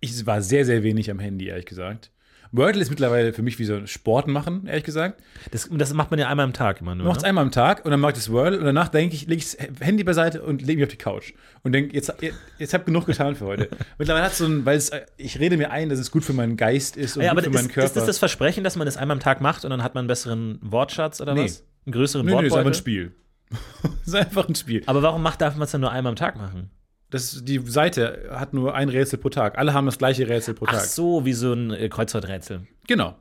Ich 0.00 0.24
war 0.26 0.42
sehr, 0.42 0.64
sehr 0.64 0.82
wenig 0.84 1.10
am 1.10 1.18
Handy, 1.18 1.46
ehrlich 1.48 1.66
gesagt. 1.66 2.10
Wordle 2.56 2.80
ist 2.82 2.90
mittlerweile 2.90 3.32
für 3.32 3.42
mich 3.42 3.58
wie 3.58 3.64
so 3.64 3.84
Sport 3.86 4.28
machen, 4.28 4.66
ehrlich 4.66 4.84
gesagt. 4.84 5.20
Das, 5.50 5.68
das 5.72 5.92
macht 5.92 6.10
man 6.10 6.20
ja 6.20 6.28
einmal 6.28 6.44
am 6.44 6.52
Tag 6.52 6.80
immer 6.80 6.94
nur. 6.94 7.04
Du 7.04 7.08
machst 7.08 7.22
Ne? 7.22 7.28
einmal 7.28 7.42
am 7.44 7.50
Tag 7.50 7.84
und 7.84 7.90
dann 7.90 8.00
mache 8.00 8.12
ich 8.12 8.18
das 8.18 8.30
Wordle 8.30 8.58
und 8.58 8.64
danach 8.64 8.88
denke 8.88 9.14
ich, 9.16 9.26
lege 9.26 9.36
ich 9.42 9.56
das 9.56 9.56
Handy 9.80 10.04
beiseite 10.04 10.42
und 10.42 10.62
lege 10.62 10.80
mich 10.80 10.84
auf 10.86 10.90
die 10.92 10.96
Couch. 10.98 11.32
Und 11.62 11.72
denke, 11.72 11.94
jetzt, 11.94 12.12
jetzt 12.58 12.72
habe 12.74 12.82
ich 12.82 12.86
genug 12.86 13.06
getan 13.06 13.34
für 13.34 13.46
heute. 13.46 13.68
mittlerweile 13.98 14.24
hat 14.24 14.32
es 14.32 14.38
so 14.38 14.46
ein, 14.46 14.64
weil 14.64 14.76
es, 14.76 14.90
äh, 14.90 15.02
ich 15.16 15.40
rede 15.40 15.56
mir 15.56 15.70
ein, 15.70 15.88
dass 15.88 15.98
es 15.98 16.10
gut 16.10 16.24
für 16.24 16.32
meinen 16.32 16.56
Geist 16.56 16.96
ist 16.96 17.16
und 17.16 17.24
Ja, 17.24 17.32
gut 17.34 17.42
für 17.44 17.50
ist, 17.50 17.54
meinen 17.54 17.68
Körper. 17.68 17.86
ist 17.86 17.96
das 17.96 18.06
das 18.06 18.18
Versprechen, 18.18 18.62
dass 18.64 18.76
man 18.76 18.86
das 18.86 18.96
einmal 18.96 19.16
am 19.16 19.20
Tag 19.22 19.40
macht 19.40 19.64
und 19.64 19.70
dann 19.70 19.82
hat 19.82 19.94
man 19.94 20.02
einen 20.02 20.08
besseren 20.08 20.58
Wortschatz 20.62 21.20
oder 21.20 21.34
Nee. 21.34 21.44
was? 21.44 21.64
Einen 21.86 21.92
größeren 21.92 22.24
Nö, 22.24 22.32
nö, 22.32 22.38
ist 22.38 22.52
Wortbeutel? 22.52 22.58
einfach 22.60 22.70
ein 22.70 22.74
Spiel. 22.74 23.12
ist 24.06 24.14
einfach 24.14 24.48
ein 24.48 24.54
Spiel. 24.54 24.82
aber 24.86 25.02
warum 25.02 25.22
macht, 25.22 25.40
darf 25.40 25.54
man 25.54 25.64
es 25.64 25.70
dann 25.72 25.80
nur 25.80 25.90
einmal 25.92 26.10
am 26.10 26.16
Tag 26.16 26.36
machen? 26.36 26.70
Das, 27.10 27.44
die 27.44 27.58
Seite 27.64 28.28
hat 28.32 28.54
nur 28.54 28.74
ein 28.74 28.88
Rätsel 28.88 29.18
pro 29.18 29.28
Tag. 29.28 29.56
Alle 29.58 29.72
haben 29.72 29.86
das 29.86 29.98
gleiche 29.98 30.28
Rätsel 30.28 30.54
pro 30.54 30.66
Ach 30.68 30.72
Tag. 30.72 30.80
so, 30.82 31.24
wie 31.24 31.32
so 31.32 31.52
ein 31.52 31.70
äh, 31.70 31.88
Kreuzworträtsel. 31.88 32.66
Genau. 32.88 33.14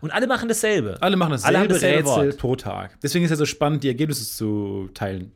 Und 0.00 0.10
alle 0.12 0.26
machen 0.26 0.48
dasselbe. 0.48 0.96
Alle 1.00 1.16
machen 1.16 1.32
Alle 1.42 1.58
haben 1.58 1.68
dasselbe 1.68 2.02
dasselbe 2.04 2.08
Rätsel 2.08 2.26
Wort. 2.30 2.38
pro 2.38 2.56
Tag. 2.56 2.98
Deswegen 3.02 3.24
ist 3.24 3.30
es 3.30 3.36
ja 3.36 3.38
so 3.38 3.46
spannend, 3.46 3.84
die 3.84 3.88
Ergebnisse 3.88 4.24
zu 4.24 4.88
teilen. 4.94 5.32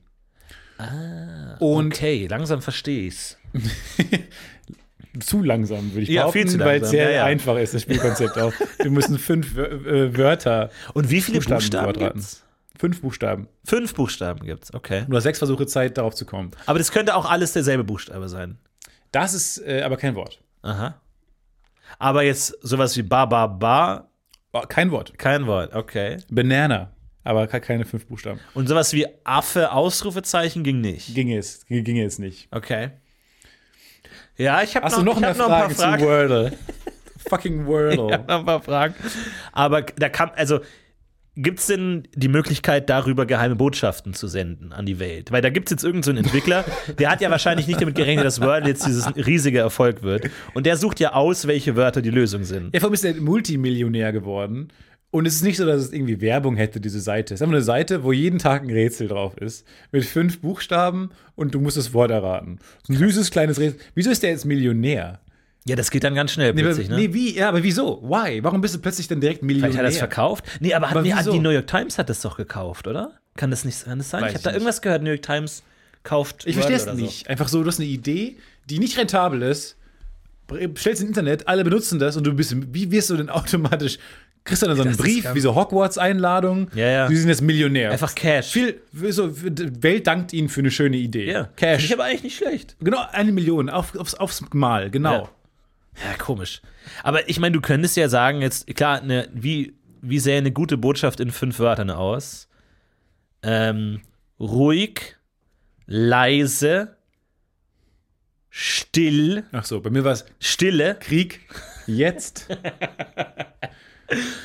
Und 1.59 1.93
okay, 1.95 2.27
langsam 2.27 2.63
verstehe 2.63 3.07
ich's. 3.09 3.37
zu 5.21 5.43
langsam, 5.43 5.93
würde 5.93 6.03
ich 6.03 6.09
Ja, 6.09 6.23
behaupten, 6.23 6.39
viel 6.49 6.51
zu 6.51 6.59
weil 6.61 6.81
es 6.83 6.91
sehr 6.91 7.11
ja, 7.11 7.17
ja. 7.17 7.25
einfach 7.25 7.59
ist, 7.59 7.75
das 7.75 7.83
Spielkonzept 7.83 8.39
auch. 8.39 8.53
Wir 8.79 8.91
müssen 8.91 9.19
fünf 9.19 9.57
äh, 9.59 10.17
Wörter, 10.17 10.71
Und 10.95 11.11
wie 11.11 11.21
viele 11.21 11.39
Buchstaben 11.39 11.59
Buchstaben, 11.61 11.99
gibt's? 11.99 12.45
Fünf 12.81 13.03
Buchstaben. 13.03 13.47
Fünf 13.65 13.95
Buchstaben 13.95 14.45
gibt's, 14.45 14.73
okay. 14.75 15.05
Du 15.09 15.15
hast 15.17 15.25
sechs 15.25 15.39
Versuche 15.39 15.67
Zeit, 15.67 15.99
darauf 15.99 16.15
zu 16.15 16.25
kommen. 16.25 16.51
Aber 16.67 16.79
das 16.79 16.91
könnte 16.91 17.15
auch 17.15 17.31
alles 17.31 17.53
derselbe 17.53 17.85
Buchstabe 17.85 18.29
sein. 18.29 18.59
Das 19.13 19.35
ist 19.35 19.59
äh, 19.59 19.83
aber 19.83 19.97
kein 19.97 20.15
Wort. 20.15 20.41
Aha. 20.63 21.01
Aber 21.99 22.23
jetzt 22.23 22.57
sowas 22.63 22.97
wie 22.97 23.03
ba, 23.03 23.27
ba, 23.27 23.47
ba, 23.47 24.07
Oh, 24.53 24.63
kein 24.69 24.91
Wort. 24.91 25.17
kein 25.19 25.47
Wort, 25.47 25.75
okay. 25.75 26.17
Banana, 26.31 26.91
aber 27.23 27.47
ke- 27.47 27.61
keine 27.61 27.85
fünf 27.85 28.07
Buchstaben. 28.07 28.41
Und 28.55 28.69
sowas 28.69 28.93
wie 28.93 29.07
Affe, 29.25 29.71
Ausrufezeichen 29.73 30.65
ging 30.65 30.81
nicht. 30.81 31.15
Ginge 31.15 31.37
es, 31.39 31.65
ging- 31.67 32.01
es 32.01 32.19
nicht. 32.19 32.49
Okay. 32.51 32.91
Ja, 34.37 34.63
ich 34.63 34.75
habe 34.75 34.89
noch, 34.91 35.03
noch 35.05 35.15
ich 35.17 35.21
mehr 35.21 35.31
hab 35.31 35.37
noch 35.37 35.45
ein 35.51 35.61
paar 35.61 35.71
Fragen, 35.71 36.01
zu 36.03 36.09
Wordle? 36.09 36.59
Fucking 37.29 37.67
Wordle. 37.67 38.11
Ja, 38.11 38.19
noch 38.19 38.39
ein 38.41 38.45
paar 38.47 38.63
Fragen. 38.63 38.95
Aber 39.53 39.83
da 39.83 40.09
kam, 40.09 40.31
also 40.35 40.61
Gibt 41.43 41.61
es 41.61 41.67
denn 41.67 42.03
die 42.15 42.29
Möglichkeit, 42.29 42.91
darüber 42.91 43.25
geheime 43.25 43.57
Botschaften 43.57 44.13
zu 44.13 44.29
senden 44.29 44.73
an 44.73 44.85
die 44.85 44.99
Welt? 44.99 45.33
Weil 45.33 45.41
da 45.41 45.49
gibt 45.49 45.69
es 45.69 45.71
jetzt 45.71 45.85
irgendeinen 45.85 46.03
so 46.03 46.11
einen 46.11 46.25
Entwickler, 46.25 46.65
der 46.99 47.11
hat 47.11 47.21
ja 47.23 47.31
wahrscheinlich 47.31 47.67
nicht 47.67 47.81
damit 47.81 47.95
gerechnet, 47.95 48.27
dass 48.27 48.41
Wordle 48.43 48.69
jetzt 48.69 48.87
dieses 48.87 49.07
riesige 49.17 49.59
Erfolg 49.59 50.03
wird. 50.03 50.29
Und 50.53 50.67
der 50.67 50.77
sucht 50.77 51.01
ja 51.01 51.15
aus, 51.15 51.47
welche 51.47 51.77
Wörter 51.77 52.03
die 52.03 52.11
Lösung 52.11 52.45
sind. 52.45 52.75
Ja, 52.75 52.81
vor 52.81 52.89
allem 52.89 52.95
ist 52.95 53.05
er 53.05 53.15
Multimillionär 53.15 54.13
geworden. 54.13 54.69
Und 55.11 55.27
es 55.27 55.35
ist 55.37 55.43
nicht 55.43 55.57
so, 55.57 55.67
dass 55.67 55.81
es 55.81 55.93
irgendwie 55.93 56.21
Werbung 56.21 56.57
hätte, 56.57 56.81
diese 56.81 57.01
Seite. 57.01 57.35
Es 57.35 57.41
ist 57.41 57.43
einfach 57.43 57.55
eine 57.55 57.65
Seite, 57.65 58.05
wo 58.05 58.13
jeden 58.13 58.39
Tag 58.39 58.63
ein 58.63 58.71
Rätsel 58.71 59.09
drauf 59.09 59.37
ist. 59.39 59.67
Mit 59.91 60.05
fünf 60.05 60.41
Buchstaben 60.41 61.11
und 61.35 61.55
du 61.55 61.61
musst 61.61 61.77
das 61.77 61.95
Wort 61.95 62.11
erraten. 62.11 62.59
So 62.83 62.93
ein 62.93 62.99
süßes 62.99 63.31
kleines 63.31 63.59
Rätsel. 63.59 63.81
Wieso 63.95 64.11
ist 64.11 64.23
der 64.23 64.31
jetzt 64.31 64.45
Millionär? 64.45 65.21
Ja, 65.67 65.77
das 65.77 65.91
geht 65.91 66.05
dann 66.05 66.15
ganz 66.15 66.33
schnell 66.33 66.55
Nee, 66.55 66.63
plötzlich, 66.63 66.89
aber, 66.89 66.97
ne? 66.97 67.09
nee, 67.09 67.15
wie? 67.15 67.37
Ja, 67.37 67.49
aber 67.49 67.63
wieso? 67.63 68.03
Why? 68.03 68.43
Warum 68.43 68.61
bist 68.61 68.75
du 68.75 68.79
plötzlich 68.79 69.09
dann 69.09 69.21
direkt 69.21 69.43
Millionär? 69.43 69.71
Vielleicht 69.71 69.79
hat 69.79 69.85
er 69.85 69.91
das 69.91 69.99
verkauft? 69.99 70.45
Nee, 70.61 70.73
aber, 70.75 70.89
hat, 70.89 70.97
Aber 70.97 71.03
nee, 71.03 71.15
die 71.31 71.39
New 71.39 71.51
York 71.51 71.67
Times 71.67 71.99
hat 71.99 72.09
das 72.09 72.23
doch 72.23 72.37
gekauft, 72.37 72.87
oder? 72.87 73.13
Kann 73.37 73.51
das 73.51 73.65
nicht 73.65 73.85
kann 73.85 73.99
das 73.99 74.11
sein? 74.11 74.23
Weiß 74.23 74.31
ich 74.31 74.35
habe 74.37 74.45
da 74.45 74.53
irgendwas 74.53 74.81
gehört, 74.81 75.03
New 75.03 75.11
York 75.11 75.23
Times 75.23 75.63
kauft 76.03 76.47
Ich 76.47 76.55
verstehe 76.55 76.77
es 76.77 76.87
nicht. 76.95 77.29
Einfach 77.29 77.49
so, 77.49 77.63
du 77.63 77.69
hast 77.69 77.79
eine 77.79 77.89
Idee, 77.89 78.37
die 78.69 78.79
nicht 78.79 78.97
rentabel 78.97 79.43
ist, 79.43 79.77
stellst 80.77 81.03
ins 81.03 81.09
Internet, 81.11 81.47
alle 81.47 81.63
benutzen 81.65 81.99
das 81.99 82.17
und 82.17 82.27
du 82.27 82.33
bist, 82.33 82.55
wie 82.75 82.91
wirst 82.91 83.11
du 83.11 83.17
denn 83.17 83.29
automatisch, 83.29 83.99
kriegst 84.45 84.63
du 84.63 84.67
dann 84.67 84.77
so 84.77 84.83
einen 84.83 84.93
Das 84.93 84.99
Brief, 84.99 85.29
wie 85.35 85.41
so 85.41 85.55
Hogwarts-Einladung, 85.55 86.71
Ja, 86.75 86.89
ja. 86.89 87.09
die 87.09 87.17
sind 87.17 87.29
jetzt 87.29 87.43
Millionär. 87.43 87.91
Einfach 87.91 88.15
Cash. 88.15 88.49
Viel, 88.53 88.81
so, 89.11 89.29
die 89.29 89.83
Welt 89.83 90.07
dankt 90.07 90.33
ihnen 90.33 90.49
für 90.49 90.61
eine 90.61 90.71
schöne 90.71 90.97
Idee. 90.97 91.27
So. 91.27 91.33
Ja, 91.33 91.45
Cash. 91.57 91.85
ich 91.85 91.93
aber 91.93 92.05
eigentlich 92.05 92.23
nicht 92.25 92.37
schlecht. 92.39 92.77
Genau, 92.81 93.05
eine 93.13 93.33
Million, 93.33 93.69
auf, 93.69 93.95
aufs, 93.97 94.15
aufs 94.15 94.43
Mal, 94.53 94.91
genau. 94.91 95.13
Ja. 95.13 95.29
Ja, 95.97 96.17
komisch. 96.19 96.63
Aber 97.03 97.29
ich 97.29 97.39
meine, 97.41 97.55
du 97.55 97.61
könntest 97.61 97.97
ja 97.97 98.09
sagen, 98.09 98.43
jetzt, 98.43 98.67
klar, 98.75 99.03
ne, 99.03 99.29
wie, 99.33 99.75
wie 100.01 100.19
sähe 100.19 100.39
eine 100.39 100.53
gute 100.53 100.77
Botschaft 100.77 101.21
in 101.21 101.31
fünf 101.31 101.59
Wörtern 101.59 101.91
aus? 101.91 102.49
Ähm, 103.43 104.01
ruhig, 104.39 105.17
leise, 105.87 106.97
still, 108.49 109.45
Ach 109.53 109.65
so, 109.65 109.81
bei 109.81 109.91
mir 109.91 110.05
war 110.05 110.13
es 110.13 110.25
stille. 110.39 110.97
Krieg, 111.01 111.41
jetzt, 111.87 112.47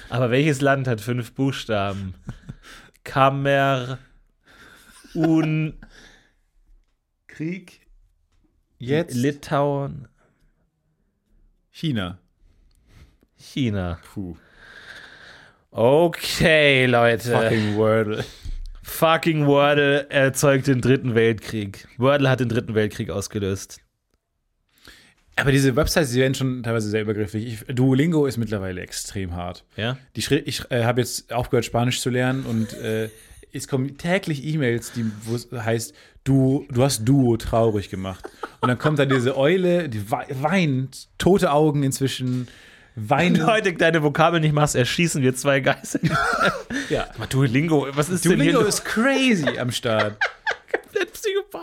Aber 0.10 0.30
welches 0.32 0.62
Land 0.62 0.88
hat 0.88 1.02
fünf 1.02 1.34
Buchstaben? 1.34 2.14
Kamer, 3.04 4.00
Un, 5.14 5.78
Krieg, 7.28 7.88
jetzt, 8.78 9.16
Litauen, 9.16 10.08
China. 11.76 12.20
China. 13.38 14.00
Puh. 14.14 14.38
Okay, 15.72 16.86
Leute. 16.86 17.32
Fucking 17.32 17.76
Wordle. 17.76 18.24
Fucking 18.82 19.46
Wordle 19.46 20.10
erzeugt 20.10 20.68
den 20.68 20.80
dritten 20.80 21.16
Weltkrieg. 21.16 21.86
Wordle 21.98 22.30
hat 22.30 22.40
den 22.40 22.48
dritten 22.48 22.76
Weltkrieg 22.76 23.10
ausgelöst. 23.10 23.82
Aber 25.36 25.52
diese 25.52 25.76
Websites, 25.76 26.14
die 26.14 26.22
werden 26.22 26.34
schon 26.34 26.64
teilweise 26.64 26.90
sehr 26.90 27.02
übergriffig. 27.02 27.46
Ich, 27.46 27.76
Duolingo 27.76 28.26
ist 28.26 28.38
mittlerweile 28.38 28.80
extrem 28.80 29.36
hart. 29.36 29.66
Ja? 29.76 29.98
Die 30.16 30.22
ich 30.46 30.72
äh, 30.72 30.86
habe 30.86 31.02
jetzt 31.02 31.34
aufgehört, 31.34 31.66
Spanisch 31.66 32.00
zu 32.00 32.10
lernen 32.10 32.46
und 32.46 32.72
äh, 32.76 33.10
es 33.54 33.68
kommen 33.68 33.98
täglich 33.98 34.44
E-Mails, 34.46 34.92
die 34.94 35.06
wo 35.24 35.36
es 35.36 35.48
heißt, 35.52 35.94
du, 36.24 36.66
du 36.70 36.84
hast 36.84 37.06
Duo 37.06 37.38
traurig 37.38 37.90
gemacht. 37.90 38.26
Und 38.62 38.70
dann 38.70 38.78
kommt 38.78 39.00
da 39.00 39.06
diese 39.06 39.38
Eule, 39.38 39.90
die 39.90 40.10
wei- 40.12 40.28
weint, 40.42 41.08
tote 41.18 41.52
Augen 41.52 41.84
inzwischen, 41.84 42.48
weint. 42.96 43.38
Wenn 43.38 43.46
du 43.46 43.52
heute 43.52 43.74
deine 43.74 44.04
Vokabeln 44.04 44.42
nicht 44.42 44.54
machst, 44.54 44.76
erschießen 44.76 45.22
wir 45.22 45.36
zwei 45.36 45.60
Geiseln. 45.60 46.10
Ja. 46.90 47.08
Duolingo, 47.30 47.88
was 47.94 48.10
ist 48.10 48.26
Duolingo 48.26 48.44
denn 48.52 48.60
hier 48.60 48.68
ist 48.68 48.86
crazy 48.86 49.58
am 49.60 49.72
Start. 49.72 50.18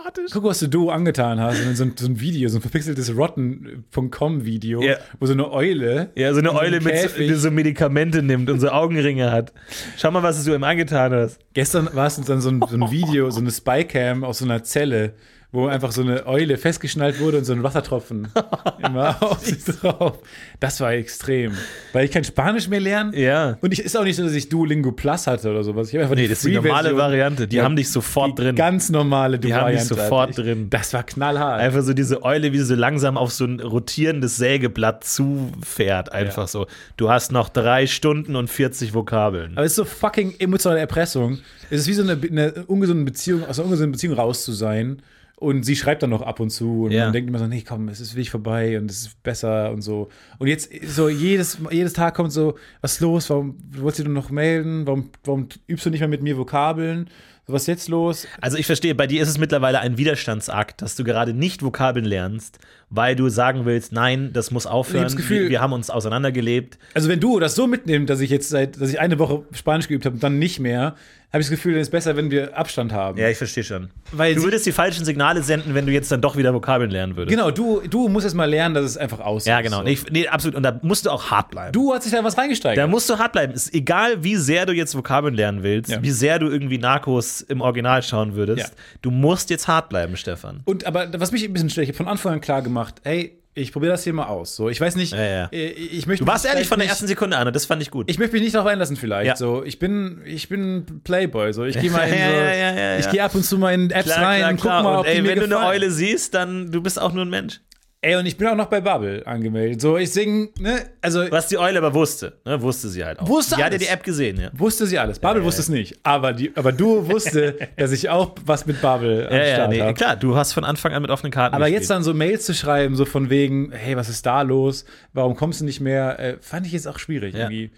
Psychopathisch? 0.03 0.31
Guck, 0.31 0.43
was 0.45 0.59
du 0.59 0.67
Duo 0.67 0.89
angetan 0.89 1.39
hast. 1.39 1.57
So 1.75 1.83
ein, 1.83 1.93
so 1.95 2.05
ein 2.07 2.19
Video, 2.19 2.49
so 2.49 2.57
ein 2.57 2.61
verpixeltes 2.61 3.15
Rotten.com-Video, 3.15 4.81
Ja. 4.81 4.95
wo 5.19 5.25
so 5.25 5.33
eine 5.33 5.51
Eule. 5.51 6.09
Ja, 6.15 6.33
so 6.33 6.39
eine 6.39 6.53
Eule, 6.53 6.81
mit 6.81 6.95
so, 6.97 7.35
so 7.35 7.51
Medikamente 7.51 8.21
nimmt 8.21 8.49
und 8.49 8.59
so 8.59 8.69
Augenringe 8.69 9.31
hat. 9.31 9.53
Schau 9.97 10.11
mal, 10.11 10.23
was 10.23 10.43
du 10.43 10.53
ihm 10.53 10.63
angetan 10.63 11.13
hast. 11.13 11.39
Gestern 11.53 11.89
war 11.93 12.07
es 12.07 12.15
dann 12.21 12.41
so 12.41 12.49
ein, 12.49 12.61
so 12.67 12.75
ein 12.75 12.91
Video, 12.91 13.29
so 13.29 13.39
eine 13.39 13.51
Spycam 13.51 14.23
aus 14.23 14.39
so 14.39 14.45
einer 14.45 14.63
Zelle, 14.63 15.13
wo 15.53 15.67
einfach 15.67 15.91
so 15.91 16.01
eine 16.01 16.25
Eule 16.27 16.57
festgeschnallt 16.57 17.19
wurde 17.21 17.37
und 17.37 17.43
so 17.45 17.53
ein 17.53 17.61
Wassertropfen 17.63 18.27
immer 18.83 19.21
auf 19.23 19.39
sie 19.39 19.59
drauf. 19.71 20.17
Das 20.59 20.81
war 20.81 20.91
extrem. 20.93 21.53
Weil 21.93 22.05
ich 22.05 22.11
kein 22.11 22.23
Spanisch 22.23 22.67
mehr 22.67 22.79
lerne. 22.79 23.17
Ja. 23.17 23.57
Und 23.61 23.71
ich 23.71 23.79
ist 23.79 23.95
auch 23.95 24.03
nicht 24.03 24.15
so, 24.15 24.23
dass 24.23 24.33
ich 24.33 24.49
Duolingo 24.49 24.91
Plus 24.91 25.27
hatte 25.27 25.51
oder 25.51 25.63
sowas. 25.63 25.89
Ich 25.89 25.93
habe 25.93 26.03
einfach 26.05 26.15
Nee, 26.15 26.27
das 26.27 26.39
ist 26.39 26.47
die 26.47 26.55
normale. 26.55 26.97
Variante. 26.97 27.47
Die 27.47 27.57
Ja, 27.57 27.63
haben 27.63 27.75
dich 27.75 27.89
sofort 27.91 28.37
drin. 28.39 28.55
Ganz 28.55 28.89
normale 28.89 29.37
Die 29.37 29.53
haben 29.53 29.71
dich 29.71 29.83
sofort 29.83 30.31
ich. 30.31 30.35
drin. 30.37 30.71
Das 30.71 30.91
war 30.93 31.03
knallhart. 31.03 31.61
Einfach 31.61 31.83
so 31.83 31.93
diese 31.93 32.23
Eule, 32.23 32.51
wie 32.51 32.57
sie 32.57 32.65
so 32.65 32.75
langsam 32.75 33.15
auf 33.15 33.31
so 33.31 33.45
ein 33.45 33.59
rotierendes 33.59 34.37
Sägeblatt 34.37 35.03
zufährt. 35.03 36.11
Einfach 36.11 36.43
Ja. 36.43 36.47
so. 36.47 36.67
Du 36.97 37.09
hast 37.11 37.31
noch 37.31 37.49
drei 37.49 37.85
Stunden 37.87 38.35
und 38.35 38.49
40 38.49 38.93
Vokabeln. 38.95 39.51
Aber 39.55 39.65
es 39.65 39.73
ist 39.73 39.75
so 39.77 39.85
fucking 39.85 40.33
emotionale 40.39 40.79
Erpressung. 40.79 41.37
Es 41.69 41.81
ist 41.81 41.87
wie 41.87 41.93
so 41.93 42.01
eine, 42.01 42.19
eine 42.19 42.65
ungesunde 42.65 43.03
Beziehung, 43.05 43.45
aus 43.45 43.59
einer 43.59 43.65
ungesunden 43.65 43.91
Beziehung 43.91 44.15
raus 44.15 44.43
zu 44.43 44.51
sein. 44.51 45.01
Und 45.37 45.63
sie 45.63 45.75
schreibt 45.75 46.03
dann 46.03 46.11
noch 46.11 46.21
ab 46.21 46.39
und 46.39 46.51
zu 46.51 46.85
und 46.85 46.91
Ja. 46.91 47.05
man 47.05 47.13
denkt 47.13 47.27
immer 47.29 47.39
so, 47.39 47.47
nee, 47.47 47.63
komm, 47.67 47.89
es 47.89 47.99
ist 47.99 48.13
wirklich 48.13 48.29
vorbei 48.29 48.77
und 48.77 48.89
es 48.89 49.01
ist 49.01 49.23
besser 49.23 49.71
und 49.71 49.81
so. 49.81 50.09
Und 50.37 50.47
jetzt 50.47 50.71
so 50.85 51.09
jedes, 51.09 51.57
jedes 51.71 51.93
Tag 51.93 52.13
kommt 52.15 52.31
so, 52.31 52.55
was 52.81 52.93
ist 52.93 52.99
los? 53.01 53.29
Warum 53.29 53.57
wolltest 53.75 54.05
du 54.07 54.11
noch 54.11 54.29
melden? 54.29 54.87
Warum, 54.87 55.09
warum 55.25 55.49
übst 55.67 55.85
du 55.85 55.89
nicht 55.89 55.99
mehr 55.99 56.07
mit 56.07 56.21
mir 56.21 56.37
Vokabeln? 56.37 57.09
Was 57.45 57.63
ist 57.63 57.67
jetzt 57.67 57.89
los? 57.89 58.25
Also 58.39 58.57
ich 58.57 58.65
verstehe, 58.65 58.95
bei 58.95 59.05
dir 59.05 59.21
ist 59.21 59.27
es 59.27 59.37
mittlerweile 59.37 59.81
ein 59.81 59.97
Widerstandsakt, 59.97 60.81
dass 60.81 60.95
du 60.95 61.03
gerade 61.03 61.33
nicht 61.33 61.61
Vokabeln 61.61 62.05
lernst, 62.05 62.59
weil 62.89 63.17
du 63.17 63.27
sagen 63.27 63.65
willst, 63.65 63.91
nein, 63.91 64.29
das 64.31 64.51
muss 64.51 64.65
aufhören. 64.65 65.03
Das 65.03 65.17
Gefühl- 65.17 65.41
wir, 65.43 65.49
wir 65.49 65.61
haben 65.61 65.73
uns 65.73 65.89
auseinandergelebt. 65.89 66.77
Also 66.93 67.09
wenn 67.09 67.19
du 67.19 67.41
das 67.41 67.55
so 67.55 67.67
mitnimmst, 67.67 68.09
dass 68.09 68.21
ich 68.21 68.29
jetzt 68.29 68.47
seit, 68.47 68.79
dass 68.79 68.89
ich 68.89 69.01
eine 69.01 69.19
Woche 69.19 69.43
Spanisch 69.51 69.89
geübt 69.89 70.05
habe 70.05 70.13
und 70.13 70.23
dann 70.23 70.39
nicht 70.39 70.61
mehr, 70.61 70.95
habe 71.33 71.41
ich 71.41 71.47
das 71.47 71.49
Gefühl, 71.49 71.75
es 71.77 71.87
ist 71.87 71.89
besser, 71.89 72.15
wenn 72.15 72.29
wir 72.29 72.55
Abstand 72.55 72.93
haben. 72.93 73.17
Ja, 73.17 73.27
ich 73.27 73.37
verstehe 73.39 73.63
schon. 73.63 73.89
Weil 74.11 74.35
Du 74.35 74.43
würdest 74.43 74.67
die 74.67 74.71
falschen 74.71 75.03
Signale 75.03 75.41
senden, 75.41 75.73
wenn 75.73 75.87
du 75.87 75.91
jetzt 75.91 76.11
dann 76.11 76.21
doch 76.21 76.37
wieder 76.37 76.53
Vokabeln 76.53 76.91
lernen 76.91 77.15
würdest. 77.17 77.35
Genau, 77.35 77.49
du, 77.49 77.81
du 77.89 78.07
musst 78.07 78.23
jetzt 78.25 78.35
mal 78.35 78.45
lernen, 78.47 78.75
dass 78.75 78.85
es 78.85 78.97
einfach 78.97 79.19
aus 79.19 79.45
Ja, 79.45 79.61
genau. 79.61 79.77
So. 79.77 79.83
Nee, 79.83 79.97
nee, 80.11 80.27
absolut. 80.27 80.55
Und 80.55 80.61
da 80.61 80.79
musst 80.83 81.07
du 81.07 81.09
auch 81.09 81.31
hart 81.31 81.49
bleiben. 81.49 81.71
Du 81.73 81.91
hast 81.91 82.05
dich 82.05 82.11
da 82.11 82.23
was 82.23 82.37
reingesteigert. 82.37 82.77
Da 82.83 82.87
musst 82.87 83.09
du 83.09 83.17
hart 83.17 83.31
bleiben. 83.31 83.51
Ist 83.53 83.73
egal, 83.73 84.23
wie 84.23 84.35
sehr 84.35 84.67
du 84.67 84.73
jetzt 84.73 84.95
Vokabeln 84.95 85.33
lernen 85.33 85.63
willst, 85.63 85.89
Ja. 85.89 86.03
wie 86.03 86.11
sehr 86.11 86.37
du 86.37 86.49
irgendwie 86.49 86.77
Narcos 86.77 87.41
im 87.41 87.61
Original 87.61 88.03
schauen 88.03 88.35
würdest. 88.35 88.59
Ja. 88.59 88.75
Du 89.01 89.09
musst 89.09 89.49
jetzt 89.49 89.67
hart 89.67 89.89
bleiben, 89.89 90.15
Stefan. 90.17 90.61
Und 90.65 90.85
aber 90.85 91.07
was 91.19 91.31
mich 91.31 91.43
ein 91.43 91.51
bisschen 91.51 91.71
stört, 91.71 91.85
ich 91.85 91.89
habe 91.89 91.97
von 91.97 92.07
Anfang 92.07 92.33
an 92.33 92.41
klar 92.41 92.61
gemacht, 92.61 93.01
hey, 93.03 93.39
ich 93.55 93.71
probiere 93.71 93.91
das 93.91 94.03
hier 94.03 94.13
mal 94.13 94.25
aus. 94.25 94.55
So, 94.55 94.69
ich 94.69 94.79
weiß 94.81 94.95
nicht, 94.95 95.13
Ja, 95.13 95.23
ja. 95.23 95.49
äh, 95.51 95.67
ich 95.69 96.07
möchte 96.07 96.25
Du 96.25 96.31
warst 96.31 96.45
ehrlich 96.45 96.67
von 96.67 96.79
der 96.79 96.87
ersten 96.87 97.07
Sekunde 97.07 97.37
an 97.37 97.47
und 97.47 97.55
das 97.55 97.65
fand 97.65 97.81
ich 97.81 97.91
gut. 97.91 98.09
Ich 98.09 98.17
möchte 98.17 98.33
mich 98.33 98.41
nicht 98.43 98.55
darauf 98.55 98.67
einlassen 98.67 98.95
vielleicht. 98.95 99.27
Ja. 99.27 99.35
So, 99.35 99.63
ich 99.63 99.79
bin, 99.79 100.21
ich 100.25 100.49
bin 100.49 101.01
Playboy. 101.03 101.53
So, 101.53 101.63
ich 101.63 101.79
gehe 101.79 101.91
mal 101.91 102.03
in 102.07 102.13
so, 102.13 103.07
ich 103.07 103.11
gehe 103.11 103.23
ab 103.23 103.35
und 103.35 103.43
zu 103.43 103.57
mal 103.57 103.73
in 103.73 103.91
Apps 103.91 104.05
klar, 104.05 104.23
rein 104.25 104.39
klar, 104.39 104.49
und 104.49 104.55
guck 104.57 104.63
klar. 104.63 104.83
mal, 104.83 104.91
und 104.93 104.99
ob 104.99 105.05
die 105.05 105.11
ey, 105.11 105.21
mir 105.21 105.41
wenn 105.41 105.49
du 105.49 105.57
eine. 105.57 105.67
Eule 105.67 105.91
siehst, 105.91 106.33
dann 106.33 106.71
du 106.71 106.81
bist 106.81 106.99
auch 106.99 107.13
nur 107.13 107.25
ein 107.25 107.29
Mensch. 107.29 107.59
Ey, 108.05 108.17
und 108.17 108.25
ich 108.25 108.35
bin 108.37 108.47
auch 108.47 108.55
noch 108.55 108.65
bei 108.67 108.81
Bubble 108.81 109.25
angemeldet. 109.25 109.79
So, 109.79 109.97
ich 109.97 110.11
sing, 110.11 110.49
ne, 110.59 110.81
also 111.01 111.25
Was 111.31 111.47
die 111.47 111.57
Eule 111.57 111.77
aber 111.77 111.93
wusste, 111.93 112.33
ne, 112.45 112.61
wusste 112.61 112.89
sie 112.89 113.05
halt 113.05 113.17
auch. 113.19 113.27
Wusste 113.29 113.55
die 113.55 113.63
hat 113.63 113.71
ja 113.71 113.77
alles. 113.77 113.87
die 113.87 113.93
App 113.93 114.03
gesehen, 114.03 114.39
ja. 114.41 114.49
wusste 114.53 114.85
sie 114.87 114.99
alles. 114.99 115.19
Bubble 115.19 115.41
wusste 115.43 115.61
es 115.61 115.69
nicht, 115.69 115.97
aber 116.03 116.33
die, 116.33 116.51
aber 116.55 116.73
du 116.73 117.07
wusste, 117.09 117.57
dass 117.77 117.93
ich 117.93 118.09
auch 118.09 118.35
was 118.45 118.65
mit 118.65 118.81
Bubble 118.81 119.27
am 119.29 119.33
Ja, 119.35 119.43
ja, 119.45 119.53
Start 119.55 119.69
nee, 119.69 119.79
habe. 119.81 119.93
klar, 119.93 120.15
du 120.17 120.35
hast 120.35 120.51
von 120.51 120.65
Anfang 120.65 120.91
an 120.91 121.01
mit 121.01 121.11
offenen 121.11 121.31
Karten 121.31 121.55
Aber 121.55 121.63
gespielt. 121.65 121.81
jetzt 121.81 121.89
dann 121.91 122.03
so 122.03 122.13
Mails 122.13 122.45
zu 122.45 122.53
schreiben, 122.53 122.95
so 122.97 123.05
von 123.05 123.29
wegen, 123.29 123.71
hey, 123.71 123.95
was 123.95 124.09
ist 124.09 124.25
da 124.25 124.41
los? 124.41 124.83
Warum 125.13 125.35
kommst 125.37 125.61
du 125.61 125.65
nicht 125.65 125.79
mehr? 125.79 126.19
Äh, 126.19 126.37
fand 126.41 126.65
ich 126.67 126.73
jetzt 126.73 126.87
auch 126.89 126.99
schwierig 126.99 127.33
Ja. 127.33 127.41
irgendwie. 127.49 127.71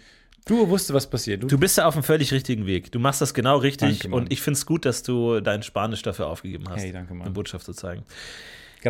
Du 0.48 0.68
wusstest, 0.68 0.92
was 0.94 1.08
passiert. 1.08 1.42
Du, 1.42 1.46
Du 1.48 1.58
bist 1.58 1.76
ja 1.78 1.86
auf 1.86 1.94
dem 1.94 2.02
völlig 2.04 2.32
richtigen 2.32 2.66
Weg. 2.66 2.90
Du 2.92 2.98
machst 2.98 3.20
das 3.20 3.32
genau 3.34 3.58
richtig 3.58 4.00
Danke, 4.00 4.16
und 4.16 4.32
ich 4.32 4.40
finde 4.42 4.56
es 4.58 4.66
gut, 4.66 4.84
dass 4.84 5.02
du 5.02 5.40
dein 5.40 5.62
Spanisch 5.62 6.02
dafür 6.02 6.26
aufgegeben 6.26 6.64
hast, 6.68 6.82
Hey, 6.82 6.92
danke, 6.92 7.14
Mann. 7.14 7.26
eine 7.26 7.34
Botschaft 7.34 7.64
zu 7.64 7.72
zeigen. 7.72 8.02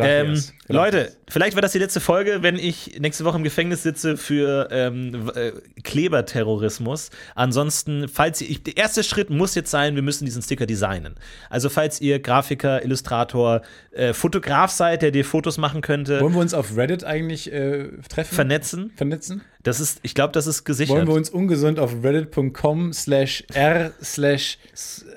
Ähm. 0.05 0.43
Leute, 0.67 1.13
vielleicht 1.27 1.55
war 1.55 1.61
das 1.61 1.71
die 1.71 1.79
letzte 1.79 1.99
Folge, 1.99 2.39
wenn 2.41 2.57
ich 2.57 2.99
nächste 2.99 3.23
Woche 3.23 3.37
im 3.37 3.43
Gefängnis 3.43 3.83
sitze 3.83 4.17
für 4.17 4.67
ähm, 4.71 5.31
äh, 5.33 5.51
Kleberterrorismus. 5.83 7.09
Ansonsten, 7.35 8.07
falls 8.07 8.41
ihr, 8.41 8.49
ich, 8.49 8.63
der 8.63 8.77
erste 8.77 9.03
Schritt 9.03 9.29
muss 9.29 9.55
jetzt 9.55 9.71
sein, 9.71 9.95
wir 9.95 10.01
müssen 10.01 10.25
diesen 10.25 10.41
Sticker 10.41 10.65
designen. 10.65 11.15
Also, 11.49 11.69
falls 11.69 12.01
ihr 12.01 12.19
Grafiker, 12.19 12.83
Illustrator, 12.83 13.61
äh, 13.91 14.13
Fotograf 14.13 14.71
seid, 14.71 15.01
der 15.01 15.11
dir 15.11 15.25
Fotos 15.25 15.57
machen 15.57 15.81
könnte, 15.81 16.19
Wollen 16.21 16.33
wir 16.33 16.41
uns 16.41 16.53
auf 16.53 16.75
Reddit 16.75 17.03
eigentlich 17.03 17.51
äh, 17.51 17.87
treffen? 18.09 18.35
vernetzen. 18.35 18.91
Vernetzen? 18.95 19.41
Das 19.63 19.81
ist, 19.81 19.99
ich 20.03 20.15
glaube, 20.15 20.31
das 20.31 20.47
ist 20.47 20.63
gesichert. 20.63 20.95
Wollen 20.95 21.07
wir 21.07 21.13
uns 21.15 21.29
ungesund 21.29 21.77
auf 21.79 21.93
reddit.com 22.01 22.93
slash 22.93 23.43
r 23.53 23.91
slash 24.01 24.57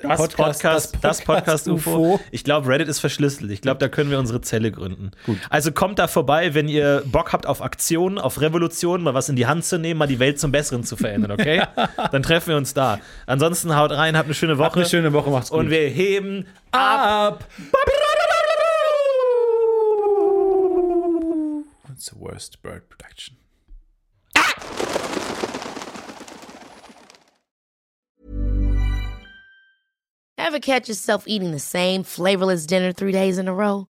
das 0.02 0.28
Podcast, 0.28 0.98
das 1.01 1.23
Podcast, 1.23 1.69
UFO. 1.69 2.19
Ich 2.32 2.43
glaube, 2.43 2.69
Reddit 2.69 2.89
ist 2.89 2.98
verschlüsselt. 2.98 3.51
Ich 3.52 3.61
glaube, 3.61 3.78
da 3.78 3.89
können 3.89 4.11
wir 4.11 4.19
unsere 4.19 4.40
Zelle 4.40 4.70
Familie 4.71 4.73
gründen. 4.73 5.11
Gut. 5.27 5.39
Also 5.49 5.73
kommt 5.73 5.99
da 5.99 6.09
vorbei, 6.09 6.55
wenn 6.55 6.69
ihr 6.69 7.03
Bock 7.07 7.33
habt 7.33 7.47
auf 7.47 7.63
Aktionen, 7.63 8.19
auf 8.19 8.41
Revolutionen, 8.41 9.05
mal 9.05 9.15
was 9.15 9.29
in 9.29 9.37
die 9.37 9.47
Hand 9.47 9.65
zu 9.65 9.79
nehmen, 9.79 9.99
mal 9.99 10.07
die 10.07 10.19
Welt 10.19 10.41
zum 10.41 10.53
Besseren 10.53 10.85
zu 10.85 10.97
verändern, 10.97 11.33
okay? 11.33 11.63
Dann 12.13 12.23
treffen 12.23 12.51
wir 12.51 12.57
uns 12.57 12.75
da. 12.75 12.99
Ansonsten 13.27 13.77
haut 13.77 13.93
rein, 13.93 14.17
habt 14.17 14.27
eine 14.27 14.35
schöne 14.35 14.59
Woche. 14.59 14.67
Habt 14.67 14.77
eine 14.77 14.87
schöne 14.87 15.13
Woche, 15.13 15.31
macht's 15.31 15.51
gut. 15.51 15.61
Und 15.61 15.71
wir 15.71 15.89
heben 15.89 16.47
ab. 16.71 17.45
It's 21.93 22.07
the 22.07 22.19
worst 22.19 22.63
bird 22.63 22.89
production. 22.89 23.37
Ever 30.39 30.59
catch 30.59 30.89
yourself 30.89 31.29
eating 31.29 31.53
the 31.53 31.61
same 31.61 32.03
flavorless 32.03 32.67
dinner 32.67 32.93
three 32.93 33.13
days 33.13 33.39
in 33.39 33.47
a 33.47 33.55
row? 33.55 33.90